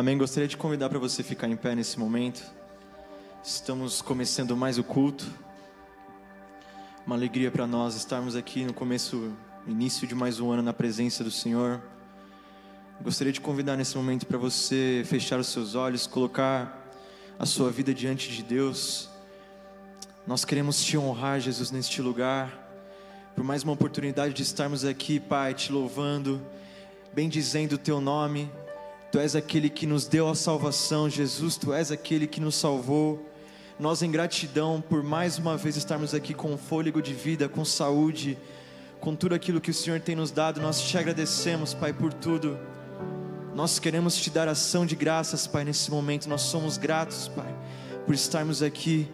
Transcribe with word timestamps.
Amém. 0.00 0.16
Gostaria 0.16 0.48
de 0.48 0.56
convidar 0.56 0.88
para 0.88 0.98
você 0.98 1.22
ficar 1.22 1.46
em 1.46 1.56
pé 1.56 1.74
nesse 1.74 2.00
momento. 2.00 2.42
Estamos 3.44 4.00
começando 4.00 4.56
mais 4.56 4.78
o 4.78 4.82
culto. 4.82 5.26
Uma 7.06 7.16
alegria 7.16 7.50
para 7.50 7.66
nós 7.66 7.94
estarmos 7.96 8.34
aqui 8.34 8.64
no 8.64 8.72
começo, 8.72 9.30
início 9.66 10.08
de 10.08 10.14
mais 10.14 10.40
um 10.40 10.50
ano 10.50 10.62
na 10.62 10.72
presença 10.72 11.22
do 11.22 11.30
Senhor. 11.30 11.82
Gostaria 13.02 13.30
de 13.30 13.42
convidar 13.42 13.76
nesse 13.76 13.94
momento 13.94 14.24
para 14.24 14.38
você 14.38 15.02
fechar 15.04 15.38
os 15.38 15.48
seus 15.48 15.74
olhos, 15.74 16.06
colocar 16.06 16.82
a 17.38 17.44
sua 17.44 17.70
vida 17.70 17.92
diante 17.92 18.30
de 18.30 18.42
Deus. 18.42 19.10
Nós 20.26 20.46
queremos 20.46 20.82
te 20.82 20.96
honrar, 20.96 21.40
Jesus, 21.40 21.70
neste 21.70 22.00
lugar, 22.00 22.72
por 23.34 23.44
mais 23.44 23.64
uma 23.64 23.74
oportunidade 23.74 24.32
de 24.32 24.42
estarmos 24.42 24.82
aqui, 24.82 25.20
Pai, 25.20 25.52
te 25.52 25.70
louvando, 25.70 26.40
bendizendo 27.12 27.74
o 27.74 27.78
teu 27.78 28.00
nome. 28.00 28.50
Tu 29.10 29.18
és 29.18 29.34
aquele 29.34 29.68
que 29.68 29.86
nos 29.86 30.06
deu 30.06 30.28
a 30.28 30.36
salvação, 30.36 31.10
Jesus, 31.10 31.56
tu 31.56 31.72
és 31.72 31.90
aquele 31.90 32.28
que 32.28 32.40
nos 32.40 32.54
salvou. 32.54 33.26
Nós, 33.78 34.02
em 34.02 34.10
gratidão 34.10 34.80
por 34.80 35.02
mais 35.02 35.36
uma 35.36 35.56
vez 35.56 35.76
estarmos 35.76 36.14
aqui 36.14 36.32
com 36.32 36.56
fôlego 36.56 37.02
de 37.02 37.12
vida, 37.12 37.48
com 37.48 37.64
saúde, 37.64 38.38
com 39.00 39.16
tudo 39.16 39.34
aquilo 39.34 39.60
que 39.60 39.70
o 39.70 39.74
Senhor 39.74 39.98
tem 39.98 40.14
nos 40.14 40.30
dado, 40.30 40.60
nós 40.60 40.80
te 40.80 40.96
agradecemos, 40.96 41.74
Pai, 41.74 41.92
por 41.92 42.12
tudo. 42.12 42.56
Nós 43.52 43.80
queremos 43.80 44.14
te 44.14 44.30
dar 44.30 44.46
ação 44.46 44.86
de 44.86 44.94
graças, 44.94 45.44
Pai, 45.44 45.64
nesse 45.64 45.90
momento. 45.90 46.28
Nós 46.28 46.42
somos 46.42 46.78
gratos, 46.78 47.26
Pai, 47.26 47.52
por 48.06 48.14
estarmos 48.14 48.62
aqui. 48.62 49.08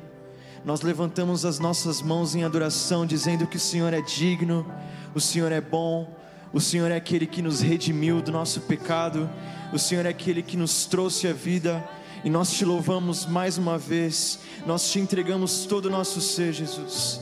Nós 0.62 0.82
levantamos 0.82 1.46
as 1.46 1.58
nossas 1.58 2.02
mãos 2.02 2.34
em 2.34 2.44
adoração, 2.44 3.06
dizendo 3.06 3.46
que 3.46 3.56
o 3.56 3.60
Senhor 3.60 3.94
é 3.94 4.02
digno, 4.02 4.70
o 5.14 5.20
Senhor 5.20 5.52
é 5.52 5.60
bom, 5.60 6.14
o 6.52 6.60
Senhor 6.60 6.90
é 6.90 6.96
aquele 6.96 7.26
que 7.26 7.42
nos 7.42 7.60
redimiu 7.60 8.22
do 8.22 8.32
nosso 8.32 8.60
pecado 8.62 9.28
o 9.72 9.78
Senhor 9.78 10.06
é 10.06 10.10
aquele 10.10 10.42
que 10.42 10.56
nos 10.56 10.86
trouxe 10.86 11.26
a 11.26 11.32
vida 11.32 11.86
e 12.24 12.30
nós 12.30 12.52
te 12.52 12.64
louvamos 12.64 13.26
mais 13.26 13.58
uma 13.58 13.76
vez. 13.76 14.38
Nós 14.64 14.90
te 14.90 15.00
entregamos 15.00 15.66
todo 15.66 15.86
o 15.86 15.90
nosso 15.90 16.20
ser, 16.20 16.52
Jesus. 16.52 17.20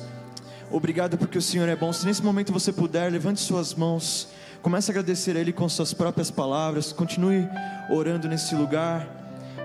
Obrigado 0.71 1.17
porque 1.17 1.39
o 1.39 1.43
Senhor 1.43 1.69
é 1.69 1.77
bom. 1.77 1.93
Se 1.93 2.05
nesse 2.05 2.23
momento 2.23 2.53
você 2.53 2.73
puder, 2.73 3.11
levante 3.11 3.41
suas 3.41 3.75
mãos. 3.75 4.29
Comece 4.61 4.91
a 4.91 4.93
agradecer 4.93 5.37
a 5.37 5.41
Ele 5.41 5.53
com 5.53 5.69
suas 5.69 5.95
próprias 5.95 6.31
palavras. 6.31 6.93
Continue 6.93 7.49
orando 7.91 8.29
nesse 8.29 8.55
lugar. 8.55 9.09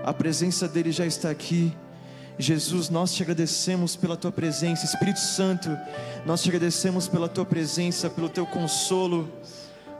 A 0.04 0.12
presença 0.12 0.66
dEle 0.66 0.90
já 0.90 1.04
está 1.04 1.30
aqui. 1.30 1.72
Jesus, 2.40 2.88
nós 2.88 3.12
te 3.12 3.22
agradecemos 3.22 3.96
pela 3.96 4.16
tua 4.16 4.32
presença. 4.32 4.84
Espírito 4.84 5.20
Santo, 5.20 5.68
nós 6.24 6.42
te 6.42 6.48
agradecemos 6.48 7.08
pela 7.08 7.28
tua 7.28 7.44
presença, 7.44 8.08
pelo 8.08 8.28
teu 8.28 8.46
consolo. 8.46 9.30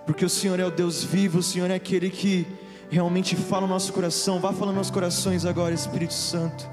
Porque 0.07 0.25
o 0.25 0.31
Senhor 0.31 0.59
é 0.59 0.65
o 0.65 0.71
Deus 0.71 1.05
vivo, 1.05 1.39
o 1.39 1.43
Senhor 1.43 1.71
é 1.71 1.75
aquele 1.75 2.11
que 2.11 2.47
realmente 2.91 3.37
fala 3.37 3.63
no 3.63 3.73
nosso 3.73 3.93
coração. 3.93 4.41
Vá 4.41 4.53
falando 4.53 4.77
nos 4.77 4.91
corações 4.91 5.45
agora, 5.45 5.75
Espírito 5.75 6.15
Santo. 6.15 6.69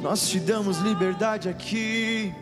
Nós 0.00 0.28
te 0.28 0.40
damos 0.40 0.78
liberdade 0.78 1.48
aqui. 1.48 2.34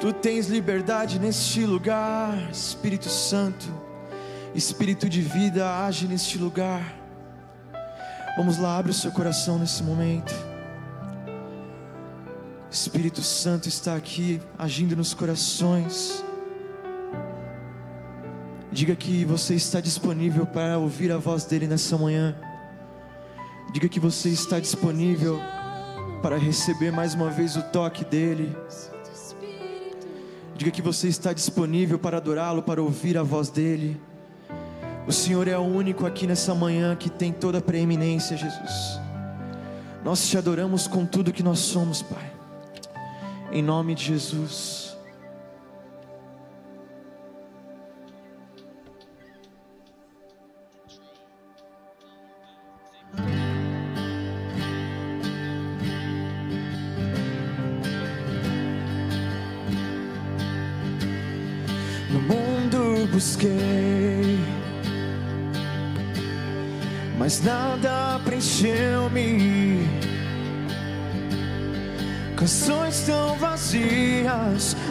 Tu 0.00 0.12
tens 0.12 0.48
liberdade 0.48 1.18
neste 1.18 1.64
lugar, 1.64 2.50
Espírito 2.50 3.08
Santo. 3.08 3.66
Espírito 4.54 5.08
de 5.08 5.20
vida, 5.20 5.84
age 5.84 6.06
neste 6.06 6.38
lugar. 6.38 6.94
Vamos 8.36 8.58
lá, 8.58 8.78
abre 8.78 8.90
o 8.90 8.94
seu 8.94 9.12
coração 9.12 9.58
nesse 9.58 9.82
momento. 9.82 10.53
Espírito 12.74 13.22
Santo 13.22 13.68
está 13.68 13.94
aqui 13.94 14.40
agindo 14.58 14.96
nos 14.96 15.14
corações. 15.14 16.24
Diga 18.72 18.96
que 18.96 19.24
você 19.24 19.54
está 19.54 19.80
disponível 19.80 20.44
para 20.44 20.76
ouvir 20.76 21.12
a 21.12 21.16
voz 21.16 21.44
dele 21.44 21.68
nessa 21.68 21.96
manhã. 21.96 22.34
Diga 23.72 23.88
que 23.88 24.00
você 24.00 24.28
está 24.28 24.58
disponível 24.58 25.38
para 26.20 26.36
receber 26.36 26.90
mais 26.90 27.14
uma 27.14 27.30
vez 27.30 27.54
o 27.54 27.62
toque 27.62 28.04
dele. 28.04 28.56
Diga 30.56 30.72
que 30.72 30.82
você 30.82 31.06
está 31.06 31.32
disponível 31.32 31.96
para 31.96 32.16
adorá-lo, 32.16 32.60
para 32.60 32.82
ouvir 32.82 33.16
a 33.16 33.22
voz 33.22 33.50
dele. 33.50 34.00
O 35.06 35.12
Senhor 35.12 35.46
é 35.46 35.56
o 35.56 35.62
único 35.62 36.04
aqui 36.06 36.26
nessa 36.26 36.52
manhã 36.56 36.96
que 36.96 37.08
tem 37.08 37.32
toda 37.32 37.58
a 37.58 37.62
preeminência, 37.62 38.36
Jesus. 38.36 39.00
Nós 40.04 40.26
te 40.26 40.36
adoramos 40.36 40.88
com 40.88 41.06
tudo 41.06 41.32
que 41.32 41.42
nós 41.42 41.60
somos, 41.60 42.02
Pai. 42.02 42.33
Em 43.52 43.62
nome 43.62 43.94
de 43.94 44.04
Jesus. 44.04 44.93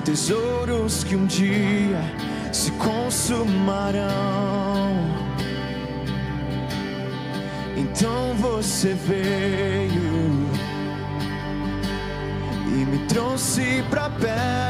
Tesouros 0.03 1.03
que 1.03 1.15
um 1.15 1.25
dia 1.25 2.01
se 2.51 2.71
consumarão. 2.71 4.03
Então 7.75 8.33
você 8.35 8.93
veio 8.93 10.49
e 12.67 12.85
me 12.85 12.99
trouxe 13.07 13.83
pra 13.89 14.09
perto 14.09 14.63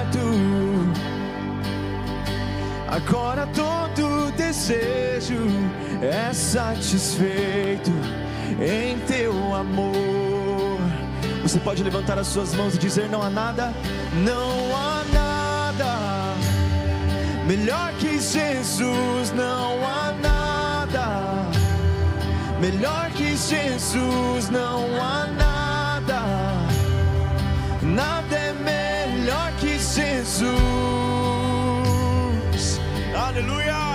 Agora 2.94 3.47
todo 3.47 4.31
desejo 4.38 5.47
é 6.00 6.31
satisfeito 6.31 7.89
em 8.62 9.00
teu 9.07 9.33
amor. 9.56 10.23
Você 11.44 11.60
pode 11.60 11.84
levantar 11.84 12.18
as 12.18 12.28
suas 12.28 12.56
mãos 12.56 12.74
e 12.75 12.78
dizer: 12.80 13.10
Não 13.10 13.22
há 13.22 13.30
nada, 13.30 13.74
não 14.25 14.75
há 14.75 15.04
nada 15.13 16.34
melhor 17.45 17.92
que 18.00 18.19
Jesus, 18.19 19.31
não 19.36 19.86
há 19.86 20.13
nada 20.13 20.44
melhor 22.63 23.12
que 23.12 23.36
Jesus, 23.36 24.50
não 24.50 24.86
há 25.01 25.28
nada, 25.28 26.22
nada 27.81 28.36
é 28.36 28.54
melhor 28.54 29.51
que 29.60 29.78
Jesus. 29.78 30.39
Aleluia! 33.13 33.93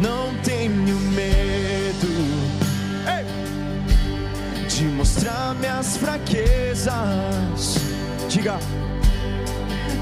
Não 0.00 0.34
tenho 0.42 0.96
medo 0.96 2.08
Ei! 3.06 3.24
de 4.68 4.84
mostrar 4.84 5.54
minhas 5.56 5.96
fraquezas. 5.96 7.76
Diga, 8.28 8.58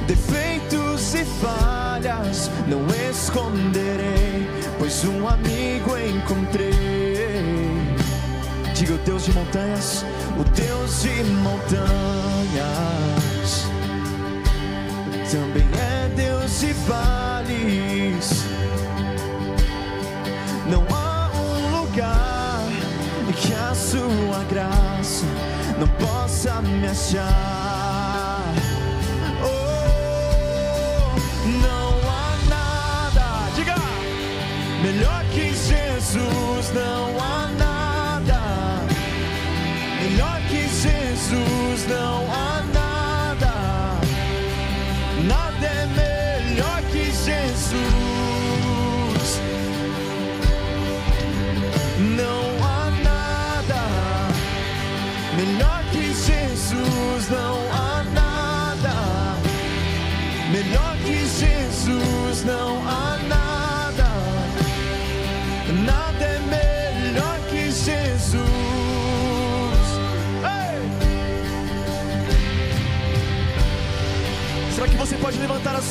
defeitos 0.06 1.14
e 1.14 1.24
falhas 1.24 2.50
não 2.66 2.86
esconderei, 3.10 4.48
pois 4.78 5.04
um 5.04 5.28
amigo 5.28 5.96
encontrei. 5.96 6.74
Diga 8.74 8.94
o 8.94 8.98
Deus 8.98 9.24
de 9.24 9.32
montanhas, 9.32 10.04
o 10.38 10.44
Deus 10.54 11.02
de 11.02 11.24
montanhas 11.42 12.36
também 15.30 15.66
é 15.78 16.08
Deus 16.14 16.60
de 16.60 16.72
vales. 16.88 17.85
Possa 26.46 26.62
me 26.62 27.75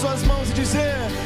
suas 0.05 0.23
mãos 0.25 0.51
e 0.51 0.53
dizer: 0.53 1.24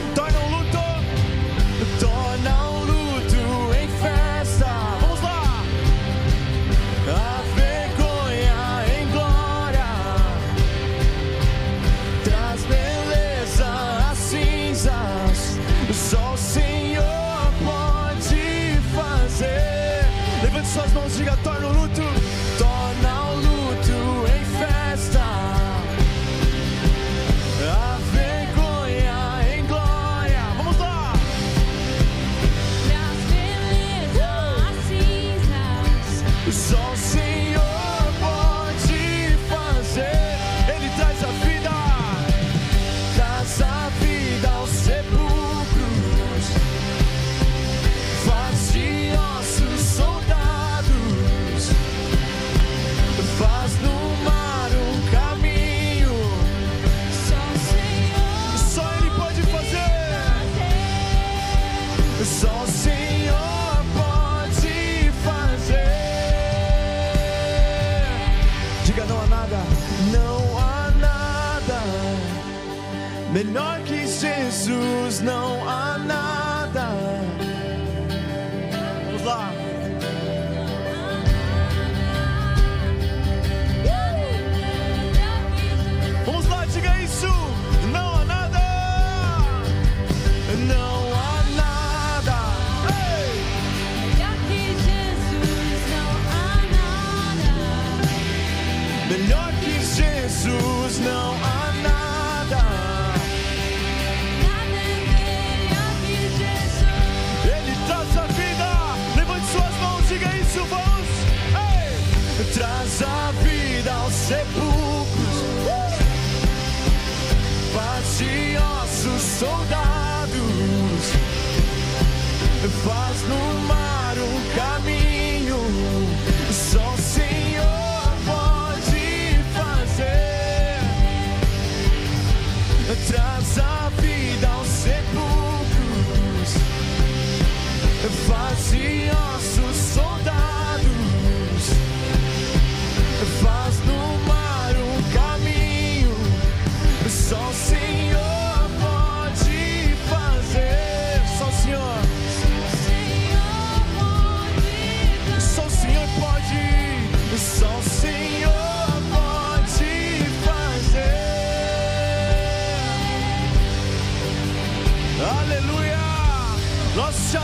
melhor 73.43 73.81
que 73.84 74.05
Jesus, 74.05 75.22
não 75.22 75.67
há 75.67 75.98
nada. 75.98 76.38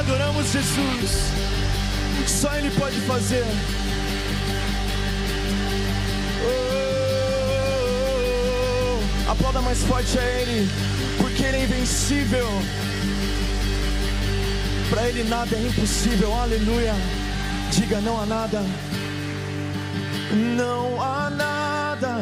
Adoramos, 0.06 0.52
Jesus. 0.52 1.32
Só 2.28 2.56
Ele 2.56 2.70
pode 2.72 3.00
fazer. 3.02 3.46
Oh, 9.28 9.32
aplauda 9.32 9.62
mais 9.62 9.82
forte 9.84 10.18
a 10.18 10.24
Ele, 10.24 10.70
porque 11.18 11.44
Ele 11.44 11.58
é 11.58 11.64
invencível. 11.64 12.48
Para 14.90 15.10
Ele 15.10 15.24
nada 15.24 15.56
é 15.56 15.62
impossível. 15.68 16.34
Aleluia! 16.34 16.94
Diga 17.72 18.00
não 18.02 18.22
há 18.22 18.26
nada. 18.26 18.64
Não 20.56 21.02
há 21.02 21.30
nada 21.30 22.18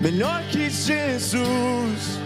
melhor 0.00 0.42
que 0.50 0.70
Jesus. 0.70 2.19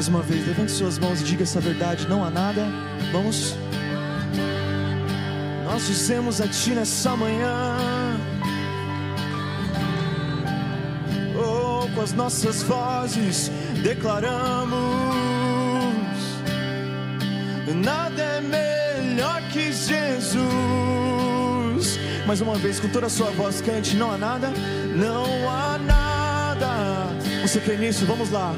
Mais 0.00 0.08
uma 0.08 0.22
vez, 0.22 0.46
levante 0.46 0.72
suas 0.72 0.98
mãos 0.98 1.20
e 1.20 1.24
diga 1.24 1.42
essa 1.42 1.60
verdade. 1.60 2.08
Não 2.08 2.24
há 2.24 2.30
nada. 2.30 2.66
Vamos. 3.12 3.54
Nós 5.62 5.86
dizemos 5.86 6.40
a 6.40 6.48
Ti 6.48 6.70
nessa 6.70 7.14
manhã. 7.14 7.76
Oh, 11.36 11.86
com 11.94 12.00
as 12.00 12.14
nossas 12.14 12.62
vozes 12.62 13.52
declaramos: 13.82 14.74
nada 17.74 18.22
é 18.22 18.40
melhor 18.40 19.42
que 19.52 19.70
Jesus. 19.70 20.40
Mais 22.26 22.40
uma 22.40 22.54
vez, 22.54 22.80
com 22.80 22.88
toda 22.88 23.04
a 23.04 23.10
sua 23.10 23.30
voz, 23.32 23.60
cante: 23.60 23.94
não 23.96 24.10
há 24.10 24.16
nada, 24.16 24.50
não 24.96 25.26
há 25.46 25.76
nada. 25.76 27.10
Você 27.42 27.60
crê 27.60 27.76
nisso? 27.76 28.06
Vamos 28.06 28.30
lá. 28.30 28.54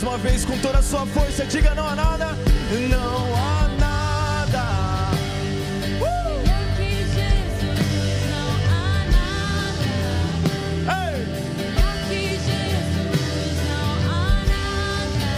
Mais 0.00 0.14
uma 0.14 0.16
vez, 0.16 0.46
com 0.46 0.56
toda 0.60 0.78
a 0.78 0.82
sua 0.82 1.04
força, 1.04 1.44
diga: 1.44 1.74
não 1.74 1.86
há 1.86 1.94
nada, 1.94 2.28
não 2.88 3.36
há 3.36 3.68
nada. 3.78 5.10
Uh! 6.00 6.40
que 6.74 7.04
Jesus 7.04 8.24
não 8.30 8.48
há 8.72 9.04
nada. 9.12 9.92
Ei! 11.04 11.20
Que 12.08 12.22
Jesus 12.38 13.56
não 13.68 13.90
há 14.08 14.40
nada. 14.48 15.32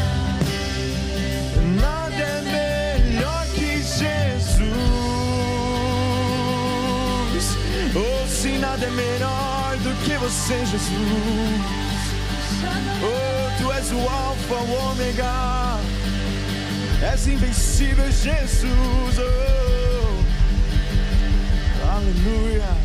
Nada 1.80 2.22
é 2.22 3.00
melhor 3.10 3.44
que 3.46 3.82
Jesus. 3.82 4.62
Oh, 7.96 8.22
sim, 8.28 8.58
nada 8.58 8.86
é 8.86 8.90
melhor 8.90 9.76
do 9.78 9.92
que 10.04 10.16
você, 10.18 10.64
Jesus. 10.66 11.81
O 13.94 14.08
Alfa, 14.08 14.54
o 14.54 14.90
Ômega. 14.90 15.78
És 17.12 17.26
invencível, 17.26 18.10
Jesus. 18.10 19.18
Oh, 19.18 20.24
aleluia. 21.90 22.81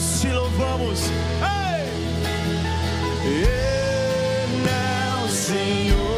nós 0.00 0.20
te 0.20 0.28
louvamos. 0.28 1.10
Ei! 1.42 1.84
Eu 3.44 4.48
não, 4.64 5.28
Senhor. 5.28 6.09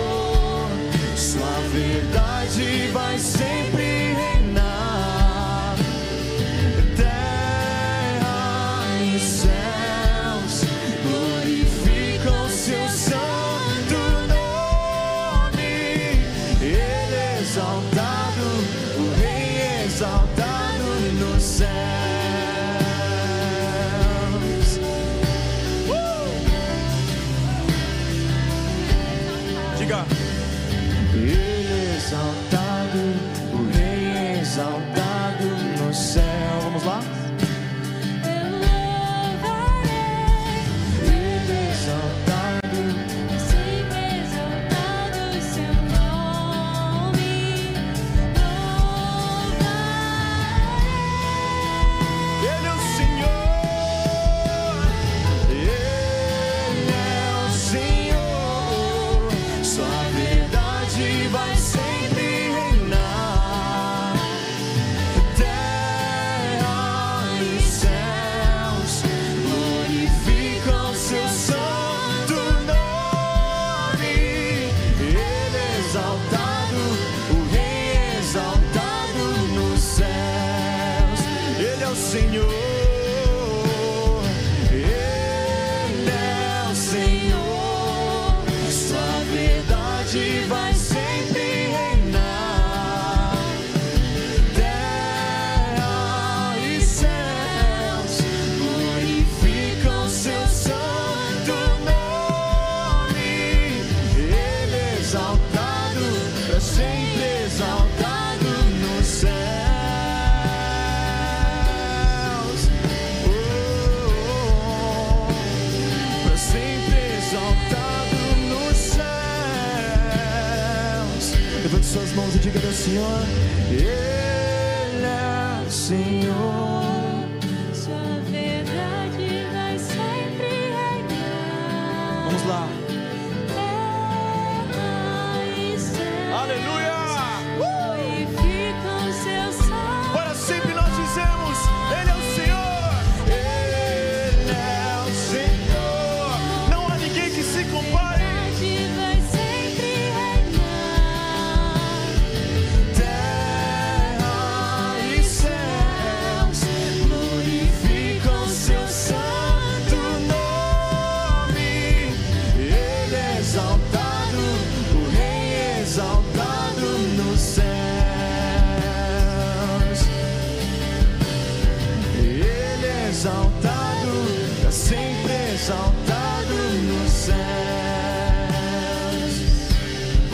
your 122.92 123.41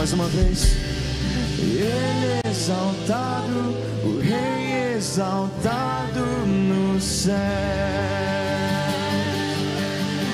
mais 0.09 0.13
uma 0.13 0.27
vez. 0.27 0.75
Ele 1.59 2.49
exaltado, 2.49 3.75
o 4.03 4.19
Rei 4.21 4.95
exaltado 4.95 6.19
no 6.45 6.99
céu. 6.99 7.35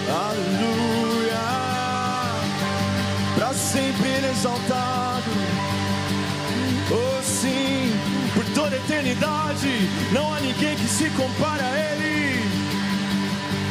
Aleluia, 0.08 1.36
para 3.36 3.54
sempre 3.54 4.10
Ele 4.10 4.28
é 4.28 4.32
exaltado. 4.32 5.32
Oh 6.92 7.24
sim, 7.24 7.92
por 8.34 8.46
toda 8.54 8.76
eternidade, 8.76 9.90
não 10.12 10.34
há 10.34 10.40
ninguém 10.40 10.76
que 10.76 10.88
se 10.88 11.10
compara 11.12 11.64
a 11.64 11.80
Ele. 11.80 12.46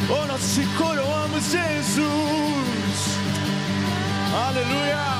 Oh, 0.09 0.25
nós 0.27 0.53
te 0.53 0.65
coroamos, 0.77 1.43
Jesus. 1.51 2.05
Aleluia. 4.47 5.14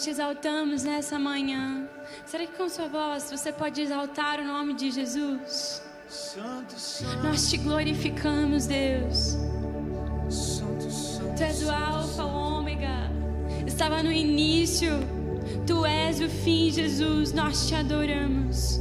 te 0.00 0.10
exaltamos 0.10 0.82
nessa 0.82 1.18
manhã. 1.18 1.86
Será 2.24 2.46
que 2.46 2.56
com 2.56 2.68
sua 2.68 2.88
voz 2.88 3.30
você 3.30 3.52
pode 3.52 3.82
exaltar 3.82 4.40
o 4.40 4.44
nome 4.44 4.72
de 4.72 4.90
Jesus? 4.90 5.82
Santo, 6.08 6.72
santo. 6.78 7.22
Nós 7.22 7.50
te 7.50 7.58
glorificamos, 7.58 8.66
Deus. 8.66 9.36
Santo, 10.30 10.90
santo, 10.90 11.36
tu 11.36 11.42
és 11.42 11.62
o 11.62 11.70
Alfa, 11.70 12.24
o 12.24 12.58
Ômega. 12.58 13.10
Estava 13.66 14.02
no 14.02 14.10
início. 14.10 14.92
Tu 15.66 15.84
és 15.84 16.20
o 16.20 16.28
fim, 16.28 16.70
Jesus. 16.70 17.32
Nós 17.32 17.68
te 17.68 17.74
adoramos. 17.74 18.80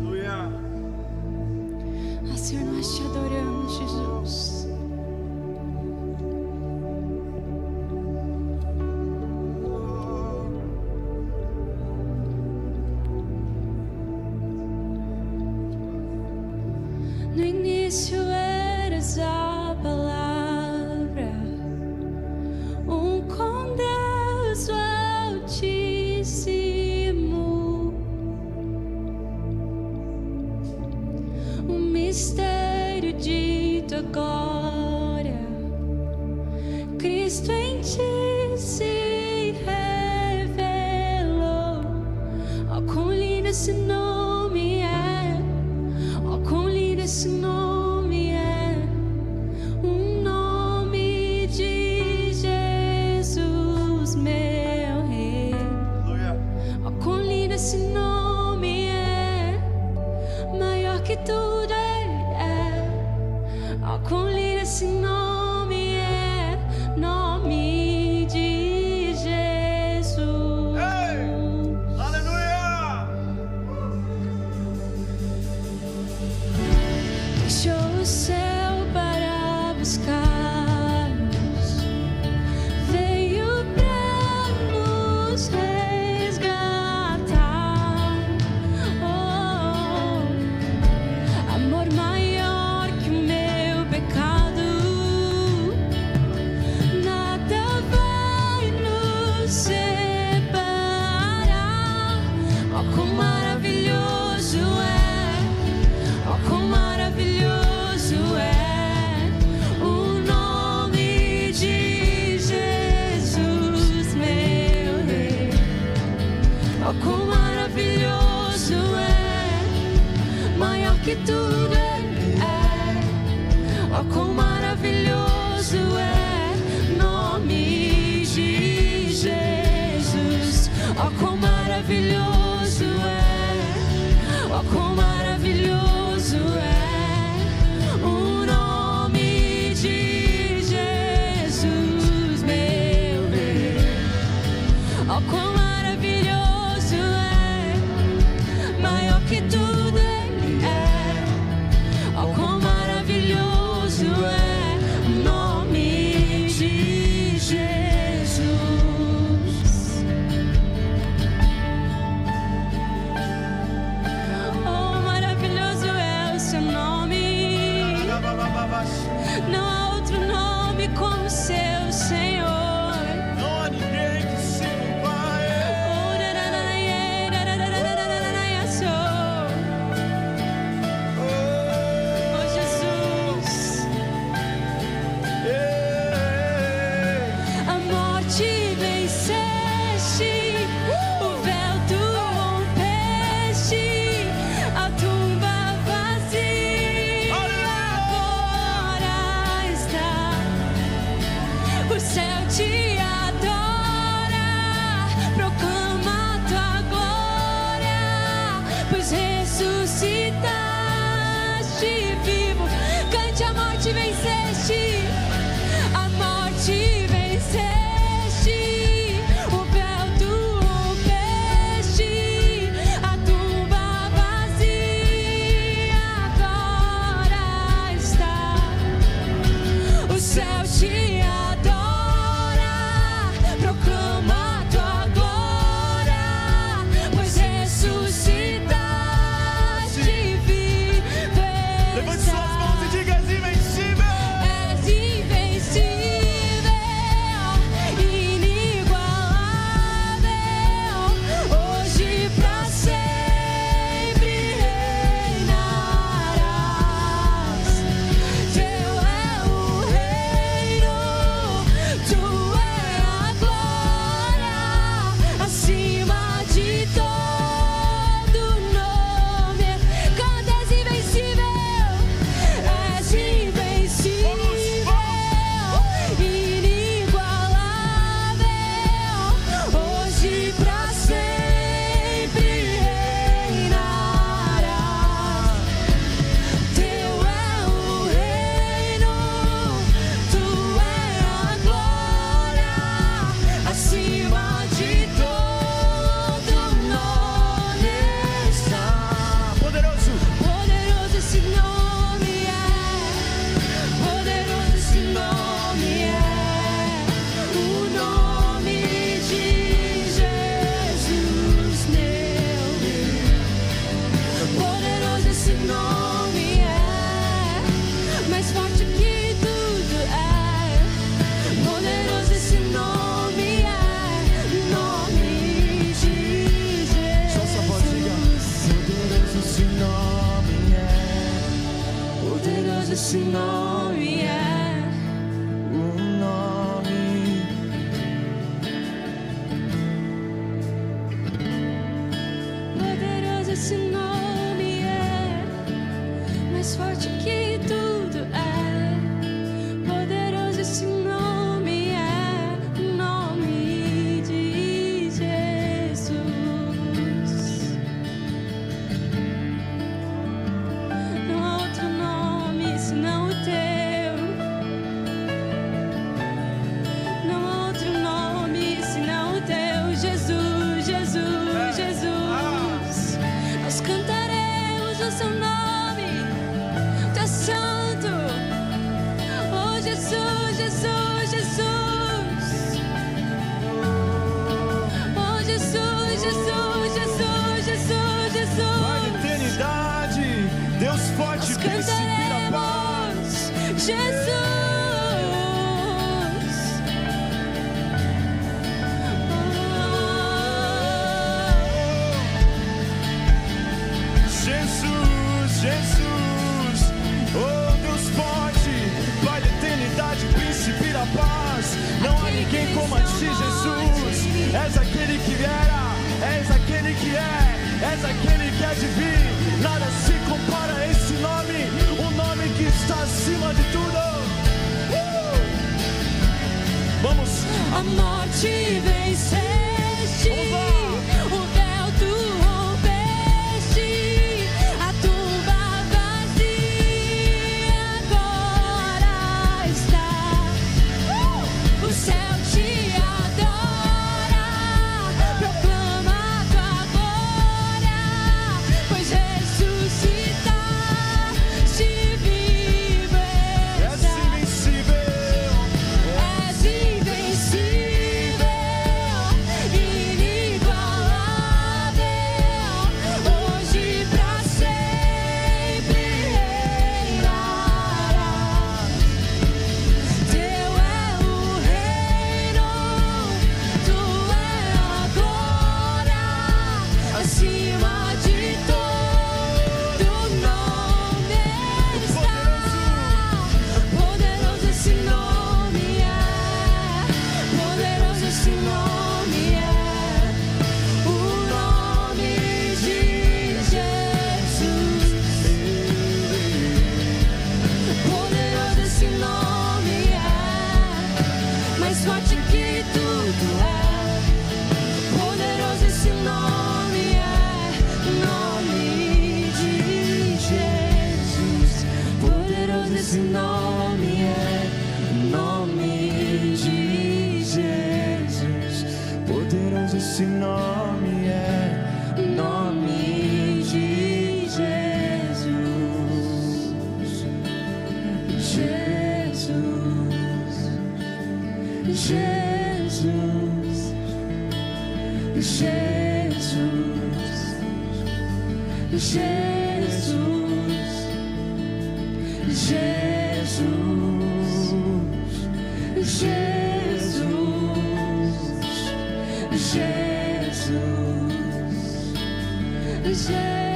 Aleluia. 0.00 0.32
Ah, 2.32 2.36
Senhor, 2.36 2.64
nós 2.64 2.96
te 2.96 3.02
adoramos, 3.02 3.72
Jesus. 3.78 4.57
silêncio. 17.98 18.27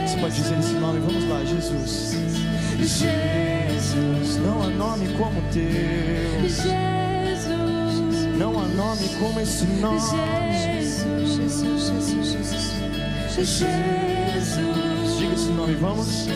Você 0.06 0.16
pode 0.18 0.34
dizer 0.34 0.58
esse 0.58 0.72
nome? 0.72 1.00
Vamos 1.00 1.28
lá, 1.28 1.44
Jesus. 1.44 2.16
Jesus. 2.78 4.36
Não 4.38 4.62
há 4.62 4.68
nome 4.68 5.08
como 5.18 5.42
teu. 5.52 6.40
Jesus. 6.40 7.44
Não 8.38 8.58
há 8.58 8.66
nome 8.66 9.08
como 9.18 9.38
esse 9.40 9.66
nome. 9.66 10.00
Jesus. 10.00 11.34
Jesus. 11.36 11.86
Jesus. 11.86 12.72
Jesus. 13.34 13.52
Jesus. 13.52 15.18
Diga 15.18 15.34
esse 15.34 15.50
nome, 15.50 15.74
vamos. 15.74 16.26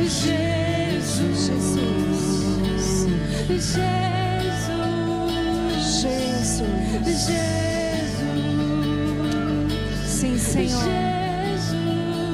Jesus. 0.00 1.46
Jesus. 1.46 3.06
Jesus. 3.46 4.17
Jesus. 6.64 7.28
Sim, 10.06 10.38
Senhor. 10.38 10.82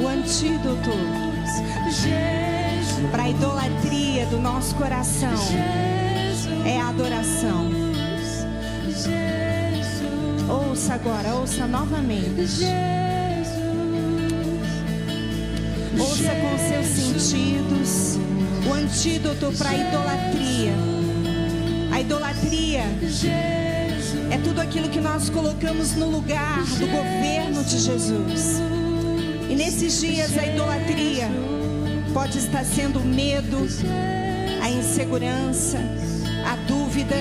O 0.02 0.08
antídoto 0.08 0.90
Jesus. 1.90 3.10
para 3.10 3.24
a 3.24 3.30
idolatria 3.30 4.26
do 4.26 4.38
nosso 4.38 4.74
coração 4.76 5.34
é 6.64 6.80
a 6.80 6.88
adoração. 6.88 7.70
Jesus. 8.87 9.08
Ouça 10.48 10.94
agora, 10.94 11.34
ouça 11.34 11.66
novamente. 11.66 12.46
Jesus. 12.46 12.74
Ouça 15.98 16.30
com 16.34 16.58
seus 16.58 16.87
sentidos 16.87 18.18
o 18.66 18.72
antídoto 18.72 19.52
para 19.58 19.70
a 19.70 19.74
idolatria. 19.74 20.72
A 21.92 22.00
idolatria 22.00 22.82
tudo 24.44 24.61
aquilo 24.61 24.90
que 24.90 25.00
nós 25.00 25.30
colocamos 25.30 25.94
no 25.94 26.09
lugar 26.11 26.62
do 26.78 26.87
governo 26.87 27.64
de 27.64 27.78
Jesus. 27.78 28.61
E 29.48 29.54
nesses 29.57 30.00
dias 30.00 30.37
a 30.37 30.46
idolatria 30.46 31.28
pode 32.12 32.38
estar 32.38 32.64
sendo 32.64 33.00
o 33.00 33.04
medo, 33.04 33.66
a 34.62 34.68
insegurança, 34.68 35.78
a 36.46 36.57
dúvida, 36.68 37.16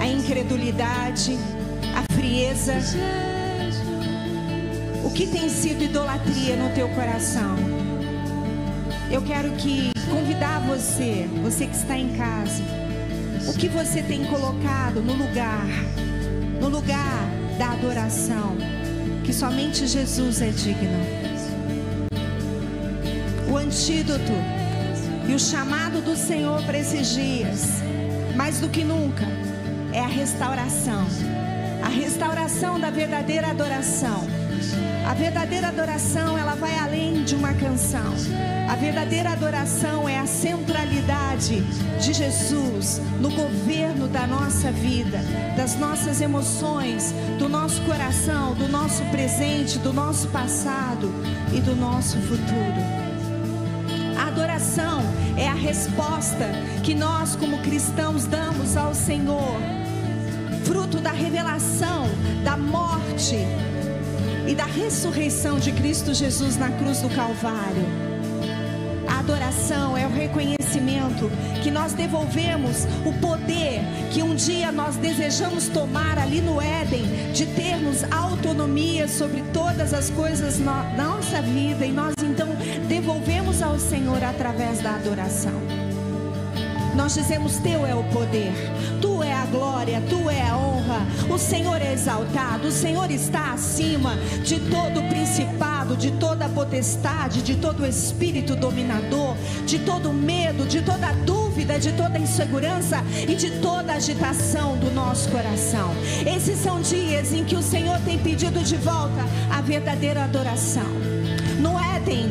a 0.00 0.06
incredulidade, 0.06 1.36
a 1.94 2.14
frieza. 2.14 2.74
O 5.04 5.10
que 5.10 5.26
tem 5.26 5.48
sido 5.48 5.82
idolatria 5.82 6.56
no 6.56 6.72
teu 6.74 6.88
coração? 6.90 7.56
Eu 9.10 9.22
quero 9.22 9.50
que 9.52 9.92
convidar 10.08 10.60
você, 10.60 11.28
você 11.42 11.66
que 11.66 11.76
está 11.76 11.98
em 11.98 12.16
casa, 12.16 12.62
o 13.48 13.52
que 13.52 13.68
você 13.68 14.02
tem 14.02 14.24
colocado 14.24 15.00
no 15.00 15.12
lugar, 15.12 15.66
adoração, 17.86 18.56
que 19.22 19.32
somente 19.32 19.86
Jesus 19.86 20.42
é 20.42 20.48
digno. 20.48 20.98
O 23.48 23.56
antídoto 23.56 24.32
e 25.28 25.32
o 25.32 25.38
chamado 25.38 26.00
do 26.02 26.16
Senhor 26.16 26.60
para 26.64 26.78
esses 26.78 27.14
dias, 27.14 27.80
mais 28.34 28.58
do 28.58 28.68
que 28.68 28.82
nunca, 28.82 29.24
é 29.92 30.00
a 30.00 30.08
restauração. 30.08 31.06
A 31.84 31.88
restauração 31.88 32.80
da 32.80 32.90
verdadeira 32.90 33.50
adoração. 33.50 34.26
A 35.06 35.14
verdadeira 35.14 35.68
adoração, 35.68 36.36
ela 36.36 36.56
vai 36.56 36.76
além 36.76 37.22
de 37.22 37.36
uma 37.36 37.54
canção. 37.54 38.12
A 38.68 38.74
verdadeira 38.74 39.30
adoração 39.30 40.08
é 40.08 40.18
a 40.18 40.26
centralidade 40.26 41.60
de 42.00 42.12
Jesus 42.12 43.00
no 43.20 43.30
governo 43.30 44.08
da 44.08 44.26
nossa 44.26 44.72
vida, 44.72 45.20
das 45.56 45.76
nossas 45.76 46.20
emoções, 46.20 47.14
do 47.38 47.48
nosso 47.48 47.80
coração, 47.82 48.54
do 48.54 48.66
nosso 48.66 49.04
presente, 49.04 49.78
do 49.78 49.92
nosso 49.92 50.26
passado 50.28 51.08
e 51.54 51.60
do 51.60 51.76
nosso 51.76 52.18
futuro. 52.22 53.06
A 54.18 54.26
adoração 54.26 55.00
é 55.36 55.46
a 55.46 55.54
resposta 55.54 56.50
que 56.82 56.96
nós, 56.96 57.36
como 57.36 57.58
cristãos, 57.58 58.26
damos 58.26 58.76
ao 58.76 58.92
Senhor, 58.92 59.56
fruto 60.64 60.98
da 60.98 61.12
revelação 61.12 62.08
da 62.42 62.56
morte 62.56 63.36
e 64.46 64.54
da 64.54 64.64
ressurreição 64.64 65.58
de 65.58 65.72
Cristo 65.72 66.14
Jesus 66.14 66.56
na 66.56 66.70
cruz 66.70 67.00
do 67.00 67.08
Calvário. 67.10 67.84
A 69.08 69.20
adoração 69.20 69.96
é 69.96 70.06
o 70.06 70.10
reconhecimento 70.10 71.30
que 71.62 71.70
nós 71.70 71.92
devolvemos 71.92 72.84
o 73.04 73.12
poder 73.20 73.80
que 74.12 74.22
um 74.22 74.34
dia 74.34 74.70
nós 74.72 74.96
desejamos 74.96 75.68
tomar 75.68 76.18
ali 76.18 76.40
no 76.40 76.60
Éden, 76.60 77.32
de 77.32 77.46
termos 77.46 78.04
autonomia 78.04 79.08
sobre 79.08 79.42
todas 79.52 79.92
as 79.92 80.10
coisas 80.10 80.58
na 80.58 80.84
nossa 80.96 81.42
vida, 81.42 81.84
e 81.84 81.92
nós 81.92 82.14
então 82.22 82.48
devolvemos 82.88 83.62
ao 83.62 83.78
Senhor 83.78 84.22
através 84.22 84.80
da 84.80 84.94
adoração. 84.94 85.52
Nós 86.94 87.14
dizemos: 87.14 87.58
Teu 87.58 87.86
é 87.86 87.94
o 87.94 88.02
poder, 88.04 88.52
glória, 89.56 90.02
Tu 90.08 90.28
é 90.28 90.42
a 90.42 90.56
honra. 90.56 91.06
O 91.30 91.38
Senhor 91.38 91.80
é 91.80 91.92
exaltado, 91.92 92.68
o 92.68 92.72
Senhor 92.72 93.10
está 93.10 93.52
acima 93.52 94.16
de 94.44 94.60
todo 94.60 95.02
principado, 95.08 95.96
de 95.96 96.10
toda 96.12 96.48
potestade, 96.48 97.42
de 97.42 97.56
todo 97.56 97.86
espírito 97.86 98.54
dominador, 98.54 99.34
de 99.64 99.78
todo 99.78 100.12
medo, 100.12 100.66
de 100.66 100.82
toda 100.82 101.12
dúvida, 101.24 101.78
de 101.78 101.92
toda 101.92 102.18
insegurança 102.18 103.02
e 103.26 103.34
de 103.34 103.50
toda 103.60 103.94
agitação 103.94 104.76
do 104.76 104.90
nosso 104.92 105.28
coração. 105.30 105.90
Esses 106.26 106.58
são 106.58 106.80
dias 106.80 107.32
em 107.32 107.44
que 107.44 107.56
o 107.56 107.62
Senhor 107.62 107.98
tem 108.00 108.18
pedido 108.18 108.60
de 108.60 108.76
volta 108.76 109.24
a 109.50 109.60
verdadeira 109.62 110.24
adoração. 110.24 110.90
No 111.58 111.78
Éden, 111.96 112.30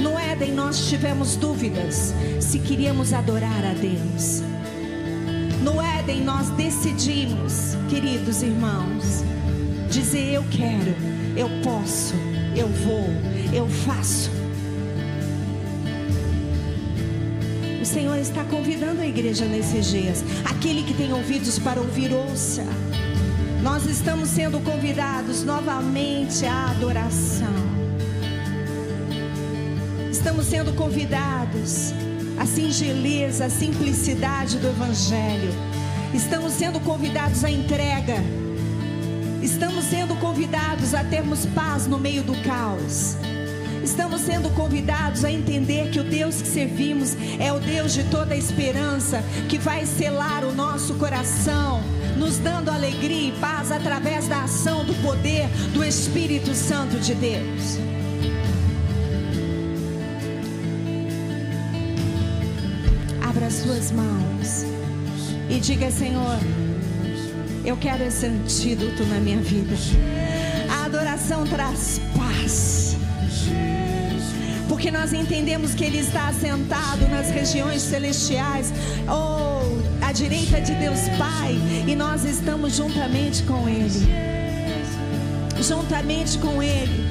no 0.00 0.16
Éden 0.18 0.52
nós 0.52 0.88
tivemos 0.88 1.36
dúvidas 1.36 2.14
se 2.40 2.58
queríamos 2.60 3.12
adorar 3.12 3.64
a 3.64 3.72
Deus. 3.72 4.53
No 6.04 6.10
Éden 6.10 6.22
nós 6.22 6.50
decidimos, 6.50 7.76
queridos 7.88 8.42
irmãos, 8.42 9.24
dizer 9.90 10.34
eu 10.34 10.44
quero, 10.50 10.94
eu 11.34 11.48
posso, 11.62 12.14
eu 12.54 12.68
vou, 12.68 13.08
eu 13.54 13.66
faço. 13.66 14.30
O 17.80 17.86
Senhor 17.86 18.18
está 18.18 18.44
convidando 18.44 19.00
a 19.00 19.06
igreja 19.06 19.46
nesses 19.46 19.86
dias. 19.86 20.22
Aquele 20.44 20.82
que 20.82 20.92
tem 20.92 21.10
ouvidos 21.12 21.58
para 21.58 21.80
ouvir, 21.80 22.12
ouça. 22.12 22.64
Nós 23.62 23.86
estamos 23.86 24.28
sendo 24.28 24.60
convidados 24.60 25.42
novamente 25.42 26.44
à 26.44 26.70
adoração. 26.70 27.54
Estamos 30.10 30.44
sendo 30.46 30.74
convidados 30.74 31.94
a 32.38 32.44
singeleza, 32.44 33.46
a 33.46 33.50
simplicidade 33.50 34.58
do 34.58 34.68
Evangelho. 34.68 35.73
Estamos 36.14 36.52
sendo 36.52 36.78
convidados 36.78 37.42
à 37.44 37.50
entrega. 37.50 38.14
Estamos 39.42 39.84
sendo 39.84 40.14
convidados 40.20 40.94
a 40.94 41.02
termos 41.02 41.44
paz 41.46 41.88
no 41.88 41.98
meio 41.98 42.22
do 42.22 42.34
caos. 42.44 43.16
Estamos 43.82 44.20
sendo 44.20 44.48
convidados 44.50 45.24
a 45.24 45.30
entender 45.30 45.90
que 45.90 45.98
o 45.98 46.04
Deus 46.04 46.40
que 46.40 46.46
servimos 46.46 47.16
é 47.40 47.52
o 47.52 47.58
Deus 47.58 47.92
de 47.92 48.04
toda 48.04 48.36
esperança, 48.36 49.22
que 49.48 49.58
vai 49.58 49.84
selar 49.84 50.44
o 50.44 50.54
nosso 50.54 50.94
coração, 50.94 51.82
nos 52.16 52.38
dando 52.38 52.70
alegria 52.70 53.30
e 53.30 53.32
paz 53.40 53.72
através 53.72 54.28
da 54.28 54.44
ação 54.44 54.84
do 54.84 54.94
poder 55.02 55.48
do 55.72 55.84
Espírito 55.84 56.54
Santo 56.54 56.98
de 57.00 57.14
Deus. 57.14 57.78
abra 63.20 63.46
as 63.46 63.54
suas 63.54 63.90
mãos 63.90 64.73
e 65.54 65.60
diga: 65.60 65.90
Senhor, 65.90 66.36
eu 67.64 67.76
quero 67.76 68.02
esse 68.02 68.26
antídoto 68.26 69.04
na 69.04 69.20
minha 69.20 69.40
vida. 69.40 69.76
A 70.68 70.86
adoração 70.86 71.46
traz 71.46 72.00
paz. 72.16 72.96
Porque 74.68 74.90
nós 74.90 75.12
entendemos 75.12 75.74
que 75.74 75.84
Ele 75.84 75.98
está 75.98 76.28
assentado 76.28 77.06
nas 77.08 77.30
regiões 77.30 77.82
celestiais, 77.82 78.72
ou 79.08 79.80
à 80.02 80.10
direita 80.10 80.60
de 80.60 80.74
Deus 80.74 81.00
Pai, 81.16 81.56
e 81.86 81.94
nós 81.94 82.24
estamos 82.24 82.74
juntamente 82.74 83.44
com 83.44 83.68
Ele. 83.68 84.08
Juntamente 85.62 86.36
com 86.38 86.60
Ele. 86.62 87.04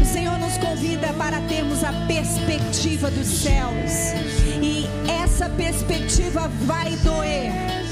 O 0.00 0.04
Senhor 0.04 0.38
nos 0.38 0.56
convida 0.58 1.12
para 1.12 1.40
termos 1.42 1.84
a 1.84 1.92
perspectiva 2.06 3.10
dos 3.10 3.26
céus. 3.26 4.14
E 4.60 4.86
essa 5.22 5.48
perspectiva 5.48 6.50
vai 6.66 6.90
doer. 6.96 7.83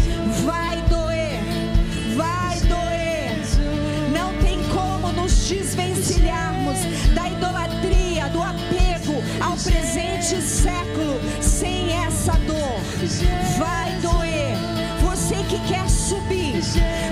Vai 0.44 0.76
doer. 0.88 1.40
Vai 2.16 2.60
doer. 2.60 3.36
Não 4.12 4.32
tem 4.42 4.62
como 4.68 5.12
nos 5.12 5.48
desvencilharmos 5.48 6.78
da 7.14 7.28
idolatria, 7.28 8.28
do 8.28 8.42
apego 8.42 9.22
ao 9.40 9.56
presente 9.56 10.40
século 10.40 11.20
sem 11.40 11.92
essa 12.04 12.32
dor. 12.46 12.80
Vai 13.58 13.92
doer. 14.00 14.56
Você 15.00 15.34
que 15.48 15.58
quer 15.68 15.88
subir, 15.88 16.60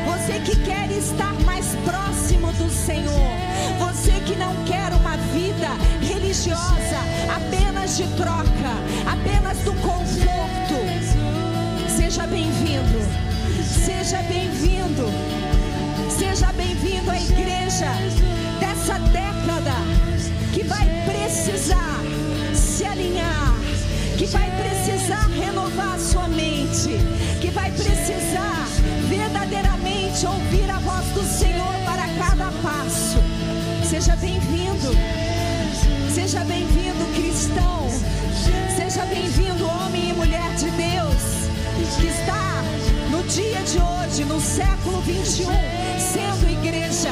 você 0.07 0.41
que 0.45 0.57
quer 0.61 0.91
estar 0.91 1.35
mais 1.45 1.67
próximo 1.85 2.53
do 2.55 2.71
Senhor, 2.71 3.31
você 3.79 4.13
que 4.27 4.37
não 4.37 4.55
quer 4.65 4.93
uma 4.93 5.17
vida 5.33 5.69
religiosa 6.01 6.99
apenas 7.35 7.97
de 7.97 8.05
troca, 8.17 8.73
apenas 9.07 9.59
do 9.59 9.73
conforto. 9.75 10.30
Seja 13.85 14.23
bem-vindo, 14.25 15.07
seja 16.11 16.53
bem-vindo 16.53 17.11
à 17.11 17.17
igreja 17.17 17.91
dessa 18.61 18.99
década 18.99 19.75
que 20.53 20.63
vai 20.65 20.87
precisar 21.07 22.01
se 22.55 22.85
alinhar, 22.85 23.55
que 24.19 24.27
vai 24.27 24.51
precisar 24.51 25.27
renovar 25.29 25.99
sua 25.99 26.29
mente, 26.29 26.91
que 27.41 27.51
vai 27.51 27.71
precisar 27.71 28.67
verdadeiramente 29.09 30.27
ouvir 30.27 30.71
a 30.71 30.79
voz 30.81 31.07
do 31.15 31.23
Senhor 31.23 31.75
para 31.87 32.07
cada 32.19 32.53
passo. 32.63 33.19
Seja 33.89 34.15
bem-vindo. 34.17 34.91
Seja 36.13 36.45
bem-vindo, 36.45 37.07
cristão. 37.15 37.89
Seja 38.77 39.07
bem-vindo, 39.07 39.67
homem 39.67 40.11
e 40.11 40.13
mulher 40.13 40.55
de 40.57 40.71
Deus, 40.71 41.99
que 41.99 42.07
está 42.07 42.50
dia 43.31 43.63
de 43.63 43.79
hoje, 43.79 44.25
no 44.25 44.41
século 44.41 45.01
21, 45.03 45.47
sendo 46.01 46.51
igreja. 46.51 47.11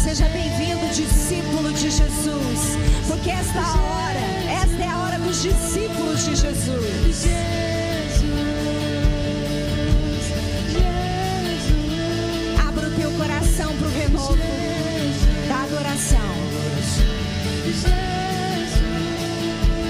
Seja 0.00 0.28
bem-vindo, 0.28 0.86
discípulo 0.94 1.72
de 1.72 1.90
Jesus, 1.90 2.78
porque 3.08 3.30
esta 3.30 3.58
hora, 3.58 4.20
esta 4.62 4.84
é 4.84 4.88
a 4.88 4.98
hora 4.98 5.18
dos 5.18 5.42
discípulos 5.42 6.24
de 6.24 6.36
Jesus. 6.36 7.26
Abra 12.68 12.86
o 12.86 12.90
teu 12.92 13.10
coração 13.12 13.76
para 13.76 13.88
o 13.88 13.90
renovo 13.90 14.38
da 15.48 15.62
adoração. 15.64 16.20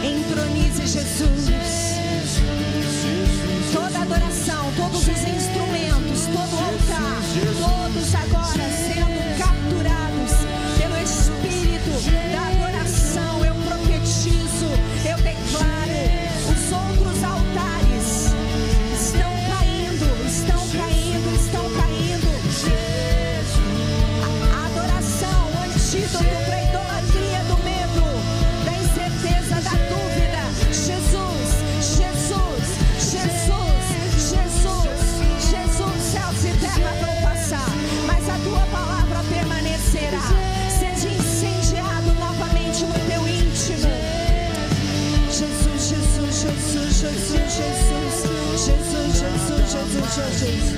Entronize 0.02 0.86
Jesus. 0.86 1.75
Todos 4.76 5.08
os 5.08 5.08
instrumentos, 5.08 5.75
faces. 50.46 50.75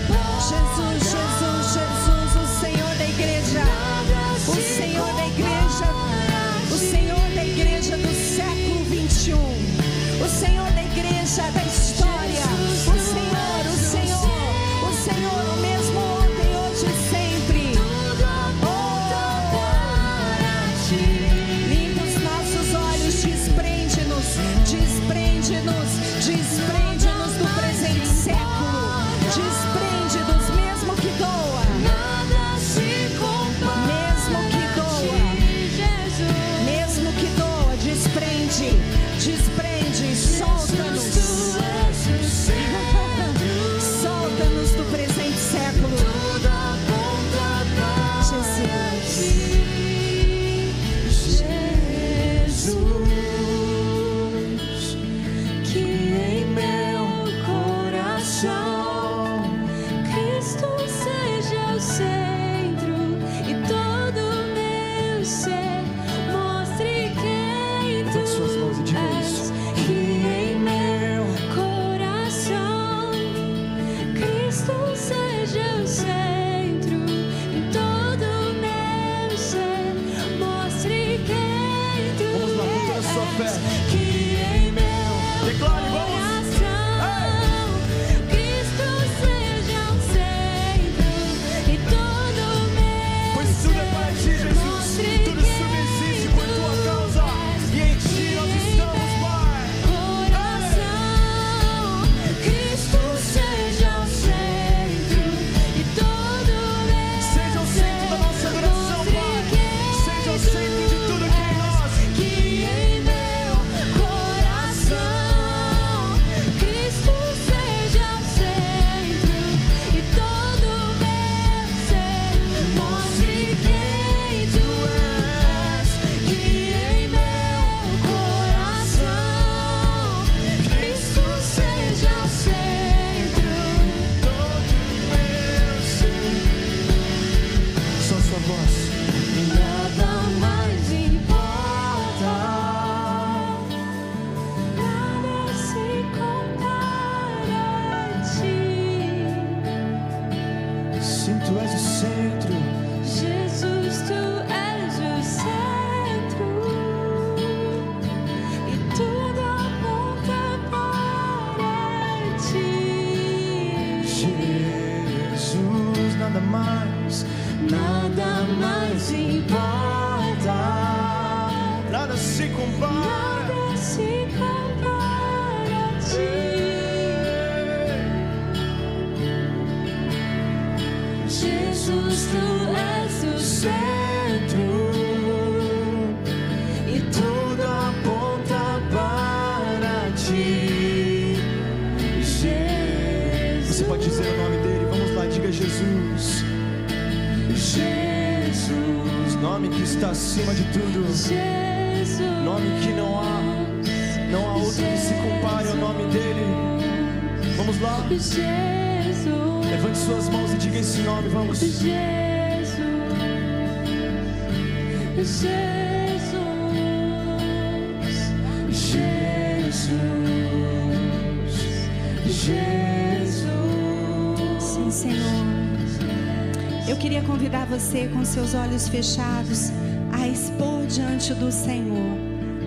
Seus 228.39 228.55
olhos 228.55 228.89
fechados 228.89 229.72
a 230.12 230.28
expor 230.28 230.86
diante 230.86 231.34
do 231.34 231.51
Senhor 231.51 232.16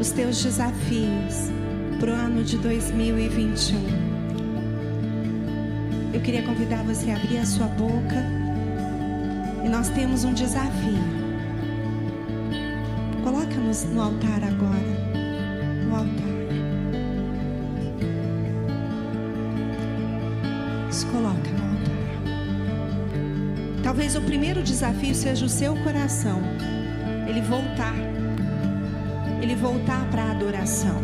os 0.02 0.12
teus 0.12 0.44
desafios 0.44 1.50
para 1.98 2.12
o 2.12 2.14
ano 2.14 2.44
de 2.44 2.58
2021. 2.58 3.80
Eu 6.14 6.20
queria 6.20 6.44
convidar 6.44 6.84
você 6.84 7.10
a 7.12 7.16
abrir 7.16 7.38
a 7.38 7.46
sua 7.46 7.68
boca 7.68 8.22
e 9.64 9.70
nós 9.70 9.88
temos 9.88 10.26
um 10.26 10.34
desafio. 10.34 11.00
Coloca-nos 13.24 13.86
no 13.86 14.02
altar 14.02 14.44
agora. 14.44 15.01
Desafio 24.82 25.14
seja 25.14 25.46
o 25.46 25.50
seu 25.50 25.76
coração. 25.84 26.42
Ele 27.28 27.40
voltar. 27.40 27.94
Ele 29.40 29.56
voltar 29.56 30.10
para 30.10 30.24
a 30.24 30.32
adoração. 30.32 31.00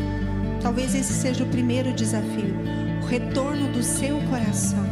Talvez 0.60 0.96
esse 0.96 1.14
seja 1.14 1.44
o 1.44 1.48
primeiro 1.48 1.94
desafio. 1.94 2.56
O 3.04 3.06
retorno 3.06 3.72
do 3.72 3.84
seu 3.84 4.20
coração. 4.32 4.84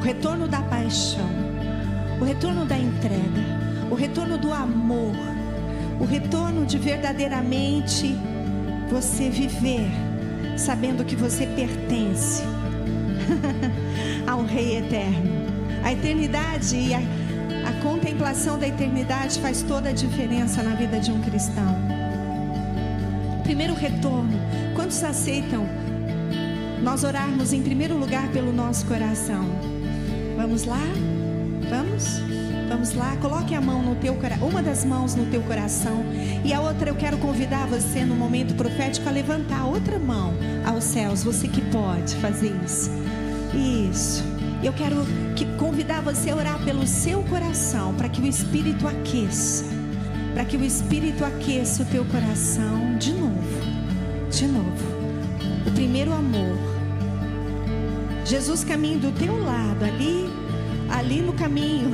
O 0.00 0.02
retorno 0.02 0.48
da 0.48 0.62
paixão. 0.62 1.28
O 2.18 2.24
retorno 2.24 2.64
da 2.64 2.78
entrega. 2.78 3.42
O 3.90 3.94
retorno 3.94 4.38
do 4.38 4.50
amor. 4.50 5.14
O 6.00 6.06
retorno 6.06 6.64
de 6.64 6.78
verdadeiramente 6.78 8.16
você 8.88 9.28
viver 9.28 9.90
sabendo 10.56 11.04
que 11.04 11.16
você 11.16 11.44
pertence 11.48 12.42
ao 14.26 14.42
Rei 14.42 14.78
Eterno. 14.78 15.42
A 15.84 15.92
eternidade 15.92 16.76
e 16.76 16.94
a, 16.94 17.00
contemplação 17.82 18.58
da 18.58 18.68
eternidade 18.68 19.40
faz 19.40 19.62
toda 19.62 19.88
a 19.88 19.92
diferença 19.92 20.62
na 20.62 20.74
vida 20.74 21.00
de 21.00 21.10
um 21.10 21.20
cristão. 21.20 21.76
Primeiro 23.42 23.74
retorno. 23.74 24.40
Quantos 24.74 25.02
aceitam 25.02 25.66
nós 26.82 27.04
orarmos 27.04 27.52
em 27.52 27.62
primeiro 27.62 27.96
lugar 27.96 28.28
pelo 28.28 28.52
nosso 28.52 28.86
coração? 28.86 29.44
Vamos 30.36 30.64
lá? 30.64 30.80
Vamos? 31.68 32.20
Vamos 32.68 32.94
lá, 32.94 33.14
coloque 33.16 33.54
a 33.54 33.60
mão 33.60 33.82
no 33.82 33.96
teu 33.96 34.16
uma 34.40 34.62
das 34.62 34.82
mãos 34.82 35.14
no 35.14 35.26
teu 35.26 35.42
coração 35.42 36.02
e 36.42 36.54
a 36.54 36.60
outra 36.60 36.88
eu 36.88 36.94
quero 36.94 37.18
convidar 37.18 37.66
você 37.66 38.02
no 38.02 38.14
momento 38.14 38.54
profético 38.54 39.06
a 39.10 39.12
levantar 39.12 39.60
a 39.60 39.66
outra 39.66 39.98
mão 39.98 40.32
aos 40.64 40.84
céus, 40.84 41.22
você 41.22 41.46
que 41.48 41.60
pode 41.70 42.16
fazer 42.16 42.50
isso. 42.64 42.90
Isso. 43.90 44.31
Eu 44.62 44.72
quero 44.72 44.96
que 45.34 45.44
convidar 45.56 46.00
você 46.02 46.30
a 46.30 46.36
orar 46.36 46.64
pelo 46.64 46.86
seu 46.86 47.24
coração, 47.24 47.94
para 47.94 48.08
que 48.08 48.20
o 48.20 48.26
Espírito 48.26 48.86
aqueça, 48.86 49.64
para 50.34 50.44
que 50.44 50.56
o 50.56 50.64
Espírito 50.64 51.24
aqueça 51.24 51.82
o 51.82 51.86
teu 51.86 52.04
coração 52.04 52.96
de 52.96 53.12
novo, 53.12 53.60
de 54.30 54.46
novo. 54.46 54.92
O 55.66 55.70
primeiro 55.72 56.12
amor. 56.12 56.56
Jesus 58.24 58.62
caminha 58.62 58.98
do 58.98 59.10
teu 59.10 59.36
lado, 59.44 59.84
ali, 59.84 60.30
ali 60.90 61.20
no 61.20 61.32
caminho 61.32 61.90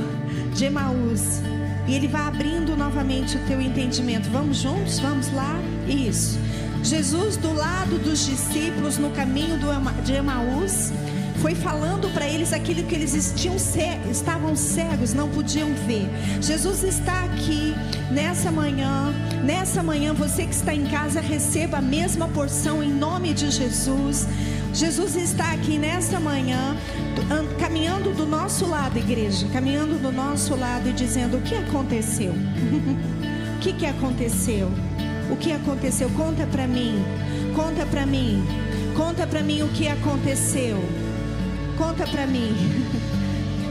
de 0.53 0.65
Emaús. 0.65 1.41
E 1.87 1.95
ele 1.95 2.07
vai 2.07 2.21
abrindo 2.21 2.77
novamente 2.77 3.35
o 3.35 3.39
teu 3.47 3.59
entendimento. 3.59 4.29
Vamos 4.29 4.57
juntos? 4.57 4.99
Vamos 4.99 5.33
lá? 5.33 5.59
Isso. 5.87 6.37
Jesus 6.83 7.35
do 7.35 7.51
lado 7.51 7.97
dos 7.97 8.27
discípulos 8.27 8.99
no 8.99 9.09
caminho 9.09 9.57
de 10.05 10.13
Emaús 10.13 10.91
foi 11.41 11.55
falando 11.55 12.13
para 12.13 12.27
eles 12.27 12.51
aquilo 12.53 12.83
que 12.83 12.95
eles 12.95 13.33
tinham 13.35 13.57
ce- 13.57 13.99
estavam 14.11 14.55
cegos, 14.55 15.13
não 15.13 15.29
podiam 15.29 15.69
ver. 15.87 16.07
Jesus 16.41 16.83
está 16.83 17.23
aqui 17.23 17.73
nessa 18.11 18.51
manhã, 18.51 19.13
nessa 19.43 19.81
manhã 19.81 20.13
você 20.13 20.45
que 20.45 20.53
está 20.53 20.73
em 20.73 20.85
casa 20.85 21.21
receba 21.21 21.77
a 21.77 21.81
mesma 21.81 22.27
porção 22.27 22.83
em 22.83 22.91
nome 22.91 23.33
de 23.33 23.49
Jesus. 23.51 24.27
Jesus 24.73 25.15
está 25.15 25.51
aqui 25.53 25.77
nessa 25.79 26.19
manhã, 26.19 26.75
do- 27.15 27.33
an- 27.33 27.47
caminhando 27.57 28.13
do 28.13 28.25
nosso 28.25 28.67
lado, 28.67 28.97
igreja, 28.99 29.47
caminhando 29.51 29.97
do 30.01 30.11
nosso 30.11 30.55
lado 30.55 30.89
e 30.89 30.93
dizendo 30.93 31.37
o 31.37 31.41
que 31.41 31.55
aconteceu. 31.55 32.33
o 33.55 33.59
que 33.61 33.73
que 33.73 33.85
aconteceu? 33.85 34.69
O 35.31 35.35
que 35.35 35.51
aconteceu? 35.53 36.09
Conta 36.11 36.45
para 36.47 36.67
mim. 36.67 37.03
Conta 37.55 37.85
para 37.85 38.05
mim. 38.05 38.43
Conta 38.95 39.25
para 39.25 39.41
mim 39.41 39.61
o 39.61 39.69
que 39.69 39.87
aconteceu. 39.87 40.77
Conta 41.79 42.05
para 42.05 42.27
mim. 42.27 42.53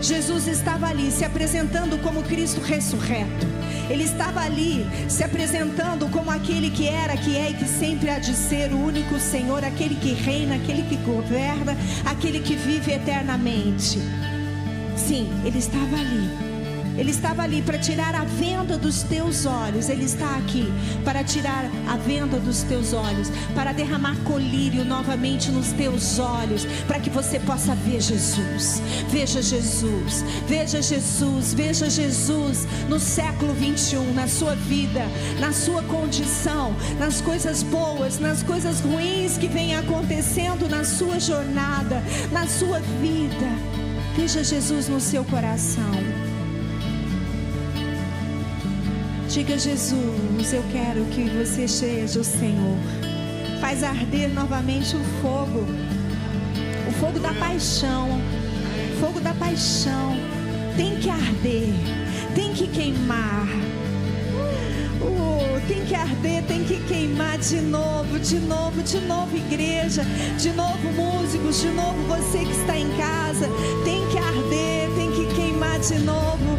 Jesus 0.01 0.49
estava 0.49 0.87
ali 0.87 1.11
se 1.11 1.27
apresentando 1.27 1.99
como 1.99 2.23
Cristo 2.23 2.59
ressurreto. 2.59 3.47
Ele 3.91 4.05
estava 4.05 4.41
ali 4.41 4.87
se 5.11 5.23
apresentando 5.23 6.09
como 6.09 6.31
aquele 6.31 6.71
que 6.71 6.89
era, 6.89 7.15
que 7.19 7.37
é 7.37 7.51
e 7.51 7.55
que 7.55 7.67
sempre 7.67 8.09
há 8.09 8.19
de 8.19 8.35
ser 8.35 8.73
o 8.73 8.79
único 8.79 9.21
Senhor, 9.21 9.63
aquele 9.63 9.95
que 9.97 10.15
reina, 10.15 10.55
aquele 10.55 10.85
que 10.85 10.97
governa, 10.97 11.77
aquele 12.07 12.41
que 12.41 12.57
vive 12.57 12.93
eternamente. 12.93 13.99
Sim, 14.97 15.29
ele 15.45 15.59
estava 15.59 15.95
ali. 15.95 16.48
Ele 16.99 17.13
estava 17.13 17.43
ali 17.43 17.63
para 17.63 17.79
tirar 17.79 18.15
a 18.15 18.25
venda 18.25 18.77
dos 18.77 19.05
teus 19.05 19.47
olhos. 19.47 19.89
Ele 19.89 20.05
está 20.05 20.37
aqui 20.37 20.67
para 21.05 21.23
tirar 21.23 21.65
a 21.89 21.97
venda 21.97 22.41
dos 22.41 22.65
teus 22.65 22.93
olhos, 22.93 23.31
para 23.55 23.73
derramar 23.73 24.17
colírio 24.25 24.85
novamente 24.85 25.51
nos 25.53 25.69
teus 25.73 26.19
olhos, 26.19 26.67
para 26.89 26.99
que 26.99 27.09
você 27.09 27.39
possa 27.39 27.75
ver 27.77 28.01
Jesus. 28.01 28.83
Veja 29.09 29.41
Jesus, 29.41 30.25
veja 30.49 30.83
Jesus, 30.83 31.55
veja 31.55 31.89
Jesus 31.89 32.67
no 32.89 32.99
século 32.99 33.55
21, 33.55 34.13
na 34.13 34.27
sua 34.27 34.57
vida, 34.57 35.03
na 35.39 35.53
sua 35.53 35.83
condição, 35.85 36.75
nas 36.99 37.21
coisas 37.21 37.63
boas, 37.63 38.19
nas 38.19 38.43
coisas 38.43 38.81
ruins 38.81 39.39
que 39.39 39.47
vêm 39.47 39.77
acontecendo 39.77 40.69
na 40.69 40.83
sua 40.83 41.21
jornada, 41.21 42.03
na 42.33 42.47
sua 42.49 42.81
vida. 43.01 43.47
Veja 44.17 44.43
Jesus 44.43 44.89
no 44.89 45.01
seu 45.01 45.25
coração. 45.25 46.28
Diga, 49.29 49.59
Jesus, 49.59 50.55
eu 50.55 50.65
quero 50.73 51.05
que 51.11 51.25
você 51.29 51.69
seja 51.69 52.19
o 52.19 52.25
Senhor. 52.25 52.79
Faz 53.61 53.85
arder 53.85 54.33
novamente 54.33 54.97
o 54.97 55.05
fogo, 55.21 55.67
o 56.89 56.93
fogo 56.93 57.19
da 57.19 57.35
paixão, 57.35 58.09
fogo 58.99 59.21
da 59.21 59.35
paixão. 59.35 60.17
Tem 60.79 60.97
que 60.97 61.11
arder, 61.11 61.75
tem 62.35 62.55
que 62.55 62.69
queimar. 62.69 63.47
Uh, 65.03 65.61
tem 65.69 65.85
que 65.85 65.95
arder, 65.95 66.43
tem 66.45 66.65
que 66.65 66.81
queimar 66.85 67.37
de 67.37 67.61
novo, 67.61 68.19
de 68.19 68.39
novo, 68.39 68.83
de 68.83 68.99
novo, 69.01 69.37
igreja, 69.37 70.07
de 70.39 70.53
novo, 70.53 70.91
músicos, 70.93 71.61
de 71.61 71.69
novo, 71.69 72.03
você 72.05 72.39
que 72.39 72.53
está 72.53 72.79
em 72.79 72.89
casa, 72.97 73.47
tem 73.85 74.09
que 74.09 74.17
arder, 74.17 74.89
tem 74.97 75.13
que 75.13 75.35
queimar 75.35 75.79
de 75.81 75.99
novo. 75.99 76.59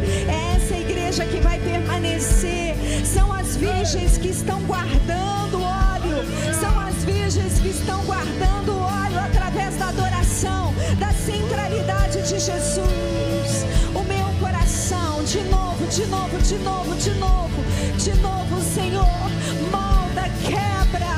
Igreja 1.10 1.24
que 1.24 1.40
vai 1.40 1.58
permanecer. 1.58 2.76
São 3.04 3.32
as 3.32 3.56
virgens 3.56 4.16
que 4.16 4.28
estão 4.28 4.60
guardando 4.62 5.60
óleo. 5.60 6.24
São 6.60 6.78
as 6.78 6.94
virgens 7.04 7.58
que 7.58 7.68
estão 7.68 8.04
guardando 8.04 8.78
óleo 8.78 9.18
através 9.18 9.76
da 9.76 9.88
adoração, 9.88 10.72
da 11.00 11.12
centralidade 11.12 12.22
de 12.22 12.38
Jesus. 12.38 13.66
O 13.92 14.02
meu 14.04 14.28
coração, 14.38 15.24
de 15.24 15.40
novo, 15.50 15.84
de 15.88 16.06
novo, 16.06 16.38
de 16.38 16.58
novo, 16.58 16.94
de 16.94 17.10
novo, 17.14 17.64
de 17.98 18.14
novo, 18.20 18.60
Senhor, 18.72 19.30
molda, 19.72 20.30
quebra. 20.46 21.16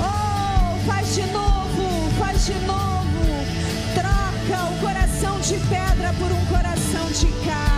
Oh, 0.00 0.90
faz 0.90 1.14
de 1.14 1.26
novo, 1.26 2.10
faz 2.18 2.46
de 2.46 2.54
novo. 2.66 3.44
Troca 3.94 4.64
o 4.70 4.80
coração 4.80 5.38
de 5.40 5.58
pedra 5.68 6.14
por 6.18 6.32
um 6.32 6.46
coração 6.46 7.06
de 7.10 7.26
carne. 7.46 7.71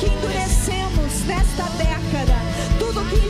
Que 0.00 0.06
endurecemos 0.06 1.12
nesta 1.26 1.64
década, 1.76 2.36
tudo 2.78 3.04
que 3.10 3.20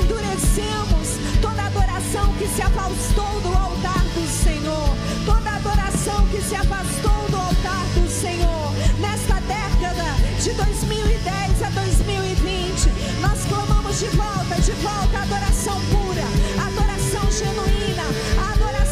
endurecemos, 0.00 1.40
toda 1.40 1.62
adoração 1.62 2.32
que 2.34 2.48
se 2.48 2.60
afastou 2.60 3.40
do 3.40 3.56
altar 3.56 4.02
do 4.14 4.26
Senhor, 4.26 4.96
toda 5.24 5.50
adoração 5.50 6.26
que 6.26 6.42
se 6.42 6.56
afastou 6.56 7.28
do 7.30 7.36
altar 7.36 7.84
do 7.94 8.10
Senhor, 8.10 8.72
nesta 8.98 9.34
década 9.42 10.04
de 10.42 10.52
2010 10.52 11.62
a 11.62 11.70
2020, 11.70 12.90
nós 13.20 13.44
clamamos 13.46 13.98
de 14.00 14.06
volta, 14.06 14.60
de 14.60 14.72
volta 14.72 15.18
a 15.18 15.22
adoração 15.22 15.80
pura, 15.92 16.26
a 16.62 16.66
adoração 16.66 17.30
genuína, 17.30 18.02
a 18.42 18.52
adoração 18.54 18.83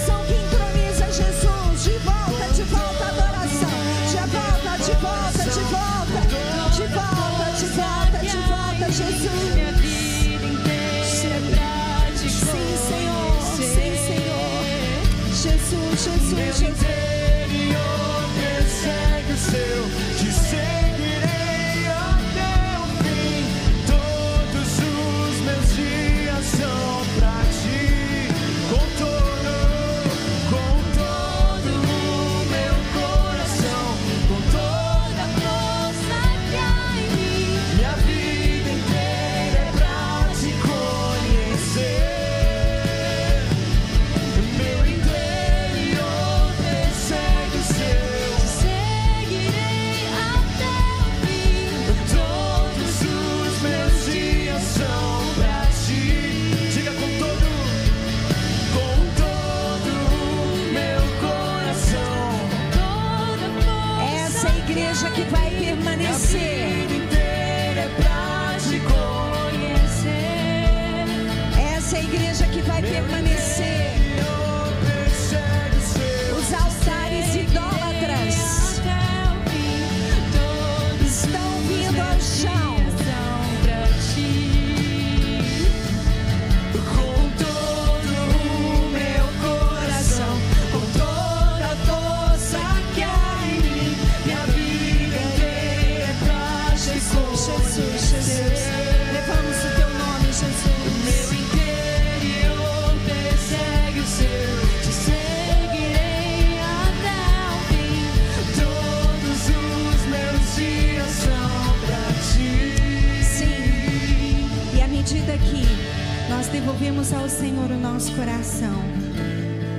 devolvemos 116.83 117.13
ao 117.13 117.29
Senhor 117.29 117.71
o 117.71 117.79
nosso 117.79 118.13
coração, 118.17 118.75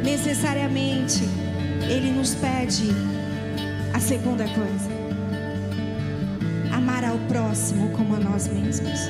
necessariamente 0.05 1.21
Ele 1.89 2.11
nos 2.11 2.33
pede 2.33 2.87
a 3.93 3.99
segunda 3.99 4.45
coisa: 4.45 4.89
amar 6.73 7.03
ao 7.03 7.17
próximo 7.27 7.89
como 7.89 8.15
a 8.15 8.19
nós 8.19 8.47
mesmos. 8.47 9.01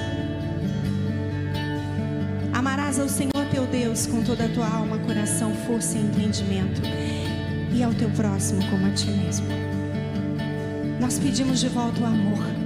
Amarás 2.51 2.99
ao 2.99 3.07
Senhor 3.07 3.45
teu 3.51 3.67
Deus 3.67 4.07
com 4.07 4.23
toda 4.23 4.45
a 4.45 4.49
tua 4.49 4.67
alma, 4.67 4.97
coração, 4.97 5.53
força 5.67 5.95
e 5.95 6.01
entendimento, 6.01 6.81
e 7.71 7.83
ao 7.83 7.93
teu 7.93 8.09
próximo 8.09 8.59
como 8.71 8.87
a 8.87 8.91
ti 8.91 9.11
mesmo. 9.11 9.45
Nós 10.99 11.19
pedimos 11.19 11.59
de 11.59 11.69
volta 11.69 12.01
o 12.01 12.05
amor 12.05 12.63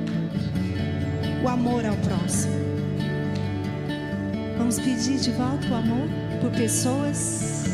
o 1.43 1.47
amor 1.47 1.85
ao 1.85 1.95
próximo. 1.97 2.76
Vamos 4.57 4.79
pedir 4.79 5.19
de 5.19 5.31
volta 5.31 5.67
o 5.67 5.75
amor 5.75 6.07
por 6.41 6.51
pessoas, 6.51 7.65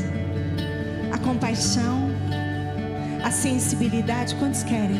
a 1.11 1.17
compaixão, 1.17 2.09
a 3.23 3.31
sensibilidade. 3.31 4.35
Quantos 4.35 4.63
querem? 4.63 4.99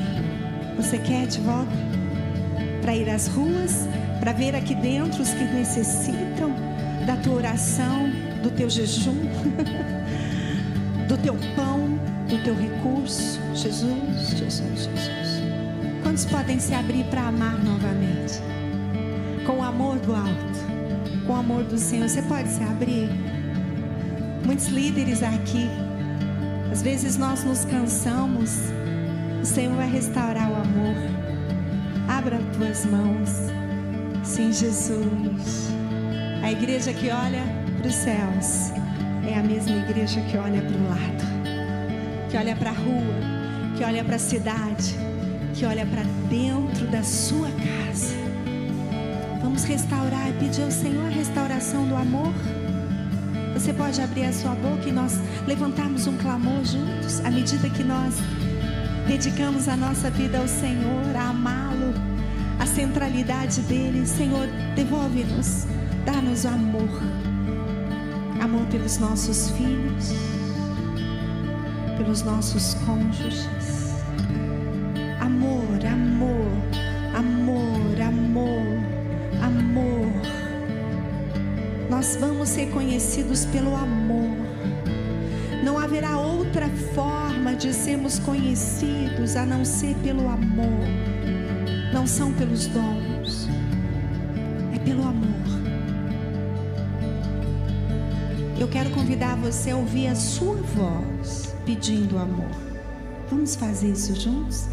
Você 0.78 0.98
quer 0.98 1.28
de 1.28 1.40
volta? 1.42 1.72
Para 2.82 2.96
ir 2.96 3.10
às 3.10 3.28
ruas, 3.28 3.88
para 4.20 4.32
ver 4.32 4.56
aqui 4.56 4.74
dentro 4.76 5.22
os 5.22 5.30
que 5.30 5.44
necessitam 5.44 6.52
da 7.06 7.18
tua 7.18 7.36
oração, 7.36 8.10
do 8.42 8.50
teu 8.50 8.70
jejum, 8.70 9.16
do 11.08 11.18
teu 11.18 11.36
pão, 11.56 12.00
do 12.30 12.42
teu 12.44 12.56
recurso. 12.56 13.40
Jesus, 13.54 14.30
Jesus, 14.38 14.84
Jesus. 14.86 15.44
Quantos 16.02 16.26
podem 16.26 16.60
se 16.60 16.74
abrir 16.74 17.04
para 17.06 17.24
amar 17.24 17.58
novamente? 17.64 18.42
Com 19.46 19.60
o 19.60 19.64
amor 19.64 20.00
do 20.00 20.16
alto, 20.16 20.53
com 21.26 21.34
o 21.34 21.36
amor 21.36 21.64
do 21.64 21.78
Senhor. 21.78 22.08
Você 22.08 22.22
pode 22.24 22.50
se 22.50 22.64
abrir? 22.64 23.10
Muitos 24.46 24.68
líderes 24.68 25.24
aqui. 25.24 25.70
Às 26.72 26.82
vezes 26.82 27.18
nós 27.18 27.44
nos 27.44 27.66
cansamos. 27.66 28.52
O 29.42 29.46
Senhor 29.46 29.76
vai 29.76 29.90
restaurar 29.90 30.50
o 30.52 30.56
amor. 30.56 30.96
Abra 32.08 32.38
as 32.38 32.58
tuas 32.58 32.86
mãos. 32.86 33.30
Sim, 34.24 34.52
Jesus. 34.52 35.70
A 36.44 36.52
igreja 36.52 36.94
que 36.94 37.10
olha 37.10 37.44
para 37.78 37.88
os 37.88 37.96
céus 37.96 38.72
é 39.26 39.38
a 39.38 39.44
mesma 39.44 39.76
igreja 39.78 40.20
que 40.22 40.38
olha 40.38 40.62
para 40.62 40.78
o 40.78 40.90
lado, 40.90 42.30
que 42.30 42.38
olha 42.38 42.56
para 42.56 42.70
a 42.70 42.74
rua, 42.74 43.16
que 43.78 43.84
olha 43.84 44.04
para 44.04 44.16
a 44.18 44.20
cidade, 44.20 44.96
que 45.54 45.66
olha 45.66 45.86
para 45.86 46.04
dentro 46.30 46.88
da 46.88 47.04
sua 47.04 47.50
casa. 47.50 48.23
Vamos 49.54 49.66
restaurar 49.66 50.32
e 50.32 50.34
pedir 50.34 50.64
ao 50.64 50.72
Senhor 50.72 51.06
a 51.06 51.10
restauração 51.10 51.88
do 51.88 51.96
amor. 51.96 52.34
Você 53.54 53.72
pode 53.72 54.02
abrir 54.02 54.26
a 54.26 54.34
sua 54.34 54.56
boca 54.56 54.90
e 54.90 54.92
nós 54.92 55.20
levantarmos 55.46 56.08
um 56.08 56.18
clamor 56.18 56.66
juntos, 56.66 57.20
à 57.24 57.30
medida 57.30 57.70
que 57.70 57.84
nós 57.84 58.16
dedicamos 59.08 59.68
a 59.68 59.78
nossa 59.78 60.10
vida 60.10 60.40
ao 60.40 60.48
Senhor, 60.48 61.16
a 61.16 61.30
amá-lo, 61.30 61.94
a 62.60 62.66
centralidade 62.66 63.62
dele. 63.62 64.08
Senhor, 64.08 64.48
devolve-nos, 64.76 65.68
dá-nos 66.04 66.46
o 66.46 66.48
amor. 66.48 66.90
Amor 68.42 68.66
pelos 68.72 68.98
nossos 68.98 69.52
filhos, 69.52 70.14
pelos 71.96 72.24
nossos 72.24 72.74
cônjuges. 72.86 73.83
Pelo 83.42 83.76
amor. 83.76 84.38
Não 85.64 85.80
haverá 85.80 86.18
outra 86.18 86.70
forma 86.94 87.56
de 87.56 87.74
sermos 87.74 88.20
conhecidos 88.20 89.36
a 89.36 89.46
não 89.46 89.66
ser 89.66 89.96
pelo 90.04 90.28
amor. 90.30 90.88
não 91.92 92.06
são 92.08 92.34
pelos 92.34 92.68
dons, 92.68 93.48
é 94.76 94.80
pelo 94.80 95.04
amor. 95.04 95.24
Eu 98.60 98.68
quero 98.68 98.90
convidar 98.92 99.36
você 99.36 99.72
a 99.72 99.78
ouvir 99.78 100.08
a 100.08 100.16
sua 100.16 100.56
voz 100.56 101.56
pedindo 101.66 102.18
amor. 102.18 102.52
Vamos 103.30 103.56
fazer 103.56 103.92
isso 103.92 104.16
juntos? 104.20 104.68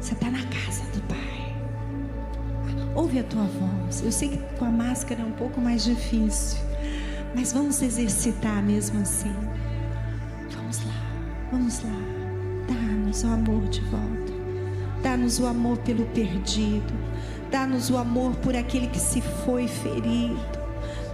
Você 0.00 0.14
está 0.14 0.30
na 0.30 0.42
casa 0.44 0.82
do 0.94 1.00
Pai. 1.02 1.54
Ouve 2.94 3.18
a 3.18 3.24
tua 3.24 3.44
voz. 3.44 4.02
Eu 4.02 4.10
sei 4.10 4.30
que 4.30 4.38
com 4.58 4.64
a 4.64 4.70
máscara 4.70 5.22
é 5.22 5.24
um 5.24 5.32
pouco 5.32 5.60
mais 5.60 5.84
difícil, 5.84 6.58
mas 7.34 7.52
vamos 7.52 7.80
exercitar 7.82 8.62
mesmo 8.62 9.00
assim. 9.00 9.34
Vamos 10.54 10.78
lá, 10.84 11.50
vamos 11.50 11.82
lá. 11.82 12.20
Dá-nos 12.68 13.24
o 13.24 13.26
amor 13.28 13.68
de 13.68 13.80
volta. 13.82 14.32
Dá-nos 15.02 15.38
o 15.38 15.46
amor 15.46 15.78
pelo 15.78 16.04
perdido. 16.06 16.92
Dá-nos 17.50 17.90
o 17.90 17.96
amor 17.96 18.34
por 18.36 18.54
aquele 18.54 18.86
que 18.88 19.00
se 19.00 19.20
foi 19.20 19.66
ferido. 19.66 20.60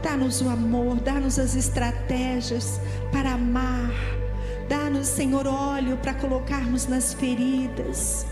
Dá-nos 0.02 0.40
o 0.40 0.48
amor, 0.48 0.96
dá-nos 1.00 1.38
as 1.38 1.54
estratégias 1.56 2.80
para 3.10 3.32
amar. 3.32 3.92
Dá-nos, 4.68 5.06
Senhor, 5.06 5.46
óleo 5.46 5.96
para 5.96 6.14
colocarmos 6.14 6.86
nas 6.86 7.14
feridas 7.14 8.26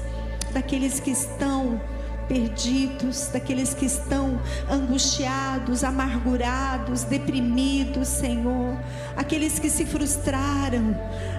daqueles 0.52 1.00
que 1.00 1.10
estão 1.10 1.80
perdidos, 2.28 3.28
daqueles 3.28 3.74
que 3.74 3.86
estão 3.86 4.40
angustiados, 4.70 5.84
amargurados, 5.84 7.04
deprimidos, 7.04 8.08
Senhor, 8.08 8.73
aqueles 9.16 9.58
que 9.58 9.70
se 9.70 9.84
frustraram, 9.84 10.96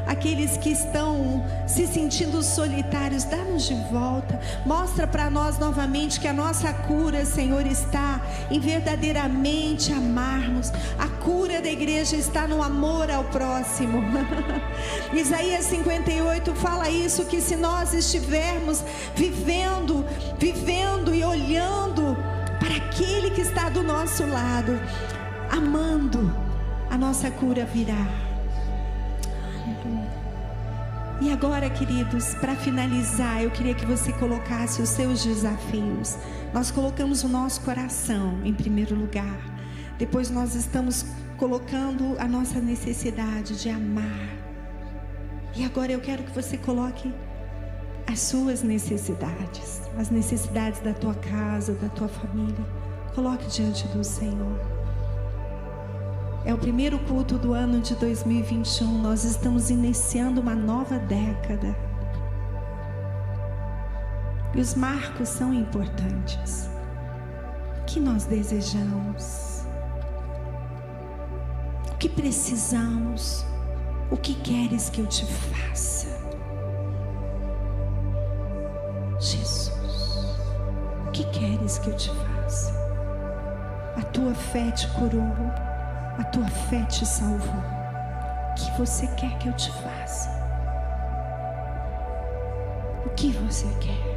aqueles 0.07 0.57
que 0.57 0.69
estão 0.69 1.45
se 1.67 1.87
sentindo 1.87 2.41
solitários, 2.41 3.23
dá-nos 3.23 3.67
de 3.67 3.75
volta, 3.91 4.39
mostra 4.65 5.07
para 5.07 5.29
nós 5.29 5.57
novamente 5.57 6.19
que 6.19 6.27
a 6.27 6.33
nossa 6.33 6.71
cura, 6.73 7.25
Senhor, 7.25 7.65
está 7.65 8.21
em 8.49 8.59
verdadeiramente 8.59 9.91
amarmos. 9.91 10.71
A 10.97 11.07
cura 11.23 11.61
da 11.61 11.69
igreja 11.69 12.15
está 12.15 12.47
no 12.47 12.61
amor 12.61 13.09
ao 13.09 13.23
próximo. 13.25 14.03
Isaías 15.13 15.65
58 15.65 16.53
fala 16.55 16.89
isso 16.89 17.25
que 17.25 17.41
se 17.41 17.55
nós 17.55 17.93
estivermos 17.93 18.83
vivendo, 19.15 20.05
vivendo 20.37 21.13
e 21.13 21.23
olhando 21.23 22.15
para 22.59 22.75
aquele 22.77 23.31
que 23.31 23.41
está 23.41 23.69
do 23.69 23.83
nosso 23.83 24.25
lado, 24.25 24.79
amando, 25.51 26.44
a 26.95 26.97
nossa 26.97 27.29
cura 27.29 27.65
virá. 27.65 28.07
E 31.19 31.29
agora, 31.29 31.69
queridos, 31.69 32.33
para 32.35 32.55
finalizar, 32.55 33.43
eu 33.43 33.51
queria 33.51 33.73
que 33.73 33.85
você 33.85 34.13
colocasse 34.13 34.81
os 34.81 34.87
seus 34.87 35.21
desafios. 35.21 36.17
Nós 36.53 36.71
colocamos 36.71 37.21
o 37.25 37.27
nosso 37.27 37.59
coração 37.61 38.39
em 38.45 38.53
primeiro 38.53 38.95
lugar. 38.95 39.37
Depois 39.97 40.29
nós 40.29 40.55
estamos 40.55 41.05
colocando 41.37 42.15
a 42.17 42.29
nossa 42.29 42.61
necessidade 42.61 43.61
de 43.61 43.69
amar. 43.69 44.29
E 45.53 45.65
agora 45.65 45.91
eu 45.91 45.99
quero 45.99 46.23
que 46.23 46.31
você 46.31 46.57
coloque 46.57 47.13
as 48.07 48.21
suas 48.21 48.63
necessidades, 48.63 49.81
as 49.97 50.09
necessidades 50.09 50.79
da 50.79 50.93
tua 50.93 51.15
casa, 51.15 51.73
da 51.73 51.89
tua 51.89 52.07
família. 52.07 52.65
Coloque 53.13 53.47
diante 53.47 53.85
do 53.89 54.01
Senhor. 54.01 54.74
É 56.45 56.53
o 56.53 56.57
primeiro 56.59 56.99
culto 56.99 57.39
do 57.39 57.53
ano 57.53 57.81
de 57.81 57.95
2021. 57.95 59.01
Nós 59.01 59.23
estamos 59.23 59.71
iniciando 59.71 60.39
uma 60.39 60.53
nova 60.53 60.99
década. 60.99 61.75
E 64.53 64.59
os 64.59 64.75
marcos 64.75 65.27
são 65.27 65.51
importantes. 65.51 66.69
O 67.81 67.85
que 67.85 67.99
nós 67.99 68.25
desejamos? 68.25 69.65
O 71.91 71.97
que 71.97 72.07
precisamos? 72.07 73.43
O 74.11 74.17
que 74.17 74.35
queres 74.35 74.87
que 74.89 75.01
eu 75.01 75.07
te 75.07 75.25
faça? 75.25 76.07
Jesus, 79.19 80.37
o 81.07 81.11
que 81.11 81.23
queres 81.31 81.79
que 81.79 81.89
eu 81.89 81.95
te 81.95 82.11
faça? 82.11 82.71
A 83.97 84.01
tua 84.03 84.35
fé 84.35 84.69
te 84.71 84.87
curou, 84.89 85.33
a 86.18 86.24
tua 86.26 86.47
fé 86.47 86.84
te 86.86 87.05
salvou. 87.05 87.63
O 88.51 88.53
que 88.55 88.72
você 88.78 89.07
quer 89.16 89.38
que 89.38 89.49
eu 89.49 89.53
te 89.53 89.72
faça? 89.72 90.30
O 93.05 93.09
que 93.09 93.32
você 93.34 93.68
quer? 93.80 94.16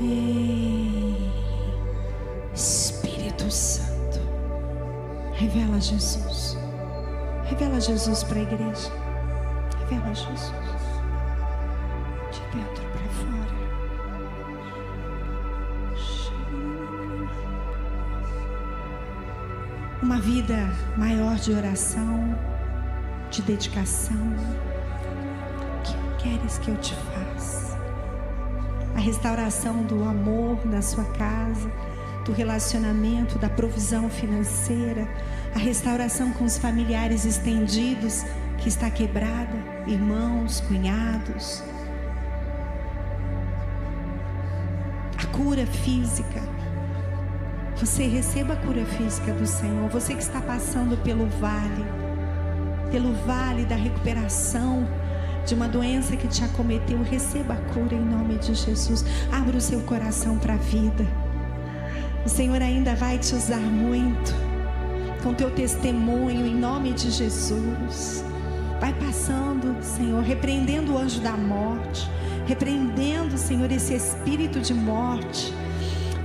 Ei, 0.00 1.30
Espírito 2.54 3.50
Santo, 3.50 4.20
revela 5.32 5.80
Jesus. 5.80 6.56
Revela 7.44 7.80
Jesus 7.80 8.24
para 8.24 8.38
a 8.38 8.42
igreja. 8.42 8.90
Revela 9.88 10.14
Jesus. 10.14 10.63
Uma 20.14 20.22
vida 20.22 20.70
maior 20.96 21.34
de 21.34 21.52
oração, 21.52 22.38
de 23.32 23.42
dedicação. 23.42 24.14
O 24.16 25.82
que 25.82 26.22
queres 26.22 26.56
que 26.58 26.68
eu 26.68 26.76
te 26.76 26.94
faça? 26.94 27.76
A 28.94 29.00
restauração 29.00 29.82
do 29.82 30.04
amor 30.04 30.64
na 30.66 30.80
sua 30.82 31.02
casa, 31.14 31.68
do 32.24 32.32
relacionamento, 32.32 33.40
da 33.40 33.48
provisão 33.48 34.08
financeira, 34.08 35.08
a 35.52 35.58
restauração 35.58 36.30
com 36.30 36.44
os 36.44 36.58
familiares 36.58 37.24
estendidos 37.24 38.22
que 38.58 38.68
está 38.68 38.88
quebrada, 38.90 39.58
irmãos, 39.84 40.60
cunhados. 40.60 41.60
A 45.20 45.26
cura 45.36 45.66
física. 45.66 46.43
Você 47.84 48.04
receba 48.04 48.54
a 48.54 48.56
cura 48.56 48.82
física 48.86 49.30
do 49.34 49.46
Senhor. 49.46 49.90
Você 49.90 50.14
que 50.14 50.22
está 50.22 50.40
passando 50.40 50.96
pelo 51.02 51.26
vale, 51.38 51.84
pelo 52.90 53.12
vale 53.26 53.66
da 53.66 53.76
recuperação 53.76 54.88
de 55.44 55.54
uma 55.54 55.68
doença 55.68 56.16
que 56.16 56.26
te 56.26 56.42
acometeu, 56.42 57.02
receba 57.02 57.52
a 57.52 57.74
cura 57.74 57.94
em 57.94 58.02
nome 58.02 58.38
de 58.38 58.54
Jesus. 58.54 59.04
Abra 59.30 59.58
o 59.58 59.60
seu 59.60 59.80
coração 59.82 60.38
para 60.38 60.54
a 60.54 60.56
vida. 60.56 61.06
O 62.24 62.28
Senhor 62.30 62.62
ainda 62.62 62.94
vai 62.94 63.18
te 63.18 63.34
usar 63.34 63.60
muito 63.60 64.34
com 65.22 65.34
teu 65.34 65.50
testemunho 65.50 66.46
em 66.46 66.54
nome 66.54 66.94
de 66.94 67.10
Jesus. 67.10 68.24
Vai 68.80 68.94
passando, 68.94 69.76
Senhor, 69.82 70.22
repreendendo 70.22 70.94
o 70.94 70.98
anjo 70.98 71.20
da 71.20 71.36
morte, 71.36 72.10
repreendendo, 72.46 73.36
Senhor, 73.36 73.70
esse 73.70 73.92
espírito 73.92 74.58
de 74.58 74.72
morte, 74.72 75.52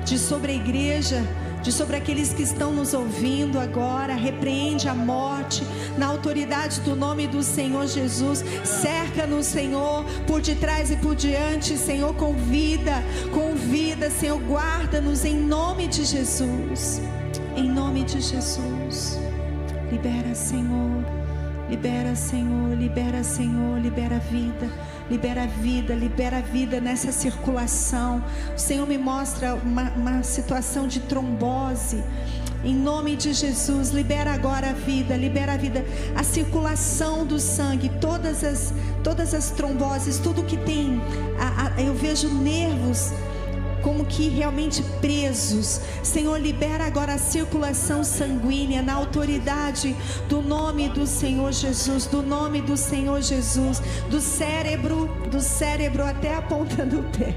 de 0.06 0.18
sobre 0.18 0.54
a 0.54 0.56
igreja, 0.56 1.22
de 1.62 1.72
sobre 1.72 1.98
aqueles 1.98 2.34
que 2.34 2.44
estão 2.44 2.72
nos 2.74 2.94
ouvindo 2.94 3.60
agora. 3.60 4.16
Repreende 4.16 4.88
a 4.88 4.94
morte 4.94 5.64
na 5.98 6.08
autoridade 6.08 6.82
do 6.82 6.96
nome 6.96 7.28
do 7.28 7.44
Senhor 7.44 7.88
Jesus. 7.88 8.44
Cerca-nos, 8.64 9.46
Senhor, 9.46 10.06
por 10.26 10.42
detrás 10.42 10.92
e 10.92 10.96
por 10.98 11.16
diante, 11.16 11.78
Senhor, 11.78 12.14
com 12.16 12.34
vida, 12.34 13.04
com 13.34 13.56
vida, 13.56 14.10
Senhor, 14.10 14.40
guarda-nos 14.40 15.26
em 15.26 15.36
nome 15.36 15.88
de 15.88 16.06
Jesus. 16.06 17.02
Em 17.56 17.70
nome 17.70 18.04
de 18.04 18.22
Jesus. 18.22 19.20
Libera, 19.92 20.34
Senhor. 20.34 21.20
Libera, 21.70 22.16
Senhor, 22.16 22.76
libera, 22.76 23.24
Senhor, 23.24 23.80
libera 23.80 24.18
vida, 24.18 24.68
libera 25.10 25.48
vida, 25.48 25.94
libera 25.96 26.42
vida 26.42 26.80
nessa 26.80 27.12
circulação. 27.12 28.24
O 28.56 28.60
Senhor 28.60 28.88
me 28.88 28.98
mostra 28.98 29.56
uma, 29.56 29.90
uma 29.92 30.24
situação 30.24 30.88
de 30.88 31.00
trombose. 31.02 32.04
Em 32.64 32.76
nome 32.76 33.16
de 33.16 33.32
Jesus, 33.32 33.92
libera 33.92 34.34
agora 34.34 34.72
a 34.72 34.74
vida, 34.74 35.16
libera 35.16 35.54
a 35.54 35.58
vida, 35.58 35.86
a 36.14 36.24
circulação 36.24 37.26
do 37.26 37.40
sangue, 37.40 37.90
todas 38.02 38.44
as, 38.44 38.74
todas 39.02 39.34
as 39.34 39.50
tromboses, 39.52 40.20
tudo 40.20 40.44
que 40.44 40.58
tem. 40.58 41.02
A, 41.40 41.68
a, 41.68 41.82
eu 41.82 41.94
vejo 41.94 42.28
nervos 42.28 43.14
como 43.90 44.06
que 44.06 44.30
realmente 44.30 44.84
presos. 45.02 45.82
Senhor, 46.04 46.40
libera 46.40 46.86
agora 46.86 47.16
a 47.16 47.18
circulação 47.18 48.04
sanguínea 48.04 48.84
na 48.84 48.94
autoridade 48.94 49.96
do 50.28 50.44
nome 50.44 50.90
do 50.90 51.08
Senhor 51.08 51.52
Jesus, 51.52 52.06
do 52.06 52.22
nome 52.22 52.62
do 52.62 52.78
Senhor 52.78 53.20
Jesus, 53.20 53.82
do 54.08 54.22
cérebro, 54.22 55.08
do 55.32 55.42
cérebro 55.42 56.06
até 56.06 56.36
a 56.36 56.42
ponta 56.44 56.86
do 56.86 57.02
pé. 57.18 57.34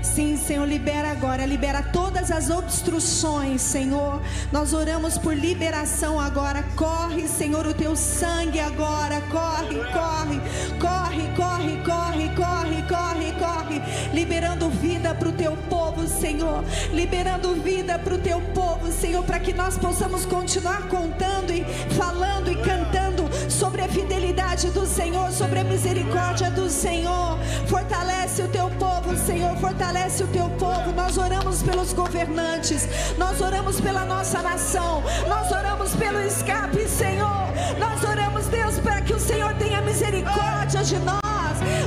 Sim, 0.00 0.36
Senhor, 0.36 0.66
libera 0.66 1.10
agora, 1.10 1.44
libera 1.44 1.82
todas 1.82 2.30
as 2.30 2.48
obstruções, 2.48 3.60
Senhor. 3.60 4.22
Nós 4.52 4.72
oramos 4.72 5.18
por 5.18 5.34
liberação 5.34 6.20
agora. 6.20 6.62
Corre, 6.76 7.26
Senhor, 7.26 7.66
o 7.66 7.74
teu 7.74 7.96
sangue 7.96 8.60
agora. 8.60 9.20
Corre, 9.22 9.78
corre, 9.92 10.40
corre, 10.80 11.22
corre, 11.36 11.76
corre, 11.84 12.28
corre, 12.36 12.82
corre, 12.82 13.32
corre. 13.32 13.82
liberando 14.12 14.68
vida 14.70 15.14
para 15.14 15.28
o 15.28 15.32
teu 15.32 15.56
povo, 15.68 15.87
Senhor, 16.08 16.64
liberando 16.92 17.54
vida 17.54 17.98
para 17.98 18.14
o 18.14 18.18
teu 18.18 18.40
povo, 18.54 18.90
Senhor, 18.90 19.22
para 19.24 19.38
que 19.38 19.52
nós 19.52 19.78
possamos 19.78 20.24
continuar 20.26 20.88
contando 20.88 21.52
e 21.52 21.64
falando 21.94 22.50
e 22.50 22.56
cantando 22.56 23.28
sobre 23.50 23.82
a 23.82 23.88
fidelidade 23.88 24.70
do 24.70 24.86
Senhor, 24.86 25.30
sobre 25.32 25.60
a 25.60 25.64
misericórdia 25.64 26.50
do 26.50 26.68
Senhor. 26.68 27.38
Fortalece 27.66 28.42
o 28.42 28.48
teu 28.48 28.70
povo, 28.70 29.16
Senhor, 29.16 29.56
fortalece 29.56 30.24
o 30.24 30.26
teu 30.28 30.48
povo. 30.50 30.92
Nós 30.92 31.16
oramos 31.16 31.62
pelos 31.62 31.92
governantes, 31.92 32.88
nós 33.16 33.40
oramos 33.40 33.80
pela 33.80 34.04
nossa 34.04 34.42
nação, 34.42 35.02
nós 35.28 35.50
oramos 35.50 35.94
pelo 35.94 36.20
escape, 36.20 36.88
Senhor. 36.88 37.48
Nós 37.78 38.02
oramos, 38.02 38.46
Deus, 38.46 38.78
para 38.78 39.00
que 39.00 39.14
o 39.14 39.20
Senhor 39.20 39.54
tenha 39.54 39.80
misericórdia 39.80 40.82
de 40.82 40.98
nós. 40.98 41.18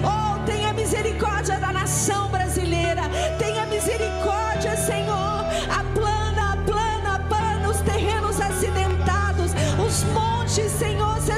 Oh, 0.03 0.45
tenha 0.45 0.73
misericórdia 0.73 1.57
da 1.59 1.71
nação 1.71 2.29
brasileira. 2.29 2.80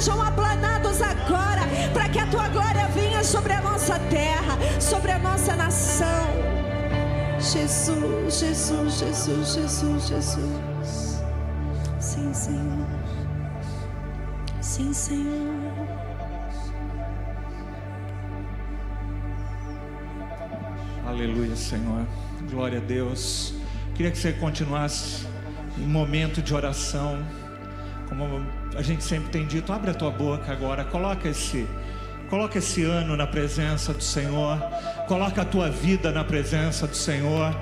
Sejam 0.03 0.21
aplanados 0.21 1.01
agora. 1.01 1.61
Para 1.93 2.09
que 2.09 2.19
a 2.19 2.27
tua 2.27 2.49
glória 2.49 2.87
venha 2.89 3.23
sobre 3.23 3.53
a 3.53 3.61
nossa 3.61 3.97
terra, 3.99 4.57
sobre 4.79 5.11
a 5.11 5.19
nossa 5.19 5.55
nação. 5.55 6.27
Jesus, 7.39 8.39
Jesus, 8.39 8.99
Jesus, 8.99 9.53
Jesus, 9.53 10.07
Jesus. 10.07 11.23
Sim, 11.99 12.33
Senhor. 12.33 12.87
Sim, 14.61 14.93
Senhor. 14.93 15.87
Aleluia, 21.05 21.55
Senhor. 21.55 22.05
Glória 22.49 22.79
a 22.79 22.81
Deus. 22.81 23.53
Queria 23.95 24.11
que 24.11 24.17
você 24.17 24.33
continuasse 24.33 25.25
em 25.77 25.87
momento 25.87 26.41
de 26.41 26.53
oração. 26.53 27.23
Como 28.07 28.45
a 28.75 28.81
gente 28.81 29.03
sempre 29.03 29.29
tem 29.29 29.45
dito, 29.45 29.71
abre 29.71 29.91
a 29.91 29.93
tua 29.93 30.11
boca 30.11 30.51
agora, 30.51 30.83
coloca 30.83 31.27
esse 31.27 31.67
Coloca 32.33 32.57
esse 32.57 32.83
ano 32.83 33.15
na 33.15 33.27
presença 33.27 33.93
do 33.93 34.01
Senhor. 34.01 34.57
Coloca 35.07 35.43
a 35.43 35.45
tua 35.45 35.69
vida 35.69 36.11
na 36.11 36.23
presença 36.23 36.87
do 36.87 36.95
Senhor. 36.95 37.55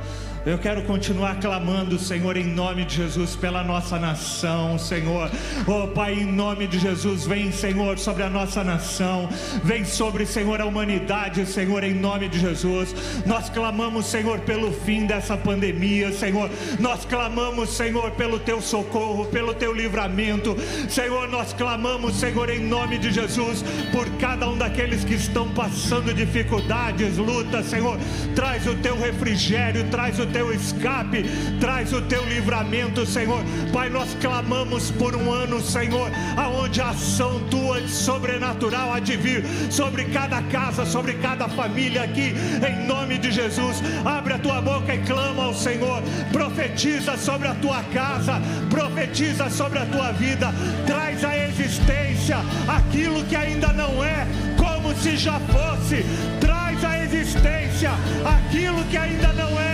Eu 0.43 0.57
quero 0.57 0.81
continuar 0.81 1.39
clamando, 1.39 1.99
Senhor, 1.99 2.35
em 2.35 2.43
nome 2.43 2.83
de 2.83 2.95
Jesus, 2.95 3.35
pela 3.35 3.63
nossa 3.63 3.99
nação, 3.99 4.75
Senhor. 4.79 5.29
Oh, 5.67 5.87
Pai, 5.89 6.15
em 6.15 6.25
nome 6.25 6.65
de 6.65 6.79
Jesus, 6.79 7.27
vem, 7.27 7.51
Senhor, 7.51 7.99
sobre 7.99 8.23
a 8.23 8.29
nossa 8.29 8.63
nação. 8.63 9.29
Vem 9.63 9.85
sobre, 9.85 10.25
Senhor, 10.25 10.59
a 10.59 10.65
humanidade, 10.65 11.45
Senhor, 11.45 11.83
em 11.83 11.93
nome 11.93 12.27
de 12.27 12.39
Jesus. 12.39 12.95
Nós 13.23 13.51
clamamos, 13.51 14.07
Senhor, 14.07 14.39
pelo 14.39 14.71
fim 14.71 15.05
dessa 15.05 15.37
pandemia, 15.37 16.11
Senhor. 16.11 16.49
Nós 16.79 17.05
clamamos, 17.05 17.69
Senhor, 17.69 18.09
pelo 18.09 18.39
teu 18.39 18.59
socorro, 18.63 19.25
pelo 19.25 19.53
teu 19.53 19.71
livramento. 19.71 20.57
Senhor, 20.89 21.27
nós 21.27 21.53
clamamos, 21.53 22.15
Senhor, 22.15 22.49
em 22.49 22.61
nome 22.61 22.97
de 22.97 23.11
Jesus, 23.11 23.63
por 23.91 24.09
cada 24.17 24.49
um 24.49 24.57
daqueles 24.57 25.03
que 25.03 25.13
estão 25.13 25.47
passando 25.49 26.11
dificuldades, 26.11 27.17
lutas, 27.17 27.67
Senhor. 27.67 27.99
Traz 28.33 28.65
o 28.65 28.73
teu 28.77 28.99
refrigério, 28.99 29.87
traz 29.91 30.19
o 30.19 30.30
teu 30.31 30.53
escape, 30.53 31.23
traz 31.59 31.93
o 31.93 32.01
teu 32.01 32.23
livramento, 32.25 33.05
Senhor. 33.05 33.43
Pai, 33.71 33.89
nós 33.89 34.15
clamamos 34.19 34.91
por 34.91 35.15
um 35.15 35.31
ano, 35.31 35.61
Senhor, 35.61 36.09
aonde 36.37 36.81
a 36.81 36.89
ação 36.89 37.39
tua 37.49 37.71
sobrenatural 37.87 38.93
há 38.93 38.99
de 38.99 39.15
vir 39.17 39.45
sobre 39.69 40.05
cada 40.05 40.41
casa, 40.43 40.85
sobre 40.85 41.13
cada 41.15 41.47
família 41.47 42.03
aqui, 42.03 42.33
em 42.67 42.87
nome 42.87 43.17
de 43.17 43.31
Jesus. 43.31 43.81
Abre 44.05 44.33
a 44.33 44.39
tua 44.39 44.61
boca 44.61 44.93
e 44.93 44.99
clama 44.99 45.45
ao 45.45 45.53
Senhor, 45.53 46.01
profetiza 46.31 47.17
sobre 47.17 47.47
a 47.47 47.55
tua 47.55 47.81
casa, 47.93 48.41
profetiza 48.69 49.49
sobre 49.49 49.79
a 49.79 49.85
tua 49.85 50.11
vida, 50.13 50.53
traz 50.85 51.23
à 51.23 51.37
existência 51.37 52.37
aquilo 52.67 53.23
que 53.25 53.35
ainda 53.35 53.67
não 53.73 54.03
é, 54.03 54.27
como 54.57 54.95
se 54.95 55.17
já 55.17 55.39
fosse, 55.39 56.05
traz 56.39 56.83
à 56.83 57.03
existência 57.03 57.91
aquilo 58.25 58.83
que 58.85 58.97
ainda 58.97 59.33
não 59.33 59.59
é 59.59 59.70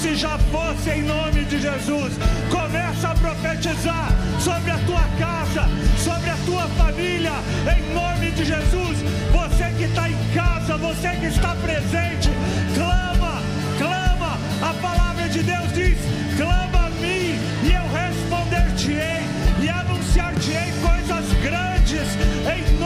se 0.00 0.14
já 0.14 0.38
fosse 0.38 0.90
em 0.90 1.02
nome 1.02 1.44
de 1.44 1.60
Jesus. 1.60 2.12
Começa 2.50 3.08
a 3.08 3.14
profetizar 3.14 4.08
sobre 4.40 4.70
a 4.70 4.78
tua 4.78 5.04
casa, 5.18 5.68
sobre 5.98 6.30
a 6.30 6.36
tua 6.44 6.62
família, 6.76 7.32
em 7.76 7.94
nome 7.94 8.30
de 8.32 8.44
Jesus. 8.44 8.98
Você 9.32 9.64
que 9.76 9.84
está 9.84 10.08
em 10.08 10.16
casa, 10.34 10.76
você 10.76 11.08
que 11.20 11.26
está 11.26 11.54
presente, 11.56 12.30
clama, 12.74 13.42
clama. 13.78 14.38
A 14.62 14.74
palavra 14.80 15.28
de 15.28 15.42
Deus 15.42 15.72
diz: 15.72 15.98
clama 16.36 16.86
a 16.86 16.90
mim 16.90 17.38
e 17.64 17.72
eu 17.72 17.86
responder-te-ei 17.92 19.24
e 19.62 19.68
anunciar-te-ei 19.68 20.72
coisas 20.82 21.32
grandes 21.42 22.08
em 22.46 22.78
nome 22.78 22.83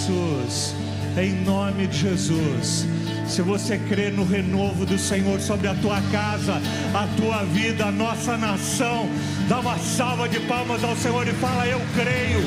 Jesus, 0.00 0.74
em 1.18 1.44
nome 1.44 1.86
de 1.86 1.98
Jesus. 1.98 2.86
Se 3.26 3.42
você 3.42 3.78
crê 3.78 4.10
no 4.10 4.24
renovo 4.24 4.86
do 4.86 4.98
Senhor 4.98 5.38
sobre 5.40 5.68
a 5.68 5.74
tua 5.74 6.00
casa, 6.10 6.60
a 6.94 7.06
tua 7.20 7.44
vida, 7.44 7.84
a 7.86 7.92
nossa 7.92 8.36
nação, 8.38 9.08
dá 9.48 9.60
uma 9.60 9.78
salva 9.78 10.28
de 10.28 10.40
palmas 10.40 10.82
ao 10.82 10.96
Senhor 10.96 11.28
e 11.28 11.32
fala: 11.32 11.66
Eu 11.66 11.80
creio, 11.94 12.40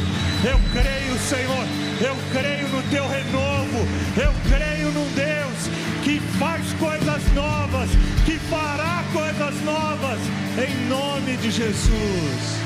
eu 0.43 0.59
creio, 0.71 1.17
Senhor, 1.19 1.65
eu 2.01 2.15
creio 2.31 2.67
no 2.69 2.81
teu 2.89 3.07
renovo, 3.07 3.87
eu 4.17 4.33
creio 4.49 4.91
num 4.91 5.07
Deus 5.13 5.69
que 6.03 6.19
faz 6.39 6.73
coisas 6.73 7.33
novas, 7.33 7.89
que 8.25 8.37
fará 8.49 9.03
coisas 9.13 9.61
novas, 9.63 10.19
em 10.57 10.89
nome 10.89 11.37
de 11.37 11.51
Jesus. 11.51 12.63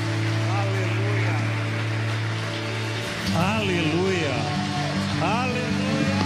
Aleluia, 0.58 1.36
aleluia. 3.36 4.67
Aleluia! 5.20 6.17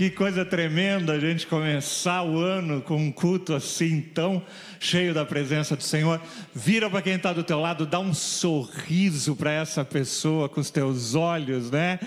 Que 0.00 0.08
coisa 0.08 0.46
tremenda 0.46 1.12
a 1.12 1.20
gente 1.20 1.46
começar 1.46 2.22
o 2.22 2.38
ano 2.38 2.80
com 2.80 2.96
um 2.96 3.12
culto 3.12 3.52
assim 3.52 4.00
tão 4.00 4.42
cheio 4.78 5.12
da 5.12 5.26
presença 5.26 5.76
do 5.76 5.82
Senhor. 5.82 6.18
Vira 6.54 6.88
para 6.88 7.02
quem 7.02 7.16
está 7.16 7.34
do 7.34 7.44
teu 7.44 7.60
lado, 7.60 7.84
dá 7.84 8.00
um 8.00 8.14
sorriso 8.14 9.36
para 9.36 9.52
essa 9.52 9.84
pessoa 9.84 10.48
com 10.48 10.58
os 10.58 10.70
teus 10.70 11.14
olhos, 11.14 11.70
né? 11.70 12.00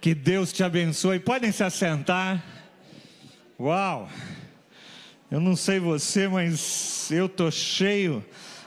Que 0.00 0.14
Deus 0.14 0.54
te 0.54 0.64
abençoe. 0.64 1.18
Podem 1.18 1.52
se 1.52 1.62
assentar. 1.62 2.42
Uau! 3.60 4.08
Eu 5.30 5.38
não 5.38 5.54
sei 5.54 5.78
você, 5.78 6.26
mas 6.26 7.10
eu 7.10 7.28
tô 7.28 7.50
cheio 7.50 8.24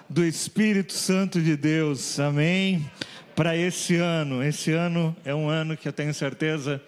do 0.07 0.23
Espírito 0.23 0.93
Santo 0.93 1.41
de 1.41 1.57
Deus. 1.57 2.19
Amém 2.19 2.87
para 3.35 3.57
esse 3.57 3.95
ano. 3.95 4.43
Esse 4.43 4.71
ano 4.71 5.17
é 5.25 5.33
um 5.33 5.49
ano 5.49 5.75
que 5.75 5.87
eu 5.87 5.93
tenho 5.93 6.13
certeza 6.13 6.79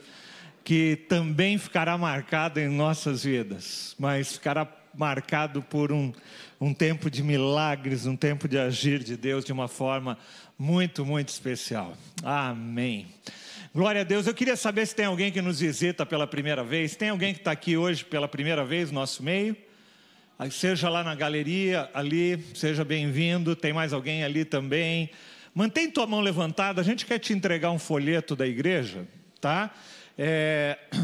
que 0.70 0.96
também 0.96 1.58
ficará 1.58 1.98
marcado 1.98 2.60
em 2.60 2.68
nossas 2.68 3.24
vidas, 3.24 3.96
mas 3.98 4.34
ficará 4.34 4.68
marcado 4.94 5.64
por 5.64 5.92
um, 5.92 6.14
um 6.62 6.76
tempo 6.76 7.10
de 7.10 7.24
milagres, 7.24 8.06
um 8.06 8.16
tempo 8.16 8.48
de 8.48 8.56
agir 8.60 9.04
de 9.04 9.18
Deus 9.18 9.44
de 9.44 9.52
uma 9.52 9.68
forma 9.68 10.16
muito, 10.60 11.04
muito 11.04 11.30
especial. 11.30 11.98
Amém. 12.22 13.08
Glória 13.74 14.02
a 14.02 14.04
Deus. 14.04 14.28
Eu 14.28 14.34
queria 14.36 14.56
saber 14.56 14.86
se 14.86 14.94
tem 14.94 15.08
alguém 15.08 15.32
que 15.32 15.42
nos 15.42 15.60
visita 15.60 16.06
pela 16.06 16.28
primeira 16.28 16.64
vez. 16.64 16.96
Tem 16.96 17.10
alguém 17.10 17.34
que 17.34 17.40
está 17.40 17.50
aqui 17.50 17.76
hoje 17.76 18.06
pela 18.06 18.28
primeira 18.28 18.64
vez 18.64 18.92
no 18.92 19.00
nosso 19.00 19.24
meio? 19.24 19.58
Seja 20.52 20.88
lá 20.88 21.04
na 21.04 21.16
galeria, 21.16 21.90
ali, 21.96 22.46
seja 22.54 22.86
bem-vindo. 22.86 23.56
Tem 23.56 23.74
mais 23.74 23.92
alguém 23.92 24.24
ali 24.24 24.46
também. 24.46 25.10
Mantém 25.52 25.90
tua 25.90 26.06
mão 26.06 26.22
levantada. 26.22 26.80
A 26.80 26.84
gente 26.84 27.08
quer 27.08 27.18
te 27.18 27.34
entregar 27.34 27.72
um 27.72 27.80
folheto 27.80 28.36
da 28.36 28.46
igreja, 28.46 29.08
tá? 29.42 29.74
É... 30.22 30.78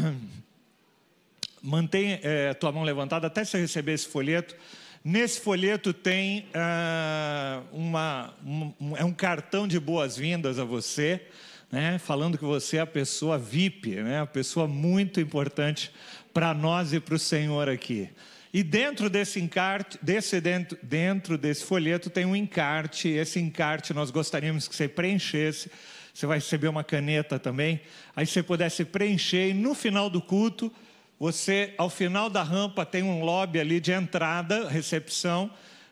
Mantém 1.62 2.20
é, 2.22 2.52
tua 2.52 2.70
mão 2.70 2.84
levantada 2.84 3.26
até 3.26 3.44
você 3.44 3.58
receber 3.58 3.94
esse 3.94 4.06
folheto. 4.06 4.54
Nesse 5.02 5.40
folheto 5.40 5.92
tem 5.92 6.46
ah, 6.54 7.62
uma, 7.72 8.34
um, 8.44 8.96
é 8.96 9.04
um 9.04 9.12
cartão 9.12 9.66
de 9.66 9.80
boas-vindas 9.80 10.58
a 10.58 10.64
você, 10.64 11.22
né, 11.72 11.98
falando 11.98 12.36
que 12.36 12.44
você 12.44 12.76
é 12.76 12.80
a 12.80 12.86
pessoa 12.86 13.38
VIP, 13.38 13.96
né, 13.96 14.20
a 14.20 14.26
pessoa 14.26 14.68
muito 14.68 15.18
importante 15.18 15.90
para 16.32 16.52
nós 16.52 16.92
e 16.92 17.00
para 17.00 17.14
o 17.14 17.18
Senhor 17.18 17.68
aqui. 17.68 18.10
E 18.52 18.62
dentro 18.62 19.08
desse 19.08 19.40
encarte, 19.40 19.98
desse 20.02 20.40
dentro, 20.40 20.78
dentro 20.82 21.38
desse 21.38 21.64
folheto 21.64 22.10
tem 22.10 22.24
um 22.24 22.36
encarte. 22.36 23.08
Esse 23.08 23.40
encarte 23.40 23.92
nós 23.94 24.10
gostaríamos 24.10 24.68
que 24.68 24.76
você 24.76 24.86
preenchesse. 24.86 25.70
Você 26.16 26.24
vai 26.24 26.38
receber 26.38 26.68
uma 26.68 26.82
caneta 26.82 27.38
também. 27.38 27.78
Aí 28.14 28.26
você 28.26 28.42
pudesse 28.42 28.86
preencher 28.86 29.50
e 29.50 29.52
no 29.52 29.74
final 29.74 30.08
do 30.08 30.18
culto 30.18 30.72
você, 31.20 31.74
ao 31.76 31.90
final 31.90 32.30
da 32.30 32.42
rampa, 32.42 32.86
tem 32.86 33.02
um 33.02 33.22
lobby 33.22 33.60
ali 33.60 33.78
de 33.78 33.92
entrada, 33.92 34.66
recepção. 34.66 35.50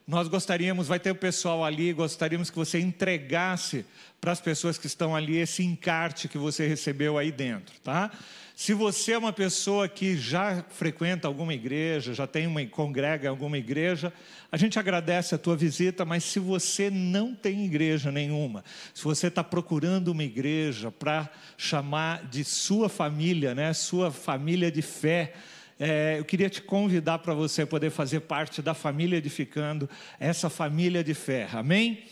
Nós 0.08 0.26
gostaríamos, 0.26 0.88
vai 0.88 0.98
ter 0.98 1.10
o 1.10 1.14
pessoal 1.14 1.62
ali, 1.62 1.92
gostaríamos 1.92 2.48
que 2.48 2.56
você 2.56 2.80
entregasse 2.80 3.84
para 4.18 4.32
as 4.32 4.40
pessoas 4.40 4.78
que 4.78 4.86
estão 4.86 5.14
ali 5.14 5.36
esse 5.36 5.62
encarte 5.62 6.26
que 6.26 6.38
você 6.38 6.66
recebeu 6.66 7.18
aí 7.18 7.30
dentro, 7.30 7.74
tá? 7.80 8.10
Se 8.56 8.72
você 8.72 9.12
é 9.12 9.18
uma 9.18 9.32
pessoa 9.32 9.88
que 9.88 10.16
já 10.16 10.64
frequenta 10.68 11.26
alguma 11.26 11.52
igreja, 11.52 12.14
já 12.14 12.24
tem 12.24 12.46
uma 12.46 12.64
congrega 12.66 13.26
em 13.26 13.28
alguma 13.28 13.58
igreja, 13.58 14.12
a 14.50 14.56
gente 14.56 14.78
agradece 14.78 15.34
a 15.34 15.38
tua 15.38 15.56
visita, 15.56 16.04
mas 16.04 16.22
se 16.22 16.38
você 16.38 16.88
não 16.88 17.34
tem 17.34 17.64
igreja 17.64 18.12
nenhuma, 18.12 18.64
se 18.94 19.02
você 19.02 19.26
está 19.26 19.42
procurando 19.42 20.08
uma 20.08 20.22
igreja 20.22 20.92
para 20.92 21.28
chamar 21.58 22.28
de 22.28 22.44
sua 22.44 22.88
família, 22.88 23.56
né, 23.56 23.72
sua 23.72 24.12
família 24.12 24.70
de 24.70 24.82
fé, 24.82 25.34
é, 25.78 26.20
eu 26.20 26.24
queria 26.24 26.48
te 26.48 26.62
convidar 26.62 27.18
para 27.18 27.34
você 27.34 27.66
poder 27.66 27.90
fazer 27.90 28.20
parte 28.20 28.62
da 28.62 28.72
família 28.72 29.16
edificando 29.16 29.90
essa 30.20 30.48
família 30.48 31.02
de 31.02 31.12
fé. 31.12 31.48
Amém? 31.52 32.04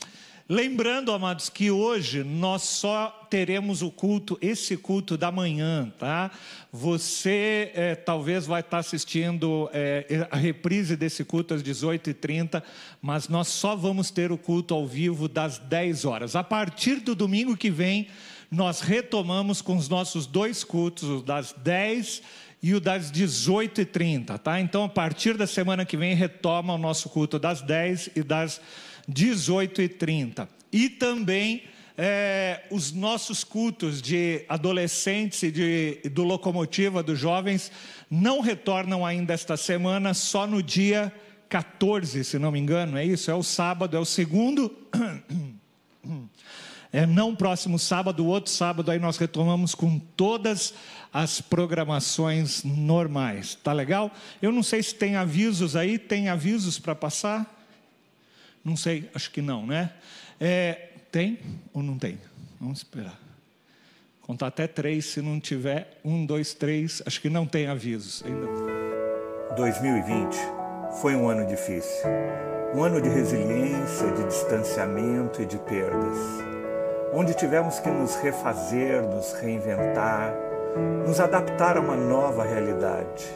Lembrando, 0.49 1.13
amados, 1.13 1.49
que 1.49 1.71
hoje 1.71 2.25
nós 2.25 2.63
só 2.63 3.22
teremos 3.33 3.81
o 3.81 3.91
culto, 3.91 4.37
esse 4.43 4.77
culto 4.77 5.17
da 5.17 5.33
manhã, 5.33 5.91
tá? 5.99 6.31
Você 6.71 7.73
é, 7.75 7.95
talvez 7.95 8.45
vai 8.45 8.61
estar 8.61 8.77
assistindo 8.77 9.71
é, 9.73 10.29
a 10.31 10.37
reprise 10.37 10.97
desse 10.97 11.25
culto 11.25 11.55
às 11.55 11.63
18h30, 11.63 12.63
mas 13.01 13.29
nós 13.29 13.49
só 13.49 13.75
vamos 13.75 14.11
ter 14.11 14.31
o 14.31 14.37
culto 14.37 14.75
ao 14.75 14.87
vivo 14.87 15.29
das 15.29 15.57
10 15.57 16.05
horas. 16.05 16.37
A 16.37 16.45
partir 16.45 16.97
do 16.97 17.15
domingo 17.15 17.57
que 17.57 17.71
vem, 17.71 18.09
nós 18.51 18.83
retomamos 18.83 19.63
com 19.63 19.79
os 19.79 19.89
nossos 19.89 20.27
dois 20.27 20.63
cultos, 20.63 21.09
o 21.09 21.23
das 21.23 21.55
10 21.57 22.21
e 22.63 22.75
o 22.75 22.81
das 22.81 23.11
18h30, 23.11 24.41
tá? 24.41 24.61
Então, 24.61 24.85
a 24.85 24.91
partir 24.91 25.39
da 25.39 25.47
semana 25.47 25.87
que 25.87 25.97
vem, 25.97 26.15
retoma 26.15 26.75
o 26.75 26.79
nosso 26.79 27.09
culto 27.09 27.39
das 27.39 27.63
10 27.63 28.11
e 28.15 28.23
das 28.23 28.61
18 29.09 29.81
e 29.81 29.89
30. 29.89 30.47
E 30.71 30.91
também 30.91 31.63
é, 31.97 32.63
os 32.71 32.93
nossos 32.93 33.45
cultos 33.45 34.01
de 34.01 34.45
adolescentes 34.49 35.43
e 35.43 35.51
de, 35.51 36.01
do 36.11 36.25
Locomotiva 36.25 37.03
dos 37.03 37.19
Jovens 37.19 37.71
não 38.11 38.41
retornam 38.41 39.05
ainda 39.05 39.33
esta 39.35 39.57
semana, 39.57 40.15
só 40.15 40.47
no 40.47 40.63
dia 40.63 41.13
14, 41.49 42.25
se 42.25 42.39
não 42.39 42.51
me 42.51 42.59
engano, 42.59 42.97
é 42.97 43.05
isso? 43.05 43.31
É 43.31 43.35
o 43.35 43.43
sábado, 43.43 43.97
é 43.97 44.01
o 44.01 44.05
segundo. 44.05 44.75
É 46.95 47.07
não 47.07 47.35
próximo 47.35 47.79
sábado, 47.79 48.27
outro 48.27 48.53
sábado, 48.53 48.91
aí 48.91 48.99
nós 48.99 49.17
retomamos 49.17 49.75
com 49.75 49.99
todas 49.99 50.75
as 51.11 51.41
programações 51.41 52.63
normais. 52.63 53.55
Tá 53.55 53.73
legal? 53.73 54.11
Eu 54.43 54.53
não 54.53 54.63
sei 54.63 54.83
se 54.83 54.95
tem 54.95 55.17
avisos 55.17 55.75
aí, 55.75 55.99
tem 55.99 56.29
avisos 56.29 56.79
para 56.79 56.95
passar? 56.95 57.67
Não 58.63 58.77
sei, 58.77 59.09
acho 59.15 59.31
que 59.31 59.41
não, 59.41 59.67
né? 59.67 59.91
É, 60.39 60.91
tem 61.13 61.39
ou 61.75 61.83
não 61.83 61.99
tem? 61.99 62.19
Vamos 62.59 62.79
esperar. 62.79 63.21
Contar 64.23 64.47
até 64.47 64.67
três, 64.67 65.05
se 65.07 65.21
não 65.21 65.39
tiver, 65.39 66.01
um, 66.03 66.25
dois, 66.25 66.55
três, 66.55 67.03
acho 67.05 67.21
que 67.21 67.29
não 67.29 67.47
tem 67.47 67.67
avisos. 67.67 68.25
Ainda. 68.25 68.47
2020 69.55 70.35
foi 71.01 71.15
um 71.15 71.29
ano 71.29 71.47
difícil. 71.47 72.09
Um 72.75 72.83
ano 72.83 73.01
de 73.01 73.11
resiliência, 73.11 74.11
de 74.13 74.25
distanciamento 74.25 75.43
e 75.43 75.47
de 75.47 75.59
perdas. 75.59 76.17
Onde 77.13 77.35
tivemos 77.35 77.79
que 77.79 77.91
nos 77.91 78.17
refazer, 78.17 79.03
nos 79.03 79.35
reinventar, 79.35 80.35
nos 81.07 81.21
adaptar 81.21 81.77
a 81.77 81.81
uma 81.81 81.97
nova 81.97 82.45
realidade 82.45 83.27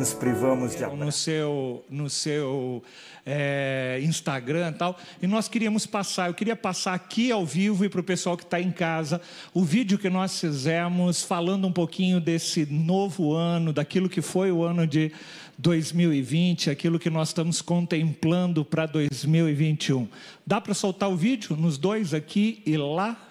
nos 0.00 0.14
privamos 0.14 0.74
de 0.74 0.86
no 0.86 1.12
seu 1.12 1.84
no 1.90 2.08
seu 2.08 2.82
é, 3.26 4.00
Instagram 4.02 4.70
e 4.70 4.72
tal. 4.72 4.98
E 5.20 5.26
nós 5.26 5.46
queríamos 5.46 5.84
passar 5.86 6.28
eu 6.28 6.34
queria 6.34 6.56
passar 6.56 6.94
aqui 6.94 7.30
ao 7.30 7.44
vivo 7.44 7.84
e 7.84 7.88
para 7.90 8.00
o 8.00 8.02
pessoal 8.02 8.34
que 8.34 8.42
está 8.42 8.58
em 8.58 8.70
casa 8.70 9.20
o 9.52 9.62
vídeo 9.62 9.98
que 9.98 10.08
nós 10.08 10.40
fizemos 10.40 11.22
falando 11.22 11.66
um 11.66 11.72
pouquinho 11.72 12.18
desse 12.18 12.64
novo 12.64 13.34
ano 13.34 13.74
daquilo 13.74 14.08
que 14.08 14.22
foi 14.22 14.50
o 14.50 14.64
ano 14.64 14.86
de 14.86 15.12
2020 15.58 16.70
aquilo 16.70 16.98
que 16.98 17.10
nós 17.10 17.28
estamos 17.28 17.60
contemplando 17.60 18.64
para 18.64 18.86
2021 18.86 20.08
dá 20.46 20.62
para 20.62 20.72
soltar 20.72 21.10
o 21.10 21.16
vídeo 21.16 21.54
nos 21.56 21.76
dois 21.76 22.14
aqui 22.14 22.62
e 22.64 22.74
lá 22.78 23.29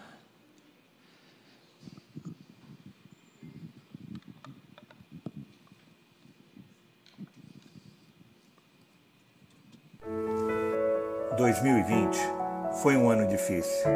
2020 11.40 12.20
foi 12.84 12.98
um 12.98 13.10
ano 13.10 13.26
difícil. 13.26 13.90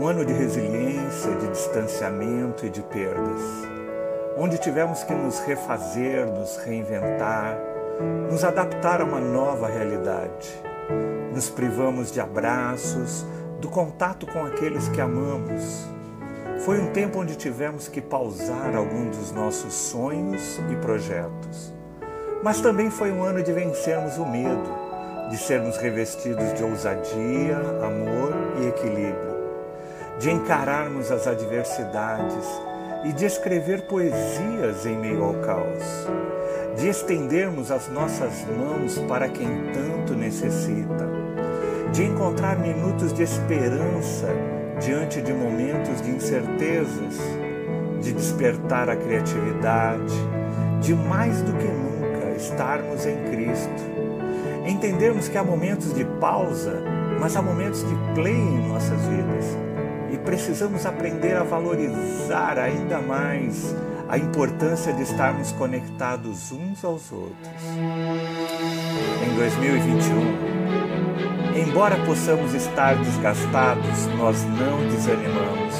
Um 0.00 0.04
ano 0.04 0.24
de 0.24 0.32
resiliência, 0.32 1.30
de 1.36 1.46
distanciamento 1.46 2.66
e 2.66 2.70
de 2.70 2.82
perdas. 2.82 3.40
Onde 4.36 4.58
tivemos 4.58 5.04
que 5.04 5.14
nos 5.14 5.38
refazer, 5.38 6.26
nos 6.26 6.56
reinventar, 6.56 7.56
nos 8.28 8.42
adaptar 8.42 9.00
a 9.00 9.04
uma 9.04 9.20
nova 9.20 9.68
realidade. 9.68 10.60
Nos 11.32 11.48
privamos 11.48 12.10
de 12.10 12.20
abraços, 12.20 13.24
do 13.60 13.68
contato 13.68 14.26
com 14.26 14.44
aqueles 14.44 14.88
que 14.88 15.00
amamos. 15.00 15.86
Foi 16.64 16.80
um 16.80 16.90
tempo 16.90 17.20
onde 17.20 17.36
tivemos 17.36 17.86
que 17.86 18.00
pausar 18.00 18.74
alguns 18.74 19.16
dos 19.16 19.30
nossos 19.30 19.72
sonhos 19.72 20.60
e 20.68 20.74
projetos. 20.76 21.72
Mas 22.42 22.60
também 22.60 22.90
foi 22.90 23.12
um 23.12 23.22
ano 23.22 23.40
de 23.40 23.52
vencermos 23.52 24.18
o 24.18 24.26
medo 24.26 24.81
de 25.32 25.38
sermos 25.38 25.78
revestidos 25.78 26.52
de 26.52 26.62
ousadia, 26.62 27.56
amor 27.82 28.34
e 28.60 28.66
equilíbrio, 28.66 29.32
de 30.20 30.30
encararmos 30.30 31.10
as 31.10 31.26
adversidades 31.26 32.46
e 33.02 33.14
de 33.14 33.24
escrever 33.24 33.86
poesias 33.86 34.84
em 34.84 34.94
meio 34.98 35.24
ao 35.24 35.32
caos, 35.36 36.06
de 36.76 36.86
estendermos 36.86 37.70
as 37.70 37.88
nossas 37.88 38.44
mãos 38.44 38.98
para 39.08 39.26
quem 39.26 39.72
tanto 39.72 40.14
necessita, 40.14 41.08
de 41.92 42.04
encontrar 42.04 42.58
minutos 42.58 43.14
de 43.14 43.22
esperança 43.22 44.28
diante 44.82 45.22
de 45.22 45.32
momentos 45.32 46.02
de 46.02 46.10
incertezas, 46.10 47.18
de 48.02 48.12
despertar 48.12 48.90
a 48.90 48.96
criatividade, 48.96 50.14
de 50.82 50.94
mais 50.94 51.40
do 51.40 51.54
que 51.54 51.68
nunca 51.68 52.36
estarmos 52.36 53.06
em 53.06 53.16
Cristo 53.30 53.91
entendermos 54.66 55.28
que 55.28 55.36
há 55.36 55.44
momentos 55.44 55.94
de 55.94 56.04
pausa, 56.04 56.82
mas 57.20 57.36
há 57.36 57.42
momentos 57.42 57.86
de 57.86 57.94
play 58.14 58.34
em 58.34 58.68
nossas 58.68 59.00
vidas. 59.06 59.56
E 60.10 60.18
precisamos 60.18 60.84
aprender 60.84 61.36
a 61.36 61.42
valorizar 61.42 62.58
ainda 62.58 63.00
mais 63.00 63.74
a 64.08 64.18
importância 64.18 64.92
de 64.92 65.02
estarmos 65.02 65.52
conectados 65.52 66.52
uns 66.52 66.84
aos 66.84 67.10
outros. 67.10 67.62
Em 69.24 69.34
2021, 69.34 71.62
embora 71.66 71.96
possamos 72.04 72.52
estar 72.52 72.94
desgastados, 72.96 74.06
nós 74.18 74.44
não 74.44 74.86
desanimamos, 74.90 75.74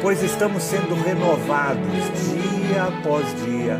pois 0.00 0.22
estamos 0.22 0.62
sendo 0.62 0.94
renovados 0.94 1.84
dia 2.30 2.84
após 2.84 3.26
dia, 3.44 3.78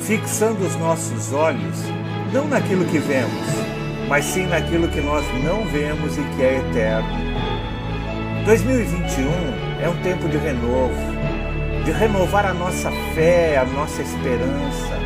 fixando 0.00 0.66
os 0.66 0.74
nossos 0.76 1.32
olhos 1.32 1.84
não 2.34 2.48
naquilo 2.48 2.84
que 2.86 2.98
vemos, 2.98 3.46
mas 4.08 4.24
sim 4.24 4.44
naquilo 4.46 4.88
que 4.88 5.00
nós 5.00 5.24
não 5.44 5.64
vemos 5.66 6.18
e 6.18 6.22
que 6.34 6.42
é 6.42 6.56
eterno. 6.56 7.08
2021 8.44 9.30
é 9.80 9.88
um 9.88 10.02
tempo 10.02 10.28
de 10.28 10.36
renovo, 10.36 10.92
de 11.84 11.92
renovar 11.92 12.44
a 12.44 12.52
nossa 12.52 12.90
fé, 13.14 13.56
a 13.56 13.64
nossa 13.64 14.02
esperança, 14.02 14.98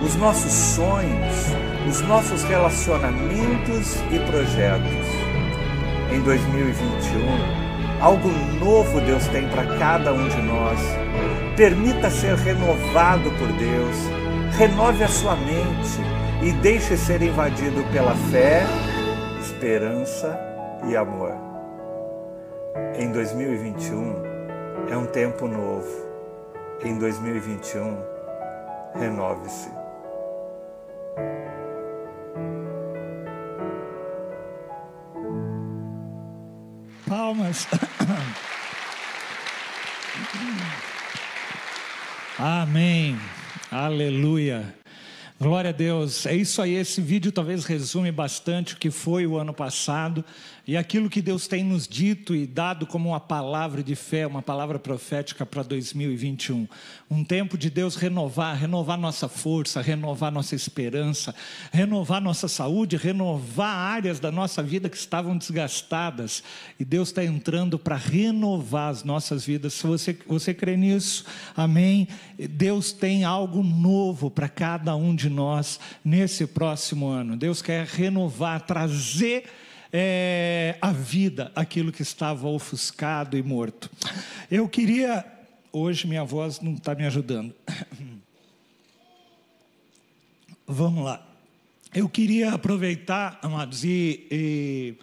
os 0.00 0.14
nossos 0.14 0.52
sonhos, 0.52 1.34
os 1.90 2.00
nossos 2.02 2.44
relacionamentos 2.44 3.96
e 4.12 4.20
projetos. 4.30 5.06
Em 6.12 6.20
2021, 6.20 8.00
algo 8.00 8.28
novo 8.64 9.00
Deus 9.00 9.26
tem 9.26 9.48
para 9.48 9.66
cada 9.78 10.12
um 10.12 10.28
de 10.28 10.40
nós. 10.42 10.78
Permita 11.56 12.08
ser 12.08 12.36
renovado 12.36 13.32
por 13.32 13.48
Deus, 13.54 13.96
renove 14.56 15.02
a 15.02 15.08
sua 15.08 15.34
mente 15.34 16.17
e 16.42 16.52
deixe 16.52 16.96
ser 16.96 17.20
invadido 17.22 17.82
pela 17.92 18.14
fé, 18.30 18.62
esperança 19.40 20.38
e 20.88 20.96
amor. 20.96 21.34
Em 22.96 23.10
2021 23.10 24.22
é 24.90 24.96
um 24.96 25.06
tempo 25.06 25.48
novo. 25.48 26.06
Em 26.84 26.96
2021, 26.96 27.98
renove-se. 28.94 29.68
Palmas. 37.08 37.66
Amém. 42.38 43.18
Aleluia. 43.72 44.77
Glória 45.40 45.70
a 45.70 45.72
Deus. 45.72 46.26
É 46.26 46.34
isso 46.34 46.60
aí. 46.60 46.74
Esse 46.74 47.00
vídeo 47.00 47.30
talvez 47.30 47.64
resume 47.64 48.10
bastante 48.10 48.74
o 48.74 48.76
que 48.76 48.90
foi 48.90 49.24
o 49.24 49.38
ano 49.38 49.54
passado 49.54 50.24
e 50.66 50.76
aquilo 50.76 51.08
que 51.08 51.22
Deus 51.22 51.46
tem 51.46 51.64
nos 51.64 51.88
dito 51.88 52.34
e 52.34 52.44
dado 52.44 52.86
como 52.86 53.10
uma 53.10 53.20
palavra 53.20 53.82
de 53.82 53.94
fé, 53.94 54.26
uma 54.26 54.42
palavra 54.42 54.80
profética 54.80 55.46
para 55.46 55.62
2021. 55.62 56.68
Um 57.10 57.24
tempo 57.24 57.56
de 57.56 57.70
Deus 57.70 57.94
renovar, 57.94 58.54
renovar 58.54 58.98
nossa 58.98 59.28
força, 59.28 59.80
renovar 59.80 60.30
nossa 60.30 60.54
esperança, 60.54 61.34
renovar 61.72 62.20
nossa 62.20 62.48
saúde, 62.48 62.96
renovar 62.96 63.74
áreas 63.74 64.20
da 64.20 64.30
nossa 64.30 64.62
vida 64.62 64.90
que 64.90 64.96
estavam 64.98 65.38
desgastadas. 65.38 66.42
E 66.78 66.84
Deus 66.84 67.08
está 67.08 67.24
entrando 67.24 67.78
para 67.78 67.96
renovar 67.96 68.90
as 68.90 69.04
nossas 69.04 69.46
vidas. 69.46 69.72
Se 69.72 69.86
você, 69.86 70.18
você 70.26 70.52
crê 70.52 70.76
nisso, 70.76 71.24
amém. 71.56 72.08
Deus 72.50 72.92
tem 72.92 73.24
algo 73.24 73.62
novo 73.62 74.30
para 74.30 74.50
cada 74.50 74.94
um 74.94 75.14
de 75.14 75.27
nós 75.28 75.80
nesse 76.04 76.46
próximo 76.46 77.08
ano. 77.08 77.36
Deus 77.36 77.62
quer 77.62 77.86
renovar, 77.86 78.60
trazer 78.62 79.44
é, 79.92 80.76
a 80.80 80.92
vida 80.92 81.50
aquilo 81.54 81.92
que 81.92 82.02
estava 82.02 82.48
ofuscado 82.48 83.36
e 83.36 83.42
morto. 83.42 83.90
Eu 84.50 84.68
queria, 84.68 85.24
hoje 85.72 86.06
minha 86.06 86.24
voz 86.24 86.60
não 86.60 86.74
está 86.74 86.94
me 86.94 87.04
ajudando. 87.04 87.54
Vamos 90.66 91.04
lá. 91.04 91.26
Eu 91.94 92.08
queria 92.08 92.52
aproveitar, 92.52 93.38
amados, 93.42 93.82
e, 93.82 94.26
e 94.30 94.94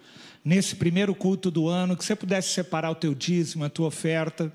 nesse 0.44 0.76
primeiro 0.76 1.12
culto 1.14 1.50
do 1.50 1.68
ano, 1.68 1.96
que 1.96 2.04
você 2.04 2.14
pudesse 2.14 2.50
separar 2.50 2.90
o 2.90 2.94
teu 2.94 3.12
dízimo, 3.12 3.64
a 3.64 3.68
tua 3.68 3.88
oferta. 3.88 4.52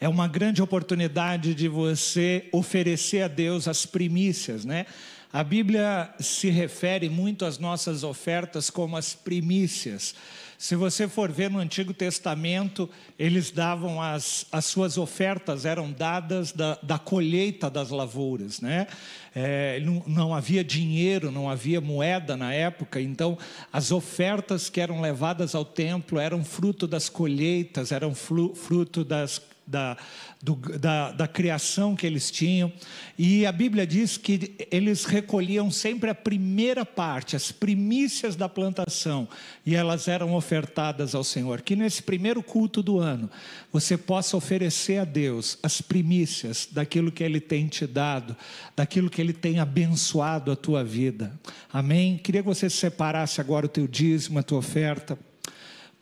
É 0.00 0.08
uma 0.08 0.28
grande 0.28 0.62
oportunidade 0.62 1.54
de 1.54 1.66
você 1.66 2.48
oferecer 2.52 3.22
a 3.22 3.28
Deus 3.28 3.66
as 3.66 3.84
primícias, 3.84 4.64
né? 4.64 4.86
A 5.32 5.44
Bíblia 5.44 6.14
se 6.20 6.48
refere 6.48 7.08
muito 7.10 7.44
às 7.44 7.58
nossas 7.58 8.02
ofertas 8.02 8.70
como 8.70 8.96
as 8.96 9.12
primícias. 9.14 10.14
Se 10.56 10.74
você 10.74 11.06
for 11.06 11.30
ver 11.30 11.50
no 11.50 11.58
Antigo 11.58 11.92
Testamento, 11.92 12.88
eles 13.18 13.50
davam 13.50 14.00
as, 14.02 14.46
as 14.50 14.64
suas 14.64 14.98
ofertas, 14.98 15.64
eram 15.64 15.92
dadas 15.92 16.50
da, 16.50 16.78
da 16.82 16.98
colheita 16.98 17.68
das 17.68 17.90
lavouras, 17.90 18.60
né? 18.60 18.86
É, 19.34 19.78
não, 19.80 20.02
não, 20.06 20.34
havia 20.34 20.64
dinheiro, 20.64 21.30
não 21.30 21.48
havia 21.48 21.80
moeda 21.80 22.36
na 22.36 22.52
época, 22.52 23.00
então 23.00 23.38
as 23.72 23.92
ofertas 23.92 24.68
que 24.68 24.80
eram 24.80 25.00
levadas 25.00 25.54
ao 25.54 25.64
templo 25.64 26.18
eram 26.18 26.44
fruto 26.44 26.86
das 26.86 27.08
colheitas, 27.08 27.92
eram 27.92 28.12
fruto 28.14 29.04
das, 29.04 29.40
da, 29.68 29.96
do, 30.42 30.56
da, 30.56 31.12
da 31.12 31.28
criação 31.28 31.94
que 31.94 32.06
eles 32.06 32.30
tinham. 32.30 32.72
E 33.18 33.44
a 33.44 33.52
Bíblia 33.52 33.86
diz 33.86 34.16
que 34.16 34.54
eles 34.70 35.04
recolhiam 35.04 35.70
sempre 35.70 36.10
a 36.10 36.14
primeira 36.14 36.84
parte, 36.84 37.36
as 37.36 37.52
primícias 37.52 38.34
da 38.34 38.48
plantação, 38.48 39.28
e 39.66 39.74
elas 39.74 40.08
eram 40.08 40.34
ofertadas 40.34 41.14
ao 41.14 41.22
Senhor. 41.22 41.60
Que 41.60 41.76
nesse 41.76 42.02
primeiro 42.02 42.42
culto 42.42 42.82
do 42.82 42.98
ano, 42.98 43.30
você 43.72 43.96
possa 43.96 44.36
oferecer 44.36 44.98
a 44.98 45.04
Deus 45.04 45.58
as 45.62 45.80
primícias 45.80 46.68
daquilo 46.70 47.12
que 47.12 47.22
Ele 47.22 47.40
tem 47.40 47.66
te 47.66 47.86
dado, 47.86 48.36
daquilo 48.74 49.10
que 49.10 49.20
Ele 49.20 49.32
tem 49.32 49.60
abençoado 49.60 50.50
a 50.50 50.56
tua 50.56 50.82
vida. 50.82 51.38
Amém? 51.72 52.16
Queria 52.16 52.42
que 52.42 52.48
você 52.48 52.70
separasse 52.70 53.40
agora 53.40 53.66
o 53.66 53.68
teu 53.68 53.86
dízimo, 53.86 54.38
a 54.38 54.42
tua 54.42 54.58
oferta. 54.58 55.18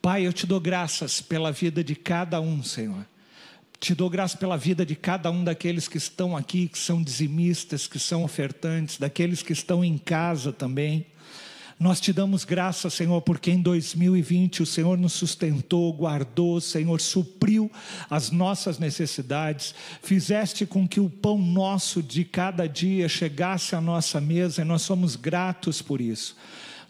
Pai, 0.00 0.24
eu 0.24 0.32
te 0.32 0.46
dou 0.46 0.60
graças 0.60 1.20
pela 1.20 1.50
vida 1.50 1.82
de 1.82 1.96
cada 1.96 2.40
um, 2.40 2.62
Senhor. 2.62 3.04
Te 3.78 3.94
dou 3.94 4.08
graça 4.08 4.36
pela 4.38 4.56
vida 4.56 4.86
de 4.86 4.96
cada 4.96 5.30
um 5.30 5.44
daqueles 5.44 5.86
que 5.86 5.98
estão 5.98 6.36
aqui, 6.36 6.68
que 6.68 6.78
são 6.78 7.02
dizimistas, 7.02 7.86
que 7.86 7.98
são 7.98 8.24
ofertantes, 8.24 8.98
daqueles 8.98 9.42
que 9.42 9.52
estão 9.52 9.84
em 9.84 9.98
casa 9.98 10.52
também. 10.52 11.06
Nós 11.78 12.00
te 12.00 12.10
damos 12.10 12.42
graça, 12.42 12.88
Senhor, 12.88 13.20
porque 13.20 13.50
em 13.50 13.60
2020 13.60 14.62
o 14.62 14.66
Senhor 14.66 14.96
nos 14.96 15.12
sustentou, 15.12 15.92
guardou, 15.92 16.58
Senhor, 16.58 16.98
supriu 17.02 17.70
as 18.08 18.30
nossas 18.30 18.78
necessidades, 18.78 19.74
fizeste 20.02 20.64
com 20.64 20.88
que 20.88 21.00
o 21.00 21.10
pão 21.10 21.36
nosso 21.36 22.02
de 22.02 22.24
cada 22.24 22.66
dia 22.66 23.10
chegasse 23.10 23.76
à 23.76 23.80
nossa 23.80 24.22
mesa 24.22 24.62
e 24.62 24.64
nós 24.64 24.82
somos 24.82 25.16
gratos 25.16 25.82
por 25.82 26.00
isso. 26.00 26.34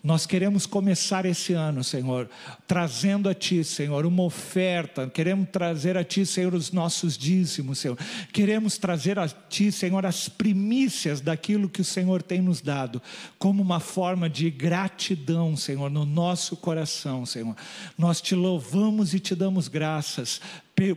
Nós 0.06 0.24
queremos 0.24 0.66
começar 0.66 1.26
esse 1.26 1.52
ano, 1.52 1.82
Senhor, 1.82 2.30
trazendo 2.64 3.28
a 3.28 3.34
Ti, 3.34 3.64
Senhor, 3.64 4.06
uma 4.06 4.22
oferta. 4.22 5.10
Queremos 5.10 5.48
trazer 5.50 5.96
a 5.96 6.04
Ti, 6.04 6.24
Senhor, 6.24 6.54
os 6.54 6.70
nossos 6.70 7.18
dízimos, 7.18 7.80
Senhor. 7.80 7.98
Queremos 8.32 8.78
trazer 8.78 9.18
a 9.18 9.26
Ti, 9.26 9.72
Senhor, 9.72 10.06
as 10.06 10.28
primícias 10.28 11.20
daquilo 11.20 11.68
que 11.68 11.80
o 11.80 11.84
Senhor 11.84 12.22
tem 12.22 12.40
nos 12.40 12.60
dado, 12.60 13.02
como 13.36 13.60
uma 13.60 13.80
forma 13.80 14.30
de 14.30 14.48
gratidão, 14.48 15.56
Senhor, 15.56 15.90
no 15.90 16.06
nosso 16.06 16.56
coração, 16.56 17.26
Senhor. 17.26 17.56
Nós 17.98 18.20
te 18.20 18.36
louvamos 18.36 19.12
e 19.12 19.18
te 19.18 19.34
damos 19.34 19.66
graças 19.66 20.40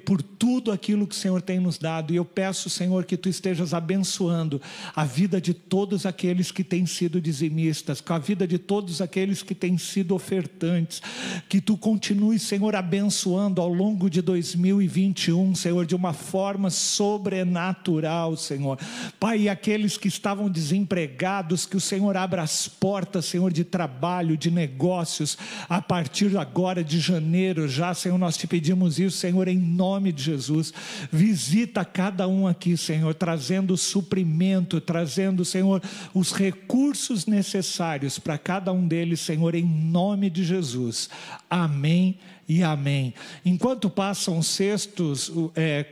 por 0.03 0.21
tudo 0.21 0.73
aquilo 0.73 1.07
que 1.07 1.15
o 1.15 1.17
Senhor 1.17 1.41
tem 1.41 1.57
nos 1.57 1.77
dado. 1.77 2.11
E 2.11 2.17
eu 2.17 2.25
peço, 2.25 2.69
Senhor, 2.69 3.05
que 3.05 3.15
tu 3.15 3.29
estejas 3.29 3.73
abençoando 3.73 4.61
a 4.93 5.05
vida 5.05 5.39
de 5.39 5.53
todos 5.53 6.05
aqueles 6.05 6.51
que 6.51 6.65
têm 6.65 6.85
sido 6.85 7.21
dizimistas, 7.21 8.01
com 8.01 8.13
a 8.13 8.19
vida 8.19 8.45
de 8.45 8.57
todos 8.57 9.01
aqueles 9.01 9.41
que 9.41 9.55
têm 9.55 9.77
sido 9.77 10.13
ofertantes. 10.13 11.01
Que 11.47 11.61
tu 11.61 11.77
continues, 11.77 12.41
Senhor, 12.41 12.75
abençoando 12.75 13.61
ao 13.61 13.73
longo 13.73 14.09
de 14.09 14.21
2021, 14.21 15.55
Senhor, 15.55 15.85
de 15.85 15.95
uma 15.95 16.11
forma 16.11 16.69
sobrenatural, 16.69 18.35
Senhor. 18.35 18.77
Pai, 19.17 19.41
e 19.41 19.49
aqueles 19.49 19.97
que 19.97 20.09
estavam 20.09 20.49
desempregados, 20.49 21.65
que 21.65 21.77
o 21.77 21.81
Senhor 21.81 22.17
abra 22.17 22.41
as 22.41 22.67
portas, 22.67 23.25
Senhor, 23.25 23.51
de 23.51 23.63
trabalho, 23.63 24.35
de 24.35 24.51
negócios, 24.51 25.37
a 25.69 25.81
partir 25.81 26.37
agora 26.37 26.83
de 26.83 26.99
janeiro, 26.99 27.65
já, 27.65 27.93
Senhor, 27.93 28.17
nós 28.17 28.35
te 28.35 28.45
pedimos 28.45 28.99
isso, 28.99 29.17
Senhor, 29.17 29.47
em 29.47 29.68
nome 29.69 30.11
de 30.11 30.23
Jesus. 30.23 30.73
Visita 31.11 31.85
cada 31.85 32.27
um 32.27 32.47
aqui, 32.47 32.75
Senhor, 32.75 33.13
trazendo 33.13 33.77
suprimento, 33.77 34.81
trazendo, 34.81 35.45
Senhor, 35.45 35.81
os 36.13 36.31
recursos 36.31 37.25
necessários 37.25 38.19
para 38.19 38.37
cada 38.37 38.71
um 38.71 38.87
deles, 38.87 39.19
Senhor, 39.19 39.55
em 39.55 39.65
nome 39.65 40.29
de 40.29 40.43
Jesus. 40.43 41.09
Amém 41.49 42.17
e 42.49 42.63
amém. 42.63 43.13
Enquanto 43.45 43.91
passam 43.91 44.41
cestos 44.41 45.31
é, 45.55 45.85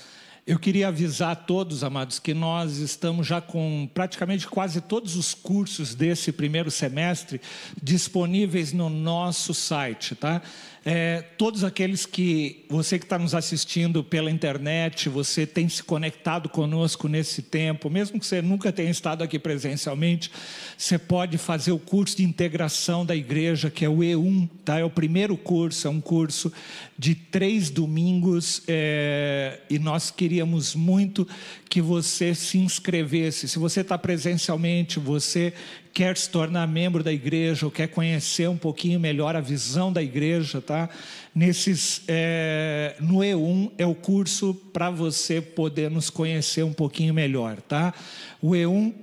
eu 0.48 0.58
queria 0.58 0.88
avisar 0.88 1.32
a 1.32 1.36
todos, 1.36 1.84
amados, 1.84 2.20
que 2.20 2.34
nós 2.34 2.78
estamos 2.78 3.28
já 3.28 3.42
com 3.42 3.90
praticamente 3.94 4.48
quase 4.48 4.80
todos 4.80 5.18
os 5.18 5.34
cursos 5.34 5.94
desse 5.94 6.32
primeiro 6.32 6.72
semestre 6.72 7.42
disponíveis 7.84 8.72
no 8.72 8.90
nosso 8.90 9.54
site, 9.54 10.16
tá? 10.16 10.42
É, 10.90 11.22
todos 11.38 11.66
aqueles 11.66 12.06
que 12.06 12.64
você 12.70 12.98
que 12.98 13.04
está 13.04 13.20
nos 13.20 13.36
assistindo 13.36 14.02
pela 14.06 14.32
internet, 14.32 15.10
você 15.10 15.46
tem 15.46 15.68
se 15.68 15.84
conectado 15.84 16.48
conosco 16.48 17.10
nesse 17.10 17.42
tempo, 17.42 17.90
mesmo 17.90 18.18
que 18.18 18.26
você 18.26 18.42
nunca 18.42 18.72
tenha 18.72 18.90
estado 18.90 19.22
aqui 19.22 19.38
presencialmente, 19.38 20.32
você 20.78 20.98
pode 20.98 21.38
fazer 21.38 21.74
o 21.74 21.78
curso 21.78 22.16
de 22.16 22.24
integração 22.24 23.06
da 23.06 23.14
igreja, 23.14 23.70
que 23.70 23.84
é 23.84 23.90
o 23.90 23.98
E1, 23.98 24.48
tá? 24.64 24.80
É 24.80 24.84
o 24.86 24.90
primeiro 24.90 25.36
curso, 25.36 25.88
é 25.88 25.90
um 25.90 26.00
curso 26.00 26.54
de 26.98 27.14
três 27.14 27.70
domingos 27.70 28.62
é, 28.66 29.60
e 29.70 29.78
nós 29.78 30.10
queríamos 30.10 30.37
muito 30.46 31.28
que 31.70 31.82
você 31.82 32.34
se 32.36 32.58
inscrevesse. 32.58 33.48
Se 33.48 33.60
você 33.60 33.82
está 33.82 33.98
presencialmente, 33.98 35.00
você 35.00 35.54
quer 35.94 36.16
se 36.16 36.30
tornar 36.30 36.68
membro 36.68 37.04
da 37.04 37.12
igreja 37.12 37.66
ou 37.66 37.72
quer 37.72 37.88
conhecer 37.88 38.48
um 38.48 38.58
pouquinho 38.58 39.00
melhor 39.00 39.36
a 39.36 39.42
visão 39.42 39.92
da 39.92 40.04
igreja, 40.04 40.62
tá? 40.62 40.90
Nesses, 41.34 42.04
é, 42.08 42.96
no 43.00 43.16
E1 43.20 43.72
é 43.78 43.86
o 43.86 43.96
curso 43.96 44.54
para 44.72 44.90
você 44.90 45.42
poder 45.42 45.90
nos 45.90 46.10
conhecer 46.10 46.64
um 46.64 46.74
pouquinho 46.74 47.14
melhor, 47.14 47.62
tá? 47.62 47.94
O 48.42 48.52
E1 48.52 48.94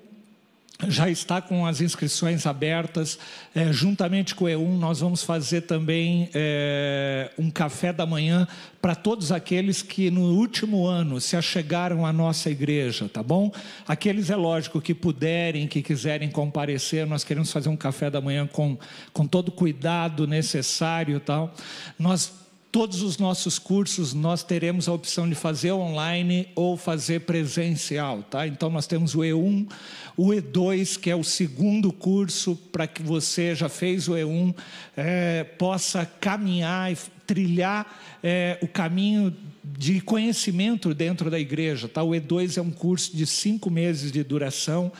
já 0.88 1.08
está 1.08 1.40
com 1.40 1.66
as 1.66 1.80
inscrições 1.80 2.46
abertas. 2.46 3.18
É, 3.54 3.72
juntamente 3.72 4.34
com 4.34 4.44
o 4.44 4.48
E1, 4.48 4.78
nós 4.78 5.00
vamos 5.00 5.22
fazer 5.22 5.62
também 5.62 6.28
é, 6.34 7.30
um 7.38 7.50
café 7.50 7.92
da 7.92 8.06
manhã 8.06 8.46
para 8.80 8.94
todos 8.94 9.32
aqueles 9.32 9.80
que 9.80 10.10
no 10.10 10.34
último 10.34 10.86
ano 10.86 11.20
se 11.20 11.36
achegaram 11.36 12.04
à 12.04 12.12
nossa 12.12 12.50
igreja, 12.50 13.08
tá 13.08 13.22
bom? 13.22 13.50
Aqueles, 13.88 14.28
é 14.28 14.36
lógico, 14.36 14.80
que 14.80 14.92
puderem, 14.94 15.66
que 15.66 15.82
quiserem 15.82 16.30
comparecer, 16.30 17.06
nós 17.06 17.24
queremos 17.24 17.50
fazer 17.50 17.68
um 17.68 17.76
café 17.76 18.10
da 18.10 18.20
manhã 18.20 18.46
com, 18.46 18.76
com 19.12 19.26
todo 19.26 19.48
o 19.48 19.52
cuidado 19.52 20.26
necessário 20.26 21.18
tal. 21.18 21.54
Nós 21.98 22.43
todos 22.74 23.02
os 23.02 23.18
nossos 23.18 23.56
cursos 23.56 24.12
nós 24.12 24.42
teremos 24.42 24.88
a 24.88 24.92
opção 24.92 25.28
de 25.28 25.36
fazer 25.36 25.70
online 25.70 26.48
ou 26.56 26.76
fazer 26.76 27.20
presencial, 27.20 28.24
tá? 28.24 28.48
Então 28.48 28.68
nós 28.68 28.84
temos 28.84 29.14
o 29.14 29.18
E1, 29.20 29.70
o 30.16 30.30
E2, 30.30 30.98
que 30.98 31.08
é 31.08 31.14
o 31.14 31.22
segundo 31.22 31.92
curso 31.92 32.56
para 32.72 32.88
que 32.88 33.00
você 33.00 33.54
já 33.54 33.68
fez 33.68 34.08
o 34.08 34.14
E1 34.14 34.52
é, 34.96 35.44
possa 35.44 36.04
caminhar 36.04 36.90
e 36.90 36.96
trilhar 37.24 38.18
é, 38.20 38.58
o 38.60 38.66
caminho 38.66 39.32
de 39.62 40.00
conhecimento 40.00 40.92
dentro 40.92 41.30
da 41.30 41.38
igreja, 41.38 41.86
tá? 41.86 42.02
O 42.02 42.10
E2 42.10 42.58
é 42.58 42.60
um 42.60 42.72
curso 42.72 43.16
de 43.16 43.24
cinco 43.24 43.70
meses 43.70 44.10
de 44.10 44.24
duração 44.24 44.90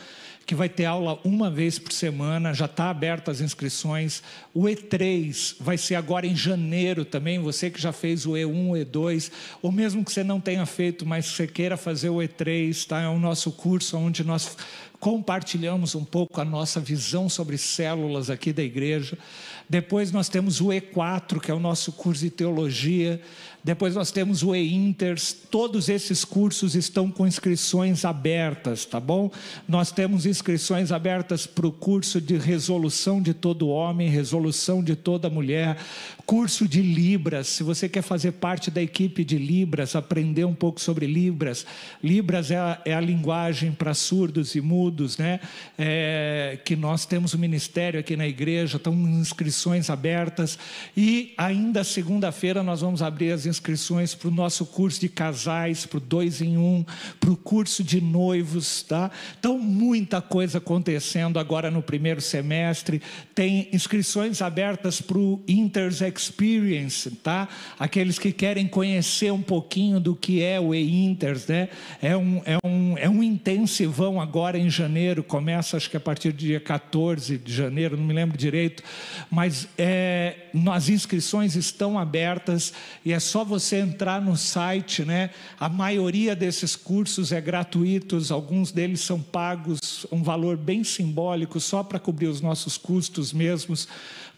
que 0.45 0.53
vai 0.53 0.69
ter 0.69 0.85
aula 0.85 1.19
uma 1.23 1.49
vez 1.49 1.79
por 1.79 1.91
semana, 1.91 2.53
já 2.53 2.65
está 2.65 2.89
aberto 2.89 3.31
as 3.31 3.41
inscrições. 3.41 4.21
O 4.53 4.63
E3 4.63 5.55
vai 5.59 5.77
ser 5.77 5.95
agora 5.95 6.27
em 6.27 6.35
janeiro 6.35 7.03
também, 7.03 7.39
você 7.39 7.69
que 7.69 7.81
já 7.81 7.91
fez 7.91 8.25
o 8.25 8.31
E1, 8.31 8.69
o 8.69 8.73
E2, 8.73 9.31
ou 9.61 9.71
mesmo 9.71 10.05
que 10.05 10.11
você 10.11 10.23
não 10.23 10.39
tenha 10.39 10.65
feito, 10.65 11.05
mas 11.05 11.25
você 11.25 11.47
queira 11.47 11.75
fazer 11.75 12.09
o 12.09 12.17
E3, 12.17 12.85
tá? 12.85 13.01
é 13.01 13.07
o 13.07 13.17
nosso 13.17 13.51
curso 13.51 13.97
onde 13.97 14.23
nós 14.23 14.55
compartilhamos 14.99 15.95
um 15.95 16.03
pouco 16.03 16.39
a 16.39 16.45
nossa 16.45 16.79
visão 16.79 17.27
sobre 17.27 17.57
células 17.57 18.29
aqui 18.29 18.53
da 18.53 18.63
igreja. 18.63 19.17
Depois 19.67 20.11
nós 20.11 20.29
temos 20.29 20.61
o 20.61 20.67
E4, 20.67 21.39
que 21.39 21.49
é 21.49 21.53
o 21.53 21.59
nosso 21.59 21.91
curso 21.91 22.23
de 22.23 22.29
teologia. 22.29 23.19
Depois 23.63 23.95
nós 23.95 24.11
temos 24.11 24.43
o 24.43 24.55
E-Inters, 24.55 25.33
todos 25.49 25.89
esses 25.89 26.23
cursos 26.23 26.75
estão 26.75 27.09
com 27.09 27.25
inscrições 27.25 28.05
abertas, 28.05 28.85
tá 28.85 28.99
bom? 28.99 29.31
Nós 29.67 29.91
temos 29.91 30.27
inscrições 30.27 30.91
abertas 30.91 31.47
para 31.47 31.65
o 31.65 31.71
curso 31.71 32.21
de 32.21 32.37
resolução 32.37 33.19
de 33.19 33.33
todo 33.33 33.67
homem, 33.69 34.07
resolução 34.07 34.83
de 34.83 34.95
toda 34.95 35.31
mulher, 35.31 35.77
curso 36.27 36.67
de 36.67 36.83
Libras, 36.83 37.47
se 37.47 37.63
você 37.63 37.89
quer 37.89 38.03
fazer 38.03 38.33
parte 38.33 38.69
da 38.69 38.83
equipe 38.83 39.23
de 39.25 39.39
Libras, 39.39 39.95
aprender 39.95 40.45
um 40.45 40.53
pouco 40.53 40.79
sobre 40.79 41.07
Libras, 41.07 41.65
Libras 42.03 42.51
é 42.51 42.57
a, 42.57 42.79
é 42.85 42.93
a 42.93 43.01
linguagem 43.01 43.71
para 43.71 43.95
surdos 43.95 44.53
e 44.53 44.61
mudos, 44.61 45.17
né? 45.17 45.39
É, 45.75 46.59
que 46.63 46.75
nós 46.75 47.07
temos 47.07 47.33
o 47.33 47.37
um 47.37 47.39
ministério 47.39 47.99
aqui 47.99 48.15
na 48.15 48.27
igreja, 48.27 48.77
estão 48.77 48.93
inscrições 48.93 49.54
abertas, 49.89 50.57
e 50.95 51.33
ainda 51.37 51.83
segunda-feira 51.83 52.63
nós 52.63 52.81
vamos 52.81 53.01
abrir 53.01 53.31
as 53.31 53.45
inscrições 53.45 53.75
inscrições 53.85 54.15
para 54.15 54.29
o 54.29 54.31
nosso 54.31 54.65
curso 54.65 54.99
de 54.99 55.09
casais, 55.09 55.85
para 55.85 55.97
o 55.97 55.99
dois 55.99 56.41
em 56.41 56.57
um, 56.57 56.83
para 57.19 57.29
o 57.29 57.37
curso 57.37 57.83
de 57.83 58.01
noivos, 58.01 58.81
tá? 58.81 59.11
Então, 59.37 59.59
muita 59.59 60.21
coisa 60.21 60.57
acontecendo 60.57 61.37
agora 61.37 61.69
no 61.69 61.81
primeiro 61.81 62.21
semestre. 62.21 63.01
Tem 63.33 63.69
inscrições 63.71 64.41
abertas 64.41 65.01
para 65.01 65.17
o 65.17 65.43
Inters 65.47 66.01
Experience, 66.01 67.11
tá? 67.11 67.47
Aqueles 67.77 68.17
que 68.17 68.31
querem 68.31 68.67
conhecer 68.67 69.31
um 69.31 69.41
pouquinho 69.41 69.99
do 69.99 70.15
que 70.15 70.41
é 70.41 70.59
o 70.59 70.73
E-Inters, 70.73 71.47
né? 71.47 71.69
É 72.01 72.15
um, 72.17 72.41
é, 72.45 72.57
um, 72.65 72.97
é 72.97 73.09
um 73.09 73.21
intensivão 73.21 74.19
agora 74.19 74.57
em 74.57 74.69
janeiro, 74.69 75.23
começa 75.23 75.77
acho 75.77 75.89
que 75.89 75.97
a 75.97 75.99
partir 75.99 76.31
do 76.31 76.37
dia 76.37 76.59
14 76.59 77.37
de 77.37 77.53
janeiro, 77.53 77.97
não 77.97 78.05
me 78.05 78.13
lembro 78.13 78.37
direito, 78.37 78.83
mas 79.29 79.44
é, 79.77 80.49
as 80.71 80.89
inscrições 80.89 81.55
estão 81.55 81.97
abertas 81.97 82.73
e 83.03 83.11
é 83.11 83.19
só 83.19 83.43
você 83.43 83.77
entrar 83.77 84.21
no 84.21 84.37
site, 84.37 85.03
né? 85.03 85.29
A 85.59 85.67
maioria 85.69 86.35
desses 86.35 86.75
cursos 86.75 87.31
é 87.31 87.41
gratuitos, 87.41 88.31
alguns 88.31 88.71
deles 88.71 89.01
são 89.01 89.21
pagos, 89.21 90.05
um 90.11 90.23
valor 90.23 90.57
bem 90.57 90.83
simbólico, 90.83 91.59
só 91.59 91.83
para 91.83 91.99
cobrir 91.99 92.27
os 92.27 92.41
nossos 92.41 92.77
custos 92.77 93.33
mesmos 93.33 93.87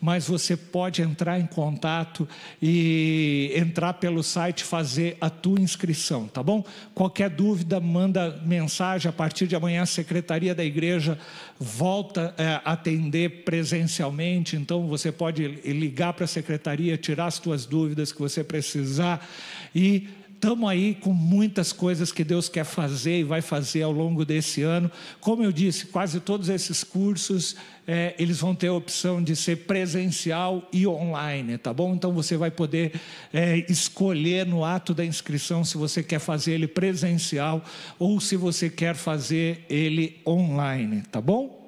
mas 0.01 0.27
você 0.27 0.55
pode 0.55 1.01
entrar 1.01 1.39
em 1.39 1.45
contato 1.45 2.27
e 2.61 3.51
entrar 3.55 3.93
pelo 3.93 4.23
site 4.23 4.63
fazer 4.63 5.17
a 5.19 5.29
tua 5.29 5.59
inscrição, 5.59 6.27
tá 6.27 6.43
bom? 6.43 6.63
Qualquer 6.93 7.29
dúvida, 7.29 7.79
manda 7.79 8.39
mensagem 8.45 9.09
a 9.09 9.13
partir 9.13 9.47
de 9.47 9.55
amanhã 9.55 9.83
a 9.83 9.85
secretaria 9.85 10.53
da 10.53 10.63
igreja 10.63 11.17
volta 11.59 12.33
a 12.37 12.43
é, 12.43 12.61
atender 12.63 13.43
presencialmente, 13.43 14.55
então 14.55 14.87
você 14.87 15.11
pode 15.11 15.47
ligar 15.47 16.13
para 16.13 16.25
a 16.25 16.27
secretaria, 16.27 16.97
tirar 16.97 17.25
as 17.25 17.39
tuas 17.39 17.65
dúvidas 17.65 18.11
que 18.11 18.19
você 18.19 18.43
precisar 18.43 19.27
e 19.73 20.07
estamos 20.37 20.69
aí 20.69 20.93
com 20.93 21.11
muitas 21.11 21.73
coisas 21.73 22.11
que 22.11 22.23
Deus 22.23 22.47
quer 22.47 22.63
fazer 22.63 23.19
e 23.19 23.23
vai 23.23 23.41
fazer 23.41 23.81
ao 23.81 23.91
longo 23.91 24.23
desse 24.23 24.61
ano. 24.61 24.89
Como 25.19 25.43
eu 25.43 25.51
disse, 25.51 25.87
quase 25.87 26.19
todos 26.19 26.47
esses 26.47 26.83
cursos 26.83 27.55
é, 27.87 28.13
eles 28.19 28.39
vão 28.39 28.53
ter 28.53 28.67
a 28.67 28.73
opção 28.73 29.21
de 29.21 29.35
ser 29.35 29.65
presencial 29.65 30.67
e 30.71 30.85
online, 30.85 31.57
tá 31.57 31.73
bom? 31.73 31.95
Então 31.95 32.13
você 32.13 32.37
vai 32.37 32.51
poder 32.51 32.93
é, 33.33 33.65
escolher 33.67 34.45
no 34.45 34.63
ato 34.63 34.93
da 34.93 35.03
inscrição 35.03 35.63
se 35.63 35.75
você 35.75 36.03
quer 36.03 36.19
fazer 36.19 36.53
ele 36.53 36.67
presencial 36.67 37.65
ou 37.97 38.21
se 38.21 38.35
você 38.35 38.69
quer 38.69 38.95
fazer 38.95 39.65
ele 39.67 40.21
online, 40.25 41.01
tá 41.11 41.19
bom? 41.19 41.67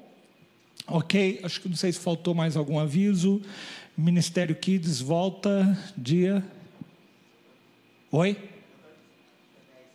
Ok, 0.85 1.39
acho 1.43 1.59
que 1.59 1.69
não 1.69 1.75
sei 1.75 1.91
se 1.91 1.99
faltou 1.99 2.35
mais 2.35 2.55
algum 2.55 2.77
aviso. 2.77 3.41
Ministério 3.97 4.55
Kids 4.55 5.01
volta 5.01 5.77
dia. 5.97 6.43
Oi? 8.11 8.37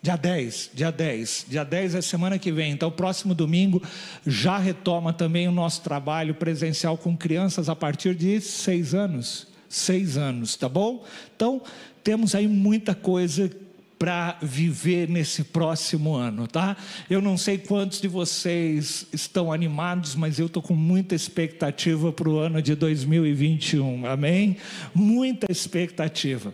Dia 0.05 0.17
10, 0.17 0.71
dia 0.75 0.91
10. 0.93 1.47
Dia 1.49 1.65
10 1.65 1.95
é 1.95 2.03
semana 2.03 2.39
que 2.39 2.53
vem. 2.53 2.73
Então, 2.73 2.91
próximo 2.91 3.35
domingo 3.35 3.83
já 4.27 4.59
retoma 4.59 5.15
também 5.15 5.49
o 5.49 5.51
nosso 5.51 5.81
trabalho 5.81 6.35
presencial 6.35 6.99
com 6.99 7.17
crianças 7.17 7.71
a 7.71 7.75
partir 7.75 8.15
de 8.15 8.39
seis 8.39 8.93
anos. 8.93 9.47
Seis 9.67 10.19
anos, 10.19 10.57
tá 10.57 10.69
bom? 10.69 11.03
Então, 11.35 11.63
temos 12.03 12.35
aí 12.35 12.47
muita 12.47 12.95
coisa 12.95 13.51
para 13.99 14.37
viver 14.43 15.09
nesse 15.09 15.43
próximo 15.43 16.15
ano, 16.15 16.47
tá? 16.47 16.77
Eu 17.09 17.23
não 17.23 17.39
sei 17.39 17.57
quantos 17.57 17.99
de 17.99 18.07
vocês 18.07 19.07
estão 19.11 19.51
animados, 19.51 20.15
mas 20.15 20.39
eu 20.39 20.45
estou 20.45 20.63
com 20.63 20.75
muita 20.75 21.15
expectativa 21.15 22.13
para 22.13 22.29
o 22.29 22.37
ano 22.37 22.61
de 22.61 22.75
2021, 22.75 24.05
amém? 24.05 24.59
Muita 24.95 25.51
expectativa. 25.51 26.53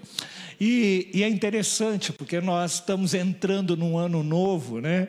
E, 0.61 1.09
e 1.15 1.23
é 1.23 1.29
interessante, 1.29 2.13
porque 2.13 2.39
nós 2.39 2.75
estamos 2.75 3.15
entrando 3.15 3.75
num 3.75 3.97
ano 3.97 4.23
novo, 4.23 4.79
né? 4.79 5.09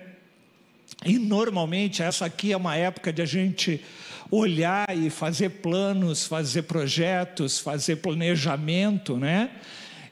E 1.05 1.19
normalmente 1.19 2.01
essa 2.01 2.25
aqui 2.25 2.53
é 2.53 2.57
uma 2.57 2.77
época 2.77 3.11
de 3.11 3.21
a 3.21 3.25
gente 3.25 3.81
olhar 4.29 4.85
e 4.95 5.09
fazer 5.09 5.49
planos, 5.49 6.25
fazer 6.25 6.61
projetos, 6.61 7.59
fazer 7.59 7.97
planejamento, 7.97 9.17
né? 9.17 9.51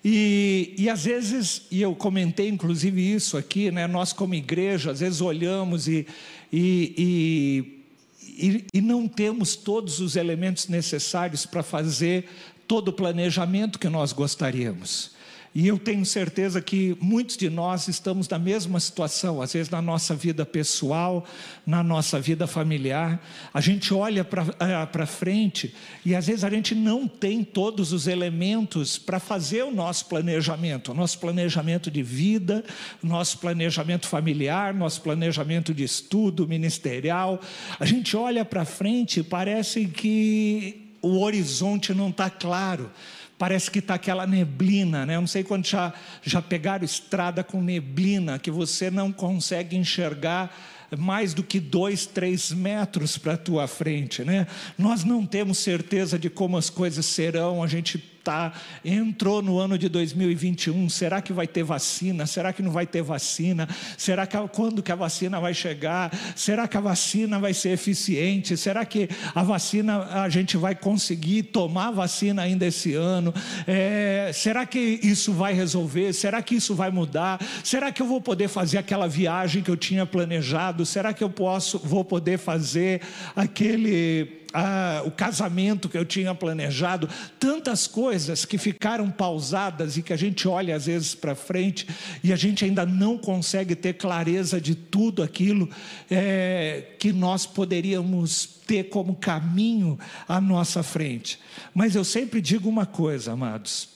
E, 0.04 0.74
e 0.78 0.90
às 0.90 1.06
vezes, 1.06 1.62
e 1.72 1.82
eu 1.82 1.96
comentei 1.96 2.50
inclusive 2.50 3.02
isso 3.02 3.38
aqui, 3.38 3.72
né? 3.72 3.88
Nós 3.88 4.12
como 4.12 4.36
igreja, 4.36 4.92
às 4.92 5.00
vezes 5.00 5.22
olhamos 5.22 5.88
e, 5.88 6.06
e, 6.52 7.82
e, 8.22 8.66
e 8.74 8.82
não 8.82 9.08
temos 9.08 9.56
todos 9.56 10.02
os 10.02 10.18
elementos 10.18 10.68
necessários 10.68 11.46
para 11.46 11.64
fazer 11.64 12.26
todo 12.68 12.90
o 12.90 12.94
planejamento 12.94 13.80
que 13.80 13.88
nós 13.88 14.12
gostaríamos. 14.12 15.18
E 15.54 15.68
eu 15.68 15.80
tenho 15.80 16.06
certeza 16.06 16.62
que 16.62 16.96
muitos 17.02 17.36
de 17.36 17.50
nós 17.50 17.88
estamos 17.88 18.30
na 18.30 18.38
mesma 18.38 18.80
situação, 18.80 19.42
às 19.42 19.54
vezes 19.54 19.70
na 19.70 19.82
nossa 19.82 20.14
vida 20.14 20.46
pessoal, 20.46 21.26
na 21.66 21.82
nossa 21.82 22.20
vida 22.20 22.46
familiar. 22.46 23.20
A 23.52 23.60
gente 23.60 23.92
olha 23.92 24.24
para 24.24 24.44
uh, 24.44 25.08
frente 25.08 25.74
e 26.06 26.16
às 26.16 26.28
vezes 26.28 26.44
a 26.44 26.50
gente 26.52 26.76
não 26.76 27.08
tem 27.08 27.44
todos 27.44 27.92
os 27.92 28.08
elementos 28.08 29.00
para 29.00 29.20
fazer 29.20 29.64
o 29.64 29.72
nosso 29.72 30.06
planejamento, 30.06 30.92
o 30.92 30.96
nosso 30.96 31.18
planejamento 31.18 31.90
de 31.90 32.04
vida, 32.04 32.64
nosso 33.02 33.40
planejamento 33.40 34.08
familiar, 34.08 34.72
nosso 34.72 35.02
planejamento 35.02 35.74
de 35.74 35.84
estudo 35.84 36.48
ministerial. 36.48 37.42
A 37.80 37.86
gente 37.86 38.16
olha 38.16 38.46
para 38.46 38.66
frente 38.66 39.22
e 39.22 39.24
parece 39.24 39.86
que 39.88 40.90
o 41.02 41.22
horizonte 41.22 41.92
não 41.94 42.10
está 42.10 42.30
claro 42.30 42.92
parece 43.40 43.72
que 43.72 43.80
está 43.80 43.94
aquela 43.96 44.28
neblina, 44.28 45.06
né? 45.06 45.16
Eu 45.16 45.22
não 45.22 45.28
sei 45.28 45.46
quando 45.46 45.66
já, 45.66 45.94
já 46.22 46.42
pegaram 46.42 46.84
estrada 46.84 47.42
com 47.42 47.62
neblina, 47.62 48.38
que 48.38 48.52
você 48.52 48.92
não 48.92 49.14
consegue 49.14 49.78
enxergar 49.78 50.54
mais 50.98 51.34
do 51.34 51.42
que 51.42 51.60
dois, 51.60 52.06
três 52.06 52.52
metros 52.52 53.18
para 53.18 53.34
a 53.34 53.38
tua 53.38 53.66
frente, 53.66 54.26
né? 54.26 54.46
Nós 54.78 55.06
não 55.06 55.26
temos 55.26 55.58
certeza 55.60 56.20
de 56.20 56.30
como 56.30 56.58
as 56.58 56.70
coisas 56.70 57.06
serão, 57.06 57.64
a 57.64 57.68
gente 57.68 57.98
tá, 58.24 58.54
entrou 58.84 59.42
no 59.42 59.58
ano 59.58 59.78
de 59.78 59.90
2021, 59.90 60.90
será 60.90 61.22
que 61.22 61.34
vai 61.34 61.48
ter 61.48 61.64
vacina? 61.64 62.26
Será 62.26 62.54
que 62.54 62.62
não 62.62 62.72
vai 62.72 62.86
ter 62.86 63.02
vacina? 63.02 63.68
Será 63.98 64.26
que 64.26 64.38
quando 64.50 64.84
que 64.84 64.92
a 64.92 64.96
vacina 64.96 65.40
vai 65.40 65.54
chegar? 65.54 66.12
Será 66.36 66.68
que 66.68 66.78
a 66.78 66.82
vacina 66.82 67.40
vai 67.40 67.54
ser 67.54 67.70
eficiente? 67.70 68.58
Será 68.58 68.86
que 68.86 69.10
a 69.34 69.44
vacina 69.44 70.04
a 70.24 70.30
gente 70.30 70.58
vai 70.58 70.76
conseguir 70.76 71.44
tomar 71.44 71.92
vacina 71.92 72.42
ainda 72.42 72.66
esse 72.66 72.94
ano? 72.94 73.34
É, 73.68 74.32
será 74.34 74.66
que 74.66 75.00
isso 75.02 75.34
vai 75.34 75.54
resolver? 75.54 76.14
Será 76.14 76.42
que 76.42 76.56
isso 76.56 76.76
vai 76.76 76.92
mudar? 76.92 77.40
Será 77.64 77.92
que 77.92 78.02
eu 78.02 78.08
vou 78.08 78.22
poder 78.22 78.48
fazer 78.48 78.78
aquela 78.78 79.08
viagem 79.08 79.64
que 79.64 79.72
eu 79.72 79.78
tinha 79.78 80.06
planejado? 80.06 80.86
Será 80.86 81.14
que 81.14 81.24
eu 81.24 81.30
posso, 81.30 81.80
vou 81.80 82.04
poder 82.04 82.38
fazer 82.38 83.02
aquele 83.36 84.39
ah, 84.54 85.04
o 85.06 85.12
casamento 85.12 85.88
que 85.88 85.98
eu 85.98 86.06
tinha 86.06 86.34
planejado, 86.34 87.08
tantas 87.40 87.86
coisas 87.86 88.46
que 88.46 88.58
ficaram 88.58 89.12
pausadas 89.12 89.98
e 89.98 90.02
que 90.02 90.12
a 90.12 90.18
gente 90.18 90.48
olha 90.48 90.76
às 90.76 90.88
vezes 90.88 91.14
para 91.14 91.36
frente 91.36 91.88
e 92.24 92.34
a 92.34 92.36
gente 92.36 92.66
ainda 92.66 92.86
não 92.86 93.18
consegue 93.18 93.76
ter 93.76 93.94
clareza 93.94 94.60
de 94.60 94.74
tudo 94.74 95.22
aquilo 95.22 95.70
é, 96.10 96.94
que 96.98 97.14
nós 97.14 97.46
poderíamos 97.46 98.46
ter 98.66 98.86
como 98.90 99.16
caminho 99.16 100.00
à 100.28 100.42
nossa 100.42 100.82
frente. 100.82 101.40
Mas 101.74 101.96
eu 101.96 102.04
sempre 102.04 102.42
digo 102.42 102.68
uma 102.68 102.86
coisa, 102.86 103.34
amados: 103.34 103.90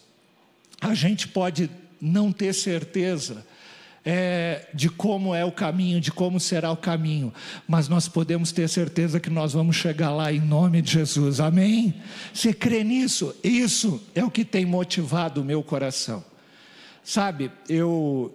a 0.79 0.93
gente 0.93 1.27
pode 1.27 1.69
não 1.99 2.31
ter 2.31 2.53
certeza 2.53 3.45
é, 4.05 4.67
de 4.73 4.89
como 4.89 5.33
é 5.33 5.45
o 5.45 5.51
caminho, 5.51 6.01
de 6.01 6.11
como 6.11 6.39
será 6.39 6.71
o 6.71 6.77
caminho, 6.77 7.33
mas 7.67 7.87
nós 7.87 8.07
podemos 8.07 8.51
ter 8.51 8.67
certeza 8.67 9.19
que 9.19 9.29
nós 9.29 9.53
vamos 9.53 9.75
chegar 9.75 10.11
lá 10.11 10.31
em 10.31 10.39
nome 10.39 10.81
de 10.81 10.91
Jesus, 10.91 11.39
amém? 11.39 11.93
Você 12.33 12.53
crê 12.53 12.83
nisso? 12.83 13.35
Isso 13.43 14.01
é 14.13 14.23
o 14.23 14.31
que 14.31 14.43
tem 14.43 14.65
motivado 14.65 15.41
o 15.41 15.45
meu 15.45 15.63
coração. 15.63 16.23
Sabe, 17.03 17.51
eu 17.67 18.33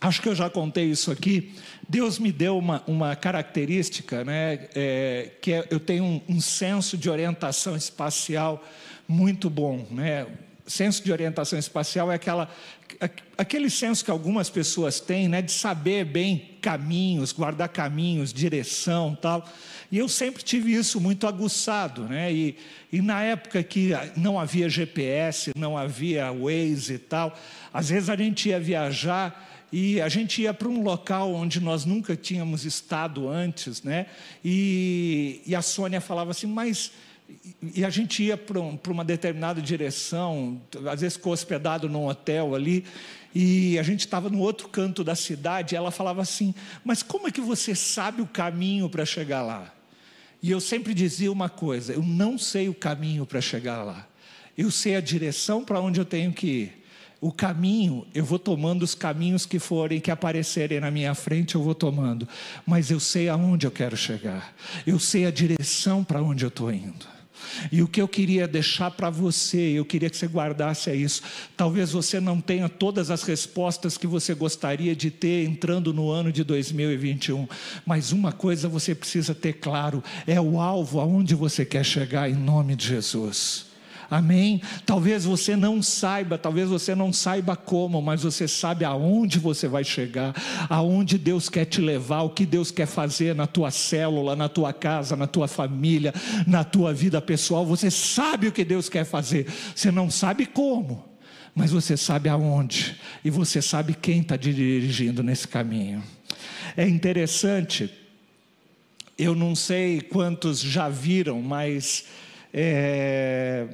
acho 0.00 0.22
que 0.22 0.28
eu 0.28 0.34
já 0.34 0.48
contei 0.48 0.90
isso 0.90 1.10
aqui. 1.10 1.54
Deus 1.88 2.18
me 2.18 2.30
deu 2.30 2.58
uma, 2.58 2.82
uma 2.86 3.16
característica, 3.16 4.24
né, 4.24 4.68
é, 4.74 5.32
que 5.40 5.52
é, 5.52 5.66
eu 5.70 5.80
tenho 5.80 6.04
um, 6.04 6.20
um 6.28 6.40
senso 6.40 6.96
de 6.96 7.08
orientação 7.08 7.74
espacial 7.74 8.62
muito 9.06 9.48
bom, 9.48 9.86
né? 9.90 10.26
Senso 10.68 11.02
de 11.02 11.10
orientação 11.10 11.58
espacial 11.58 12.12
é 12.12 12.14
aquela, 12.14 12.48
aquele 13.36 13.70
senso 13.70 14.04
que 14.04 14.10
algumas 14.10 14.50
pessoas 14.50 15.00
têm, 15.00 15.28
né, 15.28 15.42
de 15.42 15.50
saber 15.50 16.04
bem 16.04 16.56
caminhos, 16.60 17.32
guardar 17.32 17.68
caminhos, 17.70 18.32
direção, 18.32 19.16
tal. 19.20 19.48
E 19.90 19.98
eu 19.98 20.08
sempre 20.08 20.42
tive 20.42 20.72
isso 20.72 21.00
muito 21.00 21.26
aguçado, 21.26 22.04
né? 22.04 22.30
E, 22.30 22.56
e 22.92 23.00
na 23.00 23.22
época 23.22 23.62
que 23.62 23.92
não 24.16 24.38
havia 24.38 24.68
GPS, 24.68 25.52
não 25.56 25.78
havia 25.78 26.30
Waze 26.30 26.94
e 26.94 26.98
tal, 26.98 27.36
às 27.72 27.88
vezes 27.88 28.10
a 28.10 28.16
gente 28.16 28.50
ia 28.50 28.60
viajar 28.60 29.66
e 29.72 30.00
a 30.00 30.08
gente 30.08 30.42
ia 30.42 30.52
para 30.52 30.68
um 30.68 30.82
local 30.82 31.32
onde 31.32 31.60
nós 31.60 31.84
nunca 31.84 32.14
tínhamos 32.16 32.64
estado 32.64 33.28
antes, 33.28 33.82
né? 33.82 34.06
E, 34.44 35.42
e 35.46 35.54
a 35.54 35.62
Sônia 35.62 36.00
falava 36.00 36.32
assim, 36.32 36.46
mas 36.46 36.92
e 37.60 37.84
a 37.84 37.90
gente 37.90 38.22
ia 38.22 38.36
para 38.36 38.60
uma 38.60 39.04
determinada 39.04 39.60
direção, 39.60 40.60
às 40.90 41.00
vezes 41.00 41.16
ficou 41.16 41.32
hospedado 41.32 41.88
num 41.88 42.06
hotel 42.06 42.54
ali, 42.54 42.84
e 43.34 43.78
a 43.78 43.82
gente 43.82 44.00
estava 44.00 44.30
no 44.30 44.38
outro 44.38 44.68
canto 44.68 45.04
da 45.04 45.14
cidade, 45.14 45.74
e 45.74 45.76
ela 45.76 45.90
falava 45.90 46.22
assim: 46.22 46.54
Mas 46.84 47.02
como 47.02 47.28
é 47.28 47.30
que 47.30 47.40
você 47.40 47.74
sabe 47.74 48.22
o 48.22 48.26
caminho 48.26 48.88
para 48.88 49.04
chegar 49.04 49.42
lá? 49.42 49.72
E 50.42 50.50
eu 50.50 50.60
sempre 50.60 50.94
dizia 50.94 51.30
uma 51.30 51.48
coisa: 51.48 51.92
Eu 51.92 52.02
não 52.02 52.38
sei 52.38 52.68
o 52.68 52.74
caminho 52.74 53.26
para 53.26 53.40
chegar 53.40 53.82
lá, 53.82 54.06
eu 54.56 54.70
sei 54.70 54.96
a 54.96 55.00
direção 55.00 55.64
para 55.64 55.80
onde 55.80 56.00
eu 56.00 56.04
tenho 56.04 56.32
que 56.32 56.46
ir. 56.46 56.78
O 57.20 57.32
caminho, 57.32 58.06
eu 58.14 58.24
vou 58.24 58.38
tomando 58.38 58.84
os 58.84 58.94
caminhos 58.94 59.44
que 59.44 59.58
forem, 59.58 60.00
que 60.00 60.08
aparecerem 60.08 60.78
na 60.78 60.88
minha 60.88 61.16
frente, 61.16 61.56
eu 61.56 61.62
vou 61.62 61.74
tomando, 61.74 62.28
mas 62.64 62.92
eu 62.92 63.00
sei 63.00 63.28
aonde 63.28 63.66
eu 63.66 63.72
quero 63.72 63.96
chegar, 63.96 64.54
eu 64.86 65.00
sei 65.00 65.26
a 65.26 65.30
direção 65.30 66.04
para 66.04 66.22
onde 66.22 66.44
eu 66.44 66.48
estou 66.48 66.72
indo. 66.72 67.17
E 67.70 67.82
o 67.82 67.88
que 67.88 68.00
eu 68.00 68.08
queria 68.08 68.48
deixar 68.48 68.90
para 68.90 69.10
você, 69.10 69.58
eu 69.58 69.84
queria 69.84 70.10
que 70.10 70.16
você 70.16 70.26
guardasse 70.26 70.90
é 70.90 70.96
isso. 70.96 71.22
Talvez 71.56 71.92
você 71.92 72.20
não 72.20 72.40
tenha 72.40 72.68
todas 72.68 73.10
as 73.10 73.22
respostas 73.22 73.96
que 73.96 74.06
você 74.06 74.34
gostaria 74.34 74.94
de 74.94 75.10
ter 75.10 75.44
entrando 75.44 75.92
no 75.92 76.10
ano 76.10 76.32
de 76.32 76.42
2021, 76.44 77.46
mas 77.86 78.12
uma 78.12 78.32
coisa 78.32 78.68
você 78.68 78.94
precisa 78.94 79.34
ter 79.34 79.54
claro: 79.54 80.02
é 80.26 80.40
o 80.40 80.60
alvo 80.60 81.00
aonde 81.00 81.34
você 81.34 81.64
quer 81.64 81.84
chegar 81.84 82.28
em 82.30 82.34
nome 82.34 82.74
de 82.74 82.86
Jesus. 82.86 83.67
Amém? 84.10 84.62
Talvez 84.86 85.26
você 85.26 85.54
não 85.54 85.82
saiba, 85.82 86.38
talvez 86.38 86.70
você 86.70 86.94
não 86.94 87.12
saiba 87.12 87.54
como, 87.54 88.00
mas 88.00 88.22
você 88.22 88.48
sabe 88.48 88.82
aonde 88.82 89.38
você 89.38 89.68
vai 89.68 89.84
chegar, 89.84 90.34
aonde 90.70 91.18
Deus 91.18 91.50
quer 91.50 91.66
te 91.66 91.82
levar, 91.82 92.22
o 92.22 92.30
que 92.30 92.46
Deus 92.46 92.70
quer 92.70 92.86
fazer 92.86 93.34
na 93.34 93.46
tua 93.46 93.70
célula, 93.70 94.34
na 94.34 94.48
tua 94.48 94.72
casa, 94.72 95.14
na 95.14 95.26
tua 95.26 95.46
família, 95.46 96.14
na 96.46 96.64
tua 96.64 96.94
vida 96.94 97.20
pessoal. 97.20 97.66
Você 97.66 97.90
sabe 97.90 98.46
o 98.48 98.52
que 98.52 98.64
Deus 98.64 98.88
quer 98.88 99.04
fazer, 99.04 99.46
você 99.74 99.90
não 99.90 100.10
sabe 100.10 100.46
como, 100.46 101.04
mas 101.54 101.70
você 101.70 101.94
sabe 101.94 102.30
aonde, 102.30 102.96
e 103.22 103.28
você 103.28 103.60
sabe 103.60 103.92
quem 103.92 104.20
está 104.20 104.38
dirigindo 104.38 105.22
nesse 105.22 105.46
caminho. 105.46 106.02
É 106.74 106.88
interessante, 106.88 107.90
eu 109.18 109.34
não 109.34 109.54
sei 109.54 110.00
quantos 110.00 110.60
já 110.60 110.88
viram, 110.88 111.42
mas. 111.42 112.06
É, 112.54 113.66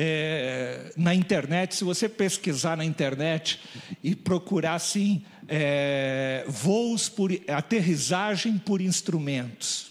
é, 0.00 0.92
na 0.96 1.12
internet, 1.12 1.74
se 1.74 1.82
você 1.82 2.08
pesquisar 2.08 2.76
na 2.76 2.84
internet 2.84 3.58
e 4.00 4.14
procurar 4.14 4.74
assim, 4.74 5.24
é, 5.48 6.44
voos 6.46 7.08
por 7.08 7.32
aterrissagem 7.48 8.58
por 8.58 8.80
instrumentos, 8.80 9.90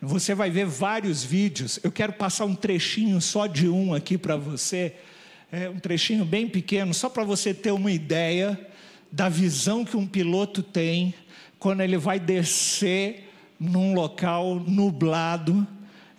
você 0.00 0.32
vai 0.32 0.48
ver 0.48 0.66
vários 0.66 1.24
vídeos. 1.24 1.80
Eu 1.82 1.90
quero 1.90 2.12
passar 2.12 2.44
um 2.44 2.54
trechinho 2.54 3.20
só 3.20 3.48
de 3.48 3.68
um 3.68 3.92
aqui 3.92 4.16
para 4.16 4.36
você, 4.36 4.94
é, 5.50 5.68
um 5.68 5.80
trechinho 5.80 6.24
bem 6.24 6.48
pequeno, 6.48 6.94
só 6.94 7.08
para 7.08 7.24
você 7.24 7.52
ter 7.52 7.72
uma 7.72 7.90
ideia 7.90 8.56
da 9.10 9.28
visão 9.28 9.84
que 9.84 9.96
um 9.96 10.06
piloto 10.06 10.62
tem 10.62 11.12
quando 11.58 11.80
ele 11.80 11.96
vai 11.96 12.20
descer 12.20 13.28
num 13.58 13.92
local 13.92 14.60
nublado 14.60 15.66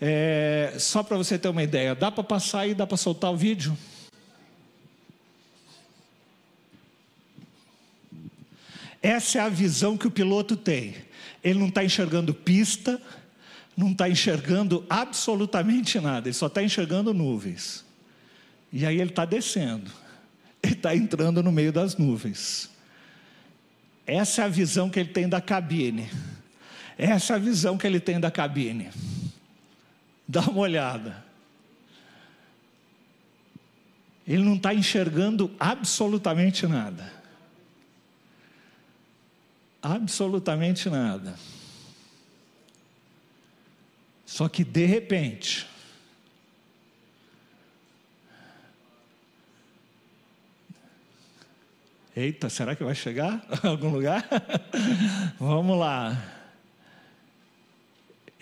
é, 0.06 0.76
só 0.80 1.02
para 1.02 1.16
você 1.16 1.40
ter 1.40 1.48
uma 1.48 1.64
ideia, 1.64 1.96
dá 1.96 2.12
para 2.12 2.26
passar 2.26 2.68
e 2.68 2.74
dá 2.74 2.86
para 2.86 2.98
soltar 2.98 3.32
o 3.32 3.38
vídeo? 3.38 3.78
Essa 9.02 9.38
é 9.38 9.42
a 9.42 9.48
visão 9.48 9.98
que 9.98 10.06
o 10.06 10.12
piloto 10.12 10.58
tem. 10.58 10.94
Ele 11.42 11.58
não 11.58 11.70
está 11.70 11.86
enxergando 11.86 12.34
pista, 12.34 13.02
não 13.78 13.94
está 13.94 14.10
enxergando 14.10 14.86
absolutamente 14.90 15.98
nada, 16.02 16.28
ele 16.28 16.34
só 16.34 16.48
está 16.48 16.62
enxergando 16.62 17.14
nuvens. 17.14 17.86
E 18.74 18.86
aí 18.86 19.00
ele 19.00 19.12
está 19.12 19.24
descendo, 19.24 19.90
ele 20.62 20.74
está 20.74 20.94
entrando 20.94 21.42
no 21.42 21.52
meio 21.52 21.72
das 21.72 21.96
nuvens. 21.96 22.70
Essa 24.06 24.42
é 24.42 24.46
a 24.46 24.50
visão 24.50 24.90
que 24.90 25.00
ele 25.00 25.10
tem 25.10 25.30
da 25.30 25.40
cabine. 25.40 26.10
Essa 26.98 27.34
é 27.34 27.36
a 27.38 27.40
visão 27.40 27.78
que 27.78 27.88
ele 27.88 28.02
tem 28.02 28.20
da 28.20 28.30
cabine. 28.30 28.90
Dá 30.28 30.42
uma 30.42 30.62
olhada. 30.62 31.24
Ele 34.26 34.44
não 34.44 34.56
está 34.56 34.74
enxergando 34.74 35.54
absolutamente 35.60 36.66
nada. 36.66 37.12
Absolutamente 39.82 40.90
nada. 40.90 41.36
Só 44.26 44.48
que 44.48 44.64
de 44.64 44.86
repente, 44.86 45.68
Eita, 52.16 52.48
será 52.48 52.76
que 52.76 52.84
vai 52.84 52.94
chegar 52.94 53.44
a 53.50 53.68
algum 53.70 53.90
lugar? 53.90 54.24
Vamos 55.40 55.78
lá. 55.80 56.33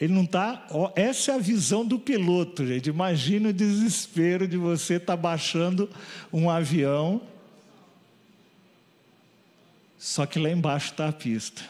Ele 0.02 0.14
não 0.14 0.24
está. 0.24 0.68
Essa 0.96 1.34
é 1.34 1.36
a 1.36 1.38
visão 1.38 1.86
do 1.86 2.00
piloto, 2.00 2.66
gente. 2.66 2.90
Imagina 2.90 3.50
o 3.50 3.54
desespero 3.54 4.48
de 4.48 4.58
você 4.58 4.96
estar 4.96 5.16
tá 5.16 5.22
baixando 5.22 5.88
um 6.34 6.50
avião, 6.50 7.22
só 10.00 10.26
que 10.26 10.40
lá 10.40 10.50
embaixo 10.50 10.90
está 10.90 11.08
a 11.08 11.14
pista. 11.14 11.62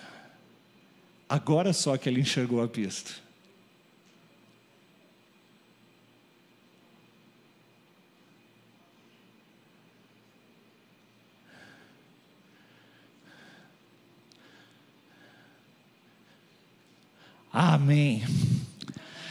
Agora 1.28 1.74
só 1.74 1.98
que 1.98 2.08
ele 2.08 2.22
enxergou 2.22 2.64
a 2.64 2.70
pista. 2.70 3.12
Amém. 17.54 18.24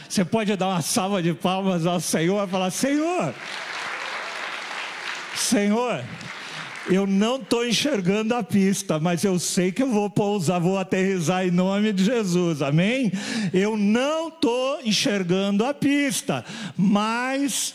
Você 0.07 0.23
pode 0.23 0.55
dar 0.55 0.67
uma 0.67 0.81
salva 0.81 1.23
de 1.23 1.33
palmas 1.33 1.85
ao 1.85 1.99
Senhor 1.99 2.47
e 2.47 2.51
falar: 2.51 2.69
Senhor, 2.69 3.33
Senhor, 5.35 6.03
eu 6.89 7.07
não 7.07 7.37
estou 7.37 7.65
enxergando 7.65 8.35
a 8.35 8.43
pista, 8.43 8.99
mas 8.99 9.23
eu 9.23 9.39
sei 9.39 9.71
que 9.71 9.81
eu 9.81 9.89
vou 9.89 10.09
pousar, 10.09 10.59
vou 10.59 10.77
aterrizar 10.77 11.45
em 11.45 11.51
nome 11.51 11.93
de 11.93 12.03
Jesus, 12.03 12.61
amém? 12.61 13.11
Eu 13.53 13.77
não 13.77 14.27
estou 14.27 14.81
enxergando 14.83 15.65
a 15.65 15.73
pista, 15.73 16.45
mas 16.75 17.73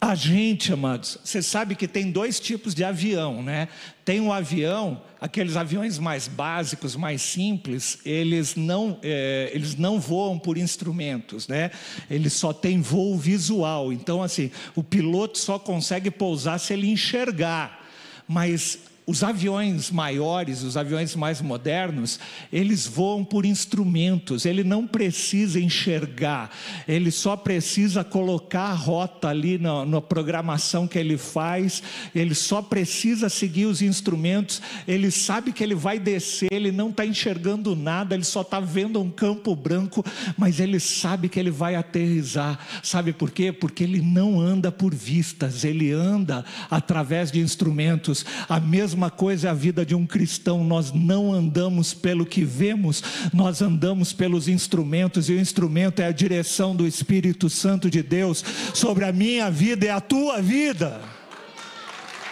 a 0.00 0.14
gente, 0.14 0.72
amados, 0.72 1.18
você 1.22 1.40
sabe 1.40 1.74
que 1.74 1.86
tem 1.86 2.10
dois 2.10 2.40
tipos 2.40 2.74
de 2.74 2.82
avião, 2.82 3.42
né? 3.42 3.68
Tem 4.04 4.20
um 4.20 4.32
avião, 4.32 5.00
aqueles 5.20 5.56
aviões 5.56 5.98
mais 5.98 6.26
básicos, 6.26 6.96
mais 6.96 7.22
simples, 7.22 7.98
eles 8.04 8.56
não, 8.56 8.98
é, 9.02 9.50
eles 9.54 9.76
não 9.76 10.00
voam 10.00 10.38
por 10.38 10.58
instrumentos, 10.58 11.46
né? 11.46 11.70
Eles 12.10 12.32
só 12.32 12.52
têm 12.52 12.80
voo 12.80 13.16
visual. 13.16 13.92
Então, 13.92 14.22
assim, 14.22 14.50
o 14.74 14.82
piloto 14.82 15.38
só 15.38 15.58
consegue 15.58 16.10
pousar 16.10 16.58
se 16.58 16.72
ele 16.72 16.90
enxergar. 16.90 17.86
Mas 18.26 18.80
os 19.08 19.22
aviões 19.22 19.90
maiores, 19.90 20.62
os 20.62 20.76
aviões 20.76 21.16
mais 21.16 21.40
modernos, 21.40 22.20
eles 22.52 22.86
voam 22.86 23.24
por 23.24 23.46
instrumentos, 23.46 24.44
ele 24.44 24.62
não 24.62 24.86
precisa 24.86 25.58
enxergar, 25.58 26.50
ele 26.86 27.10
só 27.10 27.34
precisa 27.34 28.04
colocar 28.04 28.64
a 28.64 28.74
rota 28.74 29.28
ali 29.28 29.56
na, 29.56 29.86
na 29.86 30.02
programação 30.02 30.86
que 30.86 30.98
ele 30.98 31.16
faz, 31.16 31.82
ele 32.14 32.34
só 32.34 32.60
precisa 32.60 33.30
seguir 33.30 33.64
os 33.64 33.80
instrumentos, 33.80 34.60
ele 34.86 35.10
sabe 35.10 35.54
que 35.54 35.64
ele 35.64 35.74
vai 35.74 35.98
descer, 35.98 36.52
ele 36.52 36.70
não 36.70 36.90
está 36.90 37.06
enxergando 37.06 37.74
nada, 37.74 38.14
ele 38.14 38.24
só 38.24 38.42
está 38.42 38.60
vendo 38.60 39.00
um 39.00 39.10
campo 39.10 39.56
branco, 39.56 40.04
mas 40.36 40.60
ele 40.60 40.78
sabe 40.78 41.30
que 41.30 41.40
ele 41.40 41.50
vai 41.50 41.76
aterrizar. 41.76 42.58
Sabe 42.82 43.14
por 43.14 43.30
quê? 43.30 43.52
Porque 43.52 43.84
ele 43.84 44.02
não 44.02 44.38
anda 44.38 44.70
por 44.70 44.94
vistas, 44.94 45.64
ele 45.64 45.92
anda 45.92 46.44
através 46.70 47.32
de 47.32 47.40
instrumentos. 47.40 48.26
A 48.46 48.60
mesma 48.60 48.97
mesma 48.98 49.10
coisa 49.12 49.46
é 49.46 49.50
a 49.52 49.54
vida 49.54 49.86
de 49.86 49.94
um 49.94 50.04
cristão. 50.04 50.64
Nós 50.64 50.90
não 50.90 51.32
andamos 51.32 51.94
pelo 51.94 52.26
que 52.26 52.44
vemos, 52.44 53.00
nós 53.32 53.62
andamos 53.62 54.12
pelos 54.12 54.48
instrumentos, 54.48 55.28
e 55.28 55.34
o 55.34 55.40
instrumento 55.40 56.00
é 56.00 56.06
a 56.06 56.12
direção 56.12 56.74
do 56.74 56.84
Espírito 56.84 57.48
Santo 57.48 57.88
de 57.88 58.02
Deus 58.02 58.44
sobre 58.74 59.04
a 59.04 59.12
minha 59.12 59.48
vida 59.52 59.86
e 59.86 59.88
a 59.88 60.00
tua 60.00 60.42
vida. 60.42 61.00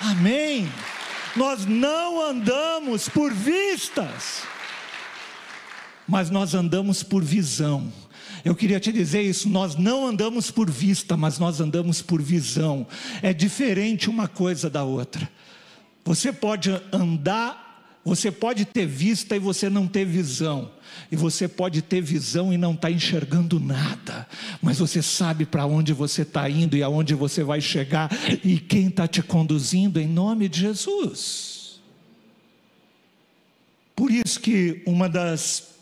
Amém. 0.01 0.69
Nós 1.37 1.65
não 1.65 2.29
andamos 2.29 3.09
por 3.09 3.33
vistas, 3.33 4.43
mas 6.09 6.31
nós 6.31 6.53
andamos 6.53 7.05
por 7.05 7.23
visão. 7.23 7.93
Eu 8.45 8.57
queria 8.57 8.81
te 8.81 8.91
dizer 8.91 9.23
isso, 9.23 9.49
nós 9.49 9.77
não 9.77 10.05
andamos 10.05 10.51
por 10.51 10.69
vista, 10.69 11.17
mas 11.17 11.39
nós 11.39 11.61
andamos 11.61 12.03
por 12.03 12.21
visão. 12.21 12.85
É 13.23 13.33
diferente 13.33 14.11
uma 14.11 14.27
coisa 14.27 14.69
da 14.69 14.83
outra. 14.83 15.29
Você 16.07 16.33
pode 16.33 16.71
andar, 16.93 18.01
você 18.05 18.31
pode 18.31 18.65
ter 18.65 18.87
vista 18.87 19.35
e 19.35 19.41
você 19.41 19.69
não 19.69 19.89
ter 19.89 20.05
visão. 20.05 20.71
E 21.11 21.17
você 21.17 21.49
pode 21.49 21.83
ter 21.83 22.01
visão 22.01 22.53
e 22.53 22.57
não 22.57 22.75
estar 22.75 22.89
tá 22.89 22.95
enxergando 22.95 23.59
nada, 23.59 24.27
mas 24.63 24.79
você 24.79 25.03
sabe 25.03 25.45
para 25.45 25.67
onde 25.67 25.93
você 25.93 26.23
está 26.23 26.49
indo 26.49 26.77
e 26.77 26.83
aonde 26.83 27.13
você 27.13 27.43
vai 27.43 27.61
chegar 27.61 28.09
e 28.45 28.59
quem 28.61 28.87
está 28.87 29.09
te 29.09 29.21
conduzindo 29.21 30.01
em 30.01 30.07
nome 30.07 30.49
de 30.49 30.61
Jesus. 30.61 31.81
Por 33.97 34.13
isso 34.13 34.39
que 34.41 34.83
uma 34.87 35.09
das 35.09 35.75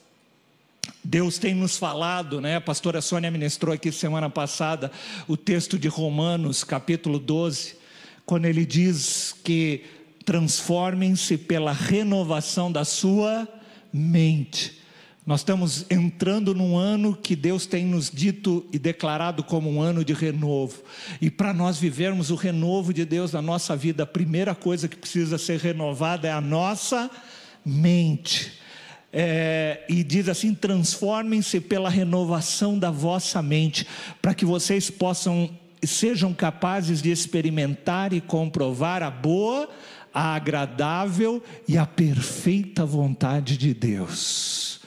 Deus 1.03 1.37
tem 1.37 1.55
nos 1.55 1.77
falado, 1.77 2.41
né? 2.41 2.57
A 2.57 2.61
pastora 2.63 3.03
Sônia 3.03 3.31
ministrou 3.31 3.75
aqui 3.75 3.93
semana 3.93 4.31
passada 4.31 4.91
o 5.29 5.37
texto 5.37 5.79
de 5.79 5.87
Romanos, 5.87 6.65
capítulo 6.65 7.19
12, 7.19 7.77
quando 8.25 8.47
ele 8.47 8.65
diz 8.65 9.35
que 9.45 9.85
transformem-se 10.25 11.37
pela 11.37 11.73
renovação 11.73 12.71
da 12.71 12.85
sua 12.85 13.47
mente. 13.93 14.83
Nós 15.27 15.41
estamos 15.41 15.87
entrando 15.89 16.55
num 16.55 16.77
ano 16.77 17.17
que 17.17 17.35
Deus 17.35 17.65
tem 17.65 17.87
nos 17.87 18.11
dito 18.11 18.67
e 18.71 18.79
declarado 18.79 19.43
como 19.43 19.71
um 19.71 19.81
ano 19.81 20.05
de 20.05 20.13
renovo. 20.13 20.83
E 21.19 21.31
para 21.31 21.55
nós 21.55 21.79
vivermos 21.79 22.31
o 22.31 22.35
renovo 22.35 22.93
de 22.93 23.07
Deus 23.07 23.33
na 23.33 23.41
nossa 23.41 23.75
vida, 23.75 24.03
a 24.03 24.07
primeira 24.07 24.55
coisa 24.55 24.87
que 24.87 24.97
precisa 24.97 25.39
ser 25.39 25.59
renovada 25.61 26.29
é 26.29 26.33
a 26.33 26.43
nossa 26.43 27.11
mente. 27.65 28.53
É, 29.11 29.87
e 29.89 30.05
diz 30.05 30.29
assim: 30.29 30.53
transformem-se 30.55 31.59
pela 31.59 31.89
renovação 31.89 32.79
da 32.79 32.91
vossa 32.91 33.41
mente, 33.41 33.87
para 34.21 34.35
que 34.35 34.45
vocês 34.45 34.91
possam 34.91 35.49
sejam 35.87 36.33
capazes 36.33 37.01
de 37.03 37.11
experimentar 37.11 38.13
e 38.13 38.21
comprovar 38.21 39.03
a 39.03 39.11
boa, 39.11 39.69
a 40.13 40.35
agradável 40.35 41.43
e 41.67 41.77
a 41.77 41.87
perfeita 41.87 42.85
vontade 42.87 43.57
de 43.57 43.75
Deus. 43.75 44.81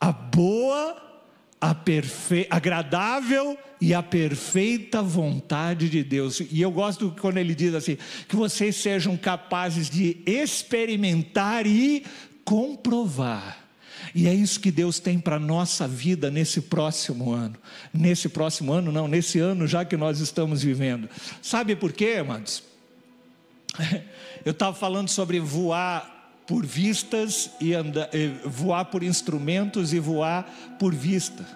A 0.00 0.12
boa, 0.12 0.96
a 1.60 1.74
perfe... 1.74 2.46
agradável 2.48 3.58
e 3.80 3.94
a 3.94 4.02
perfeita 4.02 5.02
vontade 5.02 5.88
de 5.88 6.04
Deus. 6.04 6.40
E 6.50 6.60
eu 6.60 6.70
gosto 6.70 7.14
quando 7.20 7.38
ele 7.38 7.54
diz 7.54 7.74
assim: 7.74 7.98
que 8.28 8.36
vocês 8.36 8.76
sejam 8.76 9.16
capazes 9.16 9.90
de 9.90 10.18
experimentar 10.26 11.66
e 11.66 12.04
comprovar. 12.44 13.59
E 14.14 14.26
é 14.26 14.34
isso 14.34 14.60
que 14.60 14.70
Deus 14.70 14.98
tem 14.98 15.18
para 15.18 15.36
a 15.36 15.40
nossa 15.40 15.86
vida 15.86 16.30
nesse 16.30 16.62
próximo 16.62 17.32
ano. 17.32 17.56
Nesse 17.92 18.28
próximo 18.28 18.72
ano, 18.72 18.90
não, 18.90 19.06
nesse 19.06 19.38
ano 19.38 19.66
já 19.66 19.84
que 19.84 19.96
nós 19.96 20.20
estamos 20.20 20.62
vivendo. 20.62 21.08
Sabe 21.42 21.76
por 21.76 21.92
quê, 21.92 22.16
amados? 22.20 22.62
Eu 24.44 24.52
estava 24.52 24.74
falando 24.74 25.08
sobre 25.08 25.38
voar 25.38 26.42
por 26.46 26.66
vistas 26.66 27.50
e 27.60 27.74
andar, 27.74 28.08
voar 28.44 28.86
por 28.86 29.02
instrumentos 29.02 29.92
e 29.92 30.00
voar 30.00 30.76
por 30.78 30.94
vista. 30.94 31.46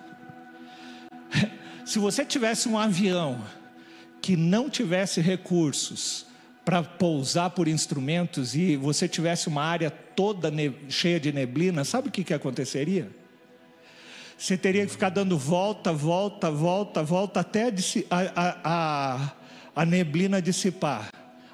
Se 1.85 1.99
você 1.99 2.25
tivesse 2.25 2.69
um 2.69 2.79
avião 2.79 3.43
que 4.23 4.37
não 4.37 4.71
tivesse 4.71 5.21
recursos 5.21 6.27
para 6.65 6.83
pousar 6.83 7.51
por 7.51 7.69
instrumentos 7.69 8.55
e 8.55 8.77
você 8.77 9.07
tivesse 9.07 9.49
uma 9.49 9.63
área 9.63 9.91
toda 9.91 10.51
cheia 10.89 11.21
de 11.21 11.33
neblina, 11.33 11.85
sabe 11.85 12.09
o 12.09 12.11
que, 12.11 12.25
que 12.25 12.33
aconteceria? 12.33 13.11
Você 14.39 14.57
teria 14.57 14.85
que 14.85 14.93
ficar 14.93 15.11
dando 15.11 15.39
volta, 15.39 15.93
volta, 15.93 16.51
volta, 16.51 17.03
volta 17.03 17.41
até 17.41 17.73
a, 18.11 18.63
a, 18.65 19.33
a, 19.77 19.87
neblina 19.87 20.43
dissipar 20.43 21.09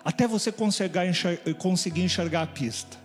até 0.05 0.27
você 0.27 0.51
conseguir 0.51 1.07
enxergar, 1.07 1.55
conseguir 1.55 2.03
enxergar 2.03 2.43
a 2.43 2.47
pista. 2.47 2.97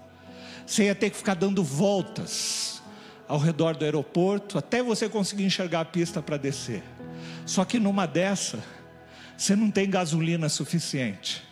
Você 0.66 0.86
ia 0.86 0.96
ter 0.96 1.10
que 1.10 1.18
ficar 1.18 1.34
dando 1.34 1.64
voltas 1.64 2.82
ao 3.28 3.38
redor 3.38 3.76
do 3.76 3.84
aeroporto 3.84 4.58
até 4.58 4.82
você 4.82 5.10
conseguir 5.10 5.44
enxergar 5.44 5.82
a 5.82 5.86
pista 5.86 6.22
para 6.22 6.38
descer. 6.38 6.84
Só 7.46 7.66
que 7.66 7.80
numa 7.80 8.06
dessa, 8.06 8.64
você 9.38 9.56
não 9.56 9.70
tem 9.70 9.90
gasolina 9.90 10.48
suficiente. 10.48 11.45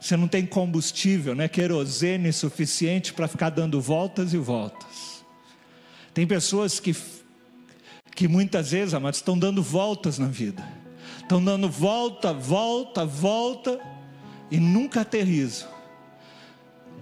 Você 0.00 0.16
não 0.16 0.26
tem 0.26 0.46
combustível, 0.46 1.34
né, 1.34 1.46
querosene 1.46 2.32
suficiente 2.32 3.12
para 3.12 3.28
ficar 3.28 3.50
dando 3.50 3.80
voltas 3.80 4.32
e 4.32 4.38
voltas. 4.38 5.22
Tem 6.14 6.26
pessoas 6.26 6.80
que 6.80 6.94
que 8.20 8.28
muitas 8.28 8.72
vezes, 8.72 8.92
amados, 8.92 9.18
estão 9.18 9.38
dando 9.38 9.62
voltas 9.62 10.18
na 10.18 10.26
vida, 10.26 10.62
estão 11.22 11.42
dando 11.42 11.70
volta, 11.70 12.34
volta, 12.34 13.04
volta 13.04 13.80
e 14.50 14.58
nunca 14.58 15.00
aterrizam, 15.00 15.68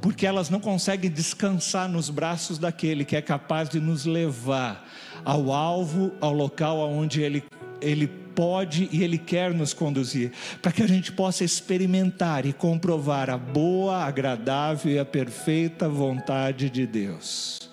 porque 0.01 0.27
elas 0.27 0.49
não 0.49 0.61
conseguem 0.61 1.11
descansar 1.11 1.89
nos 1.89 2.09
braços 2.09 2.57
daquele 2.57 3.05
que 3.05 3.16
é 3.16 3.23
capaz 3.23 3.69
de 3.69 3.81
nos 3.81 4.05
levar 4.05 4.89
ao 5.25 5.51
alvo, 5.53 6.12
ao 6.20 6.33
local 6.33 6.81
aonde 6.81 7.20
ele, 7.20 7.43
ele 7.81 8.07
pode 8.39 8.89
e 8.93 9.02
Ele 9.02 9.19
quer 9.19 9.52
nos 9.52 9.74
conduzir, 9.74 10.31
para 10.62 10.70
que 10.70 10.81
a 10.81 10.86
gente 10.86 11.10
possa 11.10 11.43
experimentar 11.43 12.47
e 12.47 12.52
comprovar 12.52 13.28
a 13.28 13.36
boa, 13.36 13.97
agradável 13.97 14.93
e 14.93 14.97
a 14.97 15.05
perfeita 15.05 15.89
vontade 15.89 16.70
de 16.70 16.86
Deus. 16.86 17.69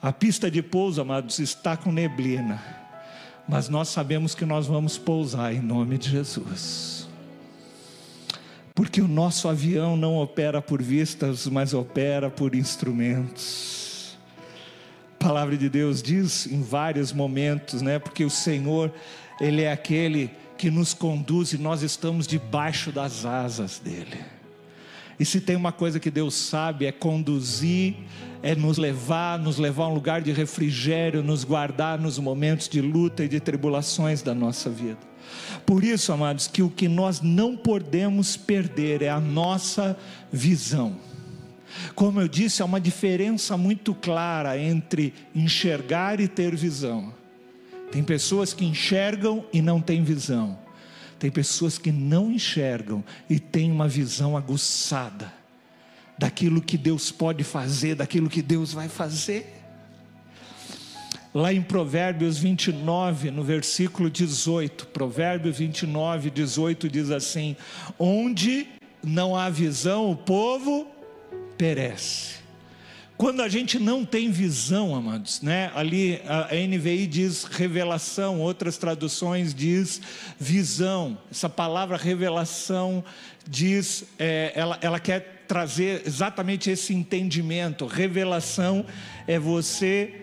A 0.00 0.14
pista 0.14 0.50
de 0.50 0.62
pouso, 0.62 1.02
amados, 1.02 1.38
está 1.40 1.76
com 1.76 1.92
neblina, 1.92 2.58
mas 3.46 3.68
nós 3.68 3.88
sabemos 3.88 4.34
que 4.34 4.46
nós 4.46 4.66
vamos 4.66 4.96
pousar 4.96 5.54
em 5.54 5.60
nome 5.60 5.98
de 5.98 6.08
Jesus. 6.08 7.06
Porque 8.74 9.02
o 9.02 9.08
nosso 9.08 9.46
avião 9.46 9.94
não 9.94 10.16
opera 10.16 10.62
por 10.62 10.82
vistas, 10.82 11.46
mas 11.46 11.74
opera 11.74 12.30
por 12.30 12.54
instrumentos. 12.54 14.16
A 15.20 15.22
palavra 15.22 15.54
de 15.54 15.68
Deus 15.68 16.00
diz 16.00 16.46
em 16.46 16.62
vários 16.62 17.12
momentos, 17.12 17.82
né? 17.82 17.98
Porque 17.98 18.24
o 18.24 18.30
Senhor 18.30 18.90
ele 19.40 19.62
é 19.62 19.72
aquele 19.72 20.30
que 20.58 20.70
nos 20.70 20.92
conduz 20.92 21.52
e 21.52 21.58
nós 21.58 21.82
estamos 21.82 22.26
debaixo 22.26 22.92
das 22.92 23.24
asas 23.24 23.78
dele. 23.78 24.18
E 25.18 25.24
se 25.24 25.40
tem 25.40 25.56
uma 25.56 25.72
coisa 25.72 26.00
que 26.00 26.10
Deus 26.10 26.34
sabe 26.34 26.86
é 26.86 26.92
conduzir, 26.92 27.94
é 28.42 28.54
nos 28.54 28.78
levar, 28.78 29.38
nos 29.38 29.58
levar 29.58 29.84
a 29.84 29.88
um 29.88 29.94
lugar 29.94 30.22
de 30.22 30.32
refrigério, 30.32 31.22
nos 31.22 31.44
guardar 31.44 31.98
nos 31.98 32.18
momentos 32.18 32.68
de 32.68 32.80
luta 32.80 33.24
e 33.24 33.28
de 33.28 33.38
tribulações 33.38 34.22
da 34.22 34.34
nossa 34.34 34.70
vida. 34.70 34.98
Por 35.66 35.84
isso, 35.84 36.12
amados, 36.12 36.46
que 36.46 36.62
o 36.62 36.70
que 36.70 36.88
nós 36.88 37.20
não 37.20 37.56
podemos 37.56 38.36
perder 38.36 39.02
é 39.02 39.10
a 39.10 39.20
nossa 39.20 39.96
visão. 40.32 40.96
Como 41.94 42.20
eu 42.20 42.28
disse, 42.28 42.62
há 42.62 42.64
uma 42.64 42.80
diferença 42.80 43.56
muito 43.56 43.94
clara 43.94 44.58
entre 44.58 45.14
enxergar 45.34 46.20
e 46.20 46.26
ter 46.26 46.56
visão. 46.56 47.12
Tem 47.90 48.02
pessoas 48.02 48.52
que 48.52 48.64
enxergam 48.64 49.44
e 49.52 49.60
não 49.60 49.80
têm 49.80 50.04
visão. 50.04 50.58
Tem 51.18 51.30
pessoas 51.30 51.76
que 51.76 51.92
não 51.92 52.30
enxergam 52.30 53.04
e 53.28 53.38
têm 53.38 53.70
uma 53.70 53.88
visão 53.88 54.36
aguçada 54.36 55.32
daquilo 56.16 56.60
que 56.60 56.78
Deus 56.78 57.10
pode 57.10 57.44
fazer, 57.44 57.94
daquilo 57.94 58.28
que 58.28 58.42
Deus 58.42 58.72
vai 58.72 58.88
fazer. 58.88 59.56
Lá 61.32 61.52
em 61.52 61.62
Provérbios 61.62 62.38
29, 62.38 63.30
no 63.30 63.44
versículo 63.44 64.10
18, 64.10 64.88
Provérbios 64.88 65.58
29, 65.58 66.30
18 66.30 66.88
diz 66.88 67.10
assim: 67.10 67.56
Onde 67.98 68.66
não 69.02 69.36
há 69.36 69.48
visão, 69.48 70.10
o 70.10 70.16
povo 70.16 70.88
perece. 71.56 72.39
Quando 73.20 73.42
a 73.42 73.50
gente 73.50 73.78
não 73.78 74.02
tem 74.02 74.30
visão, 74.30 74.96
amados, 74.96 75.42
né? 75.42 75.70
Ali 75.74 76.22
a 76.26 76.54
NVI 76.54 77.06
diz 77.06 77.44
revelação, 77.44 78.40
outras 78.40 78.78
traduções 78.78 79.52
diz 79.52 80.00
visão. 80.38 81.18
Essa 81.30 81.46
palavra 81.46 81.98
revelação 81.98 83.04
diz, 83.46 84.04
é, 84.18 84.52
ela, 84.54 84.78
ela 84.80 84.98
quer 84.98 85.44
trazer 85.46 86.02
exatamente 86.06 86.70
esse 86.70 86.94
entendimento. 86.94 87.84
Revelação 87.84 88.86
é 89.26 89.38
você 89.38 90.14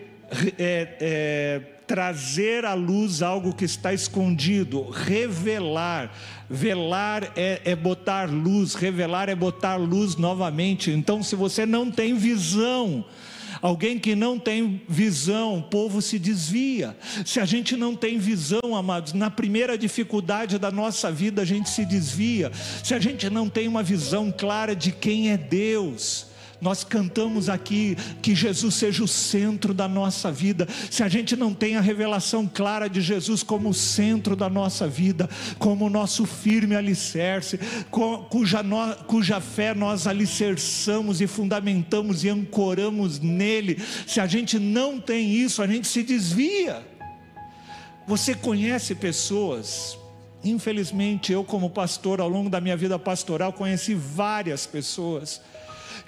é, 0.58 0.96
é, 1.00 1.62
trazer 1.88 2.66
à 2.66 2.74
luz 2.74 3.22
algo 3.22 3.54
que 3.54 3.64
está 3.64 3.94
escondido, 3.94 4.88
revelar. 4.90 6.14
Velar 6.50 7.32
é, 7.34 7.62
é, 7.64 7.74
botar 7.74 8.30
luz, 8.30 8.74
revelar 8.74 9.28
é 9.28 9.34
botar 9.34 9.76
luz 9.76 10.16
novamente. 10.16 10.90
Então, 10.90 11.22
se 11.22 11.34
você 11.34 11.64
não 11.64 11.90
tem 11.90 12.14
visão, 12.14 13.04
alguém 13.62 13.98
que 13.98 14.14
não 14.14 14.38
tem 14.38 14.82
visão, 14.86 15.58
o 15.58 15.62
povo 15.62 16.00
se 16.02 16.18
desvia. 16.18 16.96
Se 17.24 17.40
a 17.40 17.44
gente 17.44 17.76
não 17.76 17.96
tem 17.96 18.18
visão, 18.18 18.76
amados, 18.76 19.14
na 19.14 19.30
primeira 19.30 19.76
dificuldade 19.76 20.58
da 20.58 20.70
nossa 20.70 21.10
vida, 21.10 21.42
a 21.42 21.44
gente 21.44 21.70
se 21.70 21.84
desvia. 21.84 22.52
Se 22.84 22.94
a 22.94 23.00
gente 23.00 23.28
não 23.30 23.48
tem 23.48 23.66
uma 23.66 23.82
visão 23.82 24.30
clara 24.30 24.76
de 24.76 24.92
quem 24.92 25.30
é 25.30 25.36
Deus, 25.36 26.27
nós 26.60 26.82
cantamos 26.82 27.48
aqui 27.48 27.96
que 28.20 28.34
Jesus 28.34 28.74
seja 28.74 29.04
o 29.04 29.08
centro 29.08 29.72
da 29.72 29.86
nossa 29.86 30.30
vida. 30.32 30.66
Se 30.90 31.02
a 31.02 31.08
gente 31.08 31.36
não 31.36 31.54
tem 31.54 31.76
a 31.76 31.80
revelação 31.80 32.50
clara 32.52 32.88
de 32.88 33.00
Jesus 33.00 33.42
como 33.42 33.68
o 33.68 33.74
centro 33.74 34.34
da 34.34 34.50
nossa 34.50 34.88
vida, 34.88 35.28
como 35.58 35.86
o 35.86 35.90
nosso 35.90 36.26
firme 36.26 36.74
alicerce, 36.74 37.60
cuja, 38.28 38.62
no, 38.62 38.94
cuja 39.06 39.40
fé 39.40 39.72
nós 39.72 40.06
alicerçamos 40.06 41.20
e 41.20 41.26
fundamentamos 41.26 42.24
e 42.24 42.28
ancoramos 42.28 43.20
nele, 43.20 43.80
se 44.06 44.20
a 44.20 44.26
gente 44.26 44.58
não 44.58 45.00
tem 45.00 45.32
isso, 45.32 45.62
a 45.62 45.66
gente 45.66 45.86
se 45.86 46.02
desvia. 46.02 46.84
Você 48.06 48.34
conhece 48.34 48.94
pessoas, 48.94 49.96
infelizmente 50.42 51.32
eu, 51.32 51.44
como 51.44 51.70
pastor, 51.70 52.20
ao 52.20 52.28
longo 52.28 52.50
da 52.50 52.60
minha 52.60 52.76
vida 52.76 52.98
pastoral, 52.98 53.52
conheci 53.52 53.94
várias 53.94 54.66
pessoas 54.66 55.40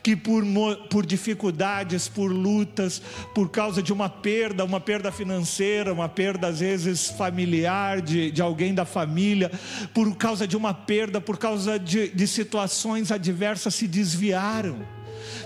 que 0.02 0.16
por, 0.16 0.44
por 0.88 1.04
dificuldades, 1.04 2.08
por 2.08 2.30
lutas, 2.30 3.02
por 3.34 3.50
causa 3.50 3.82
de 3.82 3.92
uma 3.92 4.08
perda, 4.08 4.64
uma 4.64 4.80
perda 4.80 5.12
financeira, 5.12 5.92
uma 5.92 6.08
perda 6.08 6.48
às 6.48 6.60
vezes 6.60 7.08
familiar, 7.08 8.00
de, 8.00 8.30
de 8.30 8.42
alguém 8.42 8.74
da 8.74 8.84
família, 8.84 9.50
por 9.92 10.14
causa 10.16 10.46
de 10.46 10.56
uma 10.56 10.72
perda, 10.72 11.20
por 11.20 11.36
causa 11.36 11.78
de, 11.78 12.08
de 12.08 12.26
situações 12.26 13.10
adversas, 13.10 13.74
se 13.74 13.86
desviaram. 13.86 14.78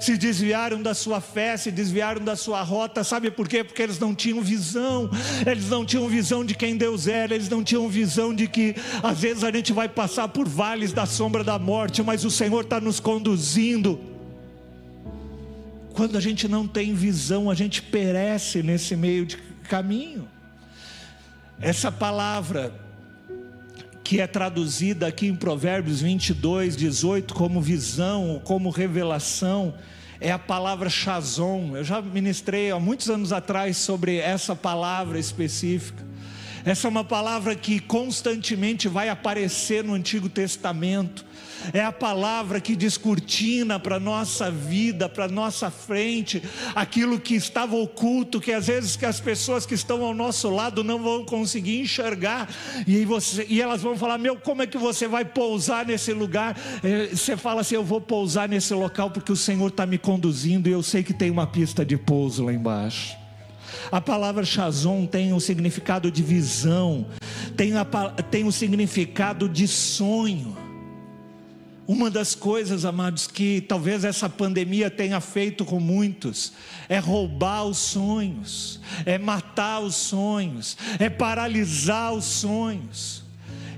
Se 0.00 0.16
desviaram 0.16 0.80
da 0.80 0.94
sua 0.94 1.20
fé, 1.20 1.56
se 1.56 1.70
desviaram 1.70 2.22
da 2.24 2.36
sua 2.36 2.62
rota, 2.62 3.02
sabe 3.02 3.30
por 3.30 3.48
quê? 3.48 3.64
Porque 3.64 3.82
eles 3.82 3.98
não 3.98 4.14
tinham 4.14 4.40
visão, 4.40 5.10
eles 5.46 5.68
não 5.68 5.84
tinham 5.84 6.08
visão 6.08 6.44
de 6.44 6.54
quem 6.54 6.76
Deus 6.76 7.06
era, 7.06 7.34
eles 7.34 7.48
não 7.48 7.62
tinham 7.62 7.88
visão 7.88 8.34
de 8.34 8.46
que 8.46 8.74
às 9.02 9.20
vezes 9.20 9.42
a 9.42 9.50
gente 9.50 9.72
vai 9.72 9.88
passar 9.88 10.28
por 10.28 10.48
vales 10.48 10.92
da 10.92 11.06
sombra 11.06 11.42
da 11.42 11.58
morte, 11.58 12.02
mas 12.02 12.24
o 12.24 12.30
Senhor 12.30 12.62
está 12.62 12.80
nos 12.80 13.00
conduzindo 13.00 14.13
quando 15.94 16.16
a 16.18 16.20
gente 16.20 16.48
não 16.48 16.66
tem 16.66 16.92
visão, 16.92 17.48
a 17.48 17.54
gente 17.54 17.80
perece 17.80 18.64
nesse 18.64 18.96
meio 18.96 19.24
de 19.24 19.36
caminho. 19.68 20.28
Essa 21.60 21.90
palavra 21.90 22.74
que 24.02 24.20
é 24.20 24.26
traduzida 24.26 25.06
aqui 25.06 25.28
em 25.28 25.36
Provérbios 25.36 26.02
22, 26.02 26.76
18 26.76 27.32
como 27.32 27.62
visão, 27.62 28.42
como 28.44 28.70
revelação, 28.70 29.72
é 30.20 30.32
a 30.32 30.38
palavra 30.38 30.90
Shazon. 30.90 31.76
Eu 31.76 31.84
já 31.84 32.02
ministrei 32.02 32.72
há 32.72 32.78
muitos 32.80 33.08
anos 33.08 33.32
atrás 33.32 33.76
sobre 33.76 34.16
essa 34.16 34.56
palavra 34.56 35.16
específica. 35.16 36.04
Essa 36.64 36.88
é 36.88 36.90
uma 36.90 37.04
palavra 37.04 37.54
que 37.54 37.78
constantemente 37.78 38.88
vai 38.88 39.08
aparecer 39.08 39.84
no 39.84 39.94
Antigo 39.94 40.28
Testamento 40.28 41.24
é 41.72 41.82
a 41.82 41.92
palavra 41.92 42.60
que 42.60 42.76
descortina 42.76 43.78
para 43.78 43.96
a 43.96 44.00
nossa 44.00 44.50
vida, 44.50 45.08
para 45.08 45.24
a 45.24 45.28
nossa 45.28 45.70
frente, 45.70 46.42
aquilo 46.74 47.18
que 47.18 47.34
estava 47.34 47.76
oculto, 47.76 48.40
que 48.40 48.52
às 48.52 48.66
vezes 48.66 48.96
que 48.96 49.06
as 49.06 49.20
pessoas 49.20 49.64
que 49.64 49.74
estão 49.74 50.04
ao 50.04 50.14
nosso 50.14 50.50
lado 50.50 50.84
não 50.84 51.02
vão 51.02 51.24
conseguir 51.24 51.80
enxergar, 51.80 52.48
e, 52.86 53.04
você, 53.04 53.46
e 53.48 53.60
elas 53.60 53.82
vão 53.82 53.96
falar: 53.96 54.18
Meu, 54.18 54.36
como 54.36 54.62
é 54.62 54.66
que 54.66 54.78
você 54.78 55.06
vai 55.06 55.24
pousar 55.24 55.86
nesse 55.86 56.12
lugar? 56.12 56.56
É, 56.82 57.08
você 57.08 57.36
fala 57.36 57.60
assim: 57.60 57.74
Eu 57.74 57.84
vou 57.84 58.00
pousar 58.00 58.48
nesse 58.48 58.74
local 58.74 59.10
porque 59.10 59.32
o 59.32 59.36
Senhor 59.36 59.68
está 59.68 59.86
me 59.86 59.98
conduzindo 59.98 60.68
e 60.68 60.72
eu 60.72 60.82
sei 60.82 61.02
que 61.02 61.12
tem 61.12 61.30
uma 61.30 61.46
pista 61.46 61.84
de 61.84 61.96
pouso 61.96 62.44
lá 62.44 62.52
embaixo. 62.52 63.16
A 63.90 64.00
palavra 64.00 64.44
Shazon 64.44 65.06
tem 65.06 65.32
o 65.32 65.40
significado 65.40 66.10
de 66.10 66.22
visão, 66.22 67.06
tem, 67.56 67.76
a, 67.76 67.84
tem 68.30 68.44
o 68.44 68.52
significado 68.52 69.48
de 69.48 69.68
sonho. 69.68 70.63
Uma 71.86 72.10
das 72.10 72.34
coisas, 72.34 72.86
amados, 72.86 73.26
que 73.26 73.60
talvez 73.60 74.04
essa 74.04 74.28
pandemia 74.28 74.90
tenha 74.90 75.20
feito 75.20 75.66
com 75.66 75.78
muitos, 75.78 76.52
é 76.88 76.98
roubar 76.98 77.64
os 77.64 77.76
sonhos, 77.76 78.80
é 79.04 79.18
matar 79.18 79.80
os 79.80 79.94
sonhos, 79.94 80.78
é 80.98 81.10
paralisar 81.10 82.14
os 82.14 82.24
sonhos. 82.24 83.22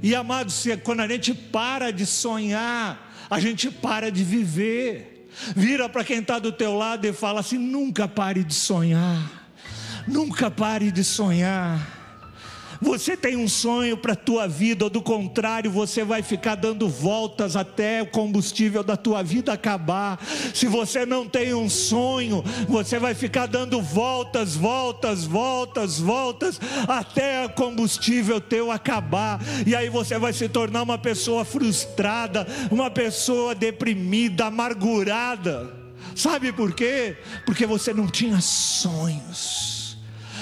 E, 0.01 0.15
amados, 0.15 0.65
quando 0.85 1.01
a 1.01 1.09
gente 1.09 1.35
para 1.35 1.91
de 1.91 2.07
sonhar, 2.07 3.12
a 3.28 3.41
gente 3.41 3.70
para 3.70 4.11
de 4.11 4.23
viver. 4.23 5.28
Vira 5.55 5.89
para 5.89 6.05
quem 6.05 6.19
está 6.19 6.39
do 6.39 6.53
teu 6.53 6.74
lado 6.77 7.05
e 7.07 7.12
fala 7.12 7.41
assim: 7.41 7.59
nunca 7.59 8.07
pare 8.07 8.45
de 8.45 8.55
sonhar, 8.55 9.49
nunca 10.07 10.51
pare 10.51 10.93
de 10.93 11.03
sonhar. 11.03 11.95
Você 12.81 13.16
tem 13.16 13.36
um 13.36 13.48
sonho 13.48 13.97
para 13.97 14.12
a 14.12 14.16
tua 14.16 14.47
vida, 14.47 14.85
ou 14.85 14.90
do 14.90 15.03
contrário, 15.03 15.70
você 15.70 16.05
vai 16.05 16.23
ficar 16.23 16.55
dando 16.55 16.89
voltas 16.89 17.57
até 17.57 18.03
o 18.03 18.07
combustível 18.07 18.82
da 18.82 18.97
tua 18.97 19.23
vida 19.23 19.53
acabar. 19.53 20.20
Se 20.55 20.66
você 20.66 21.07
não 21.07 21.27
tem 21.28 21.55
um 21.55 21.69
sonho, 21.69 22.44
você 22.69 22.98
vai 22.98 23.15
ficar 23.15 23.47
dando 23.47 23.81
voltas, 23.81 24.55
voltas, 24.55 25.24
voltas, 25.24 25.98
voltas, 25.98 26.61
até 26.86 27.47
o 27.47 27.51
combustível 27.51 28.40
teu 28.40 28.70
acabar. 28.70 29.40
E 29.66 29.74
aí 29.74 29.89
você 29.89 30.19
vai 30.19 30.32
se 30.32 30.48
tornar 30.48 30.82
uma 30.82 30.98
pessoa 30.98 31.44
frustrada, 31.44 32.47
uma 32.70 32.90
pessoa 32.90 33.55
deprimida, 33.55 34.47
amargurada. 34.47 35.70
Sabe 36.15 36.53
por 36.53 36.73
quê? 36.73 37.16
Porque 37.44 37.66
você 37.66 37.93
não 37.93 38.07
tinha 38.07 38.40
sonhos 38.40 39.76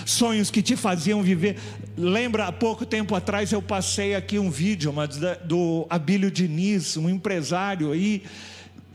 sonhos 0.07 0.51
que 0.51 0.63
te 0.63 0.77
faziam 0.77 1.23
viver. 1.23 1.57
Lembra, 1.97 2.47
há 2.47 2.53
pouco 2.53 2.85
tempo 2.85 3.15
atrás 3.15 3.53
eu 3.53 3.63
passei 3.63 4.15
aqui 4.15 4.39
um 4.39 4.51
vídeo 4.51 4.93
mas, 4.93 5.19
do 5.45 5.87
Abílio 5.89 6.31
Diniz, 6.31 6.97
um 6.97 7.09
empresário 7.09 7.93
aí. 7.93 8.23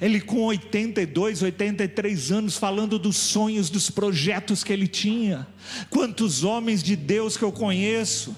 Ele 0.02 0.22
com 0.22 0.46
82, 0.46 1.42
83 1.42 2.32
anos, 2.32 2.58
falando 2.58 2.98
dos 2.98 3.18
sonhos, 3.18 3.70
dos 3.70 3.90
projetos 3.90 4.64
que 4.64 4.72
ele 4.72 4.88
tinha. 4.88 5.46
Quantos 5.90 6.44
homens 6.44 6.82
de 6.82 6.96
Deus 6.96 7.36
que 7.36 7.44
eu 7.44 7.52
conheço 7.52 8.34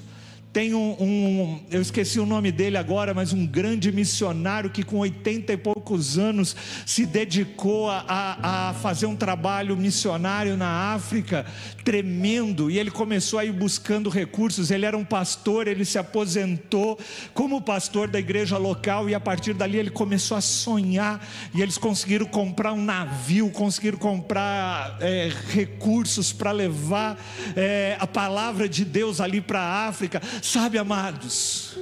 tem 0.54 0.74
um, 0.74 0.98
um, 1.00 1.64
eu 1.72 1.82
esqueci 1.82 2.20
o 2.20 2.26
nome 2.26 2.52
dele 2.52 2.76
agora, 2.76 3.14
mas 3.14 3.32
um 3.32 3.48
grande 3.48 3.90
missionário 3.90 4.70
que 4.70 4.84
com 4.84 4.98
80 4.98 5.54
e 5.54 5.58
poucos 5.58 6.18
anos 6.18 6.56
se 6.86 7.06
dedicou 7.06 7.90
a, 7.90 8.04
a, 8.08 8.74
fazer 8.74 9.06
um 9.06 9.16
trabalho 9.16 9.78
missionário 9.78 10.58
na 10.58 10.94
África, 10.94 11.46
tremendo, 11.86 12.70
e 12.70 12.78
ele 12.78 12.92
começou 12.92 13.40
a 13.40 13.46
ir 13.46 13.54
buscando 13.54 14.10
recursos. 14.10 14.72
Ele 14.72 14.86
era 14.86 14.98
um 14.98 15.06
pastor, 15.06 15.70
ele 15.70 15.86
se 15.86 15.98
aposentou 15.98 17.00
como 17.34 17.62
pastor 17.62 18.10
da 18.10 18.20
igreja 18.20 18.58
local, 18.58 19.10
e 19.10 19.16
a 19.16 19.22
partir 19.22 19.54
dali 19.54 19.78
ele 19.78 19.90
começou 19.90 20.36
a 20.36 20.42
sonhar, 20.42 21.26
e 21.56 21.62
eles 21.62 21.78
conseguiram 21.78 22.26
comprar 22.26 22.74
um 22.74 22.84
navio, 22.84 23.50
conseguiram 23.52 23.98
comprar 23.98 24.98
é, 25.00 25.32
recursos 25.54 26.34
para 26.34 26.52
levar 26.52 27.18
é, 27.56 27.96
a 28.02 28.08
palavra 28.08 28.68
de 28.68 28.84
Deus 28.84 29.22
ali 29.22 29.40
para 29.40 29.62
a 29.62 29.88
África 29.88 30.22
Sabe, 30.42 30.80
amados, 30.80 31.78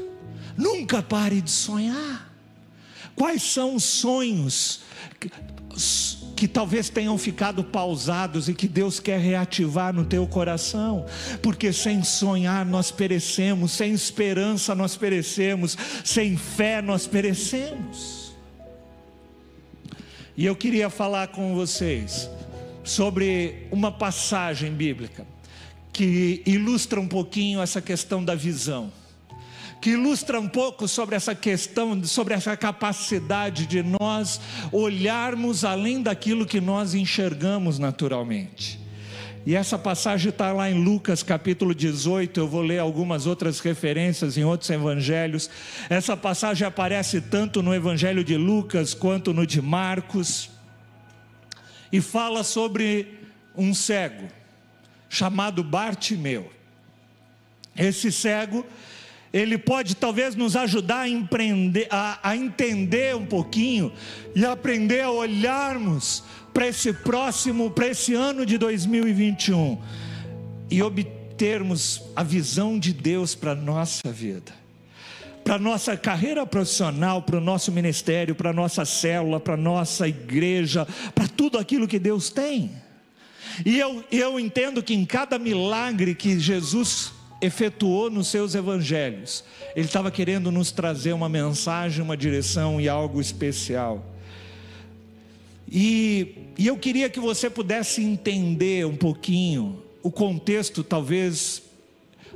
nunca 0.58 1.02
pare 1.02 1.40
de 1.42 1.50
sonhar. 1.50 2.30
Quais 3.16 3.42
são 3.42 3.76
os 3.76 3.84
sonhos 3.86 4.82
que, 5.20 5.32
que 6.36 6.48
talvez 6.48 6.90
tenham 6.90 7.18
ficado 7.18 7.64
pausados 7.64 8.50
e 8.50 8.54
que 8.54 8.68
Deus 8.68 9.00
quer 9.00 9.20
reativar 9.20 9.94
no 9.94 10.06
teu 10.06 10.28
coração? 10.28 11.06
Porque 11.42 11.72
sem 11.72 12.04
sonhar 12.04 12.66
nós 12.66 12.92
perecemos, 12.92 13.72
sem 13.72 13.94
esperança 13.94 14.76
nós 14.76 14.98
perecemos, 14.98 15.78
sem 16.04 16.36
fé 16.36 16.82
nós 16.82 17.08
perecemos. 17.08 18.34
E 20.36 20.46
eu 20.46 20.56
queria 20.56 20.90
falar 20.90 21.30
com 21.30 21.56
vocês 21.56 22.30
sobre 22.84 23.68
uma 23.72 23.92
passagem 23.92 24.72
bíblica 24.74 25.26
que 26.00 26.42
ilustra 26.46 26.98
um 26.98 27.10
pouquinho 27.10 27.62
essa 27.62 27.82
questão 27.82 28.24
da 28.24 28.34
visão, 28.34 28.90
que 29.82 29.90
ilustra 29.90 30.40
um 30.40 30.48
pouco 30.48 30.88
sobre 30.88 31.14
essa 31.14 31.36
questão, 31.36 32.02
sobre 32.06 32.34
essa 32.34 32.56
capacidade 32.56 33.66
de 33.66 33.84
nós 33.84 34.40
olharmos 34.72 35.66
além 35.66 36.02
daquilo 36.02 36.46
que 36.46 36.62
nós 36.62 36.94
enxergamos 36.94 37.80
naturalmente. 37.80 38.80
E 39.46 39.54
essa 39.56 39.78
passagem 39.78 40.30
está 40.30 40.54
lá 40.54 40.72
em 40.72 40.82
Lucas 40.82 41.22
capítulo 41.22 41.76
18. 41.76 42.40
Eu 42.40 42.48
vou 42.48 42.62
ler 42.62 42.80
algumas 42.80 43.26
outras 43.26 43.60
referências 43.60 44.38
em 44.38 44.46
outros 44.46 44.70
evangelhos. 44.70 45.50
Essa 45.90 46.16
passagem 46.16 46.66
aparece 46.66 47.20
tanto 47.20 47.62
no 47.62 47.76
evangelho 47.76 48.24
de 48.24 48.38
Lucas 48.38 48.94
quanto 48.94 49.34
no 49.34 49.46
de 49.46 49.62
Marcos. 49.62 50.50
E 51.92 52.00
fala 52.00 52.42
sobre 52.42 53.20
um 53.54 53.74
cego 53.74 54.39
chamado 55.10 55.64
Bartimeu. 55.64 56.52
Esse 57.76 58.12
cego, 58.12 58.66
ele 59.34 59.58
pode 59.58 59.96
talvez 59.96 60.36
nos 60.36 60.56
ajudar 60.56 61.06
a, 61.08 61.10
a, 61.90 62.30
a 62.30 62.38
entender 62.38 63.16
um 63.16 63.26
pouquinho 63.26 63.92
e 64.36 64.46
aprender 64.46 65.02
a 65.02 65.12
olharmos 65.12 66.24
para 66.54 66.68
esse 66.68 66.94
próximo, 66.94 67.72
para 67.72 67.88
esse 67.88 68.14
ano 68.14 68.46
de 68.46 68.58
2021 68.58 69.82
e 70.70 70.82
obtermos 70.82 72.04
a 72.16 72.24
visão 72.24 72.78
de 72.78 72.94
Deus 72.94 73.34
para 73.34 73.52
a 73.52 73.56
nossa 73.56 74.12
vida 74.12 74.60
para 75.50 75.56
a 75.56 75.60
nossa 75.60 75.98
carreira 75.98 76.46
profissional, 76.46 77.24
para 77.24 77.38
o 77.38 77.42
nosso 77.42 77.72
ministério, 77.72 78.36
para 78.36 78.52
a 78.52 78.54
nossa 78.54 78.86
célula, 78.86 79.40
para 79.40 79.56
a 79.56 79.58
nossa 79.58 80.08
igreja, 80.08 80.88
para 81.16 81.28
tudo 81.28 81.58
aquilo 81.58 81.88
que 81.88 81.98
Deus 81.98 82.30
tem. 82.30 82.70
E 83.66 83.80
eu, 83.80 84.04
eu 84.12 84.40
entendo 84.40 84.82
que 84.82 84.94
em 84.94 85.06
cada 85.06 85.38
milagre 85.38 86.16
que 86.16 86.40
Jesus 86.40 87.12
efetuou 87.42 88.10
nos 88.10 88.28
seus 88.28 88.56
evangelhos, 88.56 89.44
ele 89.76 89.86
estava 89.86 90.12
querendo 90.12 90.52
nos 90.52 90.72
trazer 90.72 91.14
uma 91.14 91.30
mensagem, 91.30 92.04
uma 92.04 92.18
direção 92.18 92.80
e 92.80 92.90
algo 92.90 93.22
especial. 93.22 94.06
E, 95.72 96.36
e 96.58 96.68
eu 96.68 96.78
queria 96.78 97.10
que 97.10 97.20
você 97.20 97.50
pudesse 97.50 98.04
entender 98.04 98.86
um 98.86 98.96
pouquinho 98.96 99.82
o 100.02 100.12
contexto, 100.12 100.84
talvez, 100.84 101.62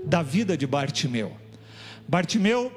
da 0.04 0.22
vida 0.22 0.56
de 0.56 0.68
Bartimeu. 0.68 1.32
Bartimeu 2.08 2.72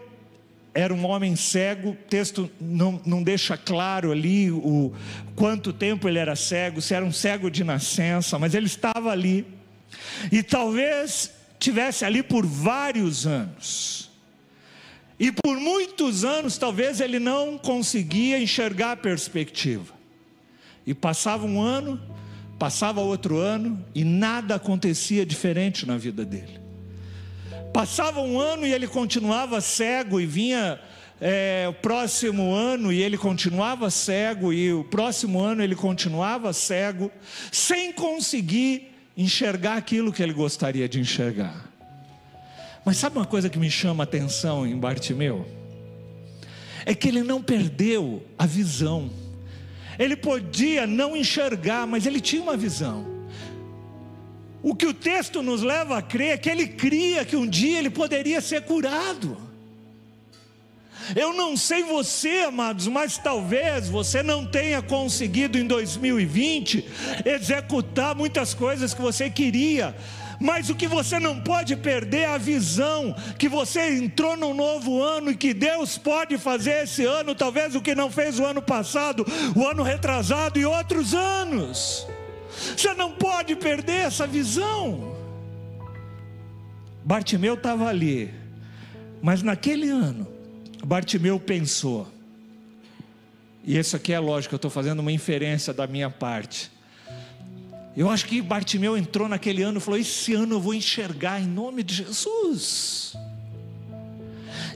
era 0.76 0.92
um 0.92 1.06
homem 1.06 1.34
cego, 1.34 1.90
o 1.90 1.94
texto 1.94 2.50
não, 2.60 3.00
não 3.06 3.22
deixa 3.22 3.56
claro 3.56 4.12
ali 4.12 4.50
o 4.50 4.92
quanto 5.34 5.72
tempo 5.72 6.06
ele 6.06 6.18
era 6.18 6.36
cego, 6.36 6.82
se 6.82 6.92
era 6.92 7.02
um 7.02 7.10
cego 7.10 7.50
de 7.50 7.64
nascença, 7.64 8.38
mas 8.38 8.54
ele 8.54 8.66
estava 8.66 9.10
ali, 9.10 9.46
e 10.30 10.42
talvez 10.42 11.32
tivesse 11.58 12.04
ali 12.04 12.22
por 12.22 12.44
vários 12.44 13.26
anos, 13.26 14.10
e 15.18 15.32
por 15.32 15.58
muitos 15.58 16.26
anos 16.26 16.58
talvez 16.58 17.00
ele 17.00 17.18
não 17.18 17.56
conseguia 17.56 18.38
enxergar 18.38 18.92
a 18.92 18.96
perspectiva, 18.96 19.94
e 20.86 20.92
passava 20.92 21.46
um 21.46 21.58
ano, 21.58 21.98
passava 22.58 23.00
outro 23.00 23.38
ano, 23.38 23.82
e 23.94 24.04
nada 24.04 24.56
acontecia 24.56 25.24
diferente 25.24 25.86
na 25.86 25.96
vida 25.96 26.22
dele. 26.22 26.65
Passava 27.76 28.22
um 28.22 28.40
ano 28.40 28.66
e 28.66 28.72
ele 28.72 28.86
continuava 28.86 29.60
cego, 29.60 30.18
e 30.18 30.24
vinha 30.24 30.80
é, 31.20 31.66
o 31.68 31.74
próximo 31.74 32.54
ano 32.54 32.90
e 32.90 33.02
ele 33.02 33.18
continuava 33.18 33.90
cego, 33.90 34.50
e 34.50 34.72
o 34.72 34.82
próximo 34.82 35.38
ano 35.38 35.62
ele 35.62 35.76
continuava 35.76 36.54
cego, 36.54 37.12
sem 37.52 37.92
conseguir 37.92 38.94
enxergar 39.14 39.76
aquilo 39.76 40.10
que 40.10 40.22
ele 40.22 40.32
gostaria 40.32 40.88
de 40.88 40.98
enxergar. 40.98 41.70
Mas 42.82 42.96
sabe 42.96 43.18
uma 43.18 43.26
coisa 43.26 43.50
que 43.50 43.58
me 43.58 43.70
chama 43.70 44.04
a 44.04 44.06
atenção 44.06 44.66
em 44.66 44.74
Bartimeu? 44.74 45.46
É 46.86 46.94
que 46.94 47.08
ele 47.08 47.22
não 47.22 47.42
perdeu 47.42 48.22
a 48.38 48.46
visão. 48.46 49.10
Ele 49.98 50.16
podia 50.16 50.86
não 50.86 51.14
enxergar, 51.14 51.86
mas 51.86 52.06
ele 52.06 52.22
tinha 52.22 52.40
uma 52.40 52.56
visão. 52.56 53.15
O 54.62 54.74
que 54.74 54.86
o 54.86 54.94
texto 54.94 55.42
nos 55.42 55.62
leva 55.62 55.98
a 55.98 56.02
crer 56.02 56.34
é 56.34 56.38
que 56.38 56.50
ele 56.50 56.66
cria 56.66 57.24
que 57.24 57.36
um 57.36 57.46
dia 57.46 57.78
ele 57.78 57.90
poderia 57.90 58.40
ser 58.40 58.62
curado. 58.62 59.46
Eu 61.14 61.32
não 61.32 61.56
sei 61.56 61.84
você, 61.84 62.40
amados, 62.48 62.88
mas 62.88 63.18
talvez 63.18 63.88
você 63.88 64.22
não 64.22 64.44
tenha 64.44 64.82
conseguido 64.82 65.56
em 65.58 65.66
2020 65.66 66.84
executar 67.24 68.14
muitas 68.14 68.54
coisas 68.54 68.92
que 68.92 69.00
você 69.00 69.30
queria. 69.30 69.94
Mas 70.40 70.68
o 70.68 70.74
que 70.74 70.86
você 70.86 71.18
não 71.18 71.40
pode 71.40 71.76
perder 71.76 72.20
é 72.20 72.26
a 72.26 72.38
visão 72.38 73.14
que 73.38 73.48
você 73.48 73.96
entrou 73.96 74.36
num 74.36 74.52
novo 74.52 75.02
ano 75.02 75.30
e 75.30 75.36
que 75.36 75.54
Deus 75.54 75.96
pode 75.96 76.36
fazer 76.38 76.84
esse 76.84 77.04
ano, 77.04 77.34
talvez 77.34 77.74
o 77.74 77.80
que 77.80 77.94
não 77.94 78.10
fez 78.10 78.38
o 78.38 78.44
ano 78.44 78.60
passado, 78.60 79.24
o 79.54 79.66
ano 79.66 79.82
retrasado 79.82 80.58
e 80.58 80.66
outros 80.66 81.14
anos. 81.14 82.06
Você 82.76 82.94
não 82.94 83.12
pode 83.12 83.54
perder 83.56 84.06
essa 84.06 84.26
visão. 84.26 85.14
Bartimeu 87.04 87.54
estava 87.54 87.88
ali, 87.88 88.32
mas 89.22 89.42
naquele 89.42 89.88
ano, 89.88 90.26
Bartimeu 90.84 91.38
pensou, 91.38 92.08
e 93.64 93.76
isso 93.76 93.96
aqui 93.96 94.12
é 94.12 94.18
lógico, 94.18 94.54
eu 94.54 94.56
estou 94.56 94.70
fazendo 94.70 95.00
uma 95.00 95.12
inferência 95.12 95.72
da 95.72 95.86
minha 95.86 96.08
parte. 96.08 96.70
Eu 97.96 98.10
acho 98.10 98.26
que 98.26 98.40
Bartimeu 98.42 98.96
entrou 98.96 99.28
naquele 99.28 99.62
ano 99.62 99.78
e 99.78 99.80
falou: 99.80 99.98
Esse 99.98 100.34
ano 100.34 100.54
eu 100.56 100.60
vou 100.60 100.74
enxergar 100.74 101.40
em 101.40 101.46
nome 101.46 101.82
de 101.82 101.94
Jesus. 101.94 103.14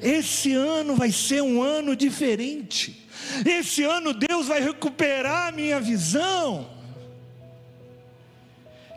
Esse 0.03 0.55
ano 0.55 0.97
vai 0.97 1.13
ser 1.13 1.43
um 1.43 1.63
ano 1.63 1.95
diferente. 1.95 3.07
Esse 3.47 3.85
ano 3.85 4.15
Deus 4.15 4.49
vai 4.49 4.61
recuperar 4.61 5.49
a 5.49 5.53
minha 5.53 5.79
visão. 5.79 6.80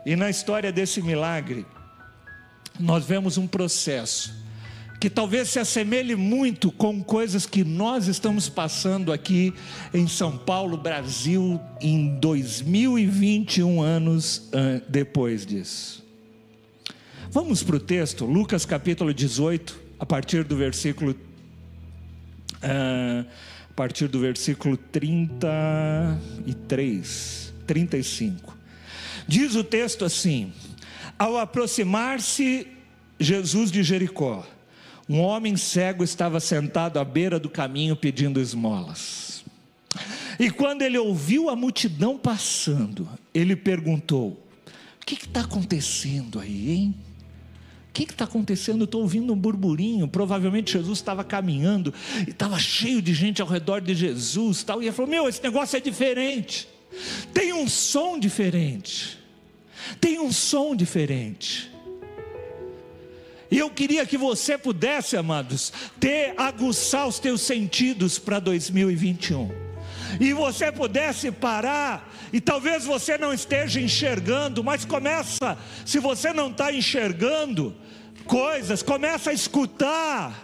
E 0.06 0.16
na 0.16 0.28
história 0.28 0.70
desse 0.70 1.00
milagre, 1.00 1.64
nós 2.78 3.06
vemos 3.06 3.38
um 3.38 3.46
processo 3.46 4.44
que 5.00 5.08
talvez 5.10 5.48
se 5.48 5.58
assemelhe 5.58 6.14
muito 6.16 6.70
com 6.72 7.02
coisas 7.02 7.44
que 7.46 7.62
nós 7.62 8.06
estamos 8.06 8.48
passando 8.48 9.12
aqui 9.12 9.52
em 9.92 10.08
São 10.08 10.38
Paulo, 10.38 10.78
Brasil, 10.78 11.60
em 11.80 12.18
2021 12.20 13.82
anos 13.82 14.48
ah, 14.52 14.80
depois 14.88 15.44
disso. 15.44 16.02
Vamos 17.30 17.62
para 17.62 17.76
o 17.76 17.80
texto, 17.80 18.24
Lucas 18.24 18.64
capítulo 18.64 19.12
18, 19.12 19.78
a 19.98 20.06
partir 20.06 20.42
do 20.44 20.56
versículo. 20.56 21.14
ah, 22.62 23.26
a 23.70 23.74
partir 23.74 24.08
do 24.08 24.20
versículo 24.20 24.76
33, 24.76 27.52
35. 27.66 28.63
Diz 29.26 29.54
o 29.54 29.64
texto 29.64 30.04
assim: 30.04 30.52
Ao 31.18 31.38
aproximar-se 31.38 32.66
Jesus 33.18 33.70
de 33.70 33.82
Jericó, 33.82 34.46
um 35.08 35.20
homem 35.20 35.56
cego 35.56 36.02
estava 36.02 36.40
sentado 36.40 36.98
à 36.98 37.04
beira 37.04 37.38
do 37.38 37.48
caminho 37.48 37.96
pedindo 37.96 38.40
esmolas. 38.40 39.44
E 40.38 40.50
quando 40.50 40.82
ele 40.82 40.98
ouviu 40.98 41.48
a 41.48 41.56
multidão 41.56 42.18
passando, 42.18 43.08
ele 43.32 43.54
perguntou: 43.54 44.30
O 45.00 45.06
que 45.06 45.14
está 45.14 45.40
acontecendo 45.40 46.40
aí, 46.40 46.70
hein? 46.70 46.94
O 47.90 47.92
que 47.94 48.02
está 48.02 48.24
acontecendo? 48.24 48.84
Estou 48.84 49.02
ouvindo 49.02 49.32
um 49.32 49.36
burburinho. 49.36 50.08
Provavelmente 50.08 50.72
Jesus 50.72 50.98
estava 50.98 51.22
caminhando 51.22 51.94
e 52.26 52.30
estava 52.30 52.58
cheio 52.58 53.00
de 53.00 53.14
gente 53.14 53.40
ao 53.40 53.46
redor 53.46 53.80
de 53.80 53.94
Jesus. 53.94 54.64
Tal, 54.64 54.82
e 54.82 54.86
ele 54.86 54.92
falou: 54.92 55.10
Meu, 55.10 55.28
esse 55.28 55.42
negócio 55.42 55.76
é 55.76 55.80
diferente. 55.80 56.73
Tem 57.32 57.52
um 57.52 57.68
som 57.68 58.18
diferente. 58.18 59.18
Tem 60.00 60.18
um 60.18 60.32
som 60.32 60.74
diferente. 60.74 61.70
E 63.50 63.58
eu 63.58 63.70
queria 63.70 64.04
que 64.04 64.16
você 64.16 64.58
pudesse, 64.58 65.16
amados, 65.16 65.72
ter 66.00 66.34
aguçar 66.36 67.06
os 67.06 67.18
teus 67.18 67.42
sentidos 67.42 68.18
para 68.18 68.40
2021. 68.40 69.48
E 70.20 70.32
você 70.32 70.72
pudesse 70.72 71.30
parar, 71.30 72.12
e 72.32 72.40
talvez 72.40 72.84
você 72.84 73.18
não 73.18 73.32
esteja 73.32 73.80
enxergando, 73.80 74.62
mas 74.62 74.84
começa, 74.84 75.58
se 75.84 75.98
você 75.98 76.32
não 76.32 76.50
está 76.50 76.72
enxergando 76.72 77.74
coisas, 78.26 78.82
começa 78.82 79.30
a 79.30 79.32
escutar 79.32 80.43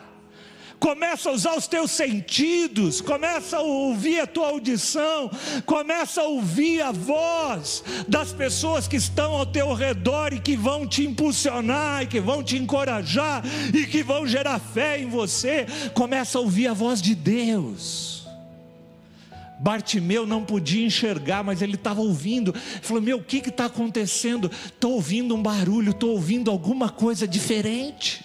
começa 0.81 1.29
a 1.29 1.33
usar 1.33 1.57
os 1.57 1.69
teus 1.69 1.91
sentidos, 1.91 3.03
começa 3.03 3.59
a 3.59 3.61
ouvir 3.61 4.21
a 4.21 4.27
tua 4.27 4.49
audição, 4.49 5.31
começa 5.67 6.23
a 6.23 6.25
ouvir 6.25 6.81
a 6.81 6.91
voz 6.91 7.85
das 8.09 8.33
pessoas 8.33 8.89
que 8.89 8.97
estão 8.97 9.33
ao 9.35 9.45
teu 9.45 9.75
redor 9.75 10.33
e 10.33 10.41
que 10.41 10.57
vão 10.57 10.87
te 10.87 11.07
impulsionar, 11.07 12.03
e 12.03 12.07
que 12.07 12.19
vão 12.19 12.43
te 12.43 12.57
encorajar 12.57 13.45
e 13.75 13.87
que 13.87 14.03
vão 14.03 14.27
gerar 14.27 14.59
fé 14.59 14.99
em 14.99 15.09
você. 15.09 15.67
Começa 15.93 16.39
a 16.39 16.41
ouvir 16.41 16.69
a 16.69 16.73
voz 16.73 17.03
de 17.03 17.15
Deus. 17.15 18.27
Bartimeu 19.61 20.27
não 20.27 20.43
podia 20.43 20.87
enxergar, 20.87 21.45
mas 21.45 21.61
ele 21.61 21.75
estava 21.75 22.01
ouvindo. 22.01 22.55
Ele 22.55 22.81
falou: 22.83 23.03
Meu, 23.03 23.19
o 23.19 23.23
que 23.23 23.37
está 23.37 23.67
acontecendo? 23.67 24.51
Estou 24.51 24.93
ouvindo 24.93 25.37
um 25.37 25.43
barulho, 25.43 25.91
estou 25.91 26.13
ouvindo 26.13 26.51
alguma 26.51 26.89
coisa 26.89 27.29
diferente. 27.29 28.25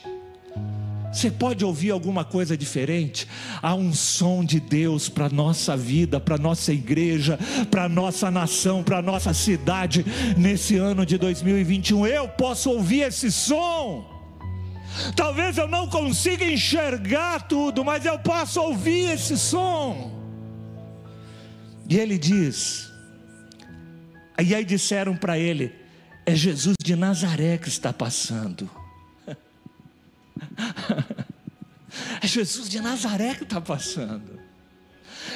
Você 1.15 1.31
pode 1.31 1.63
ouvir 1.63 1.91
alguma 1.91 2.25
coisa 2.25 2.57
diferente? 2.57 3.25
Há 3.61 3.73
um 3.73 3.93
som 3.93 4.43
de 4.43 4.59
Deus 4.59 5.07
para 5.07 5.29
nossa 5.29 5.77
vida, 5.77 6.19
para 6.19 6.37
nossa 6.37 6.73
igreja, 6.73 7.39
para 7.71 7.87
nossa 7.87 8.29
nação, 8.29 8.83
para 8.83 9.01
nossa 9.01 9.33
cidade 9.33 10.05
nesse 10.37 10.75
ano 10.75 11.05
de 11.05 11.17
2021. 11.17 12.05
Eu 12.05 12.27
posso 12.27 12.69
ouvir 12.69 13.03
esse 13.03 13.31
som. 13.31 14.05
Talvez 15.15 15.57
eu 15.57 15.69
não 15.69 15.87
consiga 15.87 16.43
enxergar 16.43 17.47
tudo, 17.47 17.85
mas 17.85 18.05
eu 18.05 18.19
posso 18.19 18.59
ouvir 18.59 19.11
esse 19.11 19.37
som. 19.37 20.11
E 21.89 21.97
ele 21.97 22.17
diz, 22.17 22.91
e 24.37 24.53
aí 24.53 24.65
disseram 24.65 25.15
para 25.15 25.39
ele: 25.39 25.73
é 26.25 26.35
Jesus 26.35 26.75
de 26.83 26.93
Nazaré 26.93 27.57
que 27.57 27.69
está 27.69 27.93
passando. 27.93 28.69
Jesus 32.35 32.67
de 32.67 32.81
Nazaré 32.81 33.35
que 33.35 33.43
está 33.43 33.61
passando. 33.61 34.39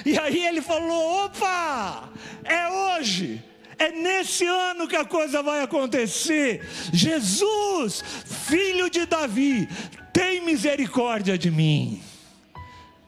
E 0.06 0.18
aí 0.18 0.46
ele 0.46 0.62
falou: 0.62 1.26
opa, 1.26 2.10
é 2.44 2.98
hoje. 2.98 3.44
É 3.78 3.92
nesse 3.92 4.46
ano 4.46 4.90
que 4.90 4.96
a 4.98 5.06
coisa 5.06 5.42
vai 5.42 5.62
acontecer. 5.62 6.68
Jesus, 6.92 8.04
filho 8.26 8.90
de 8.90 9.06
Davi, 9.06 9.70
tem 10.12 10.44
misericórdia 10.44 11.38
de 11.38 11.50
mim. 11.50 12.02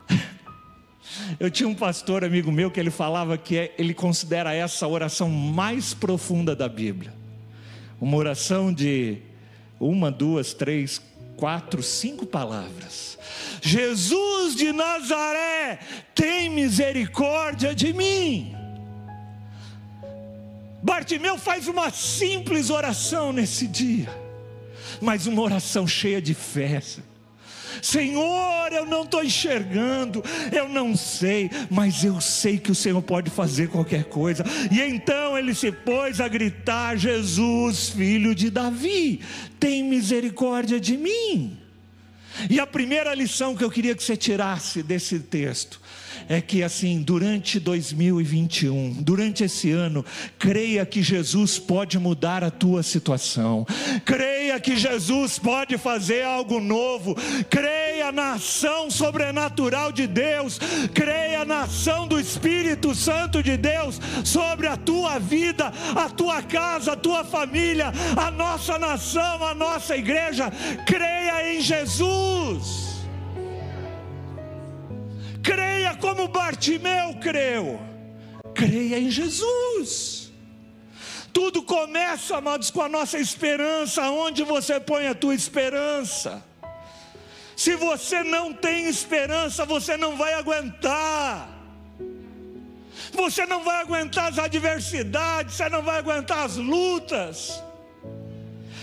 Eu 1.38 1.52
tinha 1.52 1.68
um 1.68 1.76
pastor 1.76 2.24
amigo 2.24 2.50
meu 2.50 2.72
que 2.72 2.80
ele 2.80 2.90
falava 2.90 3.38
que 3.38 3.58
é, 3.58 3.76
ele 3.78 3.94
considera 3.94 4.54
essa 4.54 4.86
a 4.86 4.88
oração 4.88 5.30
mais 5.30 5.94
profunda 5.94 6.56
da 6.56 6.70
Bíblia. 6.70 7.14
Uma 8.00 8.16
oração 8.16 8.74
de 8.74 9.18
uma, 9.78 10.10
duas, 10.10 10.54
três, 10.54 11.02
quatro, 11.38 11.82
cinco 11.82 12.26
palavras. 12.26 13.18
Jesus 13.62 14.56
de 14.56 14.72
Nazaré, 14.72 15.80
tem 16.16 16.50
misericórdia 16.50 17.76
de 17.76 17.94
mim. 17.94 18.56
Bartimeu 20.82 21.38
faz 21.38 21.68
uma 21.68 21.92
simples 21.92 22.70
oração 22.70 23.32
nesse 23.32 23.68
dia, 23.68 24.10
mas 25.00 25.28
uma 25.28 25.42
oração 25.42 25.88
cheia 25.88 26.22
de 26.22 26.34
fé. 26.34 26.82
Senhor, 27.82 28.72
eu 28.72 28.86
não 28.86 29.04
estou 29.04 29.24
enxergando, 29.24 30.24
eu 30.52 30.68
não 30.68 30.96
sei, 30.96 31.50
mas 31.70 32.04
eu 32.04 32.20
sei 32.22 32.58
que 32.58 32.72
o 32.72 32.76
Senhor 32.76 33.02
pode 33.02 33.30
fazer 33.30 33.70
qualquer 33.70 34.06
coisa. 34.06 34.44
E 34.72 34.82
então 34.82 35.38
ele 35.38 35.54
se 35.54 35.72
pôs 35.72 36.20
a 36.22 36.28
gritar: 36.28 36.96
Jesus, 36.96 37.90
filho 37.90 38.36
de 38.36 38.50
Davi, 38.50 39.22
tem 39.60 39.84
misericórdia 39.84 40.80
de 40.80 40.98
mim. 40.98 41.58
E 42.50 42.60
a 42.60 42.68
primeira 42.68 43.14
lição 43.14 43.56
que 43.56 43.64
eu 43.64 43.70
queria 43.70 43.94
que 43.94 44.04
você 44.04 44.16
tirasse 44.16 44.82
desse 44.82 45.20
texto 45.20 45.81
é 46.28 46.42
que 46.42 46.64
assim, 46.64 47.02
durante 47.02 47.60
2021, 47.60 49.02
durante 49.02 49.44
esse 49.44 49.72
ano, 49.72 50.06
creia 50.38 50.86
que 50.86 51.02
Jesus 51.02 51.60
pode 51.60 51.98
mudar 52.00 52.44
a 52.44 52.52
tua 52.52 52.84
situação. 52.84 53.66
Creia 54.06 54.60
que 54.60 54.76
Jesus 54.76 55.40
pode 55.40 55.78
fazer 55.78 56.24
algo 56.24 56.60
novo. 56.60 57.16
Creia 57.50 58.12
na 58.12 58.34
ação 58.34 58.90
sobrenatural 58.90 59.92
de 59.92 60.08
Deus. 60.08 60.60
Creia 60.94 61.46
na 61.46 61.64
ação 61.64 62.08
do 62.08 62.20
Espírito 62.20 62.94
Santo 62.96 63.42
de 63.42 63.58
Deus 63.58 64.00
sobre 64.24 64.68
a 64.68 64.78
tua 64.78 65.20
vida, 65.20 65.72
a 65.96 66.10
tua 66.10 66.42
casa, 66.42 66.94
a 66.94 66.96
tua 66.98 67.24
família, 67.24 67.92
a 68.18 68.32
nossa 68.32 68.78
nação, 68.78 69.44
a 69.46 69.54
nossa 69.54 69.96
igreja. 69.96 70.52
Creia 70.86 71.56
em 71.56 71.62
Jesus. 71.62 72.91
Creia 75.44 75.96
como 75.96 76.28
Bartimeu 76.28 77.16
creu. 77.22 77.80
Creia 78.54 79.00
em 79.00 79.10
Jesus. 79.10 80.32
Tudo 81.34 81.64
começa, 81.64 82.38
amados, 82.38 82.70
com 82.70 82.82
a 82.82 82.90
nossa 82.90 83.18
esperança. 83.18 84.02
Onde 84.10 84.44
você 84.44 84.80
põe 84.80 85.08
a 85.08 85.16
tua 85.16 85.34
esperança? 85.34 86.44
Se 87.56 87.76
você 87.76 88.24
não 88.24 88.54
tem 88.54 88.88
esperança, 88.88 89.66
você 89.66 89.96
não 89.96 90.18
vai 90.18 90.34
aguentar. 90.34 91.50
Você 93.14 93.46
não 93.46 93.64
vai 93.64 93.82
aguentar 93.82 94.32
as 94.32 94.40
adversidades, 94.40 95.56
você 95.56 95.70
não 95.70 95.82
vai 95.82 96.00
aguentar 96.00 96.46
as 96.46 96.58
lutas. 96.58 97.62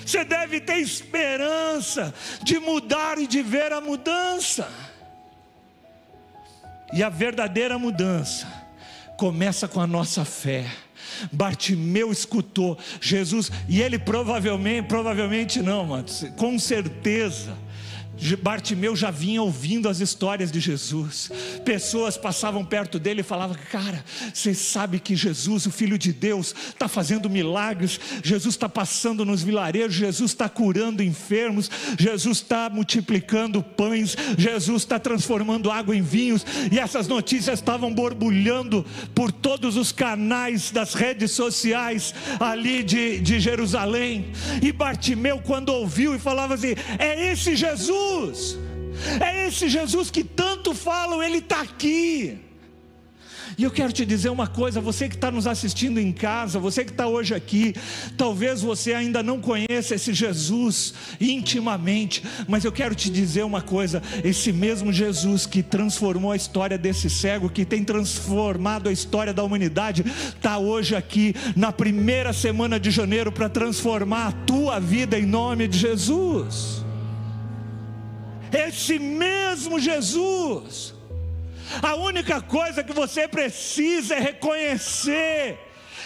Você 0.05 0.25
deve 0.25 0.61
ter 0.61 0.79
esperança 0.79 2.15
de 2.43 2.59
mudar 2.59 3.19
e 3.19 3.27
de 3.27 3.43
ver 3.43 3.73
a 3.73 3.81
mudança. 3.81 4.88
E 6.93 7.03
a 7.03 7.09
verdadeira 7.09 7.79
mudança 7.79 8.47
começa 9.17 9.67
com 9.69 9.81
a 9.81 9.87
nossa 9.87 10.25
fé. 10.25 10.67
Bartimeu 11.33 12.13
escutou 12.13 12.79
Jesus 13.01 13.51
e 13.69 13.83
ele 13.83 13.99
provavelmente, 13.99 14.87
provavelmente 14.87 15.61
não, 15.61 15.87
mas 15.87 16.25
com 16.37 16.59
certeza 16.59 17.57
Bartimeu 18.43 18.97
já 18.97 19.11
vinha 19.11 19.41
ouvindo 19.41 19.89
as 19.89 20.01
histórias 20.01 20.51
de 20.51 20.59
Jesus. 20.59 21.31
Pessoas 21.65 22.17
passavam 22.17 22.65
perto 22.65 22.99
dele 22.99 23.21
e 23.21 23.25
falavam: 23.25 23.57
Cara, 23.71 24.05
você 24.35 24.55
sabe 24.55 24.99
que 24.99 25.15
Jesus, 25.15 25.67
o 25.67 25.71
Filho 25.71 25.97
de 25.97 26.13
Deus, 26.13 26.55
está 26.69 26.89
fazendo 26.89 27.31
milagres. 27.31 28.01
Jesus 28.23 28.55
está 28.55 28.69
passando 28.69 29.25
nos 29.25 29.43
vilarejos. 29.43 29.95
Jesus 29.95 30.33
está 30.33 30.49
curando 30.49 31.03
enfermos. 31.03 31.71
Jesus 31.99 32.39
está 32.39 32.69
multiplicando 32.69 33.63
pães. 33.63 34.17
Jesus 34.37 34.83
está 34.83 34.99
transformando 34.99 35.71
água 35.71 35.95
em 35.95 36.03
vinhos. 36.03 36.45
E 36.73 36.79
essas 36.79 37.07
notícias 37.07 37.61
estavam 37.61 37.95
borbulhando 37.95 38.85
por 39.15 39.31
todos 39.31 39.77
os 39.77 39.93
canais 39.93 40.71
das 40.71 40.95
redes 40.95 41.31
sociais 41.31 42.15
ali 42.41 42.83
de, 42.83 43.21
de 43.21 43.39
Jerusalém. 43.39 44.33
E 44.61 44.73
Bartimeu, 44.73 45.41
quando 45.41 45.69
ouviu 45.69 46.15
e 46.17 46.19
falava 46.19 46.55
assim: 46.55 46.75
É 46.99 47.31
esse 47.31 47.55
Jesus 47.55 48.08
Jesus. 48.09 48.59
É 49.21 49.47
esse 49.47 49.69
Jesus 49.69 50.11
que 50.11 50.25
tanto 50.25 50.75
falam, 50.75 51.23
ele 51.23 51.39
está 51.39 51.61
aqui. 51.61 52.39
E 53.57 53.65
eu 53.65 53.73
quero 53.73 53.93
te 53.93 54.07
dizer 54.07 54.29
uma 54.29 54.47
coisa: 54.47 54.81
você 54.81 55.09
que 55.09 55.17
está 55.17 55.31
nos 55.31 55.47
assistindo 55.47 55.99
em 55.99 56.13
casa, 56.13 56.61
você 56.61 56.85
que 56.85 56.93
está 56.93 57.09
hoje 57.09 57.35
aqui, 57.35 57.75
talvez 58.17 58.61
você 58.61 58.93
ainda 58.95 59.21
não 59.21 59.41
conheça 59.41 59.97
esse 59.97 60.13
Jesus 60.13 60.95
intimamente, 61.21 62.23
mas 62.47 62.65
eu 62.65 62.71
quero 62.71 62.95
te 62.95 63.11
dizer 63.11 63.45
uma 63.45 63.61
coisa: 63.61 64.01
esse 64.23 64.53
mesmo 64.53 64.93
Jesus 64.93 65.45
que 65.45 65.63
transformou 65.63 66.31
a 66.31 66.37
história 66.37 66.79
desse 66.79 67.11
cego, 67.11 67.51
que 67.51 67.65
tem 67.65 67.83
transformado 67.83 68.89
a 68.89 68.93
história 68.93 69.35
da 69.35 69.43
humanidade, 69.43 70.05
está 70.07 70.59
hoje 70.59 70.95
aqui 70.95 71.35
na 71.57 71.73
primeira 71.73 72.33
semana 72.33 72.79
de 72.79 72.91
janeiro 72.93 73.33
para 73.33 73.49
transformar 73.49 74.29
a 74.29 74.33
tua 74.33 74.79
vida 74.79 75.19
em 75.19 75.27
nome 75.27 75.67
de 75.67 75.79
Jesus. 75.79 76.88
Esse 78.53 78.99
mesmo 78.99 79.79
Jesus. 79.79 80.95
A 81.83 81.95
única 81.95 82.41
coisa 82.41 82.83
que 82.83 82.93
você 82.93 83.29
precisa 83.29 84.15
é 84.15 84.21
reconhecer 84.21 85.59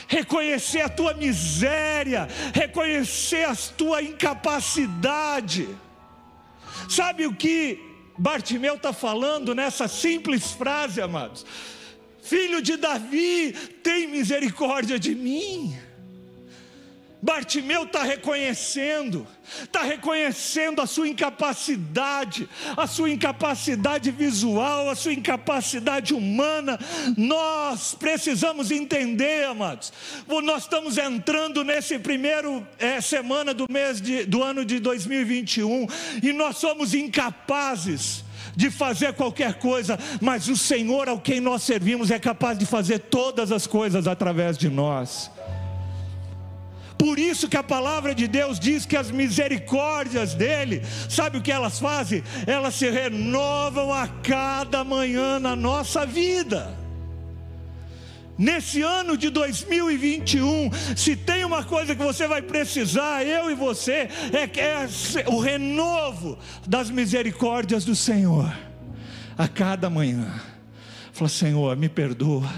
reconhecer 0.08 0.80
a 0.82 0.90
tua 0.90 1.14
miséria, 1.14 2.28
reconhecer 2.52 3.44
a 3.44 3.56
tua 3.56 4.02
incapacidade. 4.02 5.66
Sabe 6.88 7.26
o 7.26 7.34
que 7.34 7.80
Bartimeu 8.18 8.74
está 8.74 8.92
falando 8.92 9.54
nessa 9.54 9.88
simples 9.88 10.52
frase, 10.52 11.00
amados? 11.00 11.46
Filho 12.22 12.60
de 12.60 12.76
Davi, 12.76 13.52
tem 13.82 14.06
misericórdia 14.06 14.98
de 14.98 15.14
mim. 15.14 15.74
Bartimeu 17.22 17.84
está 17.84 18.02
reconhecendo, 18.02 19.24
está 19.62 19.84
reconhecendo 19.84 20.82
a 20.82 20.88
sua 20.88 21.06
incapacidade, 21.06 22.48
a 22.76 22.84
sua 22.88 23.10
incapacidade 23.10 24.10
visual, 24.10 24.90
a 24.90 24.96
sua 24.96 25.12
incapacidade 25.12 26.14
humana. 26.14 26.76
Nós 27.16 27.94
precisamos 27.94 28.72
entender, 28.72 29.44
amados. 29.44 29.92
Nós 30.42 30.64
estamos 30.64 30.98
entrando 30.98 31.62
nesse 31.62 31.96
primeiro 31.96 32.66
é, 32.76 33.00
semana 33.00 33.54
do 33.54 33.66
mês 33.70 34.00
de, 34.00 34.24
do 34.24 34.42
ano 34.42 34.64
de 34.64 34.80
2021 34.80 35.86
e 36.24 36.32
nós 36.32 36.56
somos 36.56 36.92
incapazes 36.92 38.24
de 38.56 38.68
fazer 38.68 39.12
qualquer 39.12 39.54
coisa, 39.60 39.96
mas 40.20 40.48
o 40.48 40.56
Senhor 40.56 41.08
ao 41.08 41.20
quem 41.20 41.40
nós 41.40 41.62
servimos 41.62 42.10
é 42.10 42.18
capaz 42.18 42.58
de 42.58 42.66
fazer 42.66 42.98
todas 42.98 43.52
as 43.52 43.64
coisas 43.64 44.08
através 44.08 44.58
de 44.58 44.68
nós. 44.68 45.30
Por 47.02 47.18
isso 47.18 47.48
que 47.48 47.56
a 47.56 47.64
palavra 47.64 48.14
de 48.14 48.28
Deus 48.28 48.60
diz 48.60 48.86
que 48.86 48.96
as 48.96 49.10
misericórdias 49.10 50.34
dele, 50.34 50.82
sabe 51.08 51.36
o 51.36 51.42
que 51.42 51.50
elas 51.50 51.80
fazem? 51.80 52.22
Elas 52.46 52.76
se 52.76 52.88
renovam 52.88 53.92
a 53.92 54.06
cada 54.06 54.84
manhã 54.84 55.40
na 55.40 55.56
nossa 55.56 56.06
vida. 56.06 56.78
Nesse 58.38 58.82
ano 58.82 59.16
de 59.16 59.30
2021, 59.30 60.70
se 60.96 61.16
tem 61.16 61.44
uma 61.44 61.64
coisa 61.64 61.92
que 61.96 62.04
você 62.04 62.28
vai 62.28 62.40
precisar, 62.40 63.26
eu 63.26 63.50
e 63.50 63.54
você, 63.56 64.08
é, 64.32 64.44
é 64.60 65.28
o 65.28 65.40
renovo 65.40 66.38
das 66.68 66.88
misericórdias 66.88 67.84
do 67.84 67.96
Senhor, 67.96 68.56
a 69.36 69.48
cada 69.48 69.90
manhã. 69.90 70.40
Fala, 71.12 71.28
Senhor, 71.28 71.76
me 71.76 71.88
perdoa 71.88 72.48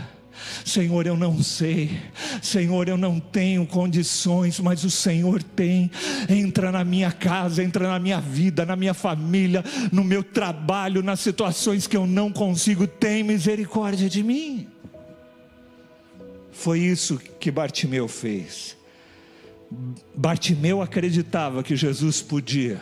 Senhor, 0.65 1.07
eu 1.07 1.17
não 1.17 1.43
sei, 1.43 1.99
Senhor, 2.43 2.89
eu 2.89 2.97
não 2.97 3.19
tenho 3.19 3.67
condições, 3.67 4.61
mas 4.61 4.85
o 4.85 4.91
Senhor 4.91 5.43
tem. 5.43 5.91
Entra 6.29 6.71
na 6.71 6.85
minha 6.85 7.11
casa, 7.11 7.63
entra 7.63 7.89
na 7.89 7.99
minha 7.99 8.21
vida, 8.21 8.65
na 8.65 8.77
minha 8.77 8.95
família, 8.95 9.65
no 9.91 10.05
meu 10.05 10.23
trabalho, 10.23 11.03
nas 11.03 11.21
situações 11.21 11.87
que 11.87 11.97
eu 11.97 12.07
não 12.07 12.33
consigo, 12.33 12.87
tem 12.87 13.23
misericórdia 13.23 14.09
de 14.09 14.23
mim. 14.23 14.69
Foi 16.53 16.79
isso 16.79 17.19
que 17.41 17.51
Bartimeu 17.51 18.07
fez. 18.07 18.77
Bartimeu 20.15 20.81
acreditava 20.81 21.63
que 21.63 21.75
Jesus 21.75 22.23
podia 22.23 22.81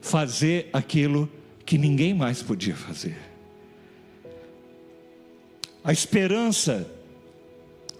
fazer 0.00 0.68
aquilo 0.72 1.28
que 1.66 1.76
ninguém 1.78 2.14
mais 2.14 2.42
podia 2.42 2.76
fazer. 2.76 3.33
A 5.86 5.92
esperança 5.92 6.90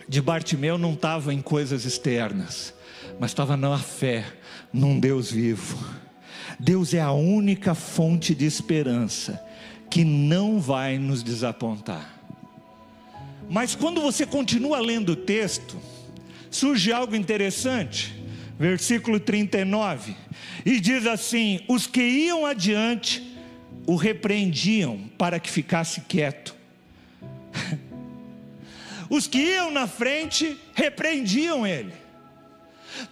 de 0.08 0.22
Bartimeu 0.22 0.78
não 0.78 0.94
estava 0.94 1.34
em 1.34 1.42
coisas 1.42 1.84
externas, 1.84 2.72
mas 3.20 3.30
estava 3.30 3.58
na 3.58 3.76
fé 3.78 4.24
num 4.72 4.98
Deus 4.98 5.30
vivo. 5.30 5.76
Deus 6.58 6.94
é 6.94 7.00
a 7.02 7.12
única 7.12 7.74
fonte 7.74 8.34
de 8.34 8.46
esperança 8.46 9.38
que 9.90 10.02
não 10.02 10.58
vai 10.58 10.96
nos 10.96 11.22
desapontar. 11.22 12.10
Mas 13.50 13.74
quando 13.74 14.00
você 14.00 14.24
continua 14.24 14.80
lendo 14.80 15.10
o 15.10 15.16
texto, 15.16 15.76
surge 16.50 16.90
algo 16.90 17.14
interessante. 17.14 18.14
Versículo 18.58 19.20
39, 19.20 20.16
e 20.64 20.80
diz 20.80 21.06
assim: 21.06 21.60
Os 21.68 21.86
que 21.86 22.00
iam 22.00 22.46
adiante 22.46 23.36
o 23.86 23.94
repreendiam 23.96 25.10
para 25.18 25.38
que 25.38 25.50
ficasse 25.50 26.00
quieto 26.02 26.53
os 29.08 29.26
que 29.26 29.38
iam 29.38 29.70
na 29.70 29.86
frente 29.86 30.58
repreendiam 30.74 31.66
ele. 31.66 31.92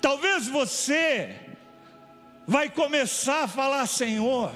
Talvez 0.00 0.46
você 0.46 1.34
vai 2.46 2.68
começar 2.70 3.44
a 3.44 3.48
falar, 3.48 3.86
Senhor, 3.86 4.52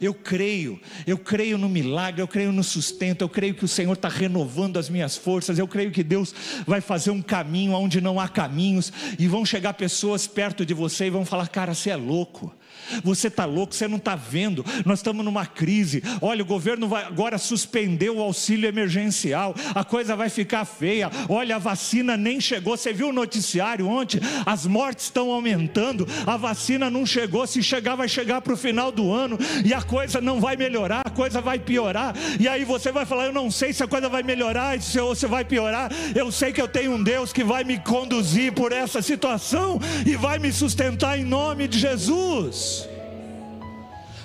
eu 0.00 0.12
creio, 0.12 0.80
eu 1.06 1.16
creio 1.16 1.56
no 1.56 1.68
milagre, 1.68 2.20
eu 2.20 2.28
creio 2.28 2.52
no 2.52 2.64
sustento, 2.64 3.22
eu 3.22 3.28
creio 3.28 3.54
que 3.54 3.64
o 3.64 3.68
Senhor 3.68 3.92
está 3.92 4.08
renovando 4.08 4.78
as 4.78 4.88
minhas 4.88 5.16
forças, 5.16 5.58
eu 5.58 5.68
creio 5.68 5.90
que 5.90 6.02
Deus 6.02 6.34
vai 6.66 6.80
fazer 6.80 7.10
um 7.10 7.22
caminho 7.22 7.72
onde 7.72 8.00
não 8.00 8.18
há 8.18 8.28
caminhos, 8.28 8.92
e 9.18 9.28
vão 9.28 9.44
chegar 9.44 9.74
pessoas 9.74 10.26
perto 10.26 10.66
de 10.66 10.74
você 10.74 11.06
e 11.06 11.10
vão 11.10 11.24
falar: 11.24 11.48
Cara, 11.48 11.74
você 11.74 11.90
é 11.90 11.96
louco. 11.96 12.54
Você 13.02 13.28
está 13.28 13.44
louco, 13.44 13.74
você 13.74 13.88
não 13.88 13.98
está 13.98 14.16
vendo. 14.16 14.64
Nós 14.84 14.98
estamos 14.98 15.24
numa 15.24 15.46
crise. 15.46 16.02
Olha, 16.20 16.42
o 16.42 16.46
governo 16.46 16.88
vai 16.88 17.04
agora 17.04 17.38
suspendeu 17.38 18.16
o 18.16 18.22
auxílio 18.22 18.68
emergencial. 18.68 19.54
A 19.74 19.84
coisa 19.84 20.16
vai 20.16 20.28
ficar 20.28 20.64
feia. 20.64 21.10
Olha, 21.28 21.56
a 21.56 21.58
vacina 21.58 22.16
nem 22.16 22.40
chegou. 22.40 22.76
Você 22.76 22.92
viu 22.92 23.10
o 23.10 23.12
noticiário 23.12 23.86
ontem? 23.86 24.20
As 24.44 24.66
mortes 24.66 25.04
estão 25.04 25.30
aumentando. 25.30 26.06
A 26.26 26.36
vacina 26.36 26.90
não 26.90 27.06
chegou. 27.06 27.46
Se 27.46 27.62
chegar, 27.62 27.94
vai 27.94 28.08
chegar 28.08 28.40
para 28.40 28.52
o 28.52 28.56
final 28.56 28.90
do 28.90 29.12
ano 29.12 29.38
e 29.64 29.72
a 29.72 29.80
coisa 29.82 30.20
não 30.20 30.40
vai 30.40 30.56
melhorar. 30.56 31.02
A 31.04 31.10
coisa 31.10 31.40
vai 31.40 31.58
piorar. 31.58 32.14
E 32.40 32.48
aí 32.48 32.64
você 32.64 32.90
vai 32.90 33.06
falar: 33.06 33.26
Eu 33.26 33.32
não 33.32 33.48
sei 33.48 33.72
se 33.72 33.82
a 33.82 33.86
coisa 33.86 34.08
vai 34.08 34.22
melhorar 34.22 34.76
ou 35.00 35.14
se 35.14 35.26
vai 35.26 35.44
piorar. 35.44 35.92
Eu 36.14 36.32
sei 36.32 36.52
que 36.52 36.60
eu 36.60 36.68
tenho 36.68 36.92
um 36.92 37.02
Deus 37.02 37.32
que 37.32 37.44
vai 37.44 37.62
me 37.62 37.78
conduzir 37.78 38.52
por 38.52 38.72
essa 38.72 39.00
situação 39.00 39.78
e 40.04 40.16
vai 40.16 40.40
me 40.40 40.52
sustentar 40.52 41.16
em 41.18 41.24
nome 41.24 41.68
de 41.68 41.78
Jesus. 41.78 42.73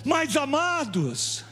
Mas 0.03 0.35
amados, 0.35 1.43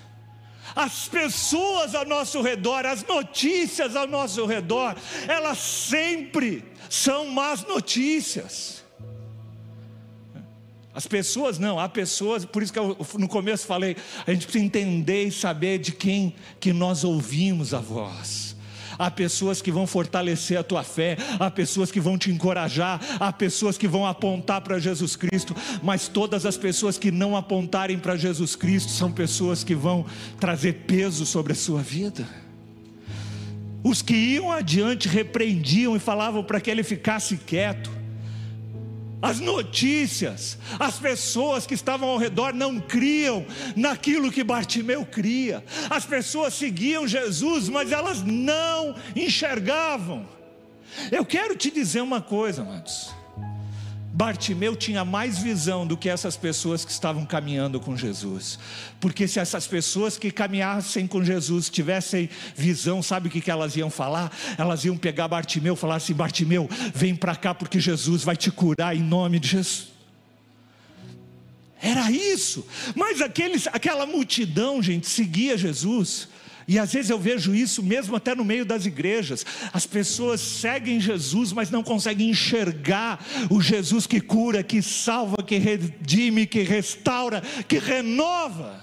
as 0.76 1.08
pessoas 1.08 1.96
ao 1.96 2.06
nosso 2.06 2.42
redor, 2.42 2.86
as 2.86 3.04
notícias 3.04 3.96
ao 3.96 4.08
nosso 4.08 4.46
redor, 4.46 4.96
elas 5.28 5.58
sempre 5.58 6.64
são 6.90 7.28
más 7.28 7.66
notícias. 7.66 8.84
As 10.94 11.06
pessoas 11.06 11.60
não, 11.60 11.80
há 11.80 11.88
pessoas, 11.88 12.44
por 12.44 12.64
isso 12.64 12.74
que 12.74 12.80
eu 12.80 12.98
no 13.20 13.28
começo 13.28 13.68
falei, 13.68 13.96
a 14.26 14.32
gente 14.32 14.48
precisa 14.48 14.66
entender 14.66 15.26
e 15.26 15.32
saber 15.32 15.78
de 15.78 15.92
quem 15.92 16.36
que 16.60 16.74
nós 16.74 17.04
ouvimos 17.04 17.74
a 17.74 17.80
voz 17.80 18.47
há 18.98 19.10
pessoas 19.12 19.62
que 19.62 19.72
vão 19.72 19.86
fortalecer 19.86 20.58
a 20.58 20.64
tua 20.64 20.84
fé, 20.84 21.18
há 21.40 21.50
pessoas 21.50 21.92
que 21.92 22.00
vão 22.00 22.18
te 22.18 22.32
encorajar, 22.32 23.00
há 23.20 23.32
pessoas 23.32 23.78
que 23.78 23.88
vão 23.88 24.06
apontar 24.06 24.62
para 24.62 24.80
Jesus 24.80 25.16
Cristo, 25.16 25.56
mas 25.82 26.08
todas 26.08 26.46
as 26.46 26.58
pessoas 26.58 26.98
que 26.98 27.12
não 27.12 27.36
apontarem 27.36 27.98
para 27.98 28.16
Jesus 28.16 28.56
Cristo 28.56 28.92
são 28.92 29.12
pessoas 29.12 29.64
que 29.64 29.76
vão 29.76 30.06
trazer 30.40 30.86
peso 30.88 31.26
sobre 31.26 31.54
a 31.54 31.56
sua 31.56 31.82
vida. 31.82 32.28
Os 33.84 34.02
que 34.02 34.14
iam 34.14 34.52
adiante 34.52 35.08
repreendiam 35.08 35.96
e 35.96 36.00
falavam 36.00 36.44
para 36.44 36.60
que 36.60 36.70
ele 36.70 36.84
ficasse 36.84 37.38
quieto. 37.38 37.97
As 39.22 39.40
notícias, 39.40 40.60
as 40.80 41.00
pessoas 41.00 41.66
que 41.66 41.74
estavam 41.74 42.10
ao 42.10 42.18
redor 42.18 42.54
não 42.54 42.80
criam 42.80 43.46
naquilo 43.76 44.32
que 44.32 44.44
Bartimeu 44.44 45.06
cria. 45.06 45.64
As 45.90 46.06
pessoas 46.06 46.54
seguiam 46.54 47.08
Jesus, 47.08 47.68
mas 47.68 47.92
elas 47.92 48.22
não 48.22 48.96
enxergavam. 49.16 50.28
Eu 51.12 51.26
quero 51.26 51.56
te 51.56 51.72
dizer 51.72 52.02
uma 52.02 52.22
coisa, 52.22 52.62
amados. 52.62 53.17
Bartimeu 54.18 54.76
tinha 54.76 55.06
mais 55.06 55.38
visão 55.38 55.86
do 55.86 55.96
que 55.96 56.10
essas 56.10 56.36
pessoas 56.36 56.84
que 56.84 56.92
estavam 56.92 57.24
caminhando 57.24 57.80
com 57.80 57.96
Jesus. 57.96 58.58
Porque 59.00 59.28
se 59.28 59.40
essas 59.40 59.68
pessoas 59.68 60.18
que 60.18 60.32
caminhassem 60.32 61.06
com 61.06 61.24
Jesus 61.24 61.70
tivessem 61.70 62.28
visão, 62.56 63.04
sabe 63.04 63.28
o 63.28 63.32
que, 63.32 63.40
que 63.40 63.52
elas 63.52 63.76
iam 63.76 63.92
falar? 63.92 64.36
Elas 64.58 64.84
iam 64.86 64.98
pegar 64.98 65.28
Bartimeu 65.28 65.76
e 65.76 65.78
falar 65.78 65.98
assim: 65.98 66.16
Bartimeu, 66.16 66.68
vem 66.96 67.14
para 67.14 67.36
cá 67.36 67.54
porque 67.54 67.80
Jesus 67.80 68.24
vai 68.24 68.36
te 68.36 68.50
curar 68.50 68.96
em 68.96 69.04
nome 69.04 69.40
de 69.40 69.50
Jesus. 69.50 69.90
Era 71.80 72.10
isso, 72.10 72.66
mas 72.96 73.22
aqueles, 73.22 73.68
aquela 73.68 74.08
multidão, 74.08 74.82
gente, 74.82 75.08
seguia 75.08 75.56
Jesus 75.56 76.28
e 76.68 76.78
às 76.78 76.92
vezes 76.92 77.10
eu 77.10 77.18
vejo 77.18 77.56
isso 77.56 77.82
mesmo 77.82 78.18
até 78.18 78.36
no 78.36 78.44
meio 78.44 78.66
das 78.66 78.86
igrejas. 78.86 79.46
As 79.72 79.86
pessoas 79.86 80.42
seguem 80.42 81.00
Jesus, 81.00 81.54
mas 81.54 81.72
não 81.72 81.82
conseguem 81.82 82.30
enxergar 82.30 83.26
o 83.50 83.62
Jesus 83.62 84.06
que 84.06 84.20
cura, 84.20 84.62
que 84.62 84.82
salva, 84.82 85.42
que 85.42 85.58
redime, 85.58 86.46
que 86.46 86.64
restaura, 86.64 87.42
que 87.70 87.78
renova. 87.78 88.82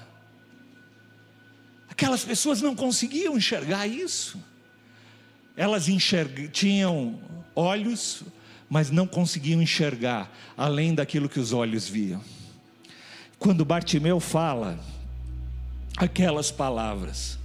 Aquelas 1.91 2.25
pessoas 2.25 2.63
não 2.63 2.75
conseguiam 2.75 3.37
enxergar 3.37 3.87
isso. 3.87 4.43
Elas 5.55 5.85
tinham 6.53 7.21
olhos, 7.55 8.23
mas 8.69 8.91
não 8.91 9.07
conseguiam 9.07 9.61
enxergar 9.61 10.35
além 10.57 10.95
daquilo 10.95 11.29
que 11.29 11.39
os 11.39 11.53
olhos 11.53 11.87
viam. 11.87 12.23
Quando 13.39 13.63
Bartimeu 13.63 14.19
fala 14.21 14.81
aquelas 15.99 16.51
palavras, 16.51 17.39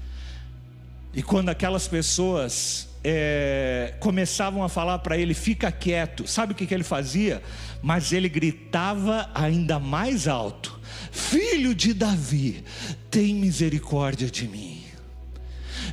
e 1.13 1.23
quando 1.23 1.49
aquelas 1.49 1.87
pessoas 1.87 2.87
é, 3.03 3.95
começavam 3.99 4.63
a 4.63 4.69
falar 4.69 4.99
para 4.99 5.17
ele, 5.17 5.33
fica 5.33 5.71
quieto, 5.71 6.27
sabe 6.27 6.53
o 6.53 6.55
que, 6.55 6.65
que 6.65 6.73
ele 6.73 6.83
fazia? 6.83 7.41
Mas 7.81 8.11
ele 8.11 8.29
gritava 8.29 9.29
ainda 9.33 9.79
mais 9.79 10.27
alto: 10.27 10.79
Filho 11.11 11.73
de 11.73 11.93
Davi, 11.93 12.63
tem 13.09 13.33
misericórdia 13.35 14.29
de 14.29 14.47
mim. 14.47 14.83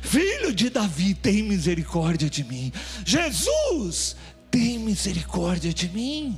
Filho 0.01 0.53
de 0.53 0.69
Davi, 0.69 1.13
tem 1.15 1.43
misericórdia 1.43 2.29
de 2.29 2.43
mim. 2.43 2.71
Jesus, 3.05 4.15
tem 4.51 4.77
misericórdia 4.77 5.73
de 5.73 5.89
mim. 5.89 6.37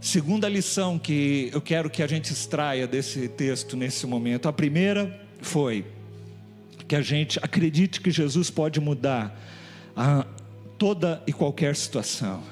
Segunda 0.00 0.48
lição 0.48 0.98
que 0.98 1.50
eu 1.52 1.60
quero 1.60 1.90
que 1.90 2.02
a 2.02 2.06
gente 2.06 2.32
extraia 2.32 2.86
desse 2.86 3.28
texto 3.28 3.76
nesse 3.76 4.06
momento. 4.06 4.48
A 4.48 4.52
primeira 4.52 5.20
foi 5.42 5.84
que 6.88 6.96
a 6.96 7.02
gente 7.02 7.38
acredite 7.42 8.00
que 8.00 8.10
Jesus 8.10 8.48
pode 8.48 8.80
mudar 8.80 9.38
a 9.94 10.24
toda 10.78 11.22
e 11.26 11.34
qualquer 11.34 11.76
situação. 11.76 12.42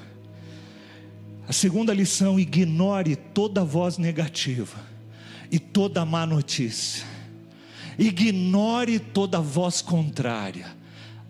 A 1.47 1.51
segunda 1.51 1.91
lição, 1.91 2.39
ignore 2.39 3.15
toda 3.15 3.65
voz 3.65 3.97
negativa 3.97 4.79
e 5.51 5.57
toda 5.57 6.05
má 6.05 6.27
notícia. 6.27 7.03
Ignore 7.97 8.99
toda 8.99 9.41
voz 9.41 9.81
contrária 9.81 10.67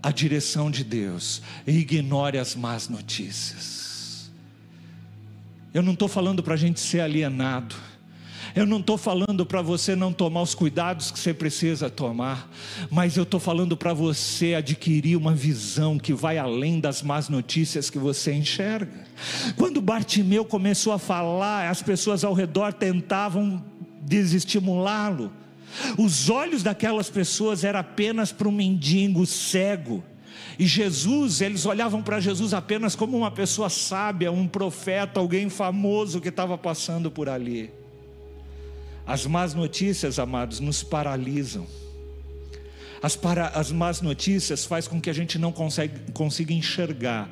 à 0.03 0.11
direção 0.11 0.69
de 0.69 0.83
Deus 0.83 1.41
e 1.65 1.77
ignore 1.77 2.37
as 2.37 2.55
más 2.55 2.89
notícias. 2.89 3.88
Eu 5.73 5.83
não 5.83 5.93
estou 5.93 6.07
falando 6.07 6.41
para 6.41 6.55
a 6.55 6.57
gente 6.57 6.79
ser 6.79 7.01
alienado. 7.01 7.75
Eu 8.55 8.65
não 8.65 8.79
estou 8.79 8.97
falando 8.97 9.45
para 9.45 9.61
você 9.61 9.95
não 9.95 10.11
tomar 10.11 10.41
os 10.41 10.55
cuidados 10.55 11.11
que 11.11 11.19
você 11.19 11.33
precisa 11.33 11.89
tomar, 11.89 12.49
mas 12.89 13.15
eu 13.15 13.21
estou 13.21 13.39
falando 13.39 13.77
para 13.77 13.93
você 13.93 14.55
adquirir 14.55 15.15
uma 15.15 15.35
visão 15.35 15.99
que 15.99 16.13
vai 16.13 16.39
além 16.39 16.79
das 16.79 17.03
más 17.03 17.29
notícias 17.29 17.91
que 17.91 17.99
você 17.99 18.33
enxerga. 18.33 19.05
Quando 19.55 19.79
Bartimeu 19.79 20.43
começou 20.43 20.93
a 20.93 20.99
falar, 20.99 21.69
as 21.69 21.83
pessoas 21.83 22.23
ao 22.23 22.33
redor 22.33 22.73
tentavam 22.73 23.63
desestimulá-lo. 24.01 25.31
Os 25.97 26.31
olhos 26.31 26.63
daquelas 26.63 27.09
pessoas 27.09 27.63
eram 27.63 27.79
apenas 27.79 28.31
para 28.31 28.49
um 28.49 28.51
mendigo 28.51 29.25
cego 29.27 30.03
e 30.57 30.65
Jesus, 30.65 31.39
eles 31.41 31.65
olhavam 31.65 32.01
para 32.01 32.19
Jesus 32.19 32.53
apenas 32.53 32.95
como 32.95 33.17
uma 33.17 33.31
pessoa 33.31 33.69
sábia, 33.69 34.31
um 34.31 34.47
profeta, 34.47 35.19
alguém 35.19 35.49
famoso 35.49 36.19
que 36.19 36.29
estava 36.29 36.57
passando 36.57 37.09
por 37.09 37.29
ali. 37.29 37.69
As 39.07 39.25
más 39.25 39.53
notícias, 39.53 40.19
amados, 40.19 40.59
nos 40.59 40.83
paralisam. 40.83 41.65
As, 43.01 43.15
para, 43.15 43.47
as 43.47 43.71
más 43.71 44.01
notícias 44.01 44.65
faz 44.65 44.87
com 44.87 44.99
que 44.99 45.09
a 45.09 45.13
gente 45.13 45.39
não 45.39 45.53
consiga 46.13 46.53
enxergar 46.53 47.29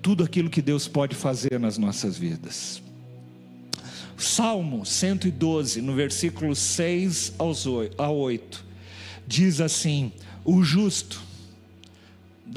tudo 0.00 0.22
aquilo 0.22 0.48
que 0.48 0.62
Deus 0.62 0.86
pode 0.86 1.16
fazer 1.16 1.58
nas 1.58 1.76
nossas 1.76 2.16
vidas. 2.16 2.80
Salmo 4.16 4.86
112, 4.86 5.82
no 5.82 5.94
versículo 5.94 6.54
6 6.54 7.34
ao 7.98 8.16
8, 8.16 8.64
diz 9.26 9.60
assim: 9.60 10.12
O 10.44 10.62
justo 10.62 11.27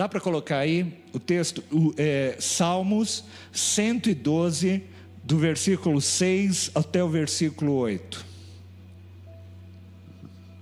Dá 0.01 0.09
para 0.09 0.19
colocar 0.19 0.57
aí 0.57 0.99
o 1.13 1.19
texto, 1.19 1.63
o, 1.71 1.93
é, 1.95 2.35
Salmos 2.39 3.23
112, 3.53 4.81
do 5.23 5.37
versículo 5.37 6.01
6 6.01 6.71
até 6.73 7.03
o 7.03 7.07
versículo 7.07 7.73
8. 7.73 8.25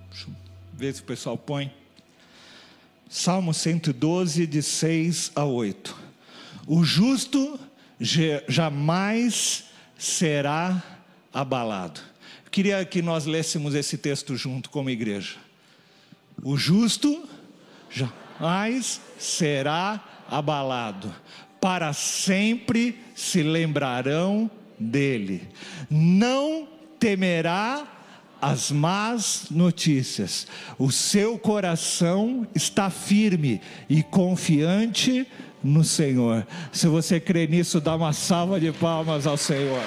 Deixa 0.10 0.28
eu 0.28 0.36
ver 0.76 0.94
se 0.94 1.00
o 1.00 1.06
pessoal 1.06 1.38
põe. 1.38 1.72
Salmo 3.10 3.54
112, 3.54 4.46
de 4.46 4.62
6 4.62 5.32
a 5.34 5.46
8. 5.46 5.98
O 6.68 6.84
justo 6.84 7.58
jamais 8.46 9.70
será 9.98 10.84
abalado. 11.32 12.02
Eu 12.44 12.52
queria 12.52 12.84
que 12.84 13.02
nós 13.02 13.26
lêssemos 13.26 13.74
esse 13.74 13.98
texto 13.98 14.36
junto 14.36 14.70
como 14.70 14.90
igreja. 14.90 15.38
O 16.44 16.58
justo 16.58 17.26
jamais 18.40 19.02
será 19.18 20.02
abalado, 20.30 21.14
para 21.60 21.92
sempre 21.92 22.98
se 23.14 23.44
lembrarão 23.44 24.50
dele, 24.80 25.48
não 25.90 26.68
temerá 27.00 27.86
as 28.42 28.72
más 28.72 29.48
notícias, 29.52 30.48
o 30.78 30.90
seu 30.92 31.38
coração 31.38 32.48
está 32.56 32.90
firme 32.90 33.60
e 33.90 34.02
confiante 34.02 35.28
no 35.62 35.84
Senhor. 35.84 36.48
Se 36.72 36.88
você 36.88 37.20
crê 37.20 37.46
nisso, 37.46 37.82
dá 37.82 37.96
uma 37.96 38.14
salva 38.14 38.58
de 38.58 38.72
palmas 38.72 39.28
ao 39.28 39.36
Senhor. 39.36 39.84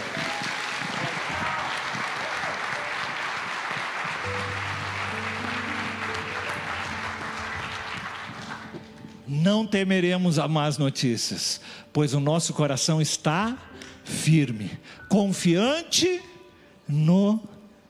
Não 9.32 9.66
temeremos 9.66 10.38
a 10.38 10.46
más 10.46 10.76
notícias, 10.76 11.58
pois 11.90 12.12
o 12.12 12.20
nosso 12.20 12.52
coração 12.52 13.00
está 13.00 13.56
firme, 14.04 14.70
confiante 15.08 16.20
no 16.86 17.40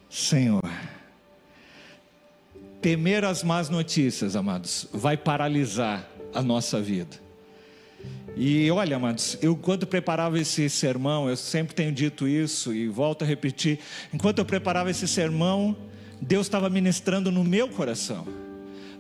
Senhor. 0.09 0.63
Temer 2.81 3.25
as 3.25 3.43
más 3.43 3.69
notícias, 3.69 4.37
amados, 4.37 4.87
vai 4.93 5.17
paralisar 5.17 6.09
a 6.33 6.41
nossa 6.43 6.81
vida. 6.81 7.21
E 8.37 8.71
olha, 8.71 8.97
amados, 8.97 9.37
eu 9.43 9.57
quando 9.57 9.85
preparava 9.85 10.39
esse 10.39 10.71
sermão, 10.71 11.29
eu 11.29 11.37
sempre 11.37 11.75
tenho 11.75 11.91
dito 11.91 12.29
isso 12.29 12.73
e 12.73 12.87
volto 12.87 13.23
a 13.23 13.27
repetir, 13.27 13.81
enquanto 14.15 14.39
eu 14.39 14.45
preparava 14.45 14.93
esse 14.93 15.09
sermão, 15.09 15.77
Deus 16.21 16.47
estava 16.47 16.71
ministrando 16.71 17.33
no 17.33 17.43
meu 17.43 17.69
coração. 17.69 18.42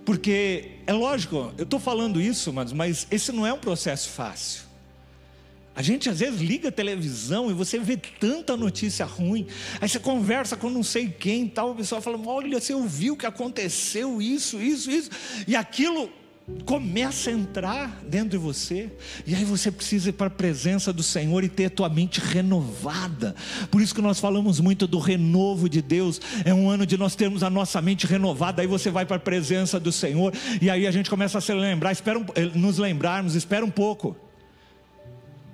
Porque 0.04 0.72
é 0.86 0.92
lógico, 0.92 1.52
eu 1.56 1.64
estou 1.64 1.78
falando 1.78 2.20
isso, 2.20 2.52
mas, 2.52 2.72
mas 2.72 3.06
esse 3.10 3.30
não 3.30 3.46
é 3.46 3.52
um 3.52 3.58
processo 3.58 4.08
fácil. 4.08 4.62
A 5.74 5.80
gente 5.80 6.10
às 6.10 6.20
vezes 6.20 6.40
liga 6.40 6.68
a 6.68 6.72
televisão 6.72 7.50
e 7.50 7.54
você 7.54 7.78
vê 7.78 7.96
tanta 7.96 8.56
notícia 8.56 9.06
ruim. 9.06 9.46
Aí 9.80 9.88
você 9.88 9.98
conversa 9.98 10.56
com 10.56 10.68
não 10.68 10.82
sei 10.82 11.08
quem 11.08 11.48
tal, 11.48 11.70
o 11.70 11.74
pessoal 11.74 12.02
fala: 12.02 12.20
Olha, 12.26 12.60
você 12.60 12.74
ouviu 12.74 13.16
que 13.16 13.24
aconteceu 13.24 14.20
isso, 14.20 14.60
isso, 14.60 14.90
isso. 14.90 15.10
E 15.46 15.56
aquilo 15.56 16.10
começa 16.64 17.30
a 17.30 17.32
entrar 17.32 18.00
dentro 18.06 18.30
de 18.30 18.36
você, 18.36 18.90
e 19.26 19.34
aí 19.34 19.44
você 19.44 19.70
precisa 19.70 20.10
ir 20.10 20.12
para 20.12 20.26
a 20.26 20.30
presença 20.30 20.92
do 20.92 21.02
Senhor 21.02 21.44
e 21.44 21.48
ter 21.48 21.66
a 21.66 21.70
tua 21.70 21.88
mente 21.88 22.20
renovada. 22.20 23.34
Por 23.70 23.80
isso 23.80 23.94
que 23.94 24.02
nós 24.02 24.18
falamos 24.18 24.60
muito 24.60 24.86
do 24.86 24.98
renovo 24.98 25.68
de 25.68 25.80
Deus. 25.80 26.20
É 26.44 26.52
um 26.52 26.68
ano 26.68 26.86
de 26.86 26.96
nós 26.96 27.14
termos 27.14 27.42
a 27.42 27.50
nossa 27.50 27.80
mente 27.80 28.06
renovada. 28.06 28.62
Aí 28.62 28.68
você 28.68 28.90
vai 28.90 29.04
para 29.04 29.16
a 29.16 29.20
presença 29.20 29.78
do 29.78 29.92
Senhor, 29.92 30.32
e 30.60 30.70
aí 30.70 30.86
a 30.86 30.90
gente 30.90 31.08
começa 31.08 31.38
a 31.38 31.40
se 31.40 31.52
lembrar, 31.52 31.92
espera 31.92 32.18
um, 32.18 32.24
eh, 32.34 32.50
nos 32.54 32.78
lembrarmos, 32.78 33.34
espera 33.34 33.64
um 33.64 33.70
pouco. 33.70 34.16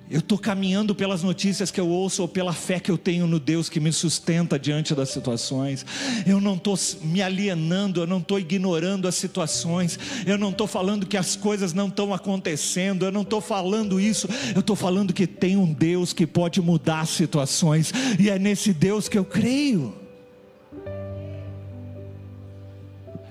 Eu 0.09 0.19
estou 0.19 0.39
caminhando 0.39 0.95
pelas 0.95 1.21
notícias 1.21 1.69
que 1.69 1.79
eu 1.79 1.87
ouço 1.87 2.23
ou 2.23 2.27
pela 2.27 2.51
fé 2.51 2.79
que 2.79 2.89
eu 2.89 2.97
tenho 2.97 3.27
no 3.27 3.39
Deus 3.39 3.69
que 3.69 3.79
me 3.79 3.93
sustenta 3.93 4.57
diante 4.57 4.95
das 4.95 5.09
situações. 5.09 5.85
Eu 6.25 6.41
não 6.41 6.55
estou 6.55 6.75
me 7.03 7.21
alienando, 7.21 8.01
eu 8.01 8.07
não 8.07 8.17
estou 8.17 8.39
ignorando 8.39 9.07
as 9.07 9.13
situações, 9.13 9.99
eu 10.25 10.35
não 10.35 10.49
estou 10.49 10.65
falando 10.65 11.05
que 11.05 11.15
as 11.15 11.35
coisas 11.35 11.73
não 11.73 11.89
estão 11.89 12.11
acontecendo, 12.11 13.05
eu 13.05 13.11
não 13.11 13.21
estou 13.21 13.39
falando 13.39 13.99
isso, 13.99 14.27
eu 14.55 14.61
estou 14.61 14.75
falando 14.75 15.13
que 15.13 15.27
tem 15.27 15.55
um 15.55 15.71
Deus 15.71 16.11
que 16.11 16.25
pode 16.25 16.59
mudar 16.59 17.01
as 17.01 17.09
situações, 17.09 17.93
e 18.17 18.31
é 18.31 18.39
nesse 18.39 18.73
Deus 18.73 19.07
que 19.07 19.17
eu 19.17 19.25
creio. 19.25 20.08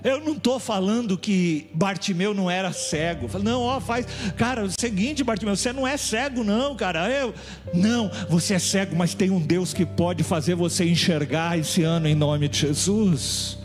Eu 0.03 0.21
não 0.21 0.33
estou 0.33 0.59
falando 0.59 1.17
que 1.17 1.67
Bartimeu 1.73 2.33
não 2.33 2.49
era 2.49 2.71
cego. 2.71 3.29
Não, 3.39 3.61
ó, 3.61 3.79
faz. 3.79 4.05
Cara, 4.37 4.61
é 4.61 4.65
o 4.65 4.71
seguinte, 4.71 5.23
Bartimeu, 5.23 5.55
você 5.55 5.73
não 5.73 5.87
é 5.87 5.97
cego, 5.97 6.43
não, 6.43 6.75
cara. 6.75 7.09
Eu, 7.09 7.33
não, 7.73 8.09
você 8.29 8.53
é 8.53 8.59
cego, 8.59 8.95
mas 8.95 9.13
tem 9.13 9.29
um 9.29 9.39
Deus 9.39 9.73
que 9.73 9.85
pode 9.85 10.23
fazer 10.23 10.55
você 10.55 10.85
enxergar 10.85 11.57
esse 11.57 11.83
ano 11.83 12.07
em 12.07 12.15
nome 12.15 12.47
de 12.47 12.59
Jesus. 12.59 13.57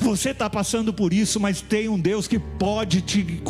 Você 0.00 0.30
está 0.30 0.48
passando 0.48 0.92
por 0.92 1.12
isso, 1.12 1.38
mas 1.38 1.60
tem 1.60 1.88
um 1.88 1.98
Deus 1.98 2.26
que 2.26 2.38
pode 2.38 3.02
te, 3.02 3.42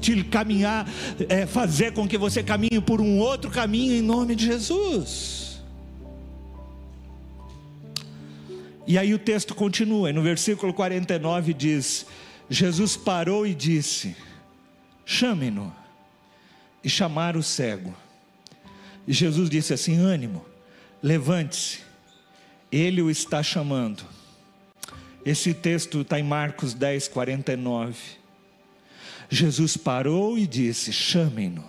te 0.00 0.22
caminhar, 0.24 0.88
é, 1.28 1.46
fazer 1.46 1.92
com 1.92 2.06
que 2.06 2.16
você 2.16 2.42
caminhe 2.42 2.80
por 2.80 3.00
um 3.00 3.18
outro 3.18 3.50
caminho 3.50 3.94
em 3.94 4.02
nome 4.02 4.36
de 4.36 4.46
Jesus. 4.46 5.41
E 8.86 8.98
aí 8.98 9.14
o 9.14 9.18
texto 9.18 9.54
continua, 9.54 10.10
e 10.10 10.12
no 10.12 10.22
versículo 10.22 10.74
49 10.74 11.54
diz: 11.54 12.06
Jesus 12.50 12.96
parou 12.96 13.46
e 13.46 13.54
disse: 13.54 14.16
Chame-no. 15.04 15.74
E 16.84 16.88
chamaram 16.90 17.38
o 17.38 17.42
cego. 17.42 17.94
E 19.06 19.12
Jesus 19.12 19.48
disse 19.48 19.72
assim: 19.72 19.98
Ânimo, 19.98 20.44
levante-se, 21.02 21.80
ele 22.70 23.00
o 23.00 23.10
está 23.10 23.42
chamando. 23.42 24.04
Esse 25.24 25.54
texto 25.54 26.00
está 26.00 26.18
em 26.18 26.24
Marcos 26.24 26.74
10, 26.74 27.08
49. 27.08 27.94
Jesus 29.30 29.76
parou 29.76 30.36
e 30.36 30.46
disse: 30.46 30.92
Chamem-no. 30.92 31.64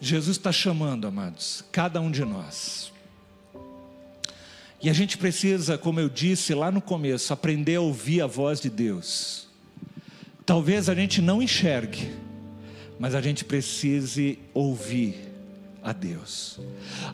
Jesus 0.00 0.36
está 0.36 0.50
chamando, 0.50 1.06
amados, 1.06 1.64
cada 1.70 2.00
um 2.00 2.10
de 2.10 2.24
nós. 2.24 2.91
E 4.82 4.90
a 4.90 4.92
gente 4.92 5.16
precisa, 5.16 5.78
como 5.78 6.00
eu 6.00 6.08
disse 6.08 6.52
lá 6.54 6.70
no 6.70 6.80
começo, 6.80 7.32
aprender 7.32 7.76
a 7.76 7.80
ouvir 7.80 8.20
a 8.20 8.26
voz 8.26 8.60
de 8.60 8.68
Deus. 8.68 9.46
Talvez 10.44 10.88
a 10.88 10.94
gente 10.94 11.22
não 11.22 11.40
enxergue, 11.40 12.10
mas 12.98 13.14
a 13.14 13.20
gente 13.20 13.44
precise 13.44 14.40
ouvir 14.52 15.32
a 15.84 15.92
Deus. 15.92 16.58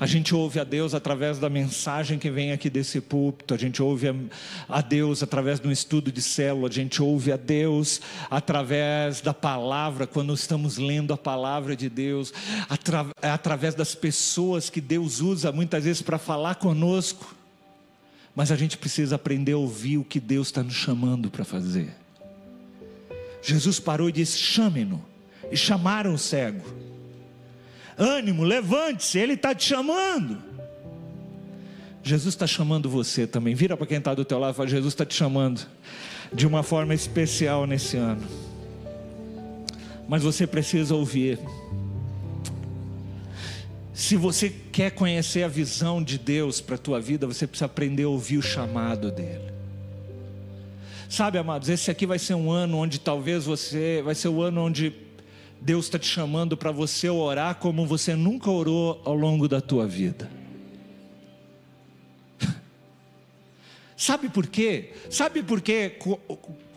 A 0.01 0.07
gente 0.07 0.35
ouve 0.35 0.59
a 0.59 0.65
Deus 0.65 0.95
através 0.95 1.39
da 1.39 1.51
mensagem 1.51 2.19
que 2.19 2.31
vem 2.31 2.53
aqui 2.53 2.70
desse 2.70 3.03
púlpito, 3.03 3.53
a 3.53 3.57
gente 3.59 3.82
ouve 3.82 4.07
a, 4.69 4.81
Deus 4.81 5.23
através 5.23 5.61
de 5.61 5.69
um 5.69 5.73
estudo 5.73 6.11
de 6.11 6.23
célula, 6.23 6.69
a 6.69 6.73
gente 6.73 7.03
ouve 7.03 7.32
a 7.32 7.36
Deus 7.36 8.01
através 8.31 9.20
da 9.20 9.35
palavra, 9.35 10.07
quando 10.07 10.32
estamos 10.32 10.78
lendo 10.78 11.12
a 11.12 11.19
palavra 11.19 11.77
de 11.77 11.89
Deus, 11.90 12.32
atra, 12.69 13.07
através 13.23 13.74
das 13.74 13.95
pessoas 13.95 14.70
que 14.70 14.81
Deus 14.81 15.20
usa 15.20 15.53
muitas 15.53 15.85
vezes 15.85 16.01
para 16.01 16.19
falar 16.19 16.55
conosco 16.57 17.38
mas 18.39 18.52
a 18.52 18.56
gente 18.56 18.78
precisa 18.78 19.16
aprender 19.16 19.55
a 19.55 19.56
ouvir 19.56 19.98
o 19.98 20.05
que 20.05 20.20
Deus 20.20 20.47
está 20.47 20.62
nos 20.62 20.74
chamando 20.74 21.28
para 21.28 21.44
fazer. 21.44 21.93
Jesus 23.43 23.81
parou 23.81 24.09
e 24.09 24.12
disse: 24.12 24.39
chame-no. 24.39 25.05
E 25.51 25.56
chamaram 25.56 26.15
o 26.15 26.19
cego. 26.19 26.65
Ânimo, 27.98 28.44
levante-se, 28.44 29.19
ele 29.19 29.32
está 29.32 29.52
te 29.56 29.65
chamando. 29.65 30.39
Jesus 32.01 32.32
está 32.32 32.47
chamando 32.47 32.89
você 32.89 33.27
também. 33.27 33.56
Vira 33.56 33.77
para 33.77 33.89
quem 33.89 33.98
está 33.98 34.15
do 34.15 34.24
teu 34.24 34.39
lado 34.39 34.55
e 34.55 34.56
fala: 34.56 34.69
Jesus 34.69 34.94
está 34.94 35.05
te 35.05 35.16
chamando 35.16 35.66
de 36.32 36.47
uma 36.47 36.62
forma 36.62 36.94
especial 36.94 37.66
nesse 37.66 37.97
ano. 37.97 38.24
Mas 40.09 40.23
você 40.23 40.47
precisa 40.47 40.94
ouvir. 40.94 41.40
Se 43.99 44.15
você 44.15 44.49
quer 44.70 44.93
conhecer 44.93 45.43
a 45.43 45.49
visão 45.49 46.01
de 46.01 46.19
Deus 46.19 46.61
para 46.61 46.77
a 46.77 46.79
tua 46.79 47.01
vida, 47.01 47.27
você 47.27 47.49
precisa 47.49 47.65
aprender 47.65 48.05
a 48.05 48.09
ouvir 48.09 48.39
o 48.39 48.43
chamado 48.43 49.11
dele. 49.11 49.53
Sabe, 51.09 51.37
amados, 51.37 51.69
esse 51.69 51.91
aqui 51.91 52.07
vai 52.07 52.16
ser 52.16 52.35
um 52.35 52.49
ano 52.49 52.79
onde 52.79 53.01
talvez 53.01 53.45
você, 53.45 54.01
vai 54.05 54.15
ser 54.15 54.29
o 54.29 54.41
ano 54.41 54.62
onde 54.62 54.95
Deus 55.61 55.87
está 55.87 55.99
te 55.99 56.07
chamando 56.07 56.57
para 56.57 56.70
você 56.70 57.11
orar 57.11 57.57
como 57.57 57.85
você 57.85 58.15
nunca 58.15 58.49
orou 58.49 59.03
ao 59.05 59.16
longo 59.16 59.49
da 59.49 59.61
tua 59.61 59.85
vida. 59.85 60.31
Sabe 63.97 64.29
por 64.29 64.47
quê? 64.47 64.93
Sabe 65.11 65.43
por 65.43 65.61
quê? 65.61 65.99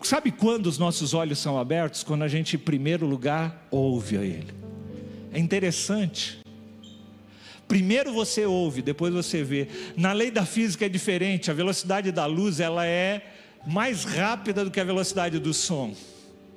Sabe 0.02 0.32
quando 0.32 0.66
os 0.66 0.76
nossos 0.76 1.14
olhos 1.14 1.38
são 1.38 1.56
abertos? 1.56 2.02
Quando 2.02 2.24
a 2.24 2.28
gente, 2.28 2.56
em 2.56 2.58
primeiro 2.58 3.06
lugar, 3.06 3.68
ouve 3.70 4.16
a 4.16 4.22
Ele. 4.22 4.52
É 5.32 5.38
interessante. 5.38 6.41
Primeiro 7.72 8.12
você 8.12 8.44
ouve, 8.44 8.82
depois 8.82 9.14
você 9.14 9.42
vê. 9.42 9.66
Na 9.96 10.12
lei 10.12 10.30
da 10.30 10.44
física 10.44 10.84
é 10.84 10.90
diferente. 10.90 11.50
A 11.50 11.54
velocidade 11.54 12.12
da 12.12 12.26
luz 12.26 12.60
ela 12.60 12.84
é 12.84 13.22
mais 13.66 14.04
rápida 14.04 14.62
do 14.62 14.70
que 14.70 14.78
a 14.78 14.84
velocidade 14.84 15.38
do 15.38 15.54
som, 15.54 15.94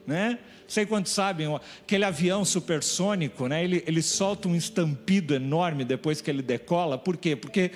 né? 0.06 0.38
Sei 0.68 0.86
quantos 0.86 1.14
sabem, 1.14 1.48
aquele 1.82 2.04
avião 2.04 2.44
supersônico, 2.44 3.48
né? 3.48 3.64
Ele, 3.64 3.82
ele 3.88 4.02
solta 4.02 4.50
um 4.50 4.56
estampido 4.58 5.34
enorme 5.34 5.86
depois 5.86 6.20
que 6.20 6.30
ele 6.30 6.42
decola. 6.42 6.98
Por 6.98 7.16
quê? 7.16 7.34
Porque 7.34 7.72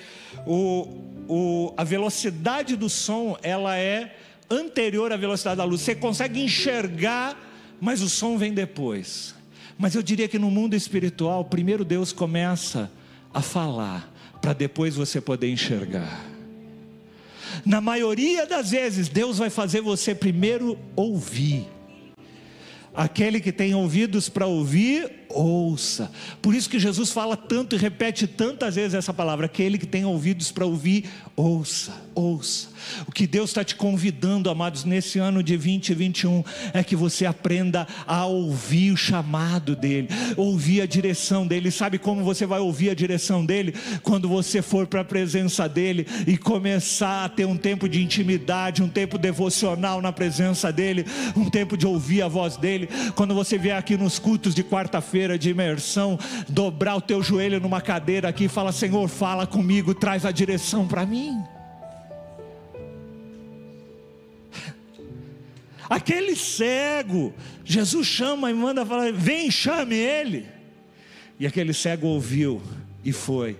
o, 0.46 1.02
o, 1.26 1.74
a 1.78 1.82
velocidade 1.82 2.76
do 2.76 2.90
som 2.90 3.38
ela 3.42 3.74
é 3.74 4.18
anterior 4.50 5.14
à 5.14 5.16
velocidade 5.16 5.56
da 5.56 5.64
luz. 5.64 5.80
Você 5.80 5.94
consegue 5.94 6.42
enxergar, 6.42 7.40
mas 7.80 8.02
o 8.02 8.08
som 8.10 8.36
vem 8.36 8.52
depois. 8.52 9.34
Mas 9.78 9.94
eu 9.94 10.02
diria 10.02 10.28
que 10.28 10.38
no 10.38 10.50
mundo 10.50 10.76
espiritual, 10.76 11.42
primeiro 11.42 11.86
Deus 11.86 12.12
começa 12.12 12.99
a 13.32 13.40
falar, 13.40 14.12
para 14.40 14.52
depois 14.52 14.96
você 14.96 15.20
poder 15.20 15.50
enxergar. 15.50 16.26
Na 17.64 17.80
maioria 17.80 18.46
das 18.46 18.70
vezes, 18.70 19.08
Deus 19.08 19.38
vai 19.38 19.50
fazer 19.50 19.80
você 19.80 20.14
primeiro 20.14 20.78
ouvir. 20.94 21.66
Aquele 22.94 23.40
que 23.40 23.52
tem 23.52 23.74
ouvidos 23.74 24.28
para 24.28 24.46
ouvir, 24.46 25.10
ouça. 25.28 26.10
Por 26.42 26.54
isso 26.54 26.68
que 26.68 26.78
Jesus 26.78 27.12
fala 27.12 27.36
tanto 27.36 27.76
e 27.76 27.78
repete 27.78 28.26
tantas 28.26 28.74
vezes 28.74 28.94
essa 28.94 29.14
palavra: 29.14 29.46
aquele 29.46 29.78
que 29.78 29.86
tem 29.86 30.04
ouvidos 30.04 30.50
para 30.50 30.66
ouvir, 30.66 31.08
ouça, 31.36 31.94
ouça. 32.14 32.69
O 33.06 33.12
que 33.12 33.26
Deus 33.26 33.50
está 33.50 33.64
te 33.64 33.74
convidando, 33.74 34.50
amados, 34.50 34.84
nesse 34.84 35.18
ano 35.18 35.42
de 35.42 35.56
2021, 35.56 36.44
é 36.72 36.82
que 36.82 36.96
você 36.96 37.26
aprenda 37.26 37.86
a 38.06 38.26
ouvir 38.26 38.92
o 38.92 38.96
chamado 38.96 39.74
dEle, 39.76 40.08
ouvir 40.36 40.80
a 40.80 40.86
direção 40.86 41.46
dEle. 41.46 41.70
Sabe 41.70 41.98
como 41.98 42.22
você 42.22 42.46
vai 42.46 42.60
ouvir 42.60 42.90
a 42.90 42.94
direção 42.94 43.44
dEle? 43.44 43.74
Quando 44.02 44.28
você 44.28 44.62
for 44.62 44.86
para 44.86 45.00
a 45.00 45.04
presença 45.04 45.68
dEle 45.68 46.06
e 46.26 46.36
começar 46.36 47.24
a 47.24 47.28
ter 47.28 47.44
um 47.44 47.56
tempo 47.56 47.88
de 47.88 48.02
intimidade, 48.02 48.82
um 48.82 48.88
tempo 48.88 49.18
devocional 49.18 50.00
na 50.00 50.12
presença 50.12 50.72
dEle, 50.72 51.06
um 51.36 51.48
tempo 51.48 51.76
de 51.76 51.86
ouvir 51.86 52.22
a 52.22 52.28
voz 52.28 52.56
dEle. 52.56 52.88
Quando 53.14 53.34
você 53.34 53.58
vier 53.58 53.76
aqui 53.76 53.96
nos 53.96 54.18
cultos 54.18 54.54
de 54.54 54.64
quarta-feira 54.64 55.38
de 55.38 55.50
imersão, 55.50 56.18
dobrar 56.48 56.96
o 56.96 57.00
teu 57.00 57.22
joelho 57.22 57.60
numa 57.60 57.80
cadeira 57.80 58.28
aqui 58.28 58.44
e 58.44 58.48
falar: 58.48 58.72
Senhor, 58.72 59.08
fala 59.08 59.46
comigo, 59.46 59.94
traz 59.94 60.24
a 60.24 60.30
direção 60.30 60.86
para 60.86 61.06
mim. 61.06 61.42
Aquele 65.90 66.36
cego, 66.36 67.34
Jesus 67.64 68.06
chama 68.06 68.48
e 68.48 68.54
manda 68.54 68.86
falar: 68.86 69.12
vem, 69.12 69.50
chame 69.50 69.96
ele. 69.96 70.46
E 71.36 71.48
aquele 71.48 71.74
cego 71.74 72.06
ouviu 72.06 72.62
e 73.04 73.12
foi. 73.12 73.58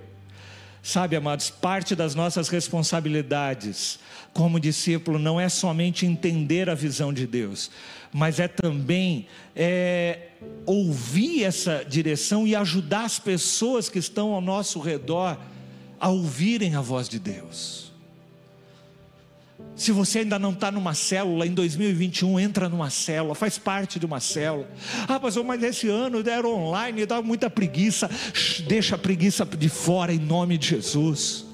Sabe, 0.81 1.17
amados, 1.17 1.51
parte 1.51 1.97
das 1.97 2.15
nossas 2.15 2.49
responsabilidades 2.49 3.99
como 4.33 4.61
discípulo 4.61 5.19
não 5.19 5.41
é 5.41 5.49
somente 5.49 6.07
entender 6.07 6.71
a 6.71 6.75
visão 6.75 7.13
de 7.13 7.27
Deus, 7.27 7.69
mas 8.13 8.39
é 8.39 8.47
também 8.47 9.27
é, 9.55 10.29
ouvir 10.65 11.43
essa 11.43 11.85
direção 11.85 12.47
e 12.47 12.55
ajudar 12.55 13.05
as 13.05 13.19
pessoas 13.19 13.89
que 13.89 13.99
estão 13.99 14.33
ao 14.33 14.41
nosso 14.41 14.79
redor 14.79 15.37
a 15.99 16.09
ouvirem 16.09 16.77
a 16.77 16.81
voz 16.81 17.09
de 17.09 17.19
Deus. 17.19 17.90
Se 19.81 19.93
você 19.93 20.19
ainda 20.19 20.39
não 20.39 20.51
está 20.53 20.71
numa 20.71 20.93
célula, 20.93 21.47
em 21.47 21.55
2021, 21.55 22.39
entra 22.39 22.69
numa 22.69 22.91
célula, 22.91 23.35
faz 23.35 23.57
parte 23.57 23.99
de 23.99 24.05
uma 24.05 24.21
célula. 24.21 24.69
Ah, 25.09 25.19
pastor, 25.19 25.43
mas 25.43 25.63
esse 25.63 25.89
ano 25.89 26.21
era 26.29 26.47
online, 26.47 27.07
dá 27.07 27.23
muita 27.23 27.49
preguiça. 27.49 28.07
Deixa 28.69 28.97
a 28.97 28.99
preguiça 28.99 29.43
de 29.47 29.71
fora 29.71 30.13
em 30.13 30.19
nome 30.19 30.59
de 30.59 30.69
Jesus. 30.69 31.47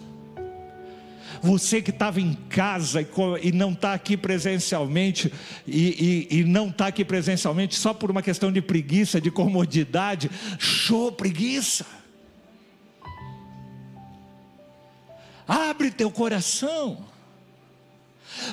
você 1.41 1.81
que 1.81 1.91
estava 1.91 2.21
em 2.21 2.35
casa 2.49 3.01
e, 3.01 3.07
e 3.45 3.53
não 3.53 3.71
está 3.71 3.93
aqui 3.95 4.17
presencialmente, 4.17 5.33
e, 5.65 6.27
e- 6.33 6.39
e 6.41 6.45
não 6.45 6.67
está 6.71 6.89
aqui 6.89 7.05
presencialmente 7.05 7.77
só 7.77 7.95
por 7.95 8.11
uma 8.11 8.23
questão 8.23 8.51
de 8.51 8.61
preguiça, 8.61 9.21
de 9.21 9.31
comodidade, 9.31 10.29
show, 10.59 11.13
preguiça. 11.13 11.87
Abre 15.47 15.93
teu 15.93 16.11
coração 16.11 17.05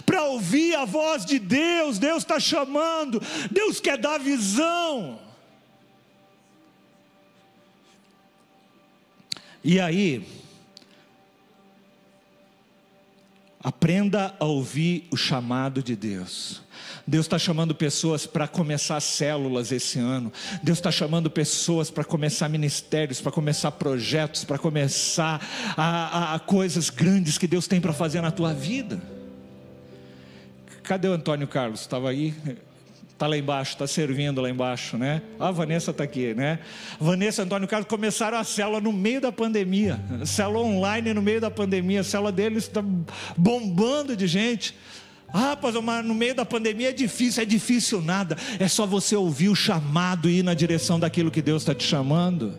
para 0.06 0.24
ouvir 0.24 0.76
a 0.76 0.86
voz 0.86 1.26
de 1.26 1.40
Deus. 1.40 1.98
Deus 2.00 2.24
está 2.24 2.40
chamando, 2.40 3.22
Deus 3.52 3.80
quer 3.80 3.98
dar 3.98 4.20
visão. 4.20 5.20
E 9.64 9.80
aí, 9.80 10.28
aprenda 13.64 14.36
a 14.40 14.46
ouvir 14.46 15.08
o 15.10 15.16
chamado 15.16 15.82
de 15.82 15.96
Deus. 15.96 16.62
Deus 17.08 17.26
está 17.26 17.40
chamando 17.40 17.74
pessoas 17.74 18.26
para 18.26 18.46
começar 18.48 19.00
células 19.00 19.72
esse 19.72 20.00
ano. 20.00 20.32
Deus 20.62 20.78
está 20.80 20.92
chamando 20.92 21.30
pessoas 21.32 21.90
para 21.90 22.04
começar 22.04 22.50
ministérios, 22.50 23.22
para 23.22 23.32
começar 23.32 23.72
projetos, 23.72 24.44
para 24.44 24.58
começar 24.58 25.42
a, 25.78 25.84
a- 26.34 26.36
a 26.36 26.40
coisas 26.40 26.90
grandes 26.90 27.38
que 27.38 27.48
Deus 27.48 27.68
tem 27.68 27.80
para 27.80 27.94
fazer 27.94 28.20
na 28.22 28.32
tua 28.32 28.54
vida. 28.54 29.02
Cadê 30.84 31.08
o 31.08 31.14
Antônio 31.14 31.48
Carlos? 31.48 31.82
Estava 31.82 32.10
aí? 32.10 32.34
Está 33.14 33.28
lá 33.28 33.38
embaixo, 33.38 33.72
está 33.72 33.88
servindo 33.88 34.42
lá 34.42 34.50
embaixo, 34.50 34.98
né? 34.98 35.22
Ah, 35.40 35.48
a 35.48 35.52
Vanessa 35.52 35.92
está 35.92 36.04
aqui, 36.04 36.34
né? 36.34 36.60
Vanessa 37.00 37.44
Antônio 37.44 37.68
Carlos 37.68 37.88
começaram 37.88 38.38
a 38.38 38.44
célula 38.44 38.82
no 38.82 38.92
meio 38.92 39.22
da 39.22 39.32
pandemia. 39.32 39.98
Célula 40.26 40.60
online 40.60 41.14
no 41.14 41.22
meio 41.22 41.40
da 41.40 41.50
pandemia. 41.50 42.02
A 42.02 42.04
célula 42.04 42.32
deles 42.32 42.66
está 42.66 42.84
bombando 43.38 44.16
de 44.18 44.28
gente. 44.28 44.76
Ah, 45.32 45.56
pastor, 45.56 45.82
mas 45.82 46.04
no 46.06 46.14
meio 46.14 46.36
da 46.36 46.44
pandemia 46.44 46.90
é 46.90 46.92
difícil. 46.92 47.44
É 47.44 47.46
difícil 47.46 48.02
nada. 48.02 48.36
É 48.60 48.68
só 48.68 48.86
você 48.86 49.16
ouvir 49.16 49.48
o 49.48 49.56
chamado 49.56 50.30
e 50.30 50.40
ir 50.40 50.44
na 50.44 50.54
direção 50.54 51.00
daquilo 51.00 51.32
que 51.32 51.42
Deus 51.42 51.62
está 51.62 51.74
te 51.74 51.86
chamando. 51.86 52.54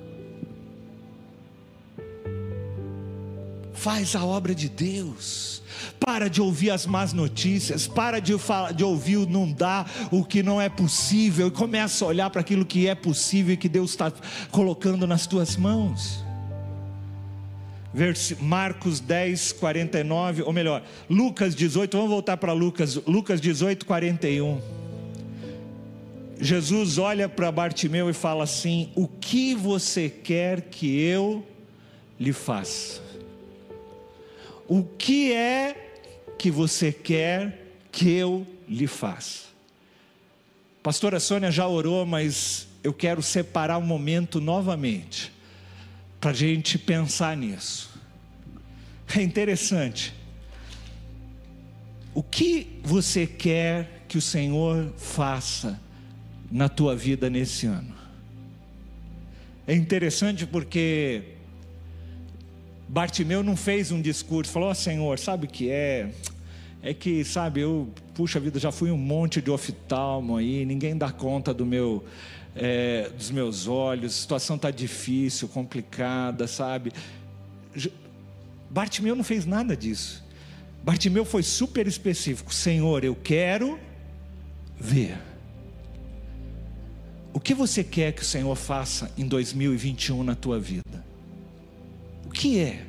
Faz 3.75 4.17
a 4.17 4.25
obra 4.25 4.55
de 4.55 4.69
Deus. 4.69 5.64
Para 6.01 6.28
de 6.28 6.40
ouvir 6.40 6.70
as 6.70 6.86
más 6.86 7.12
notícias. 7.12 7.86
Para 7.86 8.20
de, 8.20 8.35
de 8.77 8.85
ouvir 8.85 9.16
o 9.19 9.27
não 9.27 9.51
dá, 9.51 9.86
o 10.11 10.24
que 10.24 10.43
não 10.43 10.61
é 10.61 10.69
possível. 10.69 11.48
E 11.48 11.51
começa 11.51 12.05
a 12.05 12.09
olhar 12.09 12.31
para 12.31 12.40
aquilo 12.40 12.65
que 12.65 12.86
é 12.86 12.94
possível 12.94 13.55
e 13.55 13.56
que 13.56 13.69
Deus 13.69 13.90
está 13.90 14.12
colocando 14.51 15.06
nas 15.06 15.27
tuas 15.27 15.56
mãos. 15.56 16.23
Versi- 17.93 18.36
Marcos 18.43 18.98
10, 18.98 19.52
49, 19.52 20.43
ou 20.43 20.52
melhor, 20.52 20.82
Lucas 21.09 21.55
18, 21.55 21.97
vamos 21.97 22.11
voltar 22.11 22.36
para 22.36 22.52
Lucas, 22.52 22.97
Lucas 23.06 23.40
18, 23.40 23.86
41. 23.86 24.61
Jesus 26.40 26.98
olha 26.98 27.28
para 27.28 27.52
Bartimeu 27.52 28.11
e 28.11 28.12
fala 28.12 28.43
assim: 28.43 28.90
O 28.97 29.06
que 29.06 29.55
você 29.55 30.09
quer 30.11 30.62
que 30.62 30.98
eu 31.01 31.47
lhe 32.19 32.32
faça? 32.32 33.01
O 34.66 34.82
que 34.82 35.32
é 35.32 35.99
que 36.39 36.51
você 36.51 36.93
quer 36.93 37.73
que 37.93 38.11
eu 38.11 38.47
lhe 38.69 38.86
faça? 38.86 39.45
Pastora 40.82 41.20
Sônia 41.20 41.51
já 41.51 41.66
orou, 41.66 42.05
mas 42.05 42.69
eu 42.82 42.93
quero 42.93 43.23
separar 43.23 43.78
um 43.78 43.86
momento 43.86 44.41
novamente 44.41 45.32
para 46.20 46.31
a 46.31 46.35
gente 46.35 46.78
pensar 46.78 47.36
nisso. 47.36 47.91
É 49.15 49.23
interessante. 49.23 50.15
O 52.15 52.23
que 52.23 52.81
você 52.82 53.27
quer 53.27 54.05
que 54.09 54.16
o 54.16 54.23
Senhor 54.23 54.93
faça 54.97 55.81
na 56.51 56.69
tua 56.69 56.95
vida 56.95 57.28
nesse 57.28 57.66
ano? 57.66 57.95
É 59.66 59.74
interessante 59.74 60.47
porque 60.47 61.34
Bartimeu 62.95 63.43
não 63.43 63.57
fez 63.57 63.91
um 63.91 64.01
discurso, 64.01 64.53
falou: 64.53 64.71
oh, 64.71 64.75
Senhor, 64.75 65.19
sabe 65.19 65.47
o 65.47 65.49
que 65.49 65.69
é? 65.69 66.11
É 66.81 66.95
que, 66.95 67.25
sabe, 67.25 67.61
eu, 67.61 67.89
puxa 68.15 68.39
vida, 68.39 68.61
já 68.61 68.71
fui 68.71 68.93
um 68.93 68.97
monte 68.97 69.43
de 69.43 69.51
oftalmo 69.51 70.37
aí, 70.37 70.65
ninguém 70.65 70.97
dá 70.97 71.11
conta 71.11 71.53
do 71.53 71.66
meu, 71.66 72.05
é, 72.55 73.09
dos 73.09 73.33
meus 73.33 73.66
olhos, 73.66 74.12
a 74.12 74.16
situação 74.16 74.55
está 74.55 74.71
difícil, 74.71 75.49
complicada, 75.49 76.47
sabe? 76.47 76.93
Bartimeu 78.71 79.16
não 79.16 79.25
fez 79.25 79.45
nada 79.45 79.77
disso. 79.77 80.23
Bartimeu 80.85 81.25
foi 81.25 81.43
super 81.43 81.89
específico: 81.89 82.55
Senhor, 82.55 83.03
eu 83.03 83.16
quero 83.16 83.77
ver. 84.79 85.19
O 87.33 87.41
que 87.41 87.55
você 87.55 87.83
quer 87.83 88.12
que 88.12 88.23
o 88.23 88.25
Senhor 88.25 88.55
faça 88.55 89.11
em 89.19 89.27
2021 89.27 90.23
na 90.23 90.37
tua 90.37 90.61
vida? 90.61 91.03
Que 92.35 92.59
é? 92.59 92.85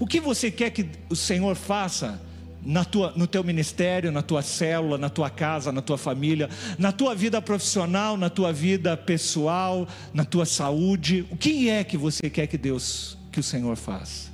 O 0.00 0.06
que 0.06 0.18
você 0.18 0.50
quer 0.50 0.70
que 0.70 0.88
o 1.08 1.14
Senhor 1.14 1.54
faça 1.54 2.20
na 2.64 2.84
tua, 2.84 3.12
no 3.14 3.26
teu 3.26 3.44
ministério, 3.44 4.10
na 4.10 4.22
tua 4.22 4.42
célula, 4.42 4.98
na 4.98 5.08
tua 5.08 5.30
casa, 5.30 5.70
na 5.70 5.82
tua 5.82 5.98
família, 5.98 6.48
na 6.78 6.90
tua 6.90 7.14
vida 7.14 7.40
profissional, 7.40 8.16
na 8.16 8.30
tua 8.30 8.52
vida 8.52 8.96
pessoal, 8.96 9.86
na 10.12 10.24
tua 10.24 10.46
saúde? 10.46 11.26
O 11.30 11.36
que 11.36 11.68
é 11.68 11.84
que 11.84 11.96
você 11.96 12.28
quer 12.30 12.46
que 12.46 12.58
Deus, 12.58 13.16
que 13.30 13.38
o 13.38 13.42
Senhor 13.42 13.76
faça? 13.76 14.30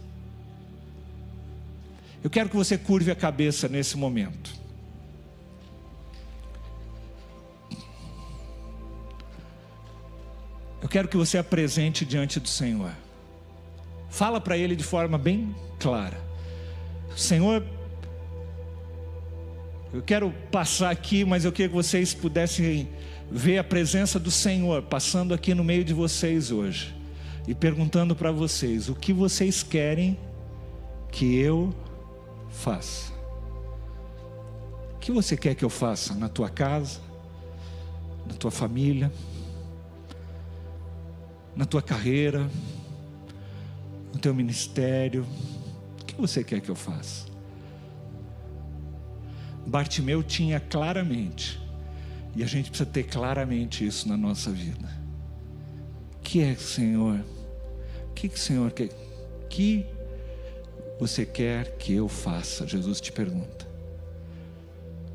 Eu 2.23 2.31
quero 2.31 2.49
que 2.49 2.57
você 2.57 2.79
curve 2.79 3.11
a 3.11 3.15
cabeça 3.15 3.69
nesse 3.69 3.97
momento. 3.97 4.55
Eu 10.81 10.89
quero 10.89 11.09
que 11.09 11.17
você 11.17 11.39
apresente 11.39 12.05
diante 12.05 12.39
do 12.39 12.49
Senhor. 12.49 12.93
Fala 14.09 14.41
para 14.41 14.57
Ele 14.57 14.77
de 14.77 14.85
forma 14.85 15.19
bem 15.19 15.55
clara: 15.79 16.19
Senhor, 17.17 17.63
eu 19.93 20.03
quero 20.03 20.33
passar 20.51 20.91
aqui, 20.91 21.25
mas 21.25 21.45
eu 21.45 21.53
queria 21.53 21.69
que 21.69 21.75
vocês 21.75 22.13
pudessem 22.13 22.89
ver 23.31 23.59
a 23.59 23.65
presença 23.65 24.19
do 24.19 24.31
Senhor 24.31 24.83
passando 24.83 25.35
aqui 25.35 25.55
no 25.55 25.65
meio 25.65 25.85
de 25.85 25.93
vocês 25.93 26.51
hoje 26.51 26.95
e 27.47 27.55
perguntando 27.55 28.15
para 28.15 28.31
vocês: 28.31 28.89
o 28.89 28.95
que 28.95 29.13
vocês 29.13 29.63
querem 29.63 30.19
que 31.11 31.37
eu 31.37 31.75
faça? 32.51 33.13
O 34.95 34.99
que 34.99 35.13
você 35.13 35.37
quer 35.37 35.55
que 35.55 35.65
eu 35.65 35.71
faça 35.71 36.15
na 36.15 36.29
tua 36.29 36.51
casa, 36.51 37.01
na 38.27 38.35
tua 38.35 38.51
família, 38.51 39.13
na 41.55 41.65
tua 41.65 41.81
carreira, 41.81 42.51
no 44.17 44.19
teu 44.19 44.35
ministério? 44.35 45.27
O 46.01 46.05
que 46.05 46.15
você 46.15 46.43
quer 46.43 46.61
que 46.61 46.71
eu 46.71 46.75
faça? 46.75 47.27
Bartimeu 49.67 50.23
tinha 50.23 50.59
claramente, 50.59 51.61
e 52.35 52.43
a 52.43 52.47
gente 52.47 52.71
precisa 52.71 52.89
ter 52.89 53.05
claramente 53.05 53.87
isso 53.87 54.09
na 54.09 54.17
nossa 54.17 54.51
vida. 54.51 54.89
O 56.15 56.21
que 56.21 56.41
é, 56.41 56.55
Senhor? 56.55 57.21
O 58.09 58.15
que, 58.15 58.29
que 58.29 58.39
Senhor 58.39 58.71
quer? 58.71 58.89
Que 59.51 59.85
você 60.99 61.27
quer 61.27 61.77
que 61.77 61.93
eu 61.93 62.09
faça? 62.09 62.67
Jesus 62.67 63.01
te 63.01 63.13
pergunta. 63.13 63.67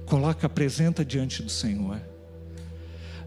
Coloca, 0.06 0.46
apresenta 0.46 1.04
diante 1.04 1.42
do 1.42 1.50
Senhor. 1.50 2.00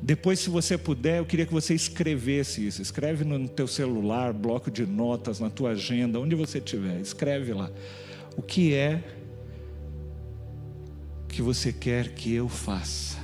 Depois, 0.05 0.39
se 0.39 0.51
você 0.51 0.77
puder, 0.77 1.21
eu 1.21 1.25
queria 1.25 1.47
que 1.47 1.53
você 1.55 1.73
escrevesse 1.75 2.67
isso. 2.67 2.83
Escreve 2.83 3.25
no 3.25 3.49
teu 3.49 3.67
celular, 3.67 4.35
bloco 4.35 4.71
de 4.71 4.85
notas, 4.85 5.41
na 5.41 5.49
tua 5.49 5.71
agenda, 5.71 6.21
onde 6.21 6.35
você 6.35 6.59
estiver. 6.59 7.01
Escreve 7.01 7.55
lá. 7.55 7.71
O 8.37 8.43
que 8.43 8.75
é 8.75 9.03
que 11.27 11.41
você 11.41 11.73
quer 11.73 12.11
que 12.11 12.35
eu 12.35 12.51
faça? 12.51 13.19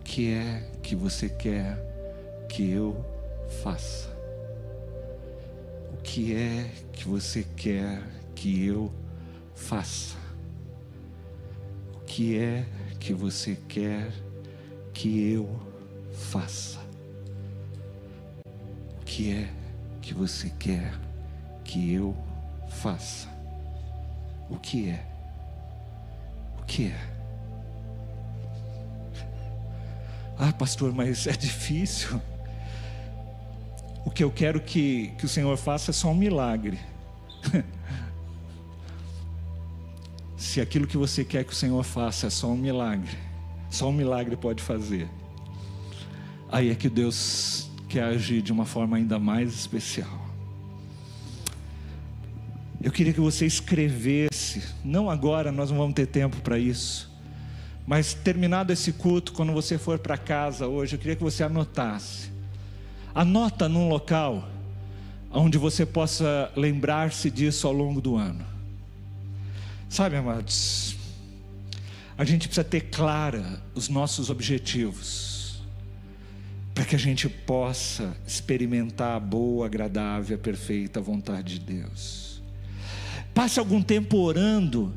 O 0.00 0.02
que 0.02 0.32
é 0.32 0.68
que 0.82 0.96
você 0.96 1.28
quer 1.28 1.78
que 2.48 2.68
eu 2.68 2.96
faça? 3.62 4.12
O 5.92 6.02
que 6.02 6.34
é 6.34 6.68
que 6.92 7.06
você 7.06 7.46
quer 7.56 8.02
que 8.34 8.66
eu 8.66 8.92
faça? 9.54 10.16
O 11.94 12.00
que 12.00 12.36
é 12.36 12.66
que 12.98 13.14
você 13.14 13.56
quer 13.68 14.23
que 14.94 15.32
eu 15.32 15.60
faça? 16.30 16.78
O 19.00 19.04
que 19.04 19.32
é 19.32 19.48
que 20.00 20.14
você 20.14 20.48
quer 20.58 20.94
que 21.64 21.92
eu 21.92 22.16
faça? 22.68 23.28
O 24.48 24.56
que 24.56 24.88
é? 24.88 25.04
O 26.58 26.64
que 26.64 26.86
é? 26.86 27.14
Ah, 30.38 30.52
pastor, 30.52 30.92
mas 30.92 31.26
é 31.26 31.32
difícil. 31.32 32.20
O 34.04 34.10
que 34.10 34.22
eu 34.22 34.30
quero 34.30 34.60
que, 34.60 35.08
que 35.18 35.24
o 35.24 35.28
Senhor 35.28 35.56
faça 35.56 35.90
é 35.90 35.94
só 35.94 36.08
um 36.08 36.14
milagre. 36.14 36.78
se 40.36 40.60
aquilo 40.60 40.86
que 40.86 40.96
você 40.96 41.24
quer 41.24 41.44
que 41.44 41.52
o 41.52 41.56
Senhor 41.56 41.82
faça 41.82 42.26
é 42.26 42.30
só 42.30 42.48
um 42.48 42.56
milagre, 42.56 43.16
só 43.74 43.88
um 43.88 43.92
milagre 43.92 44.36
pode 44.36 44.62
fazer, 44.62 45.08
aí 46.50 46.70
é 46.70 46.74
que 46.76 46.88
Deus 46.88 47.68
quer 47.88 48.04
agir 48.04 48.40
de 48.40 48.52
uma 48.52 48.64
forma 48.64 48.96
ainda 48.96 49.18
mais 49.18 49.52
especial. 49.52 50.24
Eu 52.80 52.92
queria 52.92 53.12
que 53.12 53.20
você 53.20 53.46
escrevesse, 53.46 54.62
não 54.84 55.10
agora, 55.10 55.50
nós 55.50 55.70
não 55.70 55.78
vamos 55.78 55.94
ter 55.94 56.06
tempo 56.06 56.36
para 56.36 56.56
isso, 56.56 57.10
mas 57.84 58.14
terminado 58.14 58.72
esse 58.72 58.92
culto, 58.92 59.32
quando 59.32 59.52
você 59.52 59.76
for 59.76 59.98
para 59.98 60.16
casa 60.16 60.68
hoje, 60.68 60.94
eu 60.94 60.98
queria 60.98 61.16
que 61.16 61.22
você 61.22 61.42
anotasse. 61.42 62.30
Anota 63.12 63.68
num 63.68 63.88
local 63.88 64.48
onde 65.32 65.58
você 65.58 65.84
possa 65.84 66.52
lembrar-se 66.54 67.28
disso 67.28 67.66
ao 67.66 67.72
longo 67.72 68.00
do 68.00 68.16
ano. 68.16 68.44
Sabe, 69.88 70.16
amados, 70.16 70.93
a 72.16 72.24
gente 72.24 72.46
precisa 72.46 72.64
ter 72.64 72.82
clara 72.82 73.62
os 73.74 73.88
nossos 73.88 74.30
objetivos, 74.30 75.62
para 76.74 76.84
que 76.84 76.94
a 76.94 76.98
gente 76.98 77.28
possa 77.28 78.16
experimentar 78.26 79.16
a 79.16 79.20
boa, 79.20 79.66
agradável, 79.66 80.38
perfeita 80.38 81.00
vontade 81.00 81.58
de 81.58 81.74
Deus. 81.74 82.42
Passe 83.32 83.58
algum 83.58 83.82
tempo 83.82 84.18
orando, 84.18 84.92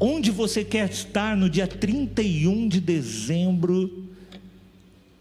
onde 0.00 0.30
você 0.30 0.64
quer 0.64 0.90
estar 0.90 1.36
no 1.36 1.48
dia 1.48 1.66
31 1.66 2.68
de 2.68 2.80
dezembro 2.80 4.08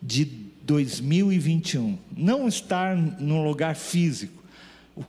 de 0.02 0.26
2021. 0.64 1.98
Não 2.16 2.48
estar 2.48 2.96
num 2.96 3.44
lugar 3.44 3.76
físico. 3.76 4.42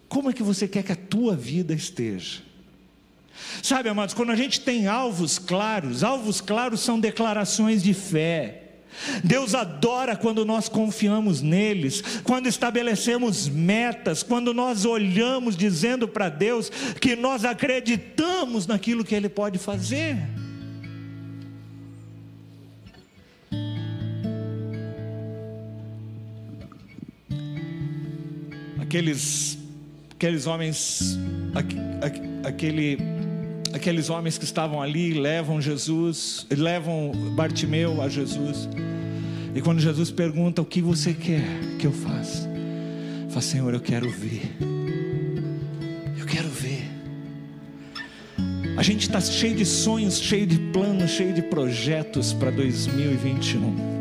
Como 0.08 0.30
é 0.30 0.32
que 0.32 0.42
você 0.42 0.66
quer 0.66 0.82
que 0.82 0.92
a 0.92 0.96
tua 0.96 1.36
vida 1.36 1.72
esteja? 1.72 2.42
Sabe, 3.62 3.88
amados, 3.88 4.14
quando 4.14 4.30
a 4.30 4.36
gente 4.36 4.60
tem 4.60 4.86
alvos 4.86 5.38
claros, 5.38 6.02
alvos 6.02 6.40
claros 6.40 6.80
são 6.80 6.98
declarações 6.98 7.82
de 7.82 7.94
fé. 7.94 8.62
Deus 9.24 9.54
adora 9.54 10.16
quando 10.16 10.44
nós 10.44 10.68
confiamos 10.68 11.40
neles, 11.40 12.02
quando 12.22 12.46
estabelecemos 12.46 13.48
metas, 13.48 14.22
quando 14.22 14.52
nós 14.52 14.84
olhamos 14.84 15.56
dizendo 15.56 16.06
para 16.06 16.28
Deus 16.28 16.70
que 17.00 17.16
nós 17.16 17.44
acreditamos 17.44 18.66
naquilo 18.66 19.04
que 19.04 19.14
Ele 19.14 19.28
pode 19.28 19.58
fazer. 19.58 20.16
Aqueles, 28.78 29.58
aqueles 30.10 30.46
homens, 30.46 31.18
aquele 32.44 32.98
aqueles 33.72 34.10
homens 34.10 34.38
que 34.38 34.44
estavam 34.44 34.82
ali 34.82 35.14
levam 35.14 35.60
Jesus, 35.60 36.46
levam 36.50 37.12
Bartimeu 37.34 38.00
a 38.02 38.08
Jesus. 38.08 38.68
E 39.54 39.60
quando 39.60 39.80
Jesus 39.80 40.10
pergunta 40.10 40.62
o 40.62 40.64
que 40.64 40.80
você 40.80 41.12
quer 41.12 41.44
que 41.78 41.86
eu 41.86 41.92
faça, 41.92 42.48
fala 43.28 43.42
Senhor, 43.42 43.74
eu 43.74 43.80
quero 43.80 44.08
ver. 44.10 44.42
Eu 46.18 46.26
quero 46.26 46.48
ver. 46.48 46.90
A 48.76 48.82
gente 48.82 49.02
está 49.02 49.20
cheio 49.20 49.54
de 49.54 49.66
sonhos, 49.66 50.18
cheio 50.18 50.46
de 50.46 50.58
planos, 50.72 51.10
cheio 51.10 51.34
de 51.34 51.42
projetos 51.42 52.32
para 52.32 52.50
2021. 52.50 53.92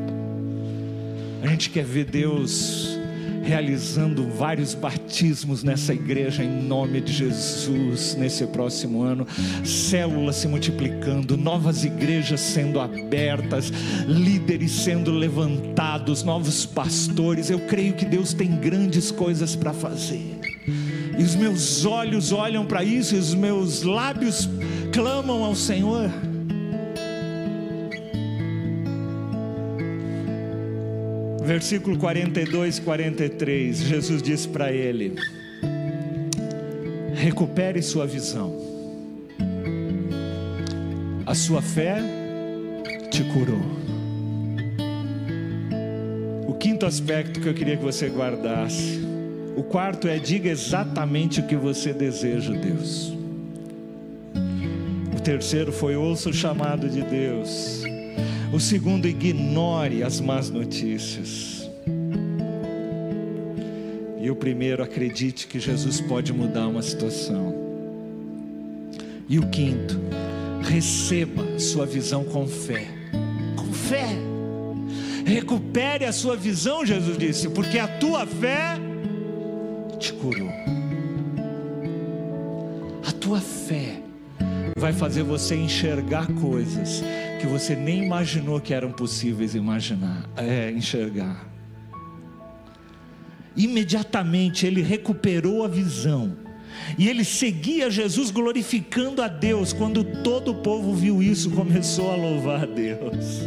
A 1.43 1.47
gente 1.47 1.69
quer 1.69 1.83
ver 1.83 2.05
Deus 2.05 3.00
realizando 3.43 4.27
vários 4.27 4.73
batismos 4.73 5.63
nessa 5.63 5.93
igreja 5.93 6.43
em 6.43 6.63
nome 6.63 7.01
de 7.01 7.11
Jesus 7.11 8.15
nesse 8.15 8.45
próximo 8.47 9.01
ano, 9.01 9.27
células 9.63 10.37
se 10.37 10.47
multiplicando, 10.47 11.35
novas 11.35 11.83
igrejas 11.83 12.39
sendo 12.39 12.79
abertas, 12.79 13.71
líderes 14.07 14.71
sendo 14.71 15.11
levantados, 15.11 16.23
novos 16.23 16.65
pastores. 16.65 17.49
Eu 17.49 17.59
creio 17.61 17.93
que 17.93 18.05
Deus 18.05 18.33
tem 18.33 18.55
grandes 18.57 19.11
coisas 19.11 19.55
para 19.55 19.73
fazer. 19.73 20.39
E 21.17 21.23
os 21.23 21.35
meus 21.35 21.85
olhos 21.85 22.31
olham 22.31 22.65
para 22.65 22.83
isso, 22.83 23.15
e 23.15 23.19
os 23.19 23.33
meus 23.33 23.83
lábios 23.83 24.49
clamam 24.91 25.43
ao 25.43 25.55
Senhor. 25.55 26.09
Versículo 31.51 31.97
42 31.97 32.77
e 32.77 32.81
43, 32.81 33.77
Jesus 33.79 34.21
disse 34.21 34.47
para 34.47 34.71
ele: 34.71 35.15
recupere 37.13 37.81
sua 37.81 38.07
visão, 38.07 38.55
a 41.25 41.35
sua 41.35 41.61
fé 41.61 41.97
te 43.09 43.23
curou. 43.25 43.81
O 46.47 46.53
quinto 46.53 46.85
aspecto 46.85 47.41
que 47.41 47.49
eu 47.49 47.53
queria 47.53 47.75
que 47.75 47.83
você 47.83 48.07
guardasse, 48.07 49.01
o 49.57 49.63
quarto 49.63 50.07
é 50.07 50.17
diga 50.17 50.49
exatamente 50.49 51.41
o 51.41 51.47
que 51.47 51.57
você 51.57 51.91
deseja, 51.91 52.53
Deus. 52.53 53.13
O 55.13 55.21
terceiro 55.21 55.73
foi 55.73 55.97
ouça 55.97 56.29
o 56.29 56.33
chamado 56.33 56.87
de 56.87 57.01
Deus. 57.01 57.83
O 58.53 58.59
segundo, 58.59 59.07
ignore 59.07 60.03
as 60.03 60.19
más 60.19 60.49
notícias. 60.49 61.69
E 64.19 64.29
o 64.29 64.35
primeiro, 64.35 64.83
acredite 64.83 65.47
que 65.47 65.57
Jesus 65.57 66.01
pode 66.01 66.33
mudar 66.33 66.67
uma 66.67 66.81
situação. 66.81 67.55
E 69.29 69.39
o 69.39 69.49
quinto, 69.49 69.97
receba 70.63 71.57
sua 71.57 71.85
visão 71.85 72.25
com 72.25 72.45
fé. 72.45 72.87
Com 73.55 73.71
fé. 73.71 74.09
Recupere 75.25 76.03
a 76.03 76.11
sua 76.11 76.35
visão, 76.35 76.85
Jesus 76.85 77.17
disse, 77.17 77.47
porque 77.47 77.79
a 77.79 77.87
tua 77.87 78.27
fé 78.27 78.75
te 79.97 80.11
curou. 80.11 80.51
A 83.07 83.11
tua 83.13 83.39
fé 83.39 84.01
vai 84.77 84.91
fazer 84.91 85.23
você 85.23 85.55
enxergar 85.55 86.27
coisas 86.33 87.01
que 87.41 87.47
você 87.47 87.75
nem 87.75 88.05
imaginou 88.05 88.61
que 88.61 88.71
eram 88.71 88.91
possíveis 88.91 89.55
imaginar, 89.55 90.29
é, 90.37 90.71
enxergar. 90.71 91.49
Imediatamente 93.57 94.67
ele 94.67 94.81
recuperou 94.83 95.65
a 95.65 95.67
visão. 95.67 96.37
E 96.97 97.09
ele 97.09 97.25
seguia 97.25 97.89
Jesus 97.89 98.29
glorificando 98.29 99.21
a 99.21 99.27
Deus. 99.27 99.73
Quando 99.73 100.03
todo 100.23 100.51
o 100.51 100.55
povo 100.61 100.93
viu 100.93 101.21
isso, 101.21 101.49
começou 101.51 102.11
a 102.11 102.15
louvar 102.15 102.63
a 102.63 102.65
Deus. 102.65 103.41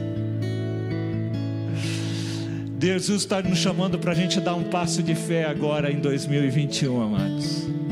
Jesus 2.83 3.23
está 3.23 3.41
nos 3.41 3.59
chamando 3.59 3.99
para 3.99 4.13
a 4.13 4.15
gente 4.15 4.41
dar 4.41 4.55
um 4.57 4.65
passo 4.65 5.03
de 5.03 5.15
fé 5.15 5.45
agora 5.45 5.91
em 5.91 6.01
2021, 6.01 7.01
amados. 7.01 7.84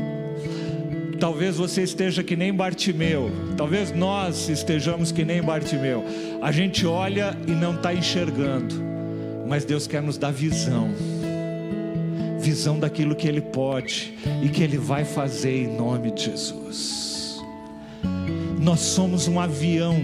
Talvez 1.23 1.55
você 1.55 1.83
esteja 1.83 2.21
que 2.21 2.35
nem 2.35 2.53
Bartimeu, 2.53 3.31
talvez 3.55 3.93
nós 3.93 4.49
estejamos 4.49 5.09
que 5.09 5.23
nem 5.23 5.41
Bartimeu. 5.41 6.03
A 6.41 6.51
gente 6.51 6.85
olha 6.85 7.33
e 7.47 7.51
não 7.51 7.75
está 7.75 7.93
enxergando, 7.93 8.75
mas 9.47 9.63
Deus 9.63 9.87
quer 9.87 10.01
nos 10.01 10.17
dar 10.17 10.33
visão 10.33 10.89
visão 12.41 12.77
daquilo 12.77 13.15
que 13.15 13.25
Ele 13.25 13.39
pode 13.39 14.13
e 14.43 14.49
que 14.49 14.61
Ele 14.61 14.77
vai 14.77 15.05
fazer 15.05 15.63
em 15.63 15.77
nome 15.77 16.11
de 16.11 16.23
Jesus. 16.23 17.41
Nós 18.59 18.81
somos 18.81 19.25
um 19.29 19.39
avião 19.39 20.01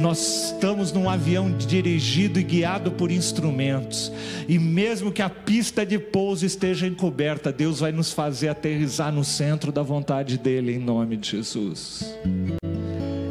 nós 0.00 0.46
estamos 0.46 0.92
num 0.92 1.08
avião 1.08 1.50
dirigido 1.56 2.40
e 2.40 2.42
guiado 2.42 2.90
por 2.90 3.10
instrumentos, 3.10 4.10
e 4.48 4.58
mesmo 4.58 5.12
que 5.12 5.22
a 5.22 5.30
pista 5.30 5.86
de 5.86 5.98
pouso 5.98 6.44
esteja 6.44 6.86
encoberta, 6.86 7.52
Deus 7.52 7.80
vai 7.80 7.92
nos 7.92 8.12
fazer 8.12 8.48
aterrizar 8.48 9.12
no 9.12 9.24
centro 9.24 9.70
da 9.70 9.82
vontade 9.82 10.36
dEle, 10.36 10.74
em 10.74 10.78
nome 10.78 11.16
de 11.16 11.30
Jesus. 11.30 12.16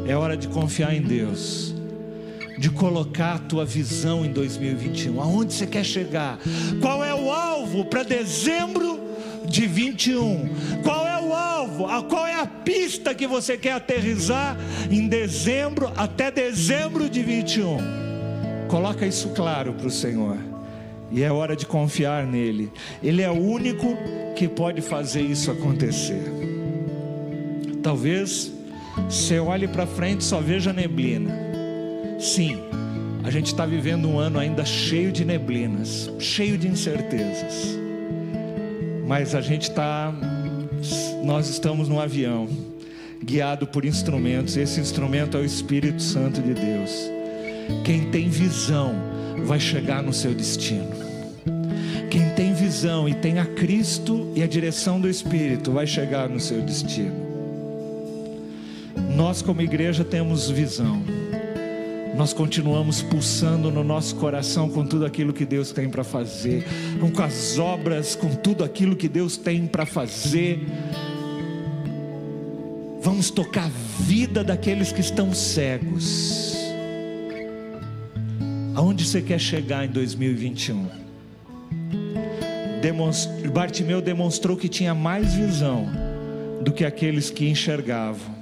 É 0.06 0.16
hora 0.16 0.36
de 0.36 0.48
confiar 0.48 0.94
em 0.94 1.02
Deus, 1.02 1.74
de 2.58 2.70
colocar 2.70 3.34
a 3.34 3.38
tua 3.38 3.64
visão 3.64 4.24
em 4.24 4.32
2021. 4.32 5.20
Aonde 5.20 5.54
você 5.54 5.66
quer 5.66 5.84
chegar? 5.84 6.38
Qual 6.80 7.04
é 7.04 7.14
o 7.14 7.30
alvo 7.30 7.84
para 7.84 8.02
dezembro 8.02 9.00
de 9.46 9.66
21? 9.66 10.48
Qual 10.82 11.06
é 11.06 11.13
alvo? 11.82 12.08
Qual 12.08 12.26
é 12.26 12.40
a 12.40 12.46
pista 12.46 13.14
que 13.14 13.26
você 13.26 13.56
quer 13.56 13.72
aterrizar 13.72 14.56
em 14.90 15.08
dezembro 15.08 15.92
até 15.96 16.30
dezembro 16.30 17.08
de 17.08 17.22
21? 17.22 17.78
Coloca 18.68 19.06
isso 19.06 19.30
claro 19.30 19.72
para 19.74 19.86
o 19.86 19.90
Senhor. 19.90 20.36
E 21.10 21.22
é 21.22 21.30
hora 21.30 21.54
de 21.54 21.66
confiar 21.66 22.26
nele. 22.26 22.72
Ele 23.02 23.22
é 23.22 23.30
o 23.30 23.38
único 23.38 23.96
que 24.34 24.48
pode 24.48 24.80
fazer 24.80 25.22
isso 25.22 25.50
acontecer. 25.50 26.22
Talvez 27.82 28.52
você 29.08 29.38
olhe 29.38 29.68
para 29.68 29.86
frente 29.86 30.22
e 30.22 30.24
só 30.24 30.40
veja 30.40 30.72
neblina. 30.72 31.34
Sim, 32.18 32.58
a 33.22 33.30
gente 33.30 33.46
está 33.46 33.66
vivendo 33.66 34.08
um 34.08 34.18
ano 34.18 34.38
ainda 34.38 34.64
cheio 34.64 35.12
de 35.12 35.24
neblinas, 35.24 36.10
cheio 36.18 36.56
de 36.56 36.66
incertezas 36.66 37.84
mas 39.06 39.34
a 39.34 39.40
gente 39.40 39.68
está, 39.70 40.12
nós 41.24 41.48
estamos 41.48 41.88
no 41.88 41.98
avião 41.98 42.48
guiado 43.24 43.66
por 43.66 43.84
instrumentos. 43.84 44.56
Esse 44.56 44.80
instrumento 44.80 45.36
é 45.36 45.40
o 45.40 45.44
Espírito 45.44 46.02
Santo 46.02 46.42
de 46.42 46.54
Deus. 46.54 46.90
Quem 47.84 48.10
tem 48.10 48.28
visão 48.28 48.94
vai 49.44 49.58
chegar 49.58 50.02
no 50.02 50.12
seu 50.12 50.34
destino. 50.34 50.90
Quem 52.10 52.30
tem 52.34 52.52
visão 52.52 53.08
e 53.08 53.14
tem 53.14 53.38
a 53.38 53.46
Cristo 53.46 54.30
e 54.36 54.42
a 54.42 54.46
direção 54.46 55.00
do 55.00 55.08
Espírito 55.08 55.72
vai 55.72 55.86
chegar 55.86 56.28
no 56.28 56.38
seu 56.38 56.60
destino. 56.60 57.24
Nós, 59.16 59.42
como 59.42 59.62
igreja, 59.62 60.04
temos 60.04 60.50
visão. 60.50 61.02
Nós 62.16 62.32
continuamos 62.32 63.02
pulsando 63.02 63.72
no 63.72 63.82
nosso 63.82 64.14
coração 64.16 64.68
com 64.68 64.86
tudo 64.86 65.04
aquilo 65.04 65.32
que 65.32 65.44
Deus 65.44 65.72
tem 65.72 65.88
para 65.88 66.04
fazer, 66.04 66.64
com 67.00 67.22
as 67.22 67.58
obras, 67.58 68.14
com 68.14 68.28
tudo 68.28 68.62
aquilo 68.62 68.94
que 68.94 69.08
Deus 69.08 69.36
tem 69.36 69.66
para 69.66 69.84
fazer. 69.84 70.60
Vamos 73.04 73.30
tocar 73.30 73.66
a 73.66 74.02
vida 74.02 74.42
daqueles 74.42 74.90
que 74.90 75.02
estão 75.02 75.34
cegos. 75.34 76.56
Aonde 78.74 79.04
você 79.04 79.20
quer 79.20 79.38
chegar 79.38 79.84
em 79.84 79.90
2021? 79.90 80.88
Demonst... 82.80 83.28
Bartimeu 83.52 84.00
demonstrou 84.00 84.56
que 84.56 84.70
tinha 84.70 84.94
mais 84.94 85.34
visão 85.34 85.86
do 86.62 86.72
que 86.72 86.82
aqueles 86.82 87.28
que 87.28 87.46
enxergavam. 87.46 88.34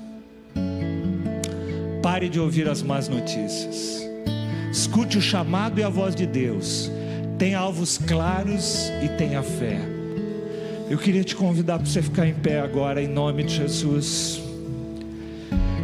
Pare 2.00 2.28
de 2.28 2.38
ouvir 2.38 2.68
as 2.68 2.82
más 2.82 3.08
notícias. 3.08 4.08
Escute 4.70 5.18
o 5.18 5.20
chamado 5.20 5.80
e 5.80 5.82
a 5.82 5.88
voz 5.88 6.14
de 6.14 6.24
Deus. 6.24 6.88
Tenha 7.36 7.58
alvos 7.58 7.98
claros 7.98 8.92
e 9.02 9.08
tenha 9.18 9.42
fé. 9.42 9.80
Eu 10.88 10.98
queria 10.98 11.24
te 11.24 11.34
convidar 11.34 11.80
para 11.80 11.86
você 11.88 12.00
ficar 12.00 12.28
em 12.28 12.34
pé 12.34 12.60
agora, 12.60 13.02
em 13.02 13.08
nome 13.08 13.42
de 13.42 13.56
Jesus. 13.56 14.51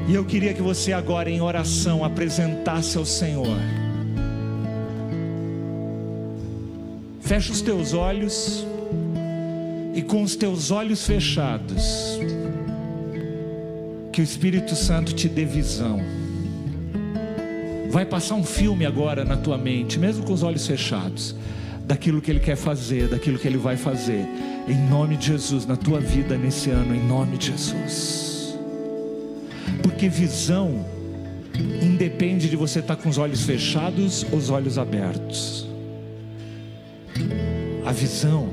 E 0.09 0.14
eu 0.14 0.24
queria 0.24 0.55
que 0.55 0.62
você 0.62 0.94
agora, 0.94 1.28
em 1.28 1.43
oração, 1.43 2.02
apresentasse 2.02 2.97
ao 2.97 3.05
Senhor. 3.05 3.59
Feche 7.20 7.52
os 7.52 7.60
teus 7.60 7.93
olhos 7.93 8.66
e 9.94 10.01
com 10.01 10.22
os 10.22 10.35
teus 10.35 10.70
olhos 10.70 11.06
fechados, 11.06 12.18
que 14.10 14.22
o 14.22 14.24
Espírito 14.24 14.74
Santo 14.74 15.12
te 15.12 15.28
dê 15.28 15.44
visão. 15.44 16.01
Vai 17.90 18.06
passar 18.06 18.35
um 18.36 18.44
filme 18.44 18.86
agora 18.86 19.26
na 19.26 19.36
tua 19.36 19.59
mente, 19.59 19.98
mesmo 19.98 20.24
com 20.24 20.32
os 20.32 20.43
olhos 20.43 20.66
fechados, 20.66 21.36
daquilo 21.85 22.22
que 22.22 22.30
Ele 22.30 22.40
quer 22.40 22.56
fazer, 22.56 23.09
daquilo 23.09 23.39
que 23.39 23.47
Ele 23.47 23.59
vai 23.59 23.76
fazer, 23.76 24.26
em 24.66 24.89
nome 24.89 25.18
de 25.18 25.26
Jesus, 25.26 25.66
na 25.66 25.76
tua 25.76 26.01
vida 26.01 26.39
nesse 26.39 26.70
ano, 26.70 26.94
em 26.94 27.06
nome 27.06 27.36
de 27.36 27.48
Jesus. 27.48 28.38
Porque 29.89 30.06
visão 30.06 30.85
independe 31.82 32.51
de 32.51 32.56
você 32.56 32.81
estar 32.81 32.94
com 32.94 33.09
os 33.09 33.16
olhos 33.16 33.44
fechados 33.44 34.23
ou 34.31 34.36
os 34.36 34.51
olhos 34.51 34.77
abertos. 34.77 35.66
A 37.86 37.90
visão 37.90 38.51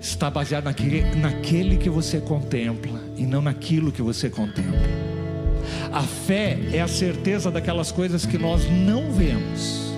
está 0.00 0.30
baseada 0.30 0.66
naquele, 0.66 1.02
naquele 1.16 1.76
que 1.78 1.90
você 1.90 2.20
contempla 2.20 3.00
e 3.16 3.26
não 3.26 3.42
naquilo 3.42 3.90
que 3.90 4.00
você 4.00 4.30
contempla. 4.30 4.78
A 5.92 6.02
fé 6.02 6.60
é 6.72 6.80
a 6.80 6.86
certeza 6.86 7.50
daquelas 7.50 7.90
coisas 7.90 8.24
que 8.24 8.38
nós 8.38 8.62
não 8.70 9.10
vemos, 9.10 9.92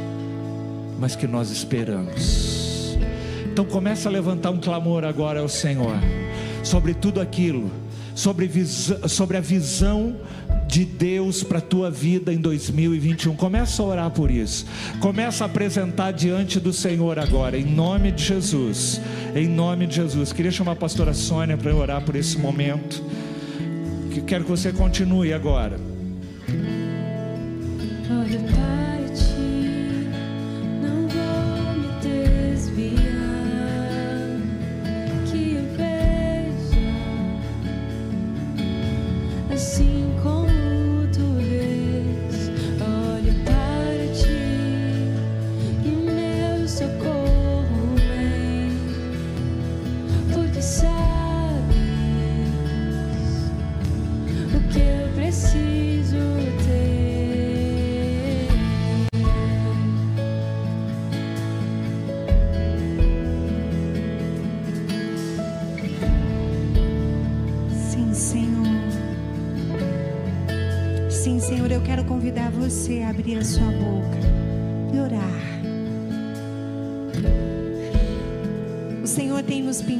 mas 0.98 1.14
que 1.14 1.26
nós 1.26 1.50
esperamos. 1.50 2.96
Então 3.52 3.66
começa 3.66 4.08
a 4.08 4.12
levantar 4.12 4.50
um 4.50 4.58
clamor 4.58 5.04
agora 5.04 5.40
ao 5.40 5.48
Senhor 5.48 5.98
sobre 6.62 6.94
tudo 6.94 7.20
aquilo, 7.20 7.70
sobre, 8.14 8.50
sobre 8.66 9.36
a 9.36 9.40
visão 9.40 10.16
de 10.66 10.84
Deus 10.84 11.42
para 11.42 11.58
a 11.58 11.60
tua 11.60 11.90
vida 11.90 12.32
em 12.32 12.38
2021. 12.38 13.36
Começa 13.36 13.82
a 13.82 13.86
orar 13.86 14.10
por 14.10 14.30
isso. 14.30 14.66
Começa 15.00 15.44
a 15.44 15.46
apresentar 15.46 16.12
diante 16.12 16.58
do 16.58 16.72
Senhor 16.72 17.18
agora, 17.18 17.58
em 17.58 17.64
nome 17.64 18.10
de 18.12 18.24
Jesus. 18.24 19.00
Em 19.34 19.48
nome 19.48 19.86
de 19.86 19.96
Jesus. 19.96 20.32
Queria 20.32 20.50
chamar 20.50 20.72
a 20.72 20.76
pastora 20.76 21.12
Sônia 21.12 21.56
para 21.56 21.74
orar 21.74 22.02
por 22.02 22.16
esse 22.16 22.38
momento. 22.38 23.02
Que 24.10 24.20
quero 24.20 24.44
que 24.44 24.50
você 24.50 24.72
continue 24.72 25.32
agora. 25.32 25.78
Olho 28.10 28.43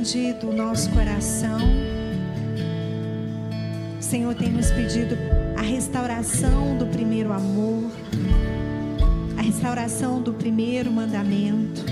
o 0.04 0.52
nosso 0.52 0.90
coração. 0.90 1.60
Senhor 3.98 4.34
tem 4.34 4.50
nos 4.50 4.70
pedido 4.70 5.16
a 5.56 5.62
restauração 5.62 6.76
do 6.76 6.84
primeiro 6.84 7.32
amor, 7.32 7.90
a 9.38 9.40
restauração 9.40 10.20
do 10.20 10.34
primeiro 10.34 10.90
mandamento, 10.90 11.86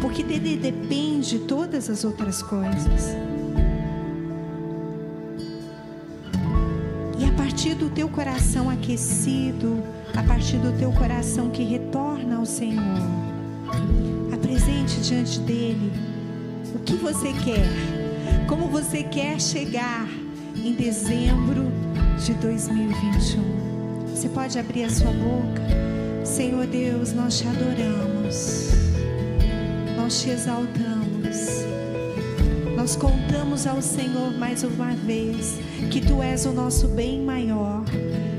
porque 0.00 0.22
dele 0.22 0.56
depende 0.56 1.40
todas 1.40 1.90
as 1.90 2.04
outras 2.04 2.42
coisas. 2.42 3.14
E 7.18 7.24
a 7.26 7.32
partir 7.36 7.74
do 7.74 7.90
teu 7.90 8.08
coração 8.08 8.70
aquecido, 8.70 9.82
a 10.16 10.22
partir 10.22 10.56
do 10.56 10.72
teu 10.78 10.90
coração 10.90 11.50
que 11.50 11.64
retorna 11.64 12.36
ao 12.36 12.46
Senhor, 12.46 12.98
apresente 14.32 14.98
diante 15.02 15.38
dele 15.40 16.09
que 16.90 16.96
você 16.96 17.32
quer, 17.44 18.48
como 18.48 18.66
você 18.66 19.04
quer 19.04 19.40
chegar 19.40 20.08
em 20.56 20.74
dezembro 20.74 21.70
de 22.18 22.34
2021. 22.34 24.06
Você 24.08 24.28
pode 24.28 24.58
abrir 24.58 24.84
a 24.84 24.90
sua 24.90 25.12
boca, 25.12 25.62
Senhor 26.24 26.66
Deus, 26.66 27.12
nós 27.12 27.38
te 27.38 27.46
adoramos, 27.46 28.70
nós 29.96 30.20
te 30.20 30.30
exaltamos. 30.30 31.60
Nós 32.76 32.96
contamos 32.96 33.68
ao 33.68 33.80
Senhor 33.80 34.32
mais 34.36 34.64
uma 34.64 34.92
vez 34.96 35.60
que 35.92 36.00
Tu 36.00 36.20
és 36.20 36.44
o 36.44 36.50
nosso 36.52 36.88
bem 36.88 37.22
maior, 37.22 37.84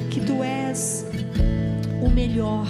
que 0.10 0.20
Tu 0.20 0.44
és 0.44 1.06
o 2.04 2.10
melhor, 2.10 2.68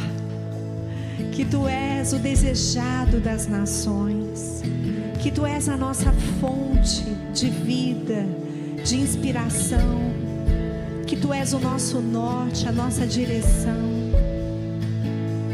que 1.32 1.44
Tu 1.44 1.68
és 1.68 2.14
o 2.14 2.20
desejado 2.20 3.20
das 3.20 3.48
nações, 3.48 4.62
que 5.22 5.30
Tu 5.30 5.45
és 5.45 5.69
a 5.69 5.77
nossa 5.77 6.11
fonte 6.39 7.03
de 7.31 7.48
vida, 7.48 8.26
de 8.84 8.95
inspiração, 8.95 10.11
que 11.06 11.15
Tu 11.15 11.31
és 11.31 11.53
o 11.53 11.60
nosso 11.60 12.02
norte, 12.02 12.68
a 12.68 12.72
nossa 12.72 13.06
direção. 13.06 13.80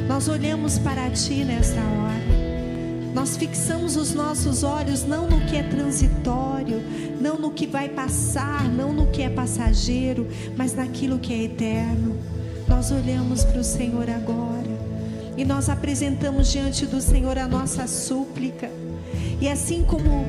Nós 0.08 0.30
olhamos 0.30 0.80
para 0.80 1.10
Ti 1.10 1.44
nesta 1.44 1.82
hora. 1.82 2.08
Nós 3.14 3.36
fixamos 3.36 3.98
os 3.98 4.14
nossos 4.14 4.64
olhos 4.64 5.04
não 5.04 5.28
no 5.28 5.42
que 5.42 5.58
é 5.58 5.64
transitório, 5.64 6.82
não 7.20 7.38
no 7.38 7.52
que 7.52 7.68
vai 7.68 7.90
passar, 7.90 8.64
não 8.70 8.94
no 8.94 9.08
que 9.08 9.22
é 9.22 9.30
passageiro, 9.30 10.28
mas 10.56 10.74
naquilo 10.74 11.20
que 11.20 11.34
é 11.34 11.44
eterno. 11.44 12.16
Nós 12.70 12.90
olhamos 12.90 13.44
para 13.44 13.60
o 13.60 13.64
Senhor 13.66 14.10
agora 14.10 14.78
e 15.36 15.44
nós 15.44 15.68
apresentamos 15.68 16.50
diante 16.50 16.86
do 16.86 17.02
Senhor 17.02 17.38
a 17.38 17.48
nossa 17.48 17.86
súplica. 17.86 18.87
E 19.40 19.48
assim 19.48 19.84
como 19.84 20.26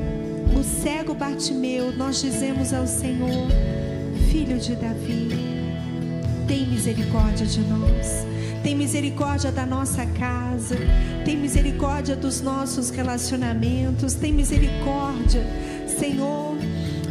o 0.55 0.63
cego 0.63 1.15
Bartimeu, 1.15 1.91
nós 1.91 2.21
dizemos 2.21 2.73
ao 2.73 2.85
Senhor: 2.85 3.47
Filho 4.29 4.59
de 4.59 4.75
Davi, 4.75 5.29
tem 6.47 6.67
misericórdia 6.67 7.45
de 7.45 7.61
nós. 7.61 8.25
Tem 8.61 8.75
misericórdia 8.75 9.51
da 9.51 9.65
nossa 9.65 10.05
casa, 10.05 10.75
tem 11.25 11.37
misericórdia 11.37 12.15
dos 12.15 12.41
nossos 12.41 12.89
relacionamentos, 12.89 14.13
tem 14.15 14.33
misericórdia, 14.33 15.43
Senhor, 15.87 16.57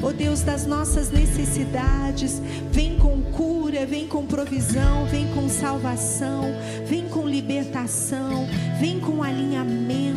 ó 0.02 0.12
Deus, 0.12 0.42
das 0.42 0.66
nossas 0.66 1.10
necessidades. 1.10 2.40
Vem 2.70 2.98
com 2.98 3.22
cura, 3.32 3.86
vem 3.86 4.06
com 4.06 4.26
provisão, 4.26 5.06
vem 5.06 5.26
com 5.34 5.48
salvação, 5.48 6.44
vem 6.86 7.08
com 7.08 7.26
libertação, 7.26 8.46
vem 8.78 9.00
com 9.00 9.22
alinhamento 9.22 10.07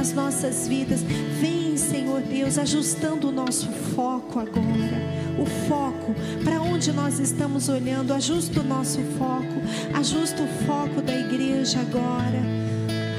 nas 0.00 0.14
nossas 0.14 0.66
vidas. 0.66 1.02
Vem, 1.42 1.76
Senhor 1.76 2.22
Deus, 2.22 2.56
ajustando 2.56 3.28
o 3.28 3.32
nosso 3.32 3.68
foco 3.94 4.38
agora. 4.38 4.98
O 5.38 5.44
foco, 5.68 6.14
para 6.42 6.58
onde 6.58 6.90
nós 6.90 7.18
estamos 7.18 7.68
olhando, 7.68 8.14
ajusta 8.14 8.60
o 8.60 8.62
nosso 8.62 8.98
foco, 9.18 9.60
ajusta 9.92 10.42
o 10.42 10.48
foco 10.64 11.02
da 11.02 11.14
igreja 11.14 11.80
agora, 11.80 12.40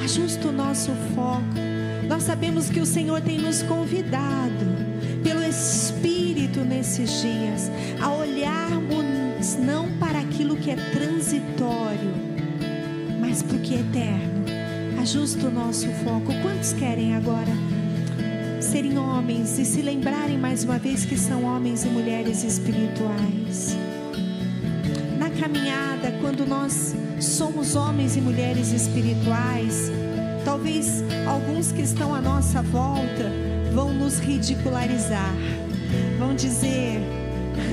ajusta 0.03 0.47
o 0.47 0.51
nosso 0.51 0.91
foco. 1.13 1.43
Nós 2.07 2.23
sabemos 2.23 2.67
que 2.67 2.79
o 2.79 2.85
Senhor 2.85 3.21
tem 3.21 3.37
nos 3.37 3.61
convidado, 3.61 4.65
pelo 5.23 5.43
Espírito 5.43 6.61
nesses 6.61 7.21
dias, 7.21 7.71
a 8.01 8.11
olharmos 8.11 9.55
não 9.63 9.87
para 9.99 10.19
aquilo 10.19 10.55
que 10.55 10.71
é 10.71 10.75
transitório, 10.75 12.11
mas 13.19 13.43
para 13.43 13.57
o 13.57 13.59
que 13.59 13.75
é 13.75 13.79
eterno. 13.81 14.40
Ajusta 15.01 15.47
o 15.47 15.51
nosso 15.51 15.87
foco. 16.03 16.31
Quantos 16.43 16.73
querem 16.73 17.15
agora 17.15 17.51
serem 18.61 18.99
homens 18.99 19.57
e 19.57 19.65
se 19.65 19.81
lembrarem 19.81 20.37
mais 20.37 20.63
uma 20.63 20.77
vez 20.77 21.05
que 21.05 21.17
são 21.17 21.43
homens 21.43 21.83
e 21.83 21.87
mulheres 21.87 22.43
espirituais? 22.43 23.75
Na 25.17 25.31
caminhada, 25.31 26.11
quando 26.21 26.45
nós 26.45 26.95
somos 27.19 27.75
homens 27.75 28.15
e 28.15 28.21
mulheres 28.21 28.71
espirituais, 28.71 29.91
talvez 30.45 31.03
alguns 31.25 31.71
que 31.71 31.81
estão 31.81 32.13
à 32.13 32.21
nossa 32.21 32.61
volta 32.61 33.31
vão 33.73 33.91
nos 33.91 34.19
ridicularizar, 34.19 35.33
vão 36.19 36.35
dizer: 36.35 37.01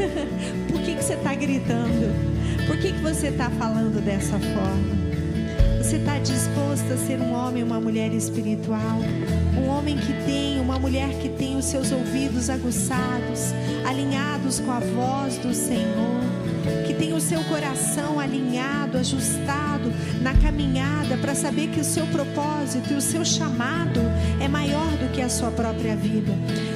por 0.72 0.80
que, 0.80 0.94
que 0.94 1.04
você 1.04 1.12
está 1.12 1.34
gritando? 1.34 2.10
Por 2.66 2.78
que, 2.78 2.90
que 2.90 3.02
você 3.02 3.26
está 3.26 3.50
falando 3.50 4.02
dessa 4.02 4.38
forma? 4.38 4.97
Você 5.88 5.96
está 5.96 6.18
disposto 6.18 6.92
a 6.92 6.98
ser 6.98 7.18
um 7.18 7.32
homem, 7.32 7.62
uma 7.62 7.80
mulher 7.80 8.12
espiritual? 8.12 9.00
Um 9.56 9.68
homem 9.68 9.96
que 9.96 10.12
tem, 10.26 10.60
uma 10.60 10.78
mulher 10.78 11.08
que 11.18 11.30
tem 11.30 11.56
os 11.56 11.64
seus 11.64 11.90
ouvidos 11.90 12.50
aguçados, 12.50 13.54
alinhados 13.88 14.60
com 14.60 14.70
a 14.70 14.80
voz 14.80 15.38
do 15.38 15.54
Senhor, 15.54 16.20
que 16.86 16.92
tem 16.92 17.14
o 17.14 17.20
seu 17.22 17.42
coração 17.44 18.20
alinhado, 18.20 18.98
ajustado 18.98 19.90
na 20.20 20.34
caminhada 20.34 21.16
para 21.16 21.34
saber 21.34 21.68
que 21.68 21.80
o 21.80 21.84
seu 21.84 22.06
propósito 22.08 22.92
e 22.92 22.96
o 22.96 23.00
seu 23.00 23.24
chamado 23.24 24.00
é 24.42 24.46
maior 24.46 24.90
do 24.98 25.10
que 25.10 25.22
a 25.22 25.30
sua 25.30 25.50
própria 25.50 25.96
vida. 25.96 26.34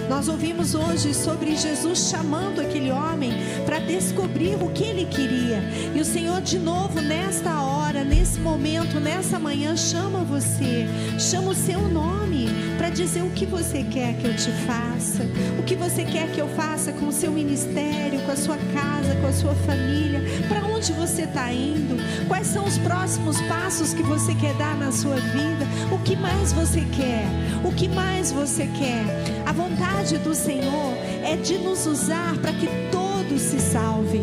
Nós 0.08 0.26
ouvimos 0.26 0.74
hoje 0.74 1.12
sobre 1.12 1.54
Jesus 1.54 2.08
chamando 2.08 2.62
aquele 2.62 2.90
homem 2.90 3.30
para 3.66 3.78
descobrir 3.78 4.54
o 4.54 4.70
que 4.70 4.84
ele 4.84 5.04
queria. 5.04 5.62
E 5.94 6.00
o 6.00 6.04
Senhor, 6.04 6.40
de 6.40 6.58
novo, 6.58 6.98
nesta 7.02 7.60
hora, 7.60 7.81
nesse 8.04 8.40
momento, 8.40 8.98
nessa 8.98 9.38
manhã, 9.38 9.76
chama 9.76 10.24
você, 10.24 10.86
chama 11.18 11.50
o 11.50 11.54
seu 11.54 11.80
nome 11.88 12.48
para 12.76 12.90
dizer 12.90 13.22
o 13.22 13.30
que 13.30 13.46
você 13.46 13.84
quer 13.84 14.14
que 14.16 14.26
eu 14.26 14.34
te 14.34 14.50
faça, 14.66 15.22
o 15.58 15.62
que 15.62 15.74
você 15.74 16.04
quer 16.04 16.30
que 16.32 16.40
eu 16.40 16.48
faça 16.48 16.92
com 16.92 17.08
o 17.08 17.12
seu 17.12 17.30
ministério, 17.30 18.20
com 18.22 18.32
a 18.32 18.36
sua 18.36 18.56
casa, 18.56 19.14
com 19.20 19.26
a 19.26 19.32
sua 19.32 19.54
família, 19.54 20.20
para 20.48 20.64
onde 20.66 20.92
você 20.92 21.22
está 21.22 21.52
indo, 21.52 21.96
quais 22.26 22.46
são 22.46 22.64
os 22.64 22.78
próximos 22.78 23.40
passos 23.42 23.94
que 23.94 24.02
você 24.02 24.34
quer 24.34 24.54
dar 24.54 24.76
na 24.76 24.90
sua 24.90 25.16
vida, 25.16 25.66
o 25.92 25.98
que 25.98 26.16
mais 26.16 26.52
você 26.52 26.80
quer, 26.96 27.24
o 27.64 27.72
que 27.72 27.88
mais 27.88 28.32
você 28.32 28.66
quer. 28.78 29.04
A 29.46 29.52
vontade 29.52 30.18
do 30.18 30.34
Senhor 30.34 30.94
é 31.22 31.36
de 31.36 31.58
nos 31.58 31.86
usar 31.86 32.36
para 32.38 32.52
que 32.52 32.66
todos 32.90 33.40
se 33.40 33.60
salvem. 33.60 34.22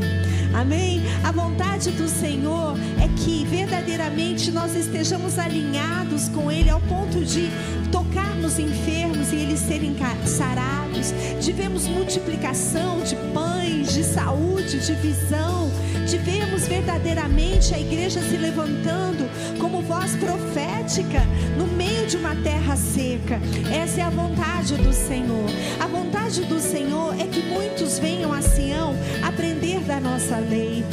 Amém? 0.53 0.98
A 1.23 1.31
vontade 1.31 1.91
do 1.91 2.07
Senhor 2.07 2.75
é 3.01 3.07
que 3.21 3.45
verdadeiramente 3.45 4.51
nós 4.51 4.75
estejamos 4.75 5.37
alinhados 5.37 6.29
com 6.29 6.51
Ele 6.51 6.69
ao 6.69 6.81
ponto 6.81 7.23
de 7.23 7.49
tocar 7.91 8.35
nos 8.35 8.57
enfermos 8.59 9.31
e 9.31 9.35
eles 9.35 9.59
serem 9.59 9.95
sarados, 10.25 11.13
de 11.41 11.51
vermos 11.51 11.87
multiplicação 11.87 13.01
de 13.01 13.15
pães, 13.33 13.93
de 13.93 14.03
saúde, 14.03 14.79
de 14.79 14.93
visão, 14.95 15.69
de 16.07 16.17
vermos 16.17 16.67
verdadeiramente 16.67 17.73
a 17.73 17.79
igreja 17.79 18.21
se 18.21 18.37
levantando 18.37 19.29
como 19.59 19.81
voz 19.81 20.15
profética 20.15 21.21
no 21.57 21.67
meio 21.67 22.07
de 22.07 22.17
uma 22.17 22.35
terra 22.35 22.75
seca. 22.75 23.39
Essa 23.71 24.01
é 24.01 24.03
a 24.03 24.09
vontade 24.09 24.75
do 24.75 24.93
Senhor. 24.93 25.45
A 25.79 25.87
vontade 25.87 26.41
do 26.45 26.59
Senhor 26.59 27.13
é 27.19 27.27
que 27.27 27.41
muitos 27.41 27.99
venham 27.99 28.33
a 28.33 28.41
Sião 28.41 28.95
aprender 29.23 29.79
da 29.81 29.99
nossa 29.99 30.37
lei. 30.39 30.83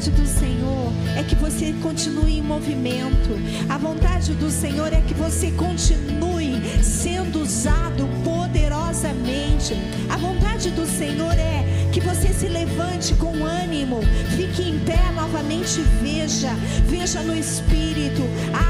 Vontade 0.00 0.22
do 0.22 0.26
Senhor 0.26 0.92
é 1.14 1.22
que 1.22 1.34
você 1.34 1.74
continue 1.82 2.38
em 2.38 2.42
movimento. 2.42 3.36
A 3.68 3.76
vontade 3.76 4.32
do 4.32 4.50
Senhor 4.50 4.90
é 4.94 5.02
que 5.02 5.12
você 5.12 5.50
continue 5.50 6.58
sendo 6.82 7.42
usado 7.42 8.08
poderosamente. 8.24 9.74
A 10.08 10.16
vontade 10.16 10.70
do 10.70 10.86
Senhor 10.86 11.34
é 11.34 11.66
que 11.92 12.00
você 12.00 12.28
se 12.28 12.48
levante 12.48 13.12
com 13.12 13.44
ânimo, 13.44 14.00
fique 14.38 14.70
em 14.70 14.78
pé 14.78 15.12
novamente, 15.14 15.82
veja, 16.00 16.54
veja 16.86 17.20
no 17.20 17.36
espírito, 17.36 18.22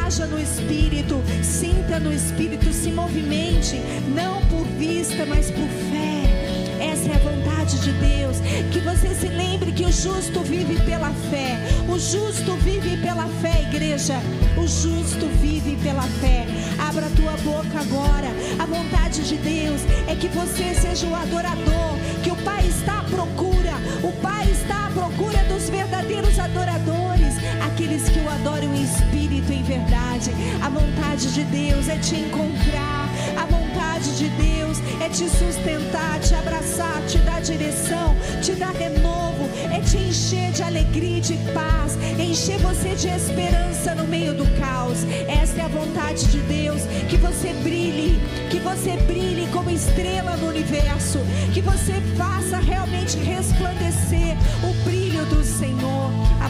haja 0.04 0.26
no 0.26 0.40
espírito, 0.40 1.22
sinta 1.44 2.00
no 2.00 2.12
espírito, 2.12 2.72
se 2.72 2.90
movimente, 2.90 3.76
não 4.16 4.44
por 4.46 4.66
vista, 4.76 5.24
mas 5.26 5.48
por 5.48 5.68
fé. 5.92 6.84
Essa 6.84 7.08
é 7.08 7.14
a 7.14 7.18
vontade 7.18 7.39
de 7.78 7.92
Deus. 7.92 8.38
Que 8.72 8.80
você 8.80 9.14
se 9.14 9.28
lembre 9.28 9.72
que 9.72 9.84
o 9.84 9.92
justo 9.92 10.40
vive 10.40 10.80
pela 10.84 11.10
fé. 11.30 11.58
O 11.88 11.98
justo 11.98 12.56
vive 12.56 12.96
pela 12.98 13.26
fé, 13.40 13.62
igreja. 13.62 14.16
O 14.56 14.66
justo 14.66 15.26
vive 15.40 15.76
pela 15.82 16.02
fé. 16.02 16.46
Abra 16.88 17.06
a 17.06 17.10
tua 17.10 17.36
boca 17.38 17.80
agora. 17.80 18.28
A 18.58 18.66
vontade 18.66 19.22
de 19.22 19.36
Deus 19.36 19.82
é 20.08 20.14
que 20.14 20.28
você 20.28 20.74
seja 20.74 21.06
o 21.06 21.14
adorador. 21.14 21.96
Que 22.22 22.30
o 22.30 22.36
Pai 22.36 22.66
está 22.66 23.00
à 23.00 23.04
procura. 23.04 23.74
O 24.02 24.12
Pai 24.20 24.50
está 24.50 24.86
à 24.86 24.90
procura 24.90 25.38
dos 25.44 25.68
verdadeiros 25.68 26.38
adoradores. 26.38 26.89
Aqueles 27.90 28.08
que 28.08 28.20
o 28.20 28.30
adoram 28.30 28.72
em 28.72 28.84
espírito 28.84 29.52
e 29.52 29.56
em 29.56 29.62
verdade. 29.64 30.30
A 30.62 30.68
vontade 30.68 31.34
de 31.34 31.42
Deus 31.42 31.88
é 31.88 31.96
te 31.96 32.14
encontrar. 32.14 33.08
A 33.36 33.44
vontade 33.46 34.16
de 34.16 34.28
Deus 34.28 34.78
é 35.00 35.08
te 35.08 35.28
sustentar, 35.28 36.20
te 36.20 36.32
abraçar, 36.36 37.02
te 37.08 37.18
dar 37.18 37.42
direção, 37.42 38.14
te 38.40 38.52
dar 38.52 38.72
renovo, 38.74 39.50
é 39.72 39.80
te 39.80 39.96
encher 39.96 40.52
de 40.52 40.62
alegria 40.62 41.18
e 41.18 41.20
de 41.20 41.34
paz, 41.52 41.98
encher 42.16 42.58
você 42.58 42.94
de 42.94 43.08
esperança 43.08 43.92
no 43.96 44.06
meio 44.06 44.34
do 44.34 44.46
caos. 44.60 44.98
Essa 45.26 45.62
é 45.62 45.64
a 45.64 45.68
vontade 45.68 46.26
de 46.28 46.38
Deus, 46.42 46.82
que 47.08 47.16
você 47.16 47.52
brilhe, 47.54 48.20
que 48.50 48.60
você 48.60 48.96
brilhe 48.98 49.48
como 49.52 49.68
estrela 49.68 50.36
no 50.36 50.48
universo, 50.48 51.18
que 51.52 51.60
você 51.60 51.94
faça 52.16 52.58
realmente 52.58 53.16
resplandecer 53.18 54.36
o 54.62 54.84
brilho 54.84 55.26
do 55.26 55.42
Senhor. 55.42 55.89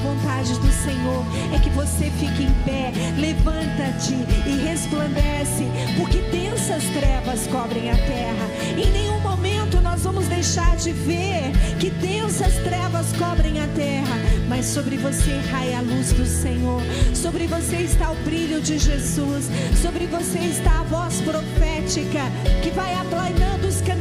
Vontade 0.03 0.59
do 0.59 0.73
Senhor 0.73 1.25
é 1.55 1.59
que 1.59 1.69
você 1.71 2.11
fique 2.19 2.45
em 2.45 2.53
pé, 2.65 2.91
levanta-te 3.19 4.15
e 4.49 4.65
resplandece, 4.65 5.67
porque 5.99 6.19
densas 6.31 6.83
trevas 6.85 7.47
cobrem 7.49 7.91
a 7.91 7.97
terra. 7.97 8.49
Em 8.79 8.91
nenhum 8.91 9.21
momento 9.21 9.81
nós 9.83 10.03
vamos 10.03 10.27
deixar 10.27 10.77
de 10.77 10.93
ver 10.93 11.53
que 11.79 11.91
densas 11.91 12.55
trevas 12.65 13.13
cobrem 13.19 13.61
a 13.61 13.67
terra, 13.69 14.17
mas 14.49 14.67
sobre 14.67 14.97
você 14.97 15.39
raia 15.51 15.79
a 15.79 15.83
luz 15.83 16.13
do 16.13 16.25
Senhor, 16.25 16.81
sobre 17.15 17.47
você 17.47 17.77
está 17.77 18.11
o 18.11 18.17
brilho 18.25 18.61
de 18.61 18.79
Jesus, 18.79 19.51
sobre 19.83 20.07
você 20.07 20.39
está 20.39 20.81
a 20.81 20.85
voz 20.85 21.21
profética 21.21 22.21
que 22.63 22.71
vai 22.71 22.95
aplanando 22.95 23.69
os 23.69 23.81
caminhos 23.83 24.00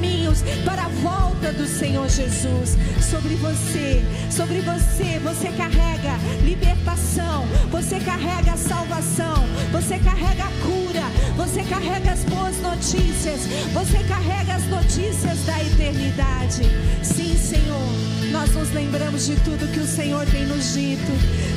para 0.64 0.84
a 0.84 0.90
volta 1.02 1.52
do 1.54 1.68
Senhor 1.68 2.08
Jesus. 2.08 2.78
Sobre 3.02 3.36
você, 3.36 4.04
sobre 4.30 4.62
você, 4.62 5.20
você 5.24 5.50
carrega 5.58 6.18
libertação, 6.44 7.46
você 7.72 8.00
carrega 8.00 8.56
salvação, 8.56 9.44
você 9.72 9.98
carrega 9.98 10.46
cura, 10.62 11.06
você 11.36 11.64
carrega 11.64 12.12
as 12.12 12.24
boas 12.26 12.58
notícias, 12.62 13.42
você 13.74 14.04
carrega 14.04 14.56
as 14.56 14.66
notícias 14.66 15.40
da 15.46 15.60
eternidade. 15.64 16.64
Sim, 17.02 17.36
Senhor, 17.36 18.32
nós 18.32 18.54
nos 18.54 18.72
lembramos 18.72 19.26
de 19.26 19.36
tudo 19.38 19.72
que 19.74 19.80
o 19.80 19.88
Senhor 19.88 20.26
tem 20.28 20.46
nos 20.46 20.74
dito, 20.74 21.12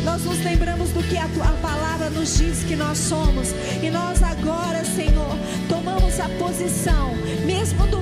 nós 0.05 0.23
nos 0.25 0.43
lembramos 0.43 0.91
do 0.91 1.03
que 1.03 1.19
a 1.19 1.29
tua 1.29 1.53
palavra 1.61 2.09
nos 2.09 2.39
diz 2.39 2.65
que 2.65 2.75
nós 2.75 2.97
somos, 2.97 3.49
e 3.83 3.91
nós 3.91 4.23
agora, 4.23 4.83
Senhor, 4.85 5.37
tomamos 5.69 6.19
a 6.19 6.29
posição, 6.39 7.15
mesmo 7.45 7.83
poda, 7.87 7.93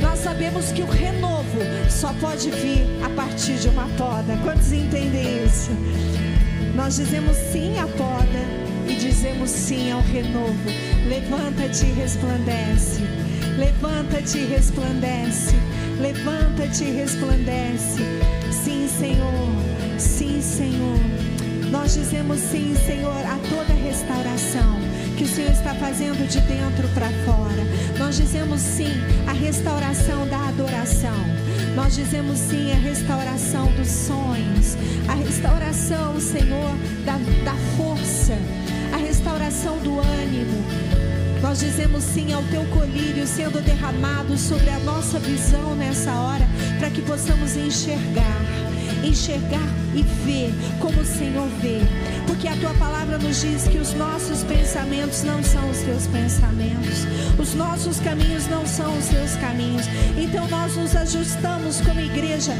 nós 0.00 0.18
sabemos 0.20 0.72
que 0.72 0.82
o 0.82 0.86
renovo 0.86 1.58
só 1.90 2.12
pode 2.14 2.50
vir 2.50 2.86
a 3.04 3.10
partir 3.10 3.56
de 3.56 3.68
uma 3.68 3.86
poda. 3.96 4.36
Quantos 4.42 4.72
entendem 4.72 5.44
isso? 5.44 5.70
Nós 6.74 6.96
dizemos 6.96 7.36
sim 7.36 7.78
à 7.78 7.86
poda 7.86 8.62
e 8.88 8.94
dizemos 8.94 9.50
sim 9.50 9.90
ao 9.92 10.00
renovo. 10.00 10.56
Levanta-te 11.08 11.86
e 11.86 11.92
resplandece. 11.92 13.00
Levanta-te 13.58 14.38
e 14.38 14.46
resplandece. 14.46 15.54
Levanta-te 16.00 16.84
e 16.84 16.90
resplandece. 16.92 18.02
Sim, 18.50 18.88
Senhor. 18.88 19.98
Sim, 19.98 20.40
Senhor. 20.40 20.98
Nós 21.70 21.94
dizemos 21.94 22.38
sim, 22.38 22.74
Senhor, 22.86 23.16
a 23.26 23.38
toda 23.48 23.72
restauração 23.74 24.91
que 25.16 25.24
o 25.24 25.26
Senhor 25.26 25.50
está 25.50 25.74
fazendo 25.74 26.26
de 26.28 26.40
dentro 26.40 26.88
para 26.94 27.08
fora. 27.24 27.62
Nós 27.98 28.16
dizemos 28.16 28.60
sim 28.60 28.92
à 29.26 29.32
restauração 29.32 30.26
da 30.28 30.48
adoração. 30.48 31.16
Nós 31.74 31.94
dizemos 31.94 32.38
sim 32.38 32.72
à 32.72 32.76
restauração 32.76 33.66
dos 33.72 33.88
sonhos, 33.88 34.76
a 35.08 35.14
restauração, 35.14 36.20
Senhor, 36.20 36.76
da, 37.04 37.16
da 37.44 37.54
força, 37.76 38.36
a 38.92 38.96
restauração 38.96 39.78
do 39.78 39.98
ânimo. 39.98 40.62
Nós 41.40 41.60
dizemos 41.60 42.04
sim 42.04 42.32
ao 42.32 42.42
teu 42.44 42.64
colírio 42.66 43.26
sendo 43.26 43.62
derramado 43.62 44.36
sobre 44.38 44.70
a 44.70 44.78
nossa 44.80 45.18
visão 45.18 45.74
nessa 45.74 46.12
hora, 46.12 46.46
para 46.78 46.90
que 46.90 47.02
possamos 47.02 47.56
enxergar 47.56 48.42
enxergar 49.04 49.68
e 49.94 50.02
ver 50.24 50.52
como 50.78 51.00
o 51.00 51.04
Senhor 51.04 51.48
vê. 51.60 51.80
Porque 52.42 52.58
a 52.58 52.60
tua 52.60 52.74
palavra 52.74 53.18
nos 53.18 53.40
diz 53.40 53.68
que 53.68 53.78
os 53.78 53.94
nossos 53.94 54.42
pensamentos 54.42 55.22
não 55.22 55.40
são 55.44 55.70
os 55.70 55.78
teus 55.78 56.08
pensamentos, 56.08 57.06
os 57.38 57.54
nossos 57.54 58.00
caminhos 58.00 58.48
não 58.48 58.66
são 58.66 58.98
os 58.98 59.06
teus 59.06 59.36
caminhos. 59.36 59.86
Então 60.18 60.48
nós 60.48 60.74
nos 60.74 60.96
ajustamos 60.96 61.80
como 61.82 62.00
igreja 62.00 62.52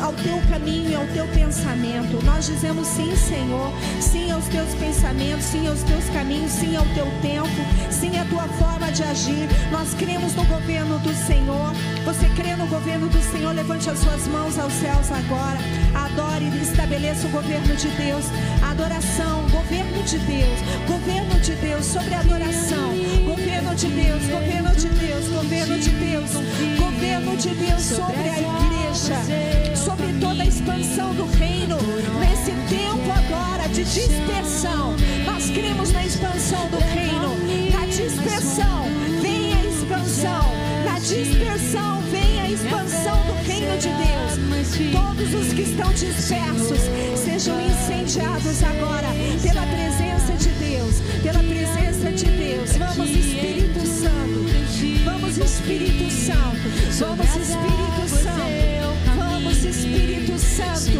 ao 0.00 0.12
teu 0.12 0.40
caminho 0.48 0.90
e 0.90 0.94
ao 0.94 1.04
teu 1.08 1.26
pensamento. 1.34 2.24
Nós 2.24 2.46
dizemos 2.46 2.86
sim, 2.86 3.12
Senhor, 3.16 3.72
sim 4.00 4.30
aos 4.30 4.46
teus 4.46 4.72
pensamentos, 4.76 5.46
sim 5.46 5.66
aos 5.66 5.82
teus 5.82 6.04
caminhos, 6.10 6.52
sim 6.52 6.76
ao 6.76 6.86
teu 6.94 7.06
tempo, 7.20 7.90
sim 7.98 8.16
à 8.16 8.24
tua 8.24 8.46
forma 8.60 8.90
de 8.92 9.02
agir. 9.02 9.48
Nós 9.72 9.92
cremos 9.94 10.34
no 10.34 10.44
governo 10.44 10.98
do 11.00 11.12
Senhor. 11.26 11.72
Você 12.04 12.28
crê 12.30 12.54
no 12.54 12.66
governo 12.66 13.08
do 13.08 13.20
Senhor? 13.20 13.52
Levante 13.52 13.90
as 13.90 13.98
suas 13.98 14.26
mãos 14.28 14.58
aos 14.58 14.72
céus 14.74 15.10
agora. 15.10 15.58
Adore 15.94 16.44
e 16.44 16.62
estabeleça 16.62 17.26
o 17.26 17.30
governo 17.30 17.74
de 17.74 17.88
Deus. 17.88 18.26
Adoração, 18.62 19.42
governo 19.50 20.02
de 20.04 20.18
Deus. 20.18 20.58
Governo 20.86 21.40
de 21.40 21.52
Deus 21.56 21.84
sobre 21.84 22.14
a 22.14 22.20
adoração. 22.20 22.94
Governo 23.26 23.74
de 23.74 23.88
Deus, 23.88 24.22
governo 24.26 24.76
de 24.76 24.88
Deus, 24.88 25.28
governo 25.28 25.78
de 25.78 25.90
Deus. 25.90 26.30
Governo 26.78 27.36
de 27.36 27.48
Deus 27.50 27.82
sobre 27.82 28.28
a 28.28 28.38
igreja. 28.38 29.76
Sobre 29.76 30.12
toda 30.20 30.42
a 30.42 30.46
expansão 30.46 31.14
do 31.14 31.26
reino. 31.36 31.76
Nesse 32.20 32.52
tempo 32.68 33.10
agora 33.10 33.68
de 33.68 33.84
dispersão. 33.84 34.94
Nós 35.26 35.50
cremos 35.50 35.92
na 35.92 36.04
expansão 36.04 36.68
do 36.68 36.78
reino. 36.78 37.47
Dispersão, 38.08 38.84
vem 39.20 39.52
a 39.52 39.64
expansão. 39.66 40.40
Na 40.82 40.98
dispersão, 40.98 42.00
vem 42.10 42.40
a 42.40 42.50
expansão 42.50 43.16
do 43.26 43.34
reino 43.46 43.76
de 43.76 43.90
Deus. 43.90 44.38
Todos 44.92 45.34
os 45.34 45.52
que 45.52 45.60
estão 45.60 45.92
dispersos 45.92 46.80
sejam 47.22 47.60
incendiados 47.60 48.62
agora 48.62 49.08
pela 49.42 49.60
presença 49.66 50.32
de 50.38 50.48
Deus, 50.58 51.02
pela 51.22 51.40
presença 51.40 52.10
de 52.10 52.24
Deus. 52.24 52.76
Vamos, 52.78 53.10
Espírito 53.10 53.86
Santo. 53.86 54.46
Vamos, 55.04 55.36
Espírito 55.36 56.10
Santo. 56.10 56.56
Vamos, 56.98 57.36
Espírito 57.36 58.08
Santo. 58.08 58.48
Vamos, 59.18 59.64
Espírito 59.64 60.38
Santo. 60.38 60.98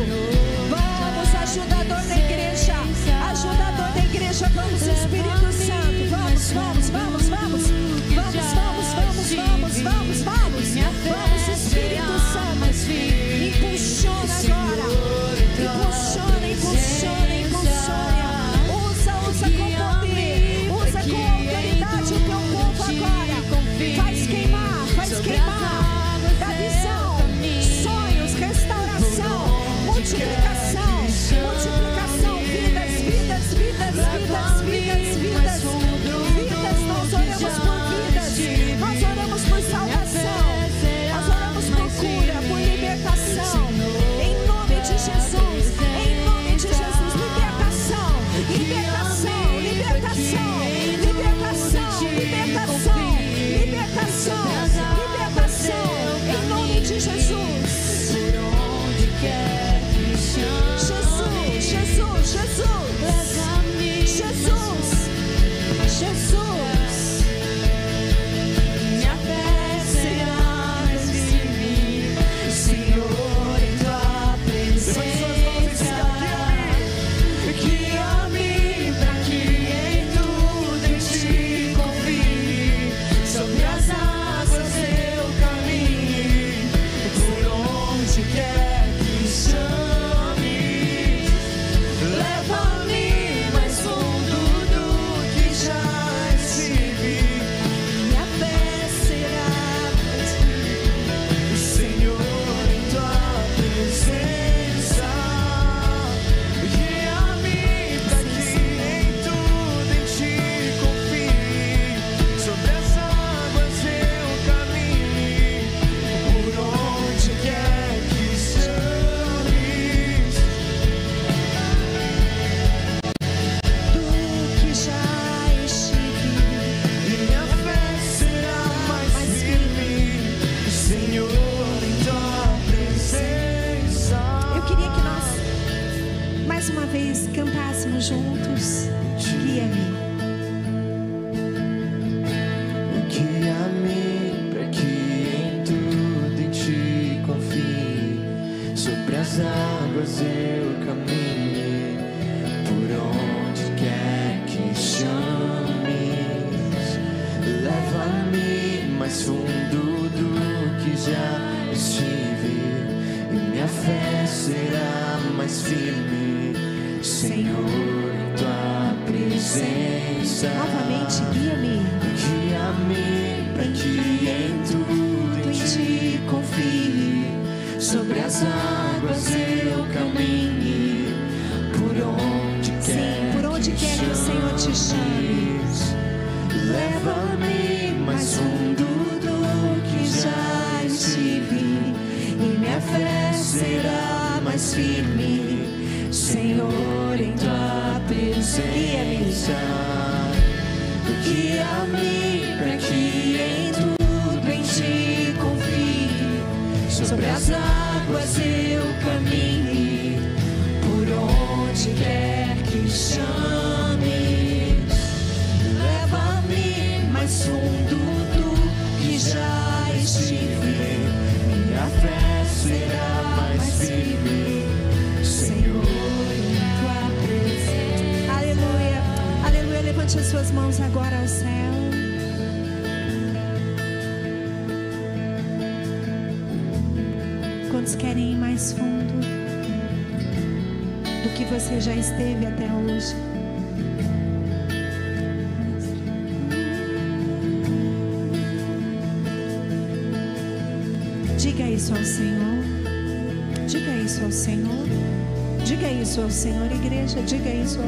Vamos, 0.69 1.35
ajudador 1.43 2.03
da 2.03 2.17
igreja. 2.17 2.28
Ajudador 2.28 2.28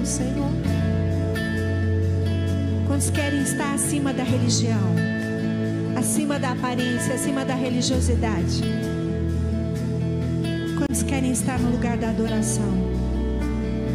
Ao 0.00 0.06
Senhor. 0.06 0.50
Quantos 2.86 3.10
querem 3.10 3.42
estar 3.42 3.74
acima 3.74 4.14
da 4.14 4.22
religião, 4.22 4.94
acima 5.94 6.38
da 6.38 6.52
aparência, 6.52 7.12
acima 7.16 7.44
da 7.44 7.54
religiosidade? 7.54 8.62
Quantos 10.78 11.02
querem 11.02 11.30
estar 11.32 11.58
no 11.58 11.70
lugar 11.70 11.98
da 11.98 12.08
adoração? 12.08 12.72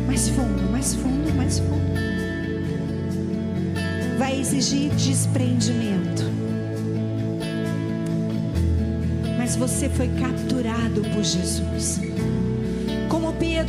Mais 0.05 0.29
fundo, 0.29 0.71
mais 0.71 0.93
fundo, 0.93 1.33
mais 1.33 1.57
fundo. 1.57 1.95
Vai 4.19 4.39
exigir 4.39 4.91
desprendimento. 4.91 6.23
Mas 9.39 9.55
você 9.55 9.89
foi 9.89 10.09
capturado 10.09 11.01
por 11.01 11.23
Jesus. 11.23 11.99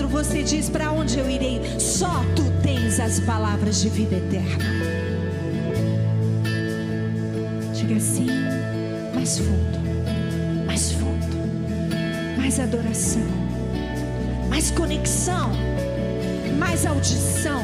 Você 0.08 0.42
diz: 0.42 0.68
Para 0.68 0.92
onde 0.92 1.18
eu 1.18 1.28
irei? 1.28 1.60
Só 1.78 2.24
tu 2.34 2.44
tens 2.62 2.98
as 2.98 3.20
palavras 3.20 3.80
de 3.80 3.88
vida 3.88 4.16
eterna. 4.16 4.64
Diga 7.72 7.96
assim, 7.96 8.26
mais 9.14 9.38
fundo, 9.38 9.78
mais 10.66 10.92
fundo, 10.92 11.36
mais 12.36 12.58
adoração, 12.58 13.22
mais 14.48 14.70
conexão, 14.70 15.50
mais 16.58 16.86
audição, 16.86 17.62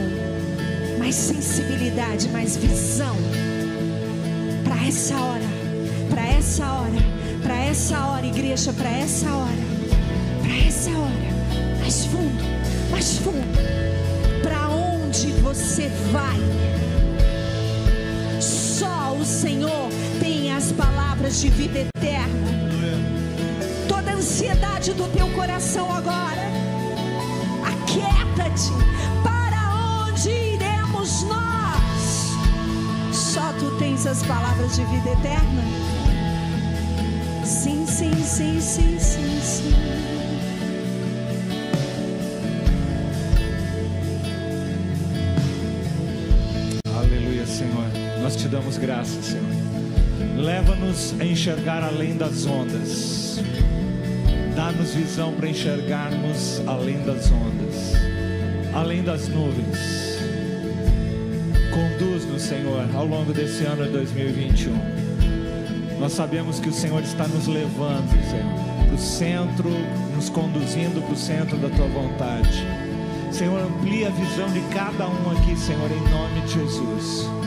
mais 0.98 1.14
sensibilidade, 1.14 2.28
mais 2.28 2.56
visão. 2.56 3.16
Para 4.62 4.86
essa 4.86 5.16
hora, 5.16 5.48
para 6.10 6.26
essa 6.26 6.66
hora, 6.66 6.98
para 7.42 7.56
essa 7.56 8.06
hora, 8.06 8.26
igreja, 8.26 8.72
para 8.72 8.90
essa 8.90 9.28
hora, 9.32 9.61
vai? 16.12 16.38
Só 18.40 19.14
o 19.14 19.24
Senhor 19.24 19.88
tem 20.20 20.52
as 20.52 20.70
palavras 20.72 21.40
de 21.40 21.48
vida 21.48 21.78
eterna. 21.78 22.52
Toda 23.88 24.10
a 24.10 24.14
ansiedade 24.14 24.92
do 24.92 25.08
teu 25.08 25.26
coração 25.28 25.90
agora, 25.90 26.42
aquieta-te. 27.64 28.70
Para 29.22 30.04
onde 30.04 30.28
iremos 30.28 31.22
nós? 31.22 33.16
Só 33.16 33.52
tu 33.58 33.70
tens 33.78 34.06
as 34.06 34.22
palavras 34.22 34.76
de 34.76 34.84
vida 34.84 35.10
eterna. 35.10 35.62
Sim, 37.44 37.86
sim, 37.86 38.12
sim, 38.22 38.60
sim, 38.60 38.98
sim, 38.98 39.40
sim. 39.40 40.11
Leva-nos 50.92 51.14
a 51.18 51.24
enxergar 51.24 51.82
além 51.82 52.16
das 52.16 52.44
ondas. 52.44 53.40
Dá-nos 54.54 54.94
visão 54.94 55.32
para 55.32 55.48
enxergarmos 55.48 56.60
além 56.66 57.02
das 57.02 57.30
ondas, 57.30 57.94
além 58.74 59.02
das 59.02 59.26
nuvens. 59.28 59.78
Conduz-nos, 61.70 62.42
Senhor, 62.42 62.86
ao 62.94 63.06
longo 63.06 63.32
desse 63.32 63.64
ano 63.64 63.84
de 63.86 63.92
2021. 63.92 64.74
Nós 65.98 66.12
sabemos 66.12 66.60
que 66.60 66.68
o 66.68 66.72
Senhor 66.72 67.02
está 67.02 67.26
nos 67.26 67.46
levando, 67.46 68.10
Senhor, 68.30 68.86
para 68.86 68.94
o 68.94 68.98
centro, 68.98 69.70
nos 70.14 70.28
conduzindo 70.28 71.00
para 71.00 71.14
o 71.14 71.16
centro 71.16 71.56
da 71.56 71.70
tua 71.70 71.88
vontade. 71.88 72.66
Senhor, 73.30 73.62
amplia 73.62 74.08
a 74.08 74.10
visão 74.10 74.50
de 74.52 74.60
cada 74.74 75.08
um 75.08 75.30
aqui, 75.30 75.56
Senhor, 75.56 75.90
em 75.90 76.10
nome 76.10 76.42
de 76.42 76.52
Jesus. 76.52 77.41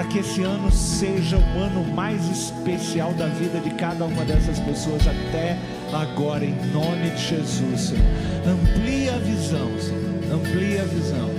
Para 0.00 0.08
que 0.08 0.20
esse 0.20 0.42
ano 0.42 0.72
seja 0.72 1.36
o 1.36 1.58
ano 1.58 1.84
mais 1.94 2.24
especial 2.30 3.12
da 3.12 3.26
vida 3.26 3.60
de 3.60 3.68
cada 3.74 4.06
uma 4.06 4.24
dessas 4.24 4.58
pessoas 4.58 5.02
até 5.06 5.58
agora, 5.92 6.42
em 6.42 6.56
nome 6.72 7.10
de 7.10 7.22
Jesus, 7.22 7.80
Senhor. 7.80 8.02
Amplia 8.46 9.16
a 9.16 9.18
visão, 9.18 9.68
Senhor. 9.78 10.36
Amplia 10.36 10.80
a 10.80 10.86
visão, 10.86 11.30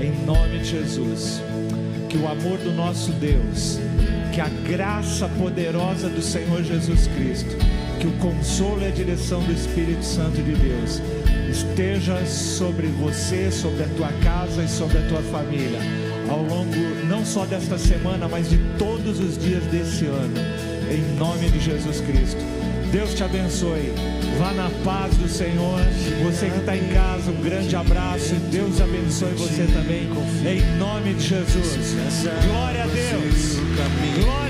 em 0.00 0.24
nome 0.24 0.60
de 0.60 0.66
Jesus. 0.66 1.42
Que 2.08 2.16
o 2.16 2.28
amor 2.28 2.58
do 2.58 2.70
nosso 2.70 3.10
Deus, 3.10 3.80
que 4.32 4.40
a 4.40 4.48
graça 4.68 5.28
poderosa 5.30 6.08
do 6.08 6.22
Senhor 6.22 6.62
Jesus 6.62 7.08
Cristo, 7.08 7.56
que 7.98 8.06
o 8.06 8.12
consolo 8.18 8.82
e 8.82 8.86
a 8.86 8.90
direção 8.90 9.42
do 9.42 9.52
Espírito 9.52 10.04
Santo 10.04 10.40
de 10.40 10.52
Deus 10.52 11.02
esteja 11.50 12.24
sobre 12.24 12.86
você, 12.86 13.50
sobre 13.50 13.82
a 13.82 13.88
tua 13.96 14.12
casa 14.22 14.62
e 14.62 14.68
sobre 14.68 14.98
a 14.98 15.08
tua 15.08 15.22
família, 15.22 15.80
ao 16.30 16.42
longo 16.42 16.95
não 17.08 17.24
só 17.24 17.44
desta 17.44 17.78
semana, 17.78 18.28
mas 18.28 18.48
de 18.48 18.58
todos 18.78 19.20
os 19.20 19.38
dias 19.38 19.62
desse 19.64 20.06
ano, 20.06 20.34
em 20.90 21.16
nome 21.16 21.48
de 21.48 21.60
Jesus 21.60 22.00
Cristo. 22.00 22.40
Deus 22.92 23.14
te 23.14 23.24
abençoe. 23.24 23.92
Vá 24.38 24.52
na 24.52 24.70
paz 24.84 25.16
do 25.16 25.28
Senhor. 25.28 25.80
Você 26.24 26.48
que 26.48 26.58
está 26.58 26.76
em 26.76 26.88
casa, 26.88 27.30
um 27.30 27.42
grande 27.42 27.74
abraço. 27.74 28.34
e 28.34 28.38
Deus 28.50 28.80
abençoe 28.80 29.32
você 29.32 29.66
também. 29.72 30.08
Em 30.46 30.78
nome 30.78 31.14
de 31.14 31.22
Jesus. 31.22 31.94
Glória 32.46 32.84
a 32.84 32.86
Deus. 32.86 33.56
Glória 33.56 33.84
a 33.84 34.06
Deus. 34.06 34.24
Glória 34.24 34.45